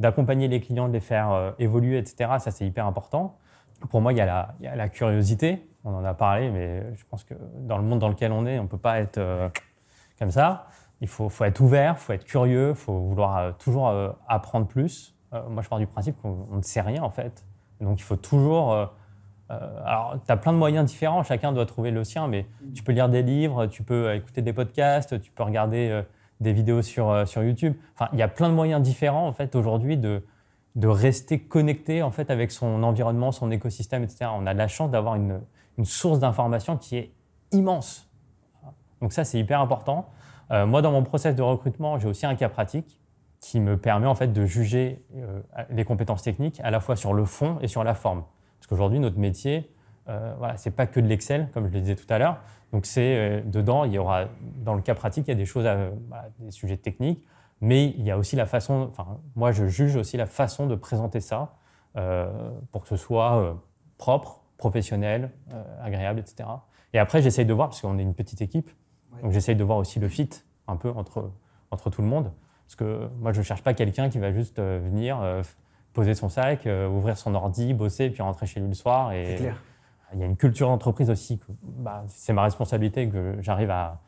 d'accompagner 0.00 0.48
les 0.48 0.60
clients, 0.60 0.88
de 0.88 0.94
les 0.94 1.00
faire 1.00 1.30
euh, 1.30 1.52
évoluer, 1.58 1.98
etc. 1.98 2.32
Ça, 2.38 2.50
c'est 2.50 2.66
hyper 2.66 2.86
important. 2.86 3.36
Pour 3.90 4.00
moi, 4.00 4.12
il 4.12 4.16
y, 4.16 4.20
a 4.20 4.26
la, 4.26 4.54
il 4.60 4.64
y, 4.64 4.68
a 4.68 4.76
la, 4.76 4.88
curiosité. 4.88 5.68
On 5.84 5.94
en 5.94 6.04
a 6.04 6.14
parlé, 6.14 6.50
mais 6.50 6.94
je 6.94 7.04
pense 7.10 7.24
que 7.24 7.34
dans 7.58 7.76
le 7.76 7.84
monde 7.84 7.98
dans 7.98 8.08
lequel 8.08 8.32
on 8.32 8.46
est, 8.46 8.58
on 8.58 8.62
ne 8.62 8.68
peut 8.68 8.78
pas 8.78 8.98
être 9.00 9.18
euh, 9.18 9.48
comme 10.18 10.30
ça. 10.30 10.68
Il 11.00 11.08
faut, 11.08 11.28
faut, 11.28 11.44
être 11.44 11.60
ouvert, 11.60 11.94
il 11.98 12.00
faut 12.00 12.12
être 12.12 12.24
curieux, 12.24 12.70
il 12.70 12.76
faut 12.76 12.98
vouloir 12.98 13.36
euh, 13.36 13.52
toujours 13.58 13.92
apprendre 14.28 14.66
plus. 14.66 15.14
moi, 15.48 15.62
je 15.62 15.68
pars 15.68 15.78
du 15.78 15.86
principe 15.86 16.20
qu'on 16.22 16.46
ne 16.56 16.62
sait 16.62 16.80
rien, 16.80 17.02
en 17.02 17.10
fait. 17.10 17.44
Donc, 17.80 17.98
il 18.00 18.04
faut 18.04 18.16
toujours... 18.16 18.72
alors, 19.50 20.16
tu 20.24 20.32
as 20.32 20.36
plein 20.36 20.52
de 20.52 20.58
moyens 20.58 20.84
différents, 20.86 21.22
chacun 21.22 21.52
doit 21.52 21.66
trouver 21.66 21.90
le 21.90 22.04
sien, 22.04 22.28
mais 22.28 22.46
tu 22.74 22.82
peux 22.82 22.92
lire 22.92 23.08
des 23.08 23.22
livres, 23.22 23.66
tu 23.66 23.82
peux 23.82 24.14
écouter 24.14 24.42
des 24.42 24.52
podcasts, 24.52 25.20
tu 25.20 25.30
peux 25.30 25.42
regarder 25.42 26.02
des 26.40 26.52
vidéos 26.52 26.82
sur, 26.82 27.10
euh, 27.10 27.26
sur 27.26 27.42
YouTube. 27.42 27.74
Enfin, 27.94 28.08
il 28.12 28.18
y 28.18 28.22
a 28.22 28.28
plein 28.28 28.48
de 28.48 28.54
moyens 28.54 28.82
différents 28.82 29.26
en 29.26 29.32
fait 29.32 29.54
aujourd'hui 29.54 29.96
de, 29.96 30.24
de 30.76 30.88
rester 30.88 31.40
connecté 31.40 32.02
en 32.02 32.10
fait 32.10 32.30
avec 32.30 32.50
son 32.50 32.82
environnement, 32.82 33.32
son 33.32 33.50
écosystème, 33.50 34.04
etc. 34.04 34.26
On 34.32 34.46
a 34.46 34.54
la 34.54 34.68
chance 34.68 34.90
d'avoir 34.90 35.14
une, 35.16 35.40
une, 35.78 35.84
source 35.84 36.18
d'information 36.18 36.76
qui 36.76 36.96
est 36.96 37.12
immense. 37.52 38.08
Donc 39.00 39.12
ça, 39.12 39.24
c'est 39.24 39.38
hyper 39.38 39.60
important. 39.60 40.10
Euh, 40.50 40.66
moi, 40.66 40.82
dans 40.82 40.92
mon 40.92 41.02
process 41.02 41.34
de 41.34 41.42
recrutement, 41.42 41.98
j'ai 41.98 42.08
aussi 42.08 42.26
un 42.26 42.34
cas 42.34 42.48
pratique 42.48 43.00
qui 43.44 43.60
me 43.60 43.76
permet 43.76 44.06
en 44.06 44.14
fait 44.14 44.28
de 44.32 44.46
juger 44.46 45.04
euh, 45.16 45.42
les 45.68 45.84
compétences 45.84 46.22
techniques 46.22 46.62
à 46.64 46.70
la 46.70 46.80
fois 46.80 46.96
sur 46.96 47.12
le 47.12 47.26
fond 47.26 47.58
et 47.60 47.68
sur 47.68 47.84
la 47.84 47.92
forme. 47.92 48.24
Parce 48.58 48.68
qu'aujourd'hui, 48.68 48.98
notre 49.00 49.18
métier, 49.18 49.70
euh, 50.08 50.34
voilà, 50.38 50.56
c'est 50.56 50.70
pas 50.70 50.86
que 50.86 50.98
de 50.98 51.06
l'Excel, 51.06 51.50
comme 51.52 51.68
je 51.68 51.74
le 51.74 51.80
disais 51.80 51.94
tout 51.94 52.06
à 52.08 52.16
l'heure. 52.16 52.38
Donc 52.72 52.86
c'est 52.86 53.16
euh, 53.18 53.40
dedans, 53.44 53.84
il 53.84 53.92
y 53.92 53.98
aura 53.98 54.28
dans 54.64 54.74
le 54.74 54.80
cas 54.80 54.94
pratique, 54.94 55.28
il 55.28 55.30
y 55.30 55.34
a 55.34 55.36
des 55.36 55.44
choses, 55.44 55.68
des 56.38 56.50
sujets 56.52 56.78
techniques, 56.78 57.22
mais 57.60 57.90
il 57.90 58.02
y 58.02 58.10
a 58.10 58.16
aussi 58.16 58.34
la 58.34 58.46
façon. 58.46 58.88
Enfin, 58.90 59.18
moi, 59.36 59.52
je 59.52 59.66
juge 59.66 59.94
aussi 59.96 60.16
la 60.16 60.26
façon 60.26 60.66
de 60.66 60.74
présenter 60.74 61.20
ça 61.20 61.52
pour 62.72 62.82
que 62.82 62.88
ce 62.88 62.96
soit 62.96 63.56
propre, 63.98 64.40
professionnel, 64.56 65.30
agréable, 65.82 66.18
etc. 66.18 66.48
Et 66.92 66.98
après, 66.98 67.22
j'essaye 67.22 67.44
de 67.44 67.52
voir 67.52 67.68
parce 67.68 67.82
qu'on 67.82 67.98
est 67.98 68.02
une 68.02 68.14
petite 68.14 68.40
équipe, 68.40 68.70
donc 69.22 69.32
j'essaye 69.32 69.56
de 69.56 69.64
voir 69.64 69.78
aussi 69.78 69.98
le 70.00 70.08
fit 70.08 70.30
un 70.68 70.76
peu 70.76 70.90
entre 70.90 71.30
entre 71.70 71.90
tout 71.90 72.02
le 72.02 72.08
monde. 72.08 72.30
Parce 72.66 72.76
que 72.76 73.08
moi, 73.20 73.32
je 73.32 73.40
ne 73.40 73.44
cherche 73.44 73.62
pas 73.62 73.74
quelqu'un 73.74 74.08
qui 74.08 74.18
va 74.18 74.32
juste 74.32 74.58
venir 74.58 75.18
poser 75.92 76.14
son 76.14 76.28
sac, 76.28 76.66
ouvrir 76.66 77.18
son 77.18 77.34
ordi, 77.34 77.74
bosser, 77.74 78.10
puis 78.10 78.22
rentrer 78.22 78.46
chez 78.46 78.60
lui 78.60 78.68
le 78.68 78.74
soir. 78.74 79.12
Et, 79.12 79.34
clair 79.36 79.56
il 80.14 80.20
y 80.20 80.22
a 80.22 80.26
une 80.26 80.36
culture 80.36 80.68
d'entreprise 80.68 81.10
aussi, 81.10 81.38
que 81.38 81.44
bah, 81.62 82.04
c'est 82.08 82.32
ma 82.32 82.42
responsabilité 82.42 83.08
que 83.08 83.36
j'arrive 83.40 83.70
à, 83.70 84.00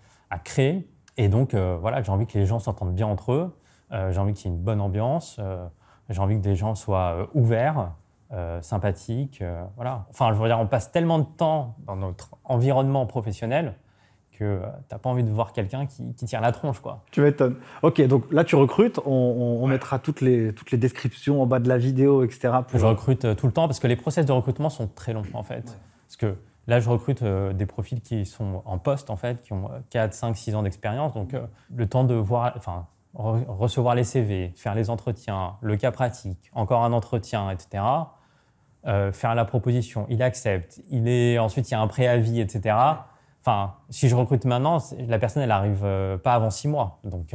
créer. 0.45 0.87
Et 1.17 1.29
donc, 1.29 1.55
euh, 1.55 1.79
voilà, 1.81 2.03
j'ai 2.03 2.13
envie 2.13 2.27
que 2.27 2.37
les 2.37 2.45
gens 2.47 2.59
s'entendent 2.59 2.95
bien 2.95 3.07
entre 3.07 3.33
eux. 3.33 3.57
Euh, 3.93 4.13
j'ai 4.13 4.19
envie 4.19 4.35
qu'il 4.35 4.51
y 4.51 4.55
ait 4.55 4.57
une 4.57 4.63
bonne 4.63 4.81
ambiance. 4.81 5.39
Euh, 5.39 5.67
j'ai 6.11 6.21
envie 6.21 6.37
que 6.37 6.43
des 6.43 6.57
gens 6.57 6.75
soient 6.75 7.29
ouverts, 7.35 7.93
sympathiques. 8.61 9.43
voilà. 9.77 10.05
Enfin, 10.11 10.33
je 10.33 10.39
veux 10.39 10.49
dire, 10.49 10.59
on 10.59 10.67
passe 10.67 10.93
tellement 10.93 11.21
de 11.21 11.25
temps 11.25 11.77
dans 11.87 11.97
notre 11.97 12.31
environnement 12.45 13.07
professionnel 13.07 13.75
que 14.39 14.61
tu 14.61 14.95
n'as 14.95 14.99
pas 14.99 15.11
envie 15.11 15.25
de 15.25 15.31
voir 15.31 15.53
quelqu'un 15.53 15.87
qui, 15.87 16.13
tire 16.15 16.41
la 16.41 16.53
tronche. 16.53 16.81
Quoi. 16.81 17.03
Tu 17.11 17.21
m'étonnes. 17.21 17.57
Ok, 17.83 18.01
donc 18.07 18.25
là, 18.33 18.45
tu 18.45 18.57
recrutes. 18.57 19.01
On, 19.05 19.67
mettra 19.67 19.99
toutes 19.99 20.21
les, 20.21 20.53
toutes 20.53 20.71
les 20.71 20.79
descriptions 20.79 21.43
en 21.43 21.47
bas 21.47 21.59
de 21.59 21.69
la 21.69 21.77
vidéo, 21.77 22.23
etc. 22.23 22.53
Je 22.73 22.85
recrute 22.85 23.35
tout 23.37 23.47
le 23.47 23.53
temps 23.53 23.67
parce 23.67 23.81
que 23.81 23.87
les 23.87 23.97
process 23.97 24.25
de 24.27 24.33
recrutement 24.33 24.71
sont 24.71 24.87
très 24.87 25.13
longs, 25.13 25.25
en 25.35 25.43
fait. 25.43 25.77
Parce 26.07 26.17
que 26.17 26.37
là, 26.67 26.81
je 26.81 26.89
recrute 26.89 27.23
euh, 27.23 27.53
des 27.53 27.67
profils 27.67 28.01
qui 28.01 28.25
sont 28.25 28.63
en 28.65 28.79
poste, 28.79 29.11
en 29.11 29.17
fait, 29.17 29.43
qui 29.43 29.53
ont 29.53 29.71
4, 29.91 30.15
5, 30.15 30.37
6 30.37 30.55
ans 30.55 30.63
d'expérience. 30.63 31.15
Donc, 31.15 31.35
euh, 31.35 31.47
le 31.75 31.87
temps 31.89 32.05
de 32.05 32.15
voir, 32.15 32.53
enfin, 32.57 32.87
recevoir 33.15 33.95
les 33.95 34.05
CV, 34.05 34.53
faire 34.57 34.75
les 34.75 34.91
entretiens, 34.91 35.57
le 35.63 35.77
cas 35.77 35.91
pratique, 35.91 36.51
encore 36.53 36.85
un 36.85 36.93
entretien, 36.93 37.51
etc. 37.51 37.83
Euh, 38.87 39.11
faire 39.11 39.35
la 39.35 39.45
proposition, 39.45 40.07
il 40.09 40.23
accepte, 40.23 40.81
il 40.91 41.09
est, 41.09 41.39
ensuite 41.39 41.69
il 41.71 41.73
y 41.73 41.75
a 41.75 41.81
un 41.81 41.89
préavis, 41.89 42.41
etc. 42.41 42.77
Enfin, 43.47 43.75
si 43.91 44.09
je 44.09 44.17
recrute 44.17 44.45
maintenant, 44.45 44.79
la 44.99 45.21
personne, 45.21 45.41
elle 45.41 45.53
arrive 45.53 45.87
pas 46.25 46.35
avant 46.35 46.51
6 46.51 46.67
mois. 46.67 46.99
Donc, 47.05 47.33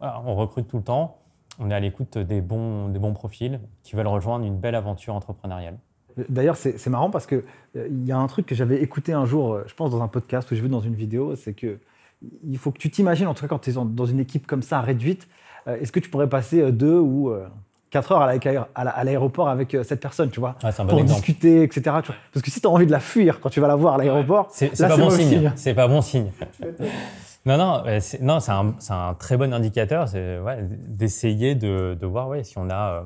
on 0.00 0.34
recrute 0.34 0.68
tout 0.68 0.76
le 0.76 0.82
temps. 0.82 1.16
On 1.58 1.70
est 1.70 1.74
à 1.74 1.80
l'écoute 1.80 2.18
des 2.18 2.42
bons, 2.42 2.88
des 2.88 2.98
bons 2.98 3.14
profils 3.14 3.60
qui 3.82 3.96
veulent 3.96 4.06
rejoindre 4.06 4.44
une 4.44 4.58
belle 4.58 4.74
aventure 4.74 5.14
entrepreneuriale. 5.14 5.78
D'ailleurs, 6.28 6.56
c'est 6.56 6.86
marrant 6.86 7.10
parce 7.10 7.26
qu'il 7.26 7.44
euh, 7.76 7.88
il 7.90 8.04
y 8.06 8.12
a 8.12 8.16
un 8.16 8.26
truc 8.26 8.46
que 8.46 8.54
j'avais 8.54 8.82
écouté 8.82 9.12
un 9.12 9.26
jour, 9.26 9.52
euh, 9.52 9.64
je 9.66 9.74
pense 9.74 9.90
dans 9.90 10.02
un 10.02 10.08
podcast 10.08 10.50
ou 10.50 10.54
je 10.54 10.62
vu 10.62 10.68
dans 10.68 10.80
une 10.80 10.94
vidéo, 10.94 11.36
c'est 11.36 11.52
que 11.52 11.78
il 12.42 12.56
faut 12.56 12.72
que 12.72 12.78
tu 12.78 12.90
t'imagines, 12.90 13.26
en 13.26 13.34
tout 13.34 13.42
cas 13.42 13.48
quand 13.48 13.58
tu 13.58 13.70
es 13.70 13.72
dans 13.74 14.06
une 14.06 14.20
équipe 14.20 14.46
comme 14.46 14.62
ça 14.62 14.80
réduite, 14.80 15.28
euh, 15.68 15.76
est-ce 15.78 15.92
que 15.92 16.00
tu 16.00 16.08
pourrais 16.08 16.28
passer 16.28 16.72
deux 16.72 16.98
ou 16.98 17.30
quatre 17.96 18.12
heures 18.12 18.28
à 18.74 19.04
l'aéroport 19.04 19.48
avec 19.48 19.76
cette 19.84 20.00
personne, 20.00 20.30
tu 20.30 20.40
vois, 20.40 20.56
pour 20.88 21.02
discuter, 21.02 21.62
etc. 21.62 21.82
Parce 22.32 22.42
que 22.44 22.50
si 22.50 22.60
tu 22.60 22.66
as 22.66 22.70
envie 22.70 22.86
de 22.86 22.92
la 22.92 23.00
fuir 23.00 23.40
quand 23.40 23.48
tu 23.48 23.60
vas 23.60 23.68
la 23.68 23.76
voir 23.76 23.94
à 23.94 23.98
l'aéroport, 23.98 24.48
c'est 24.50 24.76
pas, 24.76 24.96
bon 24.96 25.10
signe. 25.10 25.52
C'est 25.56 25.74
pas 25.74 25.88
bon 25.88 26.02
signe. 26.02 26.30
non, 27.46 27.56
non, 27.56 27.82
non, 28.20 28.40
c'est 28.40 28.52
un, 28.52 28.74
un, 28.90 29.14
très 29.14 29.36
bon 29.36 29.52
indicateur, 29.54 30.08
c'est 30.08 30.38
ouais, 30.38 30.58
d'essayer 30.62 31.54
de, 31.54 31.96
de, 31.98 32.06
voir 32.06 32.28
ouais, 32.28 32.44
si 32.44 32.58
on 32.58 32.68
a 32.68 33.04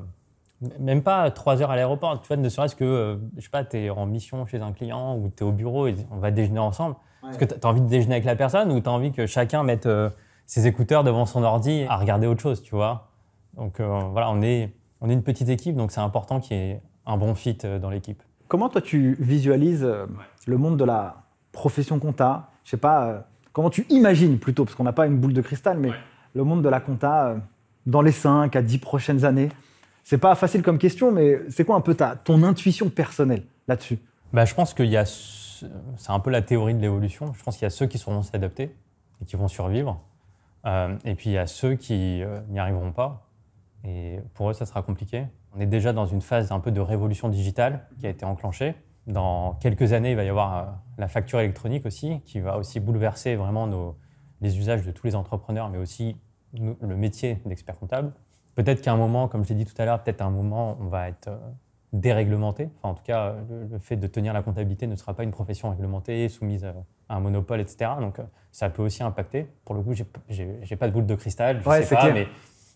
même 0.79 1.01
pas 1.01 1.31
trois 1.31 1.61
heures 1.61 1.71
à 1.71 1.75
l'aéroport, 1.75 2.21
tu 2.21 2.27
vois, 2.27 2.37
ne 2.37 2.49
serait-ce 2.49 2.75
que, 2.75 2.83
euh, 2.83 3.15
je 3.37 3.43
sais 3.43 3.49
pas, 3.49 3.63
tu 3.63 3.77
es 3.77 3.89
en 3.89 4.05
mission 4.05 4.45
chez 4.45 4.61
un 4.61 4.73
client 4.73 5.15
ou 5.15 5.31
tu 5.35 5.43
es 5.43 5.47
au 5.47 5.51
bureau 5.51 5.87
et 5.87 5.95
on 6.11 6.17
va 6.17 6.31
déjeuner 6.31 6.59
ensemble. 6.59 6.95
Est-ce 7.29 7.37
que 7.37 7.45
tu 7.45 7.53
as 7.61 7.67
envie 7.67 7.81
de 7.81 7.87
déjeuner 7.87 8.15
avec 8.15 8.25
la 8.25 8.35
personne 8.35 8.71
ou 8.71 8.81
tu 8.81 8.89
as 8.89 8.91
envie 8.91 9.11
que 9.11 9.25
chacun 9.25 9.63
mette 9.63 9.85
euh, 9.85 10.09
ses 10.45 10.67
écouteurs 10.67 11.03
devant 11.03 11.25
son 11.25 11.43
ordi 11.43 11.85
à 11.87 11.95
regarder 11.97 12.27
autre 12.27 12.41
chose, 12.41 12.61
tu 12.61 12.75
vois? 12.75 13.07
Donc 13.55 13.79
euh, 13.79 13.99
voilà, 14.11 14.31
on 14.31 14.41
est, 14.41 14.71
on 15.01 15.09
est 15.09 15.13
une 15.13 15.23
petite 15.23 15.49
équipe, 15.49 15.75
donc 15.75 15.91
c'est 15.91 15.99
important 15.99 16.39
qu'il 16.39 16.57
y 16.57 16.59
ait 16.59 16.81
un 17.05 17.17
bon 17.17 17.35
fit 17.35 17.57
dans 17.81 17.89
l'équipe. 17.89 18.21
Comment 18.47 18.69
toi 18.69 18.81
tu 18.81 19.17
visualises 19.19 19.87
le 20.45 20.57
monde 20.57 20.77
de 20.77 20.83
la 20.83 21.17
profession 21.51 21.99
compta? 21.99 22.51
Je 22.63 22.71
sais 22.71 22.77
pas, 22.77 23.25
comment 23.53 23.69
tu 23.69 23.85
imagines 23.89 24.37
plutôt, 24.37 24.65
parce 24.65 24.75
qu'on 24.75 24.83
n'a 24.83 24.93
pas 24.93 25.07
une 25.07 25.17
boule 25.17 25.33
de 25.33 25.41
cristal, 25.41 25.77
mais 25.79 25.91
le 26.33 26.43
monde 26.43 26.61
de 26.61 26.69
la 26.69 26.79
compta 26.79 27.35
dans 27.85 28.01
les 28.01 28.11
5 28.11 28.55
à 28.55 28.61
10 28.61 28.77
prochaines 28.77 29.25
années? 29.25 29.49
C'est 30.03 30.17
pas 30.17 30.35
facile 30.35 30.61
comme 30.61 30.77
question, 30.77 31.11
mais 31.11 31.39
c'est 31.49 31.63
quoi 31.63 31.75
un 31.75 31.81
peu 31.81 31.95
ta, 31.95 32.15
ton 32.15 32.43
intuition 32.43 32.89
personnelle 32.89 33.43
là-dessus? 33.67 33.99
Bah, 34.33 34.45
Je 34.45 34.53
pense 34.53 34.73
qu'il 34.73 34.87
y 34.87 34.97
a. 34.97 35.05
C'est 35.05 36.09
un 36.09 36.19
peu 36.19 36.31
la 36.31 36.41
théorie 36.41 36.73
de 36.73 36.81
l'évolution. 36.81 37.33
Je 37.33 37.43
pense 37.43 37.55
qu'il 37.55 37.65
y 37.65 37.67
a 37.67 37.71
ceux 37.71 37.85
qui 37.85 37.99
sauront 37.99 38.23
s'adapter 38.23 38.75
et 39.21 39.25
qui 39.25 39.35
vont 39.35 39.47
survivre. 39.47 40.01
Euh, 40.65 40.95
et 41.05 41.13
puis 41.13 41.29
il 41.29 41.33
y 41.33 41.37
a 41.37 41.45
ceux 41.45 41.75
qui 41.75 42.23
euh, 42.23 42.39
n'y 42.49 42.59
arriveront 42.59 42.91
pas. 42.91 43.27
Et 43.83 44.19
pour 44.33 44.49
eux, 44.49 44.53
ça 44.53 44.65
sera 44.65 44.81
compliqué. 44.81 45.25
On 45.55 45.59
est 45.59 45.65
déjà 45.65 45.93
dans 45.93 46.05
une 46.05 46.21
phase 46.21 46.51
un 46.51 46.59
peu 46.59 46.71
de 46.71 46.81
révolution 46.81 47.29
digitale 47.29 47.87
qui 47.99 48.05
a 48.05 48.09
été 48.09 48.25
enclenchée. 48.25 48.75
Dans 49.07 49.55
quelques 49.55 49.93
années, 49.93 50.11
il 50.11 50.15
va 50.15 50.23
y 50.23 50.29
avoir 50.29 50.57
euh, 50.57 50.65
la 50.97 51.07
facture 51.07 51.39
électronique 51.39 51.85
aussi, 51.85 52.21
qui 52.21 52.39
va 52.39 52.57
aussi 52.57 52.79
bouleverser 52.79 53.35
vraiment 53.35 53.65
nos, 53.67 53.97
les 54.41 54.57
usages 54.57 54.85
de 54.85 54.91
tous 54.91 55.07
les 55.07 55.15
entrepreneurs, 55.15 55.69
mais 55.69 55.77
aussi 55.77 56.17
le 56.53 56.95
métier 56.95 57.41
d'expert 57.45 57.79
comptable. 57.79 58.11
Peut-être 58.55 58.81
qu'à 58.81 58.91
un 58.91 58.97
moment, 58.97 59.27
comme 59.27 59.43
je 59.43 59.49
l'ai 59.49 59.55
dit 59.55 59.65
tout 59.65 59.79
à 59.81 59.85
l'heure, 59.85 60.03
peut-être 60.03 60.21
à 60.21 60.25
un 60.25 60.31
moment, 60.31 60.77
on 60.81 60.87
va 60.87 61.07
être 61.07 61.29
euh, 61.29 61.37
déréglementé. 61.93 62.69
Enfin, 62.77 62.89
en 62.89 62.93
tout 62.93 63.03
cas, 63.03 63.35
le, 63.49 63.79
fait 63.79 63.95
de 63.95 64.07
tenir 64.07 64.33
la 64.33 64.43
comptabilité 64.43 64.87
ne 64.87 64.95
sera 64.95 65.13
pas 65.13 65.23
une 65.23 65.31
profession 65.31 65.69
réglementée, 65.69 66.27
soumise 66.29 66.65
à 66.65 67.15
un 67.15 67.19
monopole, 67.19 67.61
etc. 67.61 67.91
Donc, 67.99 68.19
euh, 68.19 68.23
ça 68.51 68.69
peut 68.69 68.83
aussi 68.83 69.03
impacter. 69.03 69.47
Pour 69.65 69.75
le 69.75 69.81
coup, 69.81 69.93
j'ai 70.29 70.75
pas 70.75 70.87
de 70.87 70.93
boule 70.93 71.05
de 71.05 71.15
cristal, 71.15 71.61
je 71.63 71.69
ne 71.69 71.81
sais 71.81 71.95
pas, 71.95 72.11
mais 72.11 72.27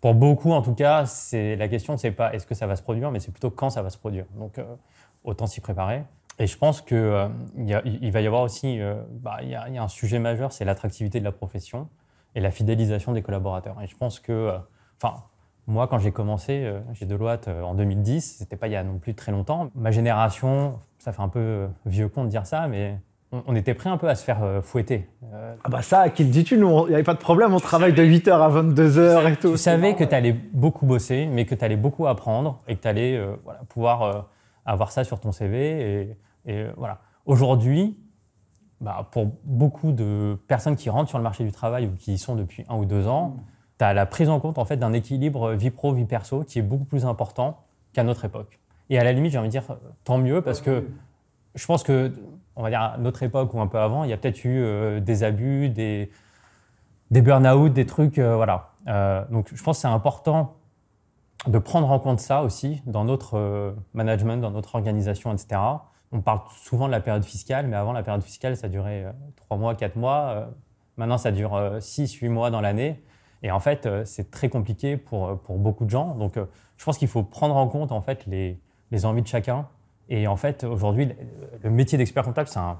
pour 0.05 0.13
beaucoup, 0.13 0.51
en 0.51 0.61
tout 0.61 0.75
cas, 0.75 1.05
la 1.33 1.67
question, 1.67 1.97
c'est 1.97 2.11
pas 2.11 2.31
est-ce 2.35 2.45
que 2.45 2.53
ça 2.53 2.67
va 2.67 2.75
se 2.75 2.83
produire, 2.83 3.09
mais 3.09 3.19
c'est 3.19 3.31
plutôt 3.31 3.49
quand 3.49 3.71
ça 3.71 3.81
va 3.81 3.89
se 3.89 3.97
produire. 3.97 4.25
Donc, 4.35 4.59
euh, 4.59 4.75
autant 5.23 5.47
s'y 5.47 5.61
préparer. 5.61 6.03
Et 6.37 6.45
je 6.45 6.55
pense 6.59 6.79
qu'il 6.79 7.25
il 7.57 8.11
va 8.11 8.21
y 8.21 8.27
avoir 8.27 8.43
aussi, 8.43 8.79
bah, 9.09 9.37
il 9.41 9.49
y, 9.49 9.55
a, 9.55 9.65
un 9.65 9.87
sujet 9.87 10.19
majeur, 10.19 10.51
c'est 10.51 10.63
l'attractivité 10.63 11.17
de 11.19 11.25
la 11.25 11.31
profession 11.31 11.89
et 12.35 12.39
la 12.39 12.51
fidélisation 12.51 13.13
des 13.13 13.23
collaborateurs. 13.23 13.81
Et 13.81 13.87
je 13.87 13.97
pense 13.97 14.19
que, 14.19 14.55
enfin 15.01 15.23
Moi, 15.65 15.87
quand 15.87 15.97
j'ai 15.97 16.11
commencé 16.11 16.71
chez 16.93 17.07
Deloitte 17.07 17.47
en 17.47 17.73
2010, 17.73 18.35
c'était 18.37 18.57
pas 18.57 18.67
il 18.67 18.73
y 18.73 18.75
a 18.75 18.83
non 18.83 18.99
plus 18.99 19.15
très 19.15 19.31
longtemps. 19.31 19.71
Ma 19.73 19.89
génération, 19.89 20.77
ça 20.99 21.13
fait 21.13 21.23
un 21.23 21.29
peu 21.29 21.67
vieux 21.87 22.09
con 22.09 22.25
de 22.25 22.29
dire 22.29 22.45
ça, 22.45 22.67
mais 22.67 22.99
on, 23.47 23.55
était 23.55 23.73
prêt 23.73 23.89
un 23.89 23.97
peu 23.97 24.09
à 24.09 24.15
se 24.15 24.23
faire 24.23 24.61
fouetter. 24.63 25.07
Ah 25.63 25.69
bah 25.69 25.81
ça, 25.81 26.09
qui 26.09 26.23
le 26.23 26.29
dis-tu 26.29 26.57
Nous, 26.57 26.85
il 26.85 26.89
n'y 26.89 26.95
avait 26.95 27.03
pas 27.03 27.13
de 27.13 27.19
problème, 27.19 27.53
on 27.53 27.59
travaille 27.59 27.93
de 27.93 28.03
8h 28.03 28.31
à 28.31 28.49
22h 28.49 29.31
et 29.31 29.35
tout. 29.35 29.51
Tu 29.51 29.57
savais 29.57 29.95
que 29.95 30.03
tu 30.03 30.15
allais 30.15 30.33
beaucoup 30.33 30.85
bosser, 30.85 31.25
mais 31.25 31.45
que 31.45 31.55
tu 31.55 31.65
allais 31.65 31.75
beaucoup 31.75 32.07
apprendre 32.07 32.61
et 32.67 32.75
que 32.75 32.81
tu 32.81 32.87
allais 32.87 33.21
voilà, 33.43 33.61
pouvoir 33.69 34.27
avoir 34.65 34.91
ça 34.91 35.03
sur 35.03 35.19
ton 35.19 35.31
CV. 35.31 36.17
Et, 36.45 36.65
voilà. 36.77 36.99
Aujourd'hui, 37.25 37.97
bah, 38.81 39.07
pour 39.11 39.27
beaucoup 39.43 39.91
de 39.91 40.37
personnes 40.47 40.75
qui 40.75 40.89
rentrent 40.89 41.09
sur 41.09 41.17
le 41.17 41.23
marché 41.23 41.43
du 41.43 41.51
travail 41.51 41.87
ou 41.87 41.91
qui 41.95 42.13
y 42.13 42.17
sont 42.17 42.35
depuis 42.35 42.65
un 42.69 42.75
ou 42.75 42.85
deux 42.85 43.07
ans, 43.07 43.37
tu 43.79 43.85
as 43.85 43.93
la 43.93 44.05
prise 44.05 44.29
en 44.29 44.39
compte 44.39 44.57
en 44.57 44.65
fait, 44.65 44.77
d'un 44.77 44.93
équilibre 44.93 45.53
vie 45.53 45.71
pro, 45.71 45.93
vie 45.93 46.05
perso 46.05 46.43
qui 46.43 46.59
est 46.59 46.63
beaucoup 46.63 46.85
plus 46.85 47.05
important 47.05 47.63
qu'à 47.93 48.03
notre 48.03 48.25
époque. 48.25 48.59
Et 48.89 48.99
à 48.99 49.03
la 49.03 49.13
limite, 49.13 49.31
j'ai 49.31 49.37
envie 49.37 49.47
de 49.47 49.51
dire 49.51 49.63
tant 50.03 50.17
mieux 50.17 50.41
parce 50.41 50.61
que 50.61 50.87
je 51.55 51.65
pense 51.65 51.83
que, 51.83 52.13
on 52.55 52.63
va 52.63 52.69
dire 52.69 52.95
notre 52.99 53.23
époque 53.23 53.53
ou 53.53 53.59
un 53.59 53.67
peu 53.67 53.79
avant, 53.79 54.03
il 54.03 54.09
y 54.09 54.13
a 54.13 54.17
peut-être 54.17 54.43
eu 54.45 54.61
euh, 54.61 54.99
des 54.99 55.23
abus, 55.23 55.69
des, 55.69 56.09
des 57.11 57.21
burn-out, 57.21 57.73
des 57.73 57.85
trucs. 57.85 58.17
Euh, 58.17 58.35
voilà. 58.35 58.71
Euh, 58.87 59.23
donc 59.29 59.49
je 59.53 59.61
pense 59.61 59.77
que 59.77 59.81
c'est 59.81 59.87
important 59.87 60.55
de 61.47 61.59
prendre 61.59 61.91
en 61.91 61.99
compte 61.99 62.19
ça 62.19 62.43
aussi 62.43 62.81
dans 62.85 63.03
notre 63.03 63.75
management, 63.93 64.37
dans 64.37 64.51
notre 64.51 64.75
organisation, 64.75 65.31
etc. 65.31 65.61
On 66.11 66.21
parle 66.21 66.39
souvent 66.49 66.87
de 66.87 66.91
la 66.91 67.01
période 67.01 67.23
fiscale, 67.23 67.67
mais 67.67 67.75
avant 67.75 67.93
la 67.93 68.01
période 68.01 68.23
fiscale, 68.23 68.57
ça 68.57 68.67
durait 68.67 69.13
3 69.35 69.57
mois, 69.57 69.75
4 69.75 69.95
mois. 69.95 70.47
Maintenant, 70.97 71.19
ça 71.19 71.31
dure 71.31 71.77
6, 71.79 72.13
8 72.13 72.29
mois 72.29 72.49
dans 72.49 72.61
l'année. 72.61 73.03
Et 73.43 73.51
en 73.51 73.59
fait, 73.59 73.87
c'est 74.05 74.31
très 74.31 74.49
compliqué 74.49 74.97
pour, 74.97 75.35
beaucoup 75.49 75.85
de 75.85 75.91
gens. 75.91 76.15
Donc, 76.15 76.39
je 76.77 76.85
pense 76.85 76.97
qu'il 76.97 77.09
faut 77.09 77.21
prendre 77.21 77.55
en 77.55 77.67
compte 77.67 77.91
en 77.91 78.01
fait 78.01 78.25
les 78.25 79.05
envies 79.05 79.21
de 79.21 79.27
chacun 79.27 79.67
et 80.09 80.27
en 80.27 80.35
fait, 80.35 80.63
aujourd'hui, 80.63 81.11
le 81.63 81.69
métier 81.69 81.97
d'expert 81.97 82.23
comptable, 82.23 82.47
c'est 82.47 82.59
un 82.59 82.79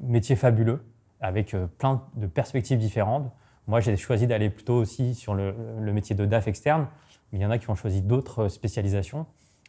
métier 0.00 0.36
fabuleux, 0.36 0.84
avec 1.20 1.54
euh, 1.54 1.66
plein 1.66 2.02
de 2.14 2.26
perspectives 2.26 2.78
différentes. 2.78 3.30
Moi, 3.66 3.80
j'ai 3.80 3.96
choisi 3.96 4.26
d'aller 4.26 4.50
plutôt 4.50 4.74
aussi 4.74 5.14
sur 5.14 5.34
le, 5.34 5.54
métier 5.92 6.16
de 6.16 6.24
DAF 6.24 6.48
externe, 6.48 6.88
il 7.32 7.40
y 7.40 7.46
en 7.46 7.50
a 7.50 7.58
qui 7.58 7.70
ont 7.70 7.74
choisi 7.74 8.02
d'autres 8.02 8.48
spécialisations. 8.48 9.26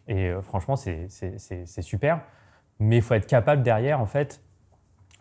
Et 0.07 0.29
euh, 0.29 0.41
franchement, 0.41 0.75
c'est 0.75 1.07
super. 1.81 2.21
Mais 2.79 2.97
il 2.97 3.01
faut 3.01 3.13
être 3.13 3.27
capable 3.27 3.61
derrière, 3.61 4.01
en 4.01 4.07
fait, 4.07 4.41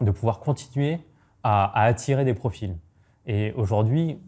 de 0.01 0.11
pouvoir 0.11 0.41
continuer 0.41 0.99
à, 1.43 1.85
attirer 1.85 2.25
des 2.25 2.33
profils. 2.33 2.77
Et 3.27 3.53
aujourd'hui, 3.53 4.19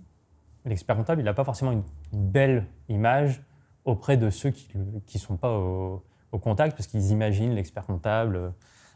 l'expert 0.67 0.97
comptable, 0.97 1.23
il 1.23 1.25
n'a 1.25 1.35
pas 1.35 1.45
forcément 1.45 1.73
une, 1.73 1.83
belle 2.13 2.67
image 2.91 3.43
auprès 3.87 4.19
de 4.19 4.29
ceux 4.29 4.51
qui 4.51 4.77
ne 4.77 5.19
sont 5.19 5.39
pas 5.39 5.51
au, 5.51 6.03
au 6.33 6.39
contact 6.39 6.77
parce 6.77 6.87
qu'ils 6.87 7.11
imaginent 7.11 7.55
l'expert 7.55 7.87
comptable. 7.87 8.53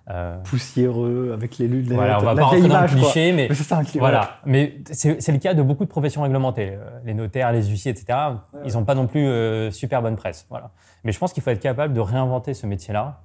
Euh, 0.09 0.39
Poussiéreux, 0.45 1.33
avec 1.35 1.59
les 1.59 1.67
lunettes. 1.67 1.93
Voilà, 1.93 2.21
on 2.21 2.25
va 2.25 2.35
pas 2.37 2.45
rentrer 2.45 2.69
dans 2.69 2.81
le 2.81 2.87
cliché, 2.87 3.33
mais, 3.33 3.49
voilà. 3.97 4.39
Mais 4.45 4.79
c'est 4.93 5.33
le 5.33 5.39
cas 5.39 5.53
de 5.53 5.63
beaucoup 5.63 5.85
de 5.85 5.89
professions 5.89 6.23
réglementées. 6.23 6.75
Euh, 6.75 7.01
les 7.05 7.13
notaires, 7.13 7.51
les 7.51 7.65
huissiers, 7.67 7.91
etc. 7.91 8.17
Ils 8.65 8.75
n'ont 8.75 8.85
pas 8.85 8.95
non 8.95 9.09
plus 9.09 9.27
euh, 9.27 9.73
super 9.73 10.03
bonne 10.03 10.15
presse. 10.15 10.47
Voilà. 10.49 10.71
Mais 11.03 11.11
je 11.11 11.19
pense 11.19 11.33
qu'il 11.33 11.43
faut 11.43 11.51
être 11.51 11.61
capable 11.61 11.93
de 11.93 12.01
réinventer 12.01 12.55
ce 12.55 12.67
métier-là 12.67 13.23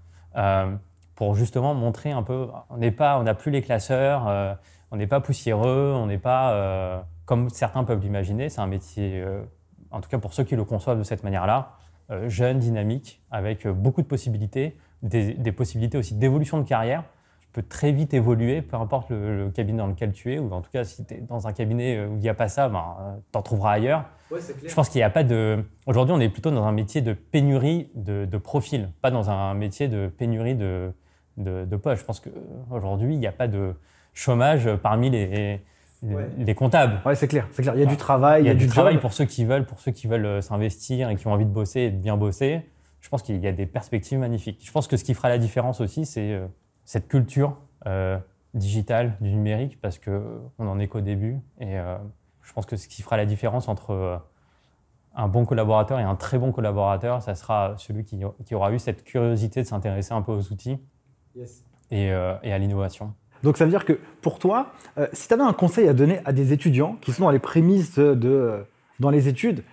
pour 1.15 1.35
justement 1.35 1.75
montrer 1.75 2.11
un 2.11 2.23
peu. 2.23 2.47
On 2.71 2.77
n'est 2.77 2.91
pas, 2.91 3.19
on 3.19 3.23
n'a 3.23 3.35
plus 3.35 3.51
les 3.51 3.61
classeurs, 3.61 4.57
on 4.89 4.95
n'est 4.95 5.07
pas 5.07 5.19
poussiéreux, 5.19 5.93
on 5.95 6.07
n'est 6.07 6.17
pas 6.17 7.05
comme 7.25 7.49
certains 7.49 7.83
peuvent 7.83 8.01
l'imaginer. 8.01 8.49
C'est 8.49 8.61
un 8.61 8.67
métier, 8.67 9.23
en 9.91 10.01
tout 10.01 10.09
cas 10.09 10.17
pour 10.17 10.33
ceux 10.33 10.43
qui 10.43 10.55
le 10.55 10.63
conçoivent 10.63 10.97
de 10.97 11.03
cette 11.03 11.23
manière-là, 11.23 11.73
euh, 11.73 11.80
jeune, 12.27 12.59
dynamique, 12.59 13.21
avec 13.31 13.65
euh, 13.65 13.73
beaucoup 13.73 14.01
de 14.01 14.07
possibilités, 14.07 14.77
des, 15.01 15.51
possibilités 15.51 15.97
aussi 15.97 16.15
d'évolution 16.15 16.59
de 16.59 16.67
carrière. 16.67 17.03
Tu 17.39 17.47
peux 17.53 17.63
très 17.63 17.91
vite 17.91 18.13
évoluer, 18.13 18.61
peu 18.61 18.77
importe 18.77 19.09
le, 19.09 19.49
cabinet 19.49 19.79
dans 19.79 19.87
lequel 19.87 20.13
tu 20.13 20.33
es, 20.33 20.39
ou 20.39 20.51
en 20.51 20.61
tout 20.61 20.71
cas, 20.71 20.83
si 20.83 21.05
tu 21.05 21.13
es 21.15 21.17
dans 21.17 21.47
un 21.47 21.53
cabinet 21.53 21.97
euh, 21.97 22.07
où 22.07 22.15
il 22.15 22.21
n'y 22.21 22.29
a 22.29 22.33
pas 22.33 22.47
ça, 22.47 22.69
ben, 22.69 23.19
tu 23.31 23.37
en 23.37 23.41
trouveras 23.41 23.73
ailleurs. 23.73 24.05
Je 24.65 24.73
pense 24.73 24.87
qu'il 24.87 24.99
n'y 24.99 25.03
a 25.03 25.09
pas 25.09 25.23
de. 25.23 25.63
Aujourd'hui, 25.87 26.15
on 26.15 26.19
est 26.21 26.29
plutôt 26.29 26.51
dans 26.51 26.63
un 26.63 26.71
métier 26.71 27.01
de 27.01 27.11
pénurie 27.11 27.89
de, 27.95 28.25
de 28.25 28.37
profil, 28.37 28.89
pas 29.01 29.11
dans 29.11 29.29
un 29.29 29.53
métier 29.53 29.89
de 29.89 30.07
pénurie 30.07 30.55
de, 30.55 30.93
de, 31.35 31.65
de 31.65 31.75
poste. 31.75 32.01
Je 32.01 32.05
pense 32.05 32.21
qu'aujourd'hui, 32.21 33.15
il 33.15 33.19
n'y 33.19 33.27
a 33.27 33.33
pas 33.33 33.49
de 33.49 33.75
chômage 34.13 34.69
parmi 34.81 35.09
les, 35.09 35.61
les 36.03 36.55
comptables. 36.55 36.99
Ouais, 37.05 37.15
c'est 37.15 37.27
clair, 37.27 37.47
c'est 37.51 37.61
clair. 37.61 37.75
Il 37.75 37.81
y 37.81 37.83
a 37.83 37.87
du 37.87 37.97
travail, 37.97 38.43
il 38.43 38.47
y 38.47 38.49
a, 38.49 38.55
du, 38.55 38.67
travail 38.67 38.99
pour 38.99 39.13
ceux 39.13 39.25
qui 39.25 39.45
veulent, 39.45 39.65
pour 39.65 39.79
ceux 39.79 39.91
qui 39.91 40.07
veulent 40.07 40.25
euh, 40.25 40.41
s'investir 40.41 41.09
et 41.09 41.15
qui 41.15 41.27
ont 41.27 41.33
envie 41.33 41.45
de 41.45 41.51
bosser 41.51 41.81
et 41.81 41.91
de 41.91 41.97
bien 41.97 42.17
bosser. 42.17 42.65
Je 43.01 43.09
pense 43.09 43.21
qu'il 43.21 43.37
y 43.37 43.47
a 43.47 43.51
des 43.51 43.65
perspectives 43.65 44.19
magnifiques. 44.19 44.61
Je 44.63 44.71
pense 44.71 44.87
que 44.87 44.97
ce 44.97 45.03
qui 45.03 45.13
fera 45.13 45.29
la 45.29 45.37
différence 45.37 45.79
aussi, 45.79 46.05
c'est 46.05 46.33
euh, 46.33 46.47
cette 46.85 47.07
culture 47.07 47.57
euh, 47.87 48.17
digitale 48.53 49.17
du 49.21 49.31
numérique, 49.31 49.79
parce 49.79 49.99
que 49.99 50.41
on 50.57 50.67
en 50.67 50.79
est 50.79 50.87
qu'au 50.87 51.01
début. 51.01 51.39
Et 51.59 51.77
je 52.41 52.53
pense 52.53 52.65
que 52.65 52.75
ce 52.75 52.89
qui 52.89 53.01
fera 53.01 53.15
la 53.15 53.25
différence 53.25 53.69
entre 53.69 54.21
un 55.15 55.27
bon 55.29 55.45
collaborateur 55.45 55.99
et 55.99 56.03
un 56.03 56.15
très 56.15 56.37
bon 56.37 56.51
collaborateur, 56.51 57.21
ça 57.21 57.33
sera 57.33 57.75
celui 57.77 58.03
qui, 58.03 58.19
aura 58.53 58.73
eu 58.73 58.79
cette 58.79 59.05
curiosité 59.05 59.61
de 59.61 59.67
s'intéresser 59.67 60.13
un 60.13 60.21
peu 60.21 60.33
aux 60.33 60.51
outils 60.51 60.79
et, 61.91 62.07
et 62.07 62.11
à 62.11 62.57
l'innovation. 62.57 63.13
Donc 63.43 63.57
ça 63.57 63.65
veut 63.65 63.71
dire 63.71 63.85
que 63.85 63.97
pour 64.21 64.39
toi, 64.39 64.73
euh, 64.97 65.07
si 65.13 65.27
tu 65.27 65.33
avais 65.33 65.43
un 65.43 65.53
conseil 65.53 65.87
à 65.87 65.93
donner 65.93 66.19
à 66.25 66.33
des 66.33 66.53
étudiants 66.53 66.97
qui 67.01 67.11
sont 67.11 67.23
dans 67.23 67.31
les 67.31 67.39
prémices 67.39 67.97
de, 67.97 68.17
euh, 68.23 68.61
dans 68.99 69.09
les 69.09 69.27
études, 69.27 69.63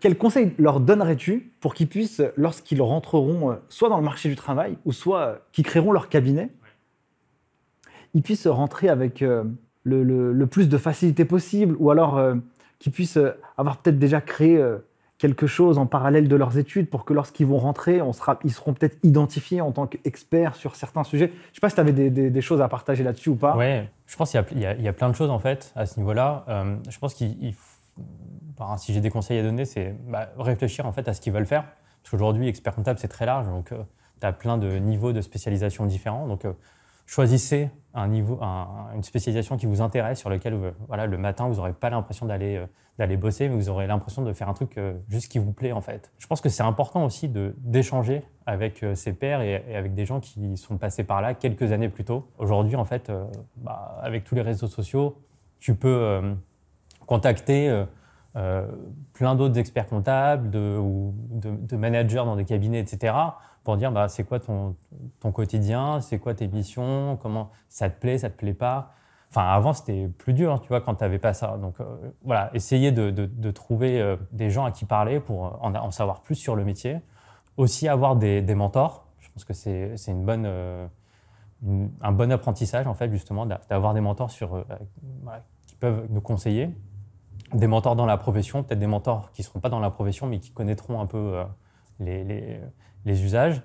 quel 0.00 0.16
conseil 0.16 0.52
leur 0.58 0.80
donnerais-tu 0.80 1.52
pour 1.60 1.74
qu'ils 1.74 1.88
puissent, 1.88 2.22
lorsqu'ils 2.36 2.82
rentreront 2.82 3.52
euh, 3.52 3.54
soit 3.68 3.88
dans 3.88 3.98
le 3.98 4.04
marché 4.04 4.28
du 4.28 4.36
travail 4.36 4.76
ou 4.84 4.92
soit 4.92 5.40
qu'ils 5.52 5.64
créeront 5.64 5.92
leur 5.92 6.08
cabinet, 6.08 6.50
ils 8.14 8.22
puissent 8.22 8.46
rentrer 8.46 8.88
avec 8.88 9.24
le, 9.82 10.44
plus 10.44 10.68
de 10.68 10.78
facilité 10.78 11.24
possible 11.24 11.74
ou 11.80 11.90
alors 11.90 12.20
qu'ils 12.78 12.92
puissent 12.92 13.18
avoir 13.58 13.78
peut-être 13.78 13.98
déjà 13.98 14.20
créé 14.20 14.64
quelque 15.24 15.46
chose 15.46 15.78
en 15.78 15.86
parallèle 15.86 16.28
de 16.28 16.36
leurs 16.36 16.58
études 16.58 16.90
pour 16.90 17.06
que 17.06 17.14
lorsqu'ils 17.14 17.46
vont 17.46 17.56
rentrer, 17.56 18.02
on 18.02 18.12
sera, 18.12 18.38
ils 18.44 18.52
seront 18.52 18.74
peut-être 18.74 18.98
identifiés 19.02 19.62
en 19.62 19.72
tant 19.72 19.86
qu'experts 19.86 20.54
sur 20.54 20.76
certains 20.76 21.02
sujets. 21.02 21.28
Je 21.28 21.32
ne 21.32 21.54
sais 21.54 21.60
pas 21.62 21.70
si 21.70 21.76
tu 21.76 21.80
avais 21.80 21.92
des, 22.10 22.40
choses 22.42 22.60
à 22.60 22.68
partager 22.68 23.02
là-dessus 23.02 23.30
ou 23.30 23.34
pas. 23.34 23.56
Oui, 23.56 23.88
je 24.06 24.16
pense 24.16 24.32
qu'il 24.32 24.58
y, 24.60 24.66
a 24.66 24.92
plein 24.92 25.08
de 25.08 25.14
choses 25.14 25.30
en 25.30 25.38
fait 25.38 25.72
à 25.76 25.86
ce 25.86 25.98
niveau-là. 25.98 26.44
Euh, 26.50 26.76
je 26.90 26.98
pense 26.98 27.14
qu'il 27.14 27.54
si 28.76 28.92
j'ai 28.92 29.00
des 29.00 29.08
conseils 29.08 29.38
à 29.38 29.42
donner, 29.42 29.64
c'est 29.64 29.96
bah, 30.08 30.28
réfléchir 30.38 30.84
en 30.84 30.92
fait 30.92 31.08
à 31.08 31.14
ce 31.14 31.22
qu'ils 31.22 31.32
veulent 31.32 31.46
faire. 31.46 31.64
Parce 32.02 32.10
qu'aujourd'hui, 32.10 32.46
expert 32.46 32.74
comptable, 32.74 32.98
c'est 32.98 33.08
très 33.08 33.24
large, 33.24 33.46
donc 33.46 33.72
euh, 33.72 33.78
tu 34.20 34.26
as 34.26 34.32
plein 34.32 34.58
de 34.58 34.76
niveaux 34.76 35.14
de 35.14 35.22
spécialisation 35.22 35.86
différents. 35.86 36.28
Donc, 36.28 36.44
euh, 36.44 36.52
choisissez 37.06 37.70
un 37.94 38.08
niveau, 38.08 38.40
une 38.94 39.02
spécialisation 39.02 39.56
qui 39.56 39.66
vous 39.66 39.80
intéresse, 39.80 40.18
sur 40.18 40.30
lequel 40.30 40.74
voilà, 40.88 41.06
le 41.06 41.16
matin, 41.16 41.46
vous 41.48 41.56
n'aurez 41.56 41.72
pas 41.72 41.90
l'impression 41.90 42.26
d'aller 42.26 42.64
d'aller 42.98 43.16
bosser, 43.16 43.48
mais 43.48 43.56
vous 43.56 43.68
aurez 43.68 43.86
l'impression 43.86 44.22
de 44.22 44.32
faire 44.32 44.48
un 44.48 44.54
truc 44.54 44.78
euh, 44.78 44.94
juste 45.08 45.30
qui 45.30 45.38
vous 45.38 45.52
plaît 45.52 45.72
en 45.72 45.80
fait. 45.80 46.12
Je 46.18 46.26
pense 46.26 46.40
que 46.40 46.48
c'est 46.48 46.62
important 46.62 47.04
aussi 47.04 47.28
d'échanger 47.28 48.22
avec 48.46 48.82
euh, 48.82 48.94
ses 48.94 49.12
pairs 49.12 49.40
et, 49.40 49.74
avec 49.74 49.94
des 49.94 50.06
gens 50.06 50.20
qui 50.20 50.56
sont 50.56 50.78
passés 50.78 51.02
par 51.02 51.20
là 51.20 51.34
quelques 51.34 51.72
années 51.72 51.88
plus 51.88 52.04
tôt. 52.04 52.28
Aujourd'hui, 52.38 52.76
en 52.76 52.84
fait, 52.84 53.10
euh, 53.10 53.24
bah, 53.56 53.98
avec 54.02 54.24
tous 54.24 54.34
les 54.34 54.42
réseaux 54.42 54.68
sociaux, 54.68 55.16
tu 55.58 55.74
peux 55.74 56.20
contacter 57.06 57.84
plein 59.12 59.34
d'autres 59.36 59.58
experts 59.58 59.86
comptables 59.86 60.50
de, 60.50 60.76
ou 60.76 61.14
de, 61.30 61.76
managers 61.76 62.16
dans 62.16 62.36
des 62.36 62.44
cabinets, 62.44 62.80
etc., 62.80 63.14
pour 63.64 63.76
dire 63.76 63.90
bah, 63.90 64.08
c'est 64.08 64.24
quoi 64.24 64.38
ton, 64.38 64.76
quotidien, 65.32 66.00
c'est 66.00 66.18
quoi 66.18 66.34
tes 66.34 66.46
missions, 66.46 67.18
comment 67.22 67.50
ça 67.68 67.88
te 67.88 67.98
plaît, 67.98 68.18
ça 68.18 68.30
te 68.30 68.36
plaît 68.36 68.54
pas. 68.54 68.92
Enfin, 69.30 69.48
avant, 69.48 69.72
c'était 69.72 70.06
plus 70.06 70.32
dur, 70.32 70.52
hein, 70.52 70.58
tu 70.62 70.68
vois, 70.68 70.80
quand 70.80 70.94
tu 70.94 71.02
n'avais 71.02 71.18
pas 71.18 71.34
ça. 71.34 71.56
Donc, 71.56 71.80
euh, 71.80 71.84
voilà, 72.22 72.50
essayer 72.54 72.92
de, 72.92 73.50
trouver 73.50 74.00
euh, 74.00 74.16
des 74.30 74.48
gens 74.50 74.64
à 74.64 74.70
qui 74.70 74.84
parler 74.84 75.18
pour 75.18 75.46
euh, 75.46 75.50
en, 75.60 75.90
savoir 75.90 76.20
plus 76.20 76.36
sur 76.36 76.54
le 76.54 76.64
métier. 76.64 77.00
Aussi, 77.56 77.88
avoir 77.88 78.14
des, 78.14 78.42
mentors. 78.54 79.08
Je 79.18 79.28
pense 79.32 79.44
que 79.44 79.52
c'est 79.52 79.96
une 80.06 80.24
bonne, 80.24 80.46
un 80.46 82.12
bon 82.12 82.30
apprentissage, 82.30 82.86
en 82.86 82.94
fait, 82.94 83.10
justement, 83.10 83.44
d'avoir 83.46 83.94
des 83.94 84.00
mentors 84.00 84.30
sur, 84.30 84.64
qui 85.66 85.74
peuvent 85.74 86.06
nous 86.10 86.20
conseiller. 86.20 86.70
Des 87.52 87.66
mentors 87.66 87.94
dans 87.96 88.06
la 88.06 88.16
profession, 88.16 88.62
peut-être 88.62 88.78
des 88.78 88.86
mentors 88.86 89.30
qui 89.32 89.42
ne 89.42 89.44
seront 89.44 89.60
pas 89.60 89.68
dans 89.68 89.80
la 89.80 89.90
profession, 89.90 90.26
mais 90.26 90.38
qui 90.38 90.50
connaîtront 90.50 91.00
un 91.00 91.06
peu 91.06 91.42
les, 92.00 92.24
les, 92.24 92.60
les, 93.04 93.22
usages. 93.22 93.62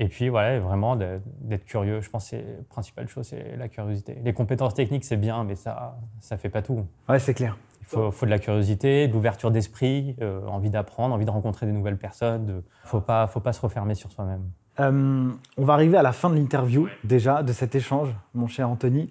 Et 0.00 0.08
puis, 0.08 0.30
voilà, 0.30 0.58
vraiment 0.60 0.96
d'être 0.96 1.66
curieux. 1.66 2.00
Je 2.00 2.08
pense 2.08 2.30
que 2.30 2.36
la 2.36 2.64
principale 2.70 3.06
chose, 3.06 3.26
c'est 3.26 3.54
la 3.58 3.68
curiosité. 3.68 4.16
Les 4.24 4.32
compétences 4.32 4.72
techniques, 4.72 5.04
c'est 5.04 5.18
bien, 5.18 5.44
mais 5.44 5.56
ça 5.56 5.98
ne 6.30 6.36
fait 6.38 6.48
pas 6.48 6.62
tout. 6.62 6.86
Ouais, 7.06 7.18
c'est 7.18 7.34
clair. 7.34 7.58
Il 7.82 7.86
faut, 7.86 8.10
faut, 8.10 8.24
de 8.24 8.30
la 8.30 8.38
curiosité, 8.38 9.08
de 9.08 9.12
l'ouverture 9.12 9.50
d'esprit, 9.50 10.16
euh, 10.22 10.46
envie 10.46 10.70
d'apprendre, 10.70 11.14
envie 11.14 11.26
de 11.26 11.30
rencontrer 11.30 11.66
des 11.66 11.72
nouvelles 11.72 11.98
personnes. 11.98 12.46
Il 12.48 12.54
ne 12.54 12.62
faut 12.84 13.02
pas, 13.02 13.26
faut 13.26 13.40
pas 13.40 13.52
se 13.52 13.60
refermer 13.60 13.94
sur 13.94 14.10
soi-même. 14.10 14.48
Euh, 14.80 15.30
on 15.58 15.64
va 15.64 15.74
arriver 15.74 15.98
à 15.98 16.02
la 16.02 16.12
fin 16.12 16.30
de 16.30 16.36
l'interview, 16.36 16.88
déjà, 17.04 17.42
de 17.42 17.52
cet 17.52 17.74
échange, 17.74 18.08
mon 18.32 18.46
cher 18.46 18.70
Anthony. 18.70 19.10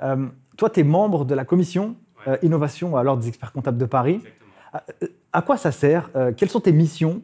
Euh, 0.00 0.28
toi, 0.56 0.70
tu 0.70 0.80
es 0.80 0.82
membre 0.82 1.26
de 1.26 1.34
la 1.34 1.44
commission 1.44 1.96
innovation 2.42 2.96
à 2.96 3.02
l'Ordre 3.02 3.22
des 3.22 3.28
experts 3.28 3.52
comptables 3.52 3.78
de 3.78 3.86
Paris. 3.86 4.20
à 5.32 5.42
quoi 5.42 5.56
ça 5.56 5.72
sert 5.72 6.10
Quelles 6.36 6.50
sont 6.50 6.60
tes 6.60 6.72
missions 6.72 7.22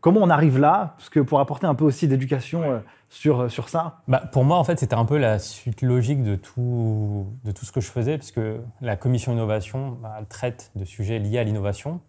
Comment 0.00 0.20
on 0.20 0.30
arrive 0.30 0.58
là 0.58 0.94
Parce 0.96 1.08
que 1.08 1.20
pour 1.20 1.40
apporter 1.40 1.66
un 1.66 1.74
peu 1.74 1.84
aussi 1.84 2.08
d'éducation 2.08 2.82
sur, 3.08 3.50
sur 3.50 3.68
ça 3.68 4.02
bah, 4.06 4.22
Pour 4.32 4.44
moi, 4.44 4.58
en 4.58 4.64
fait, 4.64 4.78
c'était 4.78 4.94
un 4.94 5.04
peu 5.04 5.16
la 5.16 5.38
suite 5.38 5.82
logique 5.82 6.22
de 6.22 6.36
tout, 6.36 7.26
de 7.44 7.52
tout 7.52 7.64
ce 7.64 7.72
que 7.72 7.80
je 7.80 7.90
faisais, 7.90 8.18
parce 8.18 8.30
que 8.30 8.60
la 8.80 8.96
commission 8.96 9.32
innovation 9.32 9.98
bah, 10.02 10.16
elle 10.18 10.26
traite 10.26 10.70
de 10.74 10.84
sujets 10.84 11.18
liés 11.18 11.38
à 11.38 11.44
l'innovation. 11.44 12.00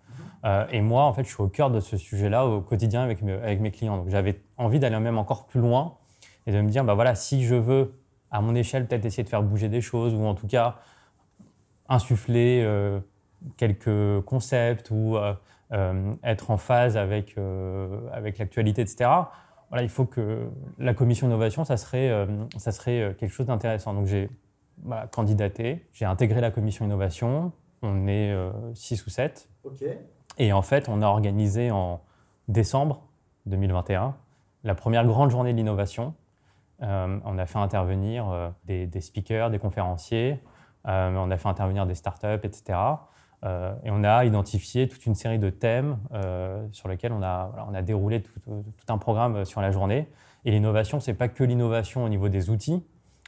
Euh, 0.46 0.66
et 0.72 0.82
moi, 0.82 1.04
en 1.04 1.14
fait, 1.14 1.24
je 1.24 1.30
suis 1.30 1.42
au 1.42 1.48
cœur 1.48 1.70
de 1.70 1.80
ce 1.80 1.98
sujet-là 1.98 2.46
au 2.46 2.62
quotidien 2.62 3.02
avec 3.02 3.22
mes, 3.22 3.34
avec 3.34 3.60
mes 3.60 3.72
clients. 3.72 3.98
Donc, 3.98 4.10
j'avais 4.10 4.42
envie 4.58 4.80
d'aller 4.80 5.00
même 5.00 5.18
encore 5.18 5.48
plus 5.48 5.60
loin 5.60 5.96
et 6.48 6.52
de 6.52 6.62
me 6.62 6.70
dire, 6.70 6.84
bah 6.84 6.94
voilà, 6.94 7.16
si 7.16 7.46
je 7.46 7.56
veux, 7.56 7.94
à 8.32 8.42
mon 8.42 8.56
échelle, 8.56 8.88
peut-être 8.88 9.06
essayer 9.06 9.24
de 9.24 9.30
faire 9.30 9.44
bouger 9.44 9.70
des 9.70 9.82
choses 9.82 10.14
ou 10.14 10.26
en 10.26 10.36
tout 10.36 10.48
cas 10.48 10.78
insuffler 11.90 12.64
euh, 12.64 13.00
quelques 13.58 14.22
concepts 14.26 14.92
ou 14.92 15.18
euh, 15.18 16.14
être 16.24 16.52
en 16.52 16.58
phase 16.58 16.98
avec, 16.98 17.36
avec 18.12 18.38
l'actualité, 18.38 18.82
etc. 18.82 19.10
Voilà, 19.70 19.84
il 19.84 19.90
faut 19.90 20.06
que 20.06 20.48
la 20.80 20.94
commission 20.94 21.28
innovation, 21.28 21.64
ça 21.64 21.78
serait, 21.78 22.28
ça 22.58 22.72
serait 22.72 23.16
quelque 23.20 23.32
chose 23.32 23.46
d'intéressant. 23.46 23.94
Donc, 23.94 24.08
j'ai 24.08 24.30
candidaté, 25.12 25.86
j'ai 25.94 26.06
intégré 26.06 26.42
la 26.42 26.50
commission 26.50 26.86
innovation. 26.86 27.52
On 27.84 28.08
est 28.08 28.36
6 28.74 29.06
ou 29.06 29.10
7. 29.12 29.48
OK. 29.64 29.84
Et 30.40 30.54
en 30.54 30.64
fait, 30.64 30.90
on 30.90 31.04
a 31.04 31.06
organisé 31.06 31.70
en 31.70 32.02
décembre 32.48 33.04
2021 33.46 34.16
la 34.64 34.76
première 34.76 35.06
grande 35.06 35.30
journée 35.30 35.52
de 35.52 35.58
l'innovation. 35.58 36.14
Euh, 36.82 37.20
on 37.26 37.38
a 37.38 37.46
fait 37.46 37.60
intervenir 37.60 38.30
euh, 38.30 38.50
des, 38.66 39.02
speakers, 39.02 39.50
des 39.50 39.60
conférenciers, 39.60 40.40
euh, 40.88 41.16
on 41.16 41.30
a 41.32 41.38
fait 41.38 41.48
intervenir 41.48 41.86
des 41.86 41.96
startups, 41.96 42.40
etc. 42.44 42.80
et 43.44 43.90
on 43.90 44.04
a 44.04 44.26
identifié 44.26 44.90
toute 44.90 45.06
une 45.06 45.16
série 45.16 45.40
de 45.40 45.50
thèmes 45.50 45.98
sur 46.74 46.90
lesquels 46.90 47.14
on 47.14 47.24
a, 47.24 47.66
on 47.70 47.74
a 47.74 47.82
déroulé 47.82 48.22
tout, 48.22 48.34
un 48.90 48.98
programme 48.98 49.46
sur 49.46 49.62
la 49.62 49.72
journée. 49.72 50.10
Et 50.44 50.52
l'innovation, 50.52 51.00
ce 51.00 51.12
n'est 51.12 51.16
pas 51.16 51.30
que 51.30 51.46
l'innovation 51.46 52.04
au 52.04 52.10
niveau 52.10 52.28
des 52.28 52.50
outils, 52.50 52.84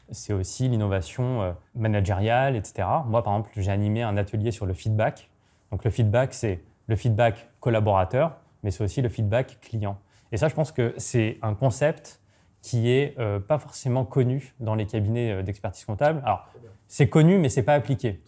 c'est 0.09 0.33
aussi 0.33 0.67
l'innovation 0.67 1.55
managériale, 1.75 2.57
etc. 2.57 2.85
Moi, 3.05 3.23
par 3.23 3.37
exemple, 3.37 3.51
j'ai 3.55 3.71
animé 3.71 4.03
un 4.03 4.17
atelier 4.17 4.51
sur 4.51 4.65
le 4.65 4.73
feedback. 4.73 5.29
Donc 5.71 5.85
le 5.85 5.91
feedback, 5.91 6.33
c'est 6.33 6.61
le 6.87 6.97
feedback 6.97 7.49
collaborateur, 7.61 8.35
mais 8.63 8.71
c'est 8.71 8.83
aussi 8.83 9.01
le 9.01 9.07
feedback 9.07 9.59
client. 9.61 9.97
Et 10.31 10.37
ça, 10.37 10.49
je 10.49 10.55
pense 10.55 10.71
que 10.71 10.93
c'est 10.97 11.37
un 11.41 11.53
concept 11.53 12.19
qui 12.61 12.91
est 12.91 13.17
euh, 13.19 13.39
pas 13.39 13.57
forcément 13.57 14.05
connu 14.05 14.53
dans 14.59 14.75
les 14.75 14.85
cabinets 14.85 15.31
euh, 15.31 15.43
d'expertise 15.43 15.85
comptable. 15.85 16.21
Alors, 16.23 16.47
c'est 16.91 17.07
connu, 17.07 17.37
mais 17.37 17.47
c'est 17.47 17.63
pas 17.63 17.73
appliqué. 17.73 18.21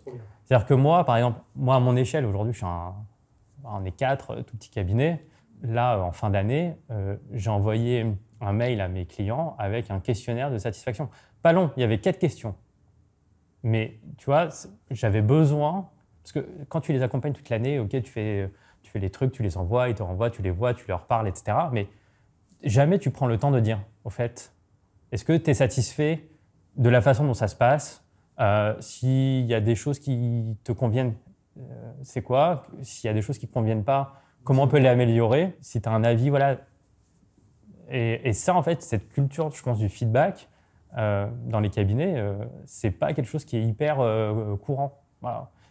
C'est-à-dire 0.45 0.65
que 0.65 0.73
moi, 0.73 1.03
par 1.03 1.17
exemple, 1.17 1.41
moi 1.53 1.75
à 1.75 1.81
mon 1.81 1.97
échelle, 1.97 2.25
aujourd'hui, 2.25 2.53
je 2.53 2.59
suis 2.59 2.65
un, 2.65 2.95
on 3.65 3.83
est 3.83 3.91
quatre, 3.91 4.37
tout 4.43 4.55
petit 4.55 4.69
cabinet. 4.69 5.27
Là, 5.63 5.99
en 5.99 6.13
fin 6.13 6.29
d'année, 6.29 6.77
euh, 6.89 7.17
j'ai 7.33 7.49
envoyé 7.49 8.05
un 8.39 8.53
mail 8.53 8.79
à 8.79 8.87
mes 8.87 9.05
clients 9.05 9.57
avec 9.59 9.91
un 9.91 9.99
questionnaire 9.99 10.49
de 10.49 10.57
satisfaction. 10.59 11.09
Pas 11.41 11.51
long, 11.51 11.71
il 11.75 11.81
y 11.81 11.83
avait 11.83 11.97
quatre 11.97 12.19
questions. 12.19 12.55
Mais 13.63 13.99
tu 14.17 14.25
vois, 14.27 14.47
j'avais 14.91 15.21
besoin 15.21 15.89
parce 16.23 16.31
que 16.31 16.47
quand 16.69 16.79
tu 16.79 16.93
les 16.93 17.03
accompagnes 17.03 17.33
toute 17.33 17.49
l'année, 17.49 17.79
ok, 17.79 17.89
tu 17.89 18.09
fais, 18.09 18.49
tu 18.81 18.89
fais 18.89 18.99
les 18.99 19.09
trucs, 19.09 19.33
tu 19.33 19.43
les 19.43 19.57
envoies, 19.57 19.89
ils 19.89 19.95
te 19.95 20.03
renvoient, 20.03 20.29
tu 20.29 20.41
les 20.41 20.51
vois, 20.51 20.73
tu 20.73 20.85
leur 20.87 21.05
parles, 21.05 21.27
etc. 21.27 21.57
Mais 21.73 21.89
jamais 22.63 22.97
tu 22.97 23.11
prends 23.11 23.27
le 23.27 23.37
temps 23.37 23.51
de 23.51 23.59
dire, 23.59 23.81
au 24.05 24.09
fait, 24.09 24.53
est-ce 25.11 25.25
que 25.25 25.35
tu 25.35 25.51
es 25.51 25.53
satisfait 25.53 26.29
de 26.77 26.87
la 26.87 27.01
façon 27.01 27.25
dont 27.25 27.33
ça 27.33 27.49
se 27.49 27.57
passe 27.57 28.02
euh, 28.39 28.75
S'il 28.79 29.45
y 29.45 29.53
a 29.53 29.61
des 29.61 29.75
choses 29.75 29.99
qui 29.99 30.57
te 30.63 30.71
conviennent, 30.71 31.13
euh, 31.57 31.91
c'est 32.01 32.21
quoi? 32.21 32.63
S'il 32.81 33.07
y 33.07 33.11
a 33.11 33.13
des 33.13 33.21
choses 33.21 33.37
qui 33.37 33.47
ne 33.47 33.51
conviennent 33.51 33.83
pas, 33.83 34.21
comment 34.43 34.63
on 34.63 34.67
peut 34.67 34.79
les 34.79 34.87
améliorer? 34.87 35.55
Si 35.61 35.81
tu 35.81 35.89
as 35.89 35.91
un 35.91 36.03
avis, 36.03 36.29
voilà. 36.29 36.57
Et, 37.89 38.33
ça, 38.33 38.55
en 38.55 38.63
fait, 38.63 38.81
cette 38.81 39.09
culture, 39.09 39.51
je 39.51 39.61
pense, 39.61 39.77
du 39.77 39.89
feedback 39.89 40.49
euh, 40.97 41.29
dans 41.45 41.59
les 41.59 41.69
cabinets, 41.69 42.23
c'est 42.65 42.91
pas 42.91 43.13
quelque 43.13 43.27
chose 43.27 43.45
qui 43.45 43.57
est 43.57 43.63
hyper 43.63 43.97
courant. 44.63 44.99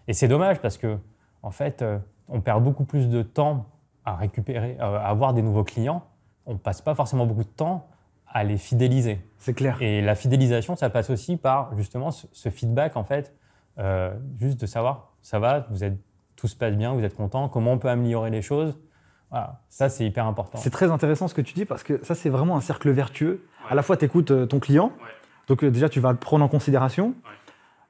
Et 0.07 0.13
c'est 0.13 0.29
dommage 0.29 0.61
parce 0.61 0.77
que, 0.79 0.99
en 1.43 1.51
fait, 1.51 1.85
on 2.29 2.41
perd 2.41 2.63
beaucoup 2.63 2.85
plus 2.85 3.09
de 3.09 3.23
temps 3.23 3.67
à 4.05 4.15
récupérer, 4.15 4.77
à 4.79 5.09
avoir 5.09 5.35
des 5.35 5.43
nouveaux 5.43 5.65
clients. 5.65 6.05
On 6.47 6.59
passe 6.59 6.81
pas 6.81 6.95
forcément 6.95 7.27
beaucoup 7.27 7.45
de 7.45 7.49
temps 7.49 7.89
à 8.33 8.45
les 8.45 8.57
fidéliser. 8.57 9.20
C'est 9.39 9.55
clair. 9.55 9.80
Et 9.80 10.01
la 10.01 10.14
fidélisation, 10.14 10.76
ça 10.76 10.91
passe 10.91 11.11
aussi 11.11 11.37
par 11.37 11.76
justement 11.76 12.11
ce, 12.11 12.49
feedback, 12.49 12.97
en 12.97 13.05
fait, 13.05 13.35
euh, 13.78 14.14
juste 14.39 14.61
de 14.61 14.66
savoir, 14.66 15.12
ça 15.22 15.39
va, 15.39 15.66
vous 15.70 15.85
êtes, 15.85 15.99
tout 16.37 16.49
se 16.49 16.57
passe 16.57 16.74
bien, 16.74 16.93
vous 16.93 17.05
êtes 17.05 17.14
content, 17.14 17.49
comment 17.49 17.72
on 17.72 17.78
peut 17.78 17.89
améliorer 17.89 18.30
les 18.30 18.43
choses? 18.43 18.78
Voilà, 19.30 19.61
ça 19.68 19.89
c'est 19.89 20.05
hyper 20.05 20.26
important. 20.26 20.59
C'est 20.59 20.70
très 20.70 20.91
intéressant 20.91 21.28
ce 21.28 21.35
que 21.35 21.41
tu 21.41 21.55
dis 21.55 21.64
parce 21.64 21.83
que 21.83 22.05
ça 22.05 22.14
c'est 22.14 22.28
vraiment 22.28 22.57
un 22.57 22.61
cercle 22.61 22.91
vertueux. 22.91 23.47
À 23.70 23.74
la 23.74 23.83
fois 23.83 23.97
tu 23.97 24.05
écoutes 24.05 24.49
ton 24.49 24.61
client, 24.61 24.93
donc 25.47 25.64
déjà 25.64 25.89
tu 25.89 26.01
vas 26.01 26.12
le 26.12 26.18
prendre 26.18 26.45
en 26.45 26.49
considération. 26.49 27.14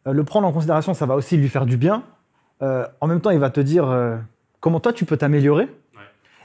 Euh, 0.06 0.12
le 0.12 0.24
prendre 0.24 0.46
en 0.46 0.52
considération, 0.52 0.94
ça 0.94 1.06
va 1.06 1.14
aussi 1.14 1.36
lui 1.36 1.48
faire 1.48 1.66
du 1.66 1.76
bien. 1.76 2.02
Euh, 2.62 2.86
en 3.00 3.06
même 3.06 3.20
temps, 3.20 3.30
il 3.30 3.38
va 3.38 3.50
te 3.50 3.60
dire 3.60 3.88
euh, 3.88 4.16
comment 4.60 4.80
toi 4.80 4.92
tu 4.92 5.04
peux 5.04 5.16
t'améliorer? 5.16 5.68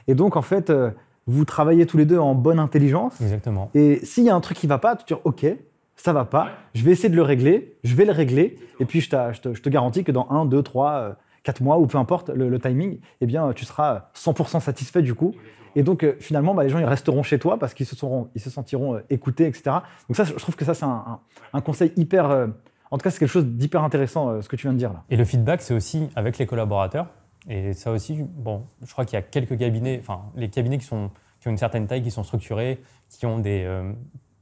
Et 0.06 0.14
donc, 0.14 0.36
en 0.36 0.42
fait, 0.42 0.72
vous 1.28 1.44
travaillez 1.44 1.86
tous 1.86 1.96
les 1.96 2.06
deux 2.06 2.18
en 2.18 2.34
bonne 2.34 2.58
intelligence. 2.58 3.20
Exactement. 3.20 3.70
Et 3.74 4.00
s'il 4.04 4.24
y 4.24 4.30
a 4.30 4.34
un 4.34 4.40
truc 4.40 4.56
qui 4.56 4.66
va 4.66 4.78
pas, 4.78 4.96
tu 4.96 5.04
te 5.04 5.14
dis 5.14 5.20
OK, 5.24 5.46
ça 5.94 6.12
va 6.12 6.24
pas, 6.24 6.48
je 6.74 6.84
vais 6.84 6.92
essayer 6.92 7.08
de 7.08 7.16
le 7.16 7.22
régler, 7.22 7.76
je 7.84 7.94
vais 7.94 8.04
le 8.04 8.12
régler. 8.12 8.56
Et 8.80 8.84
puis, 8.84 9.00
je, 9.00 9.08
te, 9.08 9.68
garantis 9.68 10.04
que 10.04 10.12
dans 10.12 10.28
1, 10.30 10.46
2, 10.46 10.62
3, 10.62 11.16
4 11.42 11.62
mois, 11.62 11.78
ou 11.78 11.86
peu 11.86 11.98
importe 11.98 12.30
le, 12.30 12.58
timing, 12.58 12.98
eh 13.20 13.26
bien, 13.26 13.52
tu 13.52 13.64
seras 13.64 14.10
100% 14.16 14.60
satisfait 14.60 15.02
du 15.02 15.14
coup. 15.14 15.34
Et 15.76 15.82
donc, 15.82 16.06
finalement, 16.18 16.54
bah, 16.54 16.64
les 16.64 16.70
gens 16.70 16.78
ils 16.78 16.84
resteront 16.84 17.22
chez 17.22 17.38
toi 17.38 17.58
parce 17.58 17.74
qu'ils 17.74 17.86
se, 17.86 17.94
ils 18.34 18.40
se 18.40 18.50
sentiront 18.50 19.00
écoutés, 19.10 19.46
etc. 19.46 19.76
Donc, 20.08 20.16
ça, 20.16 20.24
je 20.24 20.32
trouve 20.34 20.56
que 20.56 20.64
ça, 20.64 20.74
c'est 20.74 20.84
un, 20.84 21.20
un, 21.52 21.60
conseil 21.60 21.92
hyper 21.96 22.48
en 22.90 22.96
tout 22.96 23.02
cas, 23.02 23.10
c'est 23.10 23.18
quelque 23.18 23.28
chose 23.28 23.46
d'hyper 23.46 23.84
intéressant, 23.84 24.30
euh, 24.30 24.40
ce 24.40 24.48
que 24.48 24.56
tu 24.56 24.66
viens 24.66 24.72
de 24.72 24.78
dire 24.78 24.92
là. 24.92 25.04
Et 25.10 25.16
le 25.16 25.24
feedback, 25.24 25.60
c'est 25.60 25.74
aussi 25.74 26.08
avec 26.16 26.38
les 26.38 26.46
collaborateurs. 26.46 27.06
Et 27.48 27.72
ça 27.72 27.90
aussi, 27.90 28.22
bon, 28.22 28.64
je 28.82 28.92
crois 28.92 29.06
qu'il 29.06 29.14
y 29.14 29.18
a 29.18 29.22
quelques 29.22 29.58
cabinets, 29.58 29.98
enfin, 30.00 30.20
les 30.36 30.50
cabinets 30.50 30.78
qui, 30.78 30.84
sont, 30.84 31.10
qui 31.40 31.48
ont 31.48 31.50
une 31.50 31.58
certaine 31.58 31.86
taille, 31.86 32.02
qui 32.02 32.10
sont 32.10 32.22
structurés, 32.22 32.82
qui 33.08 33.24
ont 33.24 33.38
des 33.38 33.66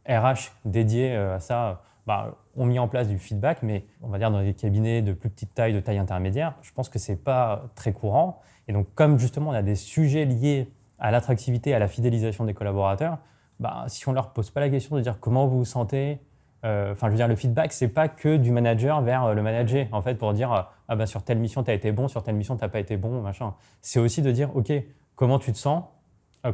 RH 0.09 0.11
euh, 0.11 0.34
dédiés 0.64 1.14
euh, 1.14 1.36
à 1.36 1.40
ça, 1.40 1.82
bah, 2.07 2.36
ont 2.57 2.66
mis 2.66 2.80
en 2.80 2.88
place 2.88 3.09
du 3.09 3.18
feedback, 3.18 3.62
mais 3.62 3.84
on 4.02 4.09
va 4.09 4.18
dire 4.18 4.30
dans 4.30 4.42
des 4.42 4.54
cabinets 4.54 5.02
de 5.02 5.12
plus 5.12 5.30
petite 5.30 5.54
taille, 5.54 5.72
de 5.72 5.80
taille 5.80 5.98
intermédiaire, 5.98 6.54
je 6.62 6.72
pense 6.72 6.88
que 6.88 6.98
c'est 6.98 7.16
pas 7.16 7.64
très 7.76 7.92
courant. 7.92 8.40
Et 8.66 8.72
donc, 8.72 8.88
comme 8.94 9.18
justement 9.18 9.50
on 9.50 9.54
a 9.54 9.62
des 9.62 9.76
sujets 9.76 10.24
liés 10.24 10.68
à 10.98 11.11
l'attractivité, 11.12 11.74
à 11.74 11.78
la 11.78 11.88
fidélisation 11.88 12.45
des 12.45 12.54
collaborateurs, 12.54 13.18
bah, 13.61 13.84
si 13.87 14.08
on 14.08 14.12
leur 14.12 14.33
pose 14.33 14.50
pas 14.50 14.61
la 14.61 14.68
question 14.68 14.96
de 14.96 15.00
dire 15.00 15.20
comment 15.20 15.46
vous 15.46 15.58
vous 15.58 15.64
sentez, 15.64 16.18
euh, 16.64 16.92
enfin, 16.92 17.07
je 17.07 17.12
veux 17.12 17.16
dire, 17.16 17.28
le 17.28 17.37
feedback, 17.37 17.72
c'est 17.72 17.88
pas 17.88 18.08
que 18.08 18.37
du 18.37 18.50
manager 18.50 19.00
vers 19.03 19.34
le 19.34 19.42
manager, 19.42 19.87
en 19.92 20.03
fait, 20.03 20.16
pour 20.16 20.33
dire 20.33 20.68
ah 20.88 20.96
bah 20.96 21.07
sur 21.07 21.22
telle 21.22 21.38
mission 21.38 21.63
tu 21.63 21.71
as 21.71 21.75
été 21.75 21.92
bon, 21.92 22.08
sur 22.08 22.22
telle 22.22 22.37
mission 22.37 22.57
tu 22.57 22.63
n'as 22.63 22.68
pas 22.68 22.80
été 22.80 22.96
bon, 22.96 23.21
machin. 23.22 23.54
C'est 23.80 24.00
aussi 24.00 24.22
de 24.22 24.30
dire 24.30 24.54
ok, 24.57 24.72
comment 25.14 25.38
tu 25.38 25.53
te 25.53 25.58
sens, 25.58 25.84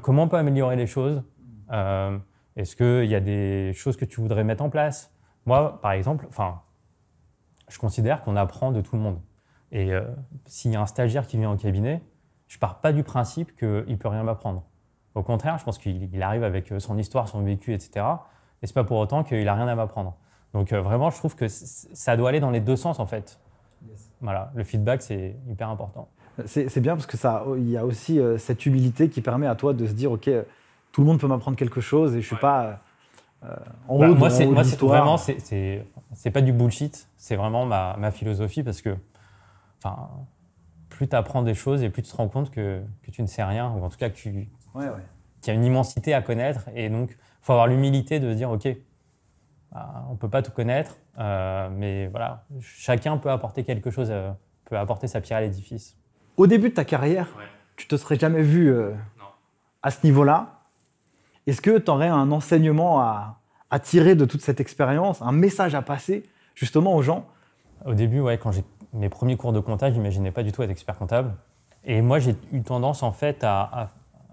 comment 0.01 0.25
on 0.25 0.29
peut 0.29 0.37
améliorer 0.37 0.77
les 0.77 0.87
choses, 0.87 1.23
est-ce 2.57 2.77
qu'il 2.77 3.11
y 3.11 3.15
a 3.15 3.21
des 3.21 3.73
choses 3.75 3.97
que 3.97 4.05
tu 4.05 4.21
voudrais 4.21 4.45
mettre 4.45 4.63
en 4.63 4.71
place? 4.71 5.13
Moi, 5.47 5.81
par 5.81 5.93
exemple, 5.93 6.29
je 7.69 7.79
considère 7.79 8.23
qu'on 8.23 8.37
apprend 8.37 8.73
de 8.73 8.81
tout 8.81 8.97
le 8.97 9.03
monde. 9.03 9.19
Et 9.71 9.91
s'il 10.47 10.71
y 10.71 10.77
a 10.77 10.81
un 10.81 10.87
stagiaire 10.87 11.27
qui 11.27 11.39
vient 11.39 11.51
au 11.51 11.57
cabinet, 11.57 12.03
je 12.47 12.59
pars 12.59 12.81
pas 12.81 12.93
du 12.93 13.03
principe 13.03 13.57
qu'il 13.57 13.99
peut 13.99 14.09
rien 14.09 14.23
m'apprendre. 14.23 14.65
Au 15.15 15.23
contraire, 15.23 15.59
je 15.59 15.65
pense 15.65 15.79
qu'il 15.79 16.23
arrive 16.23 16.45
avec 16.45 16.73
son 16.79 16.99
histoire, 16.99 17.29
son 17.29 17.43
vécu, 17.43 17.73
etc. 17.73 18.07
Et 18.63 18.67
c'est 18.67 18.75
pas 18.75 18.85
pour 18.85 18.99
autant 18.99 19.25
qu'il 19.25 19.47
a 19.49 19.55
rien 19.55 19.69
à 19.69 19.75
m'apprendre. 19.75 20.17
Donc 20.55 20.73
euh, 20.73 20.81
vraiment, 20.81 21.11
je 21.11 21.17
trouve 21.17 21.35
que 21.35 21.49
ça 21.49 22.17
doit 22.17 22.29
aller 22.29 22.41
dans 22.41 22.51
les 22.51 22.61
deux 22.61 22.77
sens 22.77 23.01
en 23.01 23.07
fait. 23.07 23.41
Voilà, 24.23 24.51
le 24.55 24.65
feedback 24.65 25.03
c'est 25.03 25.36
hyper 25.49 25.69
important. 25.69 26.09
C'est 26.47 26.81
bien 26.81 26.94
parce 26.94 27.07
que 27.07 27.19
ça, 27.19 27.44
il 27.59 27.69
y 27.69 27.77
a 27.77 27.85
aussi 27.85 28.19
euh, 28.19 28.39
cette 28.39 28.65
humilité 28.65 29.11
qui 29.11 29.20
permet 29.20 29.47
à 29.47 29.55
toi 29.55 29.74
de 29.74 29.86
se 29.86 29.93
dire 29.93 30.12
ok, 30.12 30.31
tout 30.90 31.01
le 31.03 31.07
monde 31.07 31.20
peut 31.20 31.27
m'apprendre 31.27 31.59
quelque 31.59 31.82
chose 31.82 32.16
et 32.16 32.23
je 32.23 32.27
suis 32.27 32.36
pas 32.36 32.81
euh, 33.44 33.55
en 33.86 33.99
bah, 33.99 34.09
haut 34.09 34.15
moi, 34.15 34.31
c'est 34.31 34.47
moi, 34.47 34.65
c'est 34.65 34.81
vraiment 34.81 35.19
c'est 35.19 36.31
pas 36.32 36.40
du 36.40 36.53
bullshit, 36.53 37.09
c'est 37.19 37.36
vraiment 37.36 37.66
ma, 37.66 37.97
ma, 37.99 38.11
philosophie 38.11 38.62
parce 38.62 38.81
que 38.81 38.97
enfin 39.78 40.09
plus 40.89 41.09
tu 41.09 41.16
apprends 41.16 41.43
des 41.43 41.55
choses 41.55 41.82
et 41.82 41.90
plus 41.90 42.03
tu 42.03 42.11
te 42.11 42.16
rends 42.16 42.28
compte 42.28 42.51
que, 42.51 42.81
que 43.03 43.11
tu 43.11 43.20
ne 43.20 43.27
sais 43.27 43.43
rien 43.43 43.70
ou 43.70 43.85
en 43.85 43.90
tout 43.90 43.99
cas 43.99 44.09
que 44.09 44.16
tu 44.16 44.49
ouais, 44.74 44.86
qu'il 45.43 45.53
y 45.53 45.57
a 45.57 45.59
une 45.59 45.66
immensité 45.66 46.15
à 46.15 46.23
connaître 46.23 46.70
et 46.74 46.89
donc 46.89 47.16
il 47.43 47.47
faut 47.47 47.53
avoir 47.53 47.66
l'humilité 47.66 48.20
de 48.20 48.32
dire, 48.32 48.51
OK, 48.51 48.69
bah, 49.73 50.05
on 50.09 50.12
ne 50.12 50.16
peut 50.19 50.28
pas 50.28 50.43
tout 50.43 50.53
connaître, 50.53 50.99
euh, 51.19 51.69
mais 51.73 52.07
voilà, 52.09 52.44
chacun 52.61 53.16
peut 53.16 53.31
apporter 53.31 53.65
quelque 53.65 53.90
chose, 53.90 54.09
euh, 54.11 54.31
peut 54.66 54.77
apporter 54.77 55.07
sa 55.07 55.23
pierre 55.23 55.39
à 55.39 55.40
l'édifice. 55.40 55.97
Au 56.36 56.47
début 56.47 56.69
de 56.70 56.74
ta 56.74 56.85
carrière, 56.85 57.28
tu 57.77 57.89
te 57.89 57.97
serais 57.97 58.19
jamais 58.19 58.43
vu 58.43 58.70
euh, 58.70 58.93
à 59.82 59.90
ce 59.90 60.05
niveau-là. 60.05 60.61
Est-ce 61.47 61.62
que 61.62 61.78
tu 61.78 61.90
aurais 61.90 62.09
un 62.09 62.31
enseignement 62.32 63.01
à, 63.01 63.39
tirer 63.82 64.15
de 64.15 64.27
toute 64.27 64.43
cette 64.43 64.61
expérience, 64.61 65.23
un 65.23 65.32
message 65.32 65.74
à 65.74 65.81
passer 65.81 66.24
justement 66.55 66.94
aux 66.94 67.01
gens? 67.01 67.27
Au 67.86 67.94
début, 67.94 68.20
ouais, 68.20 68.36
quand 68.36 68.53
j'ai 68.53 68.65
mes 68.93 69.09
premiers 69.09 69.39
cours 69.39 69.55
de 69.55 69.61
comptable, 69.61 69.94
je 69.94 69.99
n'imaginais 69.99 70.31
pas 70.31 70.43
du 70.43 70.53
tout 70.53 70.62
être 70.62 70.70
expert 70.70 70.99
comptable. 70.99 71.32
Et 71.85 72.03
moi, 72.03 72.19
j'ai 72.19 72.36
eu 72.53 72.61
tendance, 72.62 73.03
en 73.03 73.12
fait, 73.12 73.43
à, 73.43 73.89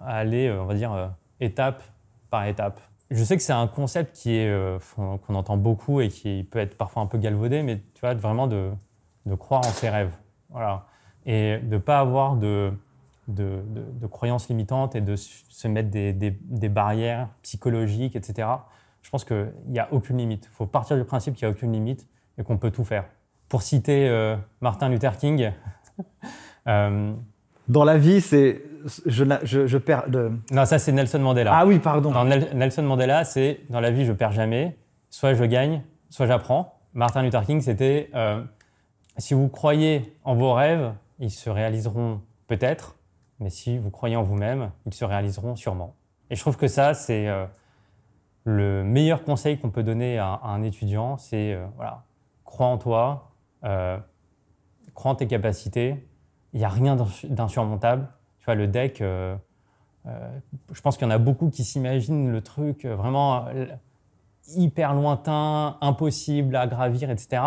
aller, 0.05 0.51
on 0.51 0.65
va 0.65 0.73
dire, 0.73 1.11
étape 1.39 1.81
par 2.29 2.45
étape. 2.45 2.81
Je 3.11 3.23
sais 3.23 3.37
que 3.37 3.43
c'est 3.43 3.53
un 3.53 3.67
concept 3.67 4.15
qui 4.15 4.35
est 4.35 4.51
qu'on 4.95 5.35
entend 5.35 5.57
beaucoup 5.57 5.99
et 5.99 6.09
qui 6.09 6.47
peut 6.49 6.59
être 6.59 6.77
parfois 6.77 7.01
un 7.01 7.07
peu 7.07 7.17
galvaudé, 7.17 7.63
mais 7.63 7.77
tu 7.95 8.01
vois, 8.01 8.13
vraiment 8.13 8.47
de, 8.47 8.71
croire 9.37 9.61
en 9.65 9.71
ses 9.71 9.89
rêves. 9.89 10.15
Voilà. 10.49 10.85
Et 11.25 11.57
de 11.57 11.75
ne 11.75 11.77
pas 11.79 11.99
avoir 11.99 12.35
de, 12.35 12.71
croyances 14.11 14.47
limitantes 14.49 14.95
et 14.95 15.01
de 15.01 15.15
se 15.15 15.67
mettre 15.67 15.89
des, 15.89 16.13
des, 16.13 16.69
barrières 16.69 17.29
psychologiques, 17.41 18.15
etc. 18.15 18.47
Je 19.01 19.09
pense 19.09 19.25
qu'il 19.25 19.51
n'y 19.67 19.79
a 19.79 19.87
aucune 19.91 20.17
limite. 20.17 20.45
Il 20.51 20.55
faut 20.55 20.65
partir 20.65 20.95
du 20.95 21.03
principe 21.03 21.35
qu'il 21.35 21.47
n'y 21.47 21.53
a 21.53 21.55
aucune 21.55 21.71
limite 21.73 22.07
et 22.37 22.43
qu'on 22.43 22.57
peut 22.57 22.71
tout 22.71 22.83
faire. 22.83 23.05
Pour 23.47 23.63
citer 23.63 24.07
euh, 24.07 24.35
Martin 24.61 24.89
Luther 24.89 25.17
King. 25.17 25.51
euh, 26.67 27.13
dans 27.67 27.83
la 27.83 27.97
vie, 27.97 28.21
c'est. 28.21 28.61
Je, 29.05 29.25
je, 29.43 29.67
je, 29.67 29.77
perds. 29.77 30.09
De... 30.09 30.31
Non, 30.51 30.65
ça, 30.65 30.79
c'est 30.79 30.91
Nelson 30.91 31.19
Mandela. 31.19 31.51
Ah 31.53 31.65
oui, 31.65 31.79
pardon. 31.79 32.13
Nelson 32.23 32.83
Mandela, 32.83 33.25
c'est 33.25 33.61
dans 33.69 33.79
la 33.79 33.91
vie, 33.91 34.05
je 34.05 34.13
perds 34.13 34.31
jamais. 34.31 34.77
Soit 35.09 35.33
je 35.33 35.43
gagne, 35.43 35.81
soit 36.09 36.27
j'apprends. 36.27 36.79
Martin 36.93 37.21
Luther 37.21 37.45
King, 37.45 37.61
c'était 37.61 38.09
euh, 38.15 38.43
si 39.17 39.33
vous 39.33 39.47
croyez 39.47 40.15
en 40.23 40.35
vos 40.35 40.53
rêves, 40.53 40.93
ils 41.19 41.31
se 41.31 41.49
réaliseront 41.49 42.21
peut-être, 42.47 42.95
mais 43.39 43.49
si 43.49 43.77
vous 43.77 43.91
croyez 43.91 44.15
en 44.15 44.23
vous-même, 44.23 44.71
ils 44.85 44.93
se 44.93 45.05
réaliseront 45.05 45.55
sûrement. 45.55 45.95
Et 46.29 46.35
je 46.35 46.41
trouve 46.41 46.57
que 46.57 46.67
ça, 46.67 46.93
c'est 46.93 47.27
euh, 47.27 47.45
le 48.43 48.83
meilleur 48.83 49.23
conseil 49.23 49.59
qu'on 49.59 49.69
peut 49.69 49.83
donner 49.83 50.17
à, 50.17 50.39
un 50.43 50.63
étudiant, 50.63 51.17
c'est 51.17 51.53
euh, 51.53 51.65
voilà, 51.75 52.03
crois 52.43 52.67
en 52.67 52.77
toi, 52.77 53.31
crois 53.61 55.11
en 55.11 55.15
tes 55.15 55.27
capacités. 55.27 56.07
Il 56.53 56.59
n'y 56.59 56.65
a 56.65 56.69
rien 56.69 56.97
d'insurmontable. 57.25 58.07
Vois, 58.49 58.55
le 58.55 58.67
deck, 58.67 58.99
je 58.99 60.81
pense 60.81 60.97
qu'il 60.97 61.05
y 61.05 61.07
en 61.07 61.13
a 61.13 61.17
beaucoup 61.17 61.49
qui 61.49 61.63
s'imaginent 61.63 62.31
le 62.31 62.41
truc 62.41 62.85
vraiment 62.85 63.45
hyper 64.55 64.93
lointain, 64.93 65.77
impossible 65.81 66.55
à 66.55 66.67
gravir, 66.67 67.11
etc. 67.11 67.41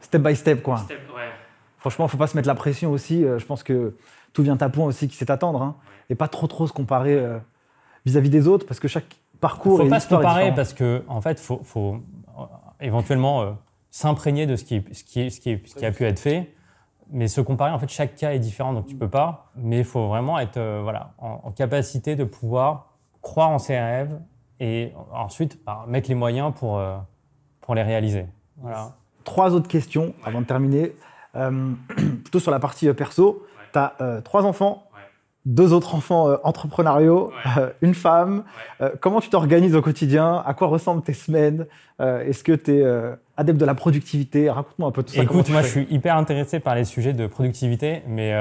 Step 0.00 0.22
by 0.22 0.36
step, 0.36 0.62
quoi. 0.62 0.78
Step, 0.78 1.00
ouais. 1.14 1.30
Franchement, 1.78 2.06
faut 2.08 2.16
pas 2.16 2.26
se 2.26 2.36
mettre 2.36 2.48
la 2.48 2.54
pression 2.54 2.92
aussi. 2.92 3.22
je 3.22 3.44
pense 3.44 3.62
que 3.62 3.96
tout 4.32 4.42
vient 4.42 4.56
à 4.60 4.68
point 4.68 4.84
aussi 4.84 5.08
qui 5.08 5.16
sait 5.16 5.30
attendre. 5.30 5.62
Hein, 5.62 5.76
et 6.10 6.14
pas 6.14 6.28
trop 6.28 6.46
trop 6.46 6.66
se 6.66 6.72
comparer 6.72 7.14
euh, 7.14 7.38
vis-à-vis 8.04 8.30
des 8.30 8.48
autres 8.48 8.66
parce 8.66 8.80
que 8.80 8.88
chaque 8.88 9.16
parcours. 9.40 9.80
Il 9.80 9.84
faut 9.84 9.90
pas 9.90 10.00
se 10.00 10.08
comparer 10.08 10.54
parce 10.54 10.72
que 10.72 11.02
en 11.08 11.20
fait, 11.20 11.40
faut, 11.40 11.60
faut 11.64 11.96
euh, 12.38 12.42
éventuellement 12.80 13.42
euh, 13.42 13.52
s'imprégner 13.90 14.46
de 14.46 14.56
ce 14.56 14.64
qui, 14.64 14.84
ce, 14.92 15.04
qui, 15.04 15.30
ce, 15.30 15.40
qui, 15.40 15.60
ce 15.66 15.74
qui 15.74 15.86
a 15.86 15.92
pu 15.92 16.04
être 16.04 16.18
fait. 16.18 16.54
Mais 17.10 17.28
se 17.28 17.40
comparer, 17.40 17.70
en 17.70 17.78
fait, 17.78 17.88
chaque 17.88 18.16
cas 18.16 18.32
est 18.32 18.38
différent, 18.38 18.72
donc 18.72 18.86
tu 18.86 18.96
peux 18.96 19.08
pas. 19.08 19.50
Mais 19.56 19.78
il 19.78 19.84
faut 19.84 20.08
vraiment 20.08 20.38
être 20.38 20.60
voilà, 20.82 21.12
en, 21.18 21.50
capacité 21.52 22.16
de 22.16 22.24
pouvoir 22.24 22.92
croire 23.22 23.50
en 23.50 23.58
ses 23.58 23.78
rêves 23.78 24.18
et 24.58 24.92
ensuite 25.12 25.62
bah, 25.64 25.84
mettre 25.86 26.08
les 26.08 26.14
moyens 26.14 26.52
pour, 26.54 26.82
pour 27.60 27.74
les 27.74 27.82
réaliser. 27.82 28.26
Voilà. 28.56 28.92
Trois 29.24 29.54
autres 29.54 29.68
questions 29.68 30.14
avant 30.24 30.40
de 30.40 30.46
terminer. 30.46 30.92
plutôt 32.24 32.40
sur 32.40 32.50
la 32.50 32.58
partie 32.58 32.92
perso 32.94 33.46
tu 33.76 33.78
as 33.78 33.94
euh, 34.00 34.20
trois 34.20 34.44
enfants, 34.44 34.85
deux 35.46 35.72
autres 35.72 35.94
enfants 35.94 36.28
euh, 36.28 36.36
entrepreneuriaux, 36.42 37.32
euh, 37.56 37.70
une 37.80 37.94
femme. 37.94 38.44
comment 39.00 39.20
tu 39.20 39.30
t'organises 39.30 39.74
au 39.74 39.80
quotidien? 39.80 40.42
À 40.44 40.52
quoi 40.52 40.66
ressemblent 40.66 41.02
tes 41.02 41.14
semaines? 41.14 41.66
Est-ce 41.98 42.44
que 42.44 42.52
tu 42.52 42.78
es 42.78 42.84
adepte 43.38 43.58
de 43.58 43.64
la 43.64 43.74
productivité? 43.74 44.50
Raconte-moi 44.50 44.88
un 44.88 44.92
peu 44.92 45.02
tout 45.02 45.14
ça. 45.14 45.22
Écoute, 45.22 45.48
moi, 45.48 45.62
je 45.62 45.68
suis 45.68 45.86
hyper 45.88 46.16
intéressé 46.16 46.60
par 46.60 46.74
les 46.74 46.84
sujets 46.84 47.14
de 47.14 47.26
productivité, 47.26 48.02
mais 48.06 48.32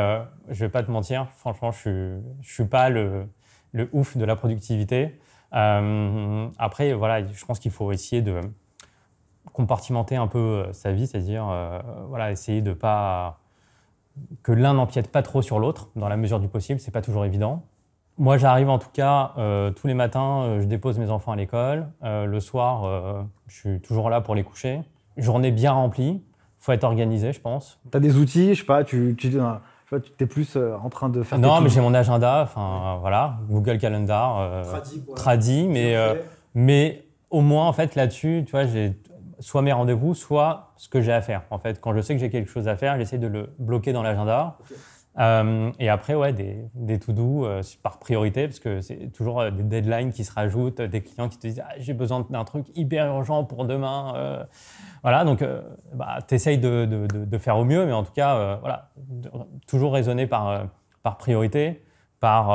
je 0.49 0.59
vais 0.65 0.69
pas 0.69 0.83
te 0.83 0.91
mentir, 0.91 1.27
franchement, 1.37 1.71
je 1.71 1.89
ne 1.89 2.19
je 2.41 2.53
suis 2.53 2.65
pas 2.65 2.89
le, 2.89 3.25
le, 3.71 3.87
ouf 3.93 4.17
de 4.17 4.25
la 4.25 4.35
productivité. 4.35 5.17
après, 5.51 6.93
voilà, 6.93 7.23
je 7.23 7.45
pense 7.45 7.59
qu'il 7.59 7.71
faut 7.71 7.93
essayer 7.93 8.21
de 8.21 8.41
compartimenter 9.53 10.17
un 10.17 10.27
peu 10.27 10.65
sa 10.73 10.91
vie, 10.91 11.07
c'est-à-dire 11.07 11.45
voilà, 12.09 12.31
essayer 12.31 12.61
de 12.61 12.73
pas 12.73 13.39
que 14.43 14.51
l'un 14.51 14.73
n'empiète 14.73 15.11
pas 15.11 15.21
trop 15.21 15.41
sur 15.41 15.59
l'autre, 15.59 15.89
dans 15.95 16.07
la 16.07 16.17
mesure 16.17 16.39
du 16.39 16.47
possible, 16.47 16.79
c'est 16.79 16.91
pas 16.91 17.01
toujours 17.01 17.25
évident. 17.25 17.63
Moi, 18.17 18.37
j'arrive 18.37 18.69
en 18.69 18.79
tout 18.79 18.89
cas 18.93 19.33
euh, 19.37 19.71
tous 19.71 19.87
les 19.87 19.93
matins, 19.93 20.43
euh, 20.43 20.61
je 20.61 20.65
dépose 20.65 20.97
mes 20.99 21.09
enfants 21.09 21.33
à 21.33 21.35
l'école. 21.35 21.87
Euh, 22.03 22.25
le 22.25 22.39
soir, 22.39 23.25
je 23.47 23.55
suis 23.55 23.81
toujours 23.81 24.09
là 24.09 24.21
pour 24.21 24.35
les 24.35 24.43
coucher. 24.43 24.81
Journée 25.17 25.51
bien 25.51 25.73
remplie. 25.73 26.23
Faut 26.59 26.71
être 26.71 26.83
organisé, 26.83 27.33
je 27.33 27.41
pense. 27.41 27.79
Tu 27.91 27.97
as 27.97 27.99
des 27.99 28.17
outils, 28.17 28.55
je 28.55 28.61
sais 28.61 28.65
pas, 28.65 28.83
tu, 28.83 29.15
tu, 29.17 29.27
es 30.19 30.25
plus 30.25 30.57
en 30.57 30.89
train 30.89 31.09
de 31.09 31.21
faire. 31.21 31.37
Non, 31.37 31.61
mais 31.61 31.69
j'ai 31.69 31.81
mon 31.81 31.93
agenda, 31.93 32.41
enfin 32.41 32.97
voilà, 33.01 33.37
Google 33.49 33.77
Calendar, 33.77 34.63
tradi, 35.15 35.67
mais 35.67 35.95
mais 36.55 37.05
au 37.29 37.41
moins 37.41 37.67
en 37.67 37.73
fait 37.73 37.95
là-dessus, 37.95 38.43
tu 38.45 38.51
vois, 38.51 38.65
j'ai 38.65 38.97
soit 39.39 39.61
mes 39.61 39.73
rendez-vous, 39.73 40.13
soit 40.13 40.73
ce 40.77 40.89
que 40.89 41.01
j'ai 41.01 41.13
à 41.13 41.21
faire. 41.21 41.43
En 41.49 41.59
fait, 41.59 41.79
quand 41.79 41.93
je 41.93 42.01
sais 42.01 42.13
que 42.13 42.19
j'ai 42.19 42.29
quelque 42.29 42.49
chose 42.49 42.67
à 42.67 42.75
faire, 42.75 42.97
j'essaie 42.97 43.17
de 43.17 43.27
le 43.27 43.53
bloquer 43.59 43.93
dans 43.93 44.03
l'agenda. 44.03 44.57
Euh, 45.17 45.71
et 45.79 45.89
après, 45.89 46.13
ouais, 46.13 46.33
des, 46.33 46.65
des 46.73 46.99
to-do 46.99 47.45
euh, 47.45 47.61
par 47.81 47.99
priorité, 47.99 48.47
parce 48.47 48.59
que 48.59 48.81
c'est 48.81 49.11
toujours 49.13 49.39
euh, 49.39 49.51
des 49.51 49.63
deadlines 49.63 50.11
qui 50.11 50.25
se 50.25 50.33
rajoutent, 50.33 50.81
des 50.81 51.01
clients 51.01 51.29
qui 51.29 51.37
te 51.37 51.47
disent 51.47 51.63
ah, 51.65 51.73
j'ai 51.77 51.93
besoin 51.93 52.25
d'un 52.29 52.43
truc 52.43 52.65
hyper 52.75 53.07
urgent 53.07 53.45
pour 53.45 53.65
demain. 53.65 54.45
voilà, 55.03 55.23
donc 55.23 55.43
bah, 55.93 56.19
tu 56.27 56.35
essayes 56.35 56.57
de, 56.57 56.85
de, 56.85 57.25
de, 57.25 57.37
faire 57.37 57.57
au 57.57 57.63
mieux, 57.63 57.85
mais 57.85 57.93
en 57.93 58.03
tout 58.03 58.11
cas, 58.11 58.57
voilà, 58.57 58.89
toujours 59.67 59.93
raisonner 59.93 60.27
par, 60.27 60.67
par 61.03 61.17
priorité, 61.17 61.83
par 62.19 62.47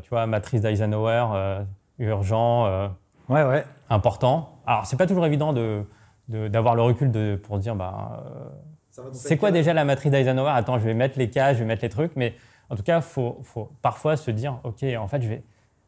tu 0.00 0.08
vois, 0.08 0.26
matrice 0.26 0.60
d'Eisenhower, 0.62 1.64
urgent, 1.98 2.88
ouais, 3.28 3.44
ouais. 3.44 3.64
important. 3.90 4.53
Alors, 4.66 4.86
c'est 4.86 4.96
pas 4.96 5.06
toujours 5.06 5.26
évident 5.26 5.52
de, 5.52 5.84
d'avoir 6.28 6.74
le 6.74 6.82
recul 6.82 7.10
de, 7.10 7.38
pour 7.42 7.58
dire 7.58 7.74
bah, 7.74 8.24
euh, 8.26 9.02
c'est 9.12 9.36
quoi 9.36 9.50
déjà 9.50 9.74
la 9.74 9.84
matrice 9.84 10.10
d'Eisenhower? 10.10 10.50
Attends, 10.50 10.78
je 10.78 10.84
vais 10.84 10.94
mettre 10.94 11.18
les 11.18 11.30
cas, 11.30 11.52
je 11.52 11.58
vais 11.58 11.64
mettre 11.64 11.82
les 11.82 11.88
trucs, 11.88 12.16
mais 12.16 12.34
en 12.70 12.76
tout 12.76 12.82
cas, 12.82 12.98
il 12.98 13.02
faut, 13.02 13.40
faut, 13.42 13.70
parfois 13.82 14.16
se 14.16 14.30
dire 14.30 14.58
ok, 14.64 14.84
en 14.98 15.08
fait, 15.08 15.22
je 15.22 15.28
vais, 15.28 15.42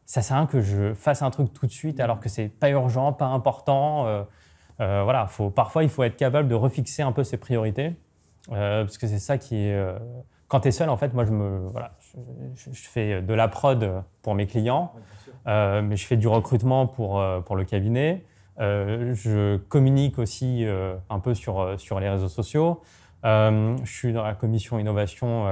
ça 0.05 0.21
sert 0.21 0.35
à 0.35 0.39
rien 0.39 0.47
que 0.47 0.61
je 0.61 0.93
fasse 0.93 1.21
un 1.21 1.31
truc 1.31 1.53
tout 1.53 1.65
de 1.65 1.71
suite 1.71 1.99
alors 1.99 2.19
que 2.19 2.29
c'est 2.29 2.49
pas 2.49 2.69
urgent, 2.69 3.13
pas 3.13 3.25
important. 3.25 4.05
Euh, 4.05 4.23
euh, 4.79 5.01
voilà, 5.03 5.25
faut, 5.27 5.49
parfois, 5.49 5.83
il 5.83 5.89
faut 5.89 6.03
être 6.03 6.17
capable 6.17 6.47
de 6.47 6.55
refixer 6.55 7.01
un 7.01 7.11
peu 7.11 7.23
ses 7.23 7.37
priorités 7.37 7.95
parce 8.49 8.97
que 8.97 9.07
c'est 9.07 9.19
ça 9.19 9.37
qui 9.37 9.57
est. 9.57 9.77
quand 10.47 10.61
tu 10.61 10.69
es 10.69 10.71
seul, 10.71 10.89
en 10.89 10.95
fait, 10.95 11.13
moi, 11.13 11.25
je, 11.25 11.31
me, 11.31 11.67
voilà, 11.67 11.91
je, 12.55 12.71
je, 12.71 12.87
fais 12.87 13.21
de 13.21 13.33
la 13.33 13.49
prod 13.49 14.03
pour 14.21 14.35
mes 14.35 14.47
clients, 14.47 14.93
mais 15.45 15.97
je 15.97 16.05
fais 16.05 16.15
du 16.15 16.29
recrutement 16.29 16.87
pour, 16.87 17.21
pour 17.43 17.55
le 17.57 17.65
cabinet. 17.65 18.23
Euh, 18.59 19.13
je 19.13 19.57
communique 19.57 20.17
aussi 20.17 20.65
euh, 20.65 20.95
un 21.09 21.19
peu 21.19 21.35
sur, 21.35 21.59
euh, 21.59 21.77
sur 21.77 21.99
les 21.99 22.09
réseaux 22.09 22.29
sociaux. 22.29 22.81
je 23.23 23.75
suis 23.85 24.13
dans 24.13 24.23
la 24.23 24.33
commission 24.33 24.79
innovation 24.79 25.45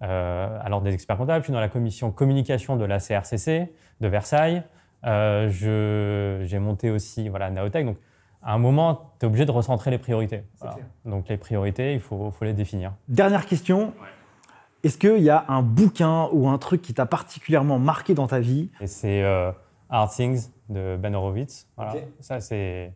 à 0.00 0.68
l'ordre 0.68 0.84
des 0.84 0.94
experts 0.94 1.16
comptables. 1.16 1.40
Je 1.40 1.46
suis 1.46 1.52
dans 1.52 1.60
la 1.60 1.68
commission 1.68 2.10
communication 2.10 2.76
de 2.76 2.84
la 2.84 2.98
CRCC 2.98 3.72
de 4.00 4.08
Versailles. 4.08 4.62
J'ai 5.04 6.58
monté 6.58 6.90
aussi 6.90 7.28
voilà, 7.28 7.50
Naotech. 7.50 7.86
Donc, 7.86 7.96
à 8.42 8.52
un 8.52 8.58
moment, 8.58 9.14
tu 9.18 9.24
es 9.24 9.26
obligé 9.26 9.46
de 9.46 9.50
recentrer 9.50 9.90
les 9.90 9.96
priorités. 9.96 10.42
Donc, 11.06 11.28
les 11.28 11.38
priorités, 11.38 11.94
il 11.94 12.00
faut, 12.00 12.30
faut 12.30 12.44
les 12.44 12.52
définir. 12.52 12.92
Dernière 13.08 13.46
question. 13.46 13.94
Est-ce 14.82 14.98
qu'il 14.98 15.22
y 15.22 15.30
a 15.30 15.46
un 15.48 15.62
bouquin 15.62 16.28
ou 16.32 16.48
un 16.48 16.58
truc 16.58 16.82
qui 16.82 16.92
t'a 16.92 17.06
particulièrement 17.06 17.78
marqué 17.78 18.12
dans 18.12 18.26
ta 18.26 18.40
vie? 18.40 18.70
C'est 18.84 19.22
Hard 19.88 20.10
Things 20.10 20.50
de 20.68 20.96
Ben 20.96 21.14
Horowitz. 21.14 21.68
Voilà. 21.76 21.94
Ça, 22.20 22.40
c'est, 22.40 22.92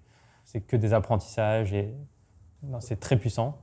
que 0.66 0.76
des 0.76 0.92
apprentissages 0.92 1.72
et 1.72 1.94
c'est 2.80 3.00
très 3.00 3.16
puissant. 3.16 3.58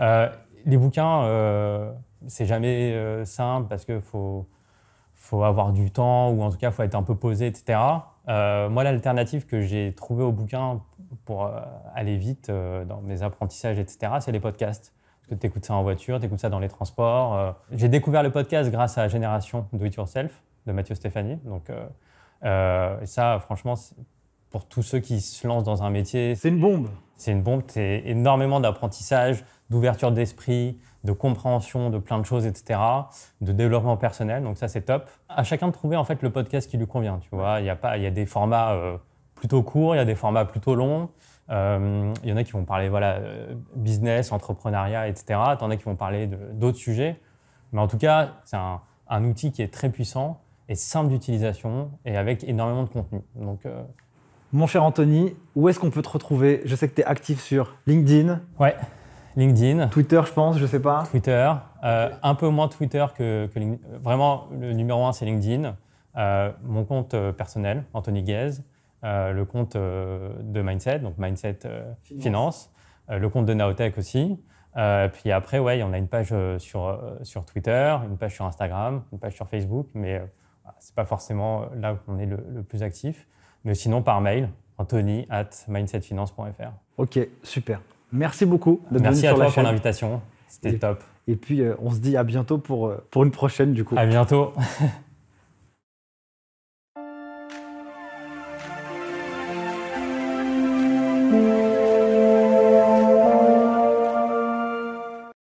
Euh, 0.00 0.28
les 0.64 0.76
bouquins, 0.76 1.24
euh, 1.24 1.92
c'est 2.28 2.46
jamais 2.46 2.92
euh, 2.92 3.24
simple 3.24 3.68
parce 3.68 3.84
qu'il 3.84 4.00
faut, 4.00 4.46
faut 5.14 5.42
avoir 5.42 5.72
du 5.72 5.90
temps 5.90 6.30
ou 6.30 6.42
en 6.42 6.50
tout 6.50 6.58
cas, 6.58 6.68
il 6.68 6.72
faut 6.72 6.82
être 6.82 6.94
un 6.94 7.02
peu 7.02 7.14
posé, 7.14 7.46
etc. 7.46 7.78
moi, 8.26 8.84
l'alternative 8.84 9.46
que 9.46 9.60
j'ai 9.60 9.92
trouvée 9.94 10.24
au 10.24 10.32
bouquin 10.32 10.80
pour 11.24 11.50
aller 11.94 12.16
vite 12.16 12.50
dans 12.50 13.00
mes 13.02 13.22
apprentissages, 13.22 13.78
etc., 13.78 14.14
c'est 14.20 14.32
les 14.32 14.40
podcasts. 14.40 14.92
Parce 15.20 15.28
que 15.28 15.34
tu 15.34 15.46
écoutes 15.46 15.64
ça 15.64 15.74
en 15.74 15.82
voiture, 15.82 16.18
tu 16.18 16.26
écoutes 16.26 16.40
ça 16.40 16.48
dans 16.48 16.58
les 16.58 16.68
transports. 16.68 17.56
j'ai 17.70 17.88
découvert 17.88 18.22
le 18.22 18.32
podcast 18.32 18.70
grâce 18.70 18.98
à 18.98 19.08
Génération 19.08 19.66
Do 19.72 19.84
It 19.84 19.94
Yourself 19.94 20.42
de 20.66 20.72
Mathieu 20.72 20.94
Stéphanie. 20.94 21.36
Donc, 21.44 21.70
et 22.44 23.06
ça, 23.06 23.38
franchement, 23.40 23.76
pour 24.52 24.66
tous 24.66 24.82
ceux 24.82 25.00
qui 25.00 25.20
se 25.20 25.46
lancent 25.48 25.64
dans 25.64 25.82
un 25.82 25.90
métier. 25.90 26.36
C'est 26.36 26.50
une 26.50 26.60
bombe. 26.60 26.88
C'est 27.16 27.32
une 27.32 27.42
bombe. 27.42 27.62
C'est 27.66 28.02
énormément 28.04 28.60
d'apprentissage, 28.60 29.44
d'ouverture 29.70 30.12
d'esprit, 30.12 30.78
de 31.04 31.12
compréhension 31.12 31.88
de 31.88 31.98
plein 31.98 32.18
de 32.18 32.26
choses, 32.26 32.46
etc., 32.46 32.78
de 33.40 33.52
développement 33.52 33.96
personnel. 33.96 34.44
Donc 34.44 34.58
ça, 34.58 34.68
c'est 34.68 34.82
top. 34.82 35.08
À 35.30 35.42
chacun 35.42 35.68
de 35.68 35.72
trouver 35.72 35.96
en 35.96 36.04
fait 36.04 36.20
le 36.22 36.30
podcast 36.30 36.70
qui 36.70 36.76
lui 36.76 36.86
convient. 36.86 37.18
Tu 37.18 37.30
vois, 37.32 37.60
il 37.60 37.66
y 37.66 37.70
a 37.70 37.76
pas, 37.76 37.96
il 37.96 38.02
y 38.02 38.06
a 38.06 38.10
des 38.10 38.26
formats 38.26 38.72
euh, 38.72 38.98
plutôt 39.34 39.62
courts, 39.62 39.94
il 39.94 39.98
y 39.98 40.02
a 40.02 40.04
des 40.04 40.14
formats 40.14 40.44
plutôt 40.44 40.74
longs. 40.74 41.08
Euh, 41.50 42.12
il 42.22 42.28
y 42.28 42.32
en 42.32 42.36
a 42.36 42.44
qui 42.44 42.52
vont 42.52 42.64
parler 42.64 42.90
voilà 42.90 43.20
business, 43.74 44.32
entrepreneuriat, 44.32 45.08
etc. 45.08 45.40
T'en 45.58 45.70
as 45.70 45.76
qui 45.76 45.84
vont 45.84 45.96
parler 45.96 46.28
d'autres 46.52 46.78
sujets. 46.78 47.18
Mais 47.72 47.80
en 47.80 47.88
tout 47.88 47.98
cas, 47.98 48.34
c'est 48.44 48.56
un, 48.56 48.82
un 49.08 49.24
outil 49.24 49.50
qui 49.50 49.62
est 49.62 49.72
très 49.72 49.88
puissant 49.88 50.41
et 50.68 50.74
simple 50.74 51.10
d'utilisation 51.10 51.90
et 52.04 52.16
avec 52.16 52.44
énormément 52.44 52.84
de 52.84 52.88
contenu. 52.88 53.20
Donc, 53.34 53.66
euh, 53.66 53.82
Mon 54.52 54.66
cher 54.66 54.84
Anthony, 54.84 55.34
où 55.56 55.68
est-ce 55.68 55.80
qu'on 55.80 55.90
peut 55.90 56.02
te 56.02 56.08
retrouver? 56.08 56.62
Je 56.64 56.76
sais 56.76 56.88
que 56.88 56.94
tu 56.94 57.00
es 57.00 57.04
actif 57.04 57.40
sur 57.40 57.74
LinkedIn, 57.86 58.40
ouais, 58.60 58.76
LinkedIn, 59.36 59.88
Twitter, 59.88 60.20
je 60.26 60.32
pense, 60.32 60.58
je 60.58 60.66
sais 60.66 60.80
pas. 60.80 61.04
Twitter, 61.10 61.52
euh, 61.84 62.10
un 62.22 62.34
peu 62.34 62.48
moins 62.48 62.68
Twitter 62.68 63.04
que, 63.16 63.46
que 63.46 63.58
LinkedIn. 63.58 63.98
Vraiment, 63.98 64.48
le 64.58 64.72
numéro 64.72 65.04
un, 65.06 65.12
c'est 65.12 65.24
LinkedIn. 65.24 65.74
Euh, 66.18 66.52
mon 66.64 66.84
compte 66.84 67.14
euh, 67.14 67.32
personnel, 67.32 67.84
Anthony 67.94 68.22
Guez. 68.22 68.50
Euh, 69.04 69.32
le 69.32 69.44
compte 69.44 69.74
euh, 69.74 70.34
de 70.42 70.62
Mindset, 70.62 71.00
donc 71.00 71.14
Mindset 71.18 71.60
euh, 71.64 71.90
Finance. 72.02 72.22
Finance. 72.22 72.70
Euh, 73.10 73.18
le 73.18 73.28
compte 73.30 73.46
de 73.46 73.54
Naotech 73.54 73.98
aussi. 73.98 74.38
Euh, 74.76 75.08
puis 75.08 75.32
après, 75.32 75.58
ouais, 75.58 75.82
on 75.82 75.92
a 75.92 75.98
une 75.98 76.08
page 76.08 76.28
euh, 76.32 76.58
sur, 76.58 76.86
euh, 76.86 77.18
sur 77.22 77.44
Twitter, 77.44 77.96
une 78.08 78.16
page 78.16 78.34
sur 78.34 78.44
Instagram, 78.44 79.02
une 79.12 79.18
page 79.18 79.34
sur 79.34 79.48
Facebook, 79.48 79.88
mais 79.94 80.14
euh, 80.18 80.24
c'est 80.82 80.94
pas 80.96 81.04
forcément 81.04 81.66
là 81.76 81.94
où 81.94 81.96
on 82.08 82.18
est 82.18 82.26
le, 82.26 82.38
le 82.52 82.62
plus 82.64 82.82
actif. 82.82 83.28
Mais 83.64 83.74
sinon, 83.74 84.02
par 84.02 84.20
mail, 84.20 84.48
anthony 84.78 85.26
at 85.30 85.48
mindsetfinance.fr. 85.68 86.72
Ok, 86.98 87.18
super. 87.44 87.80
Merci 88.10 88.44
beaucoup 88.46 88.80
d'être 88.90 88.94
venu 88.94 89.02
Merci 89.04 89.26
à 89.26 89.30
sur 89.30 89.38
la 89.38 89.44
toi 89.46 89.54
pour 89.54 89.62
l'invitation. 89.62 90.20
C'était 90.48 90.72
Et- 90.74 90.78
top. 90.78 91.02
Et 91.28 91.36
puis, 91.36 91.60
euh, 91.60 91.76
on 91.80 91.90
se 91.92 92.00
dit 92.00 92.16
à 92.16 92.24
bientôt 92.24 92.58
pour, 92.58 92.88
euh, 92.88 93.06
pour 93.12 93.22
une 93.22 93.30
prochaine, 93.30 93.72
du 93.74 93.84
coup. 93.84 93.94
À 93.96 94.06
bientôt. 94.06 94.52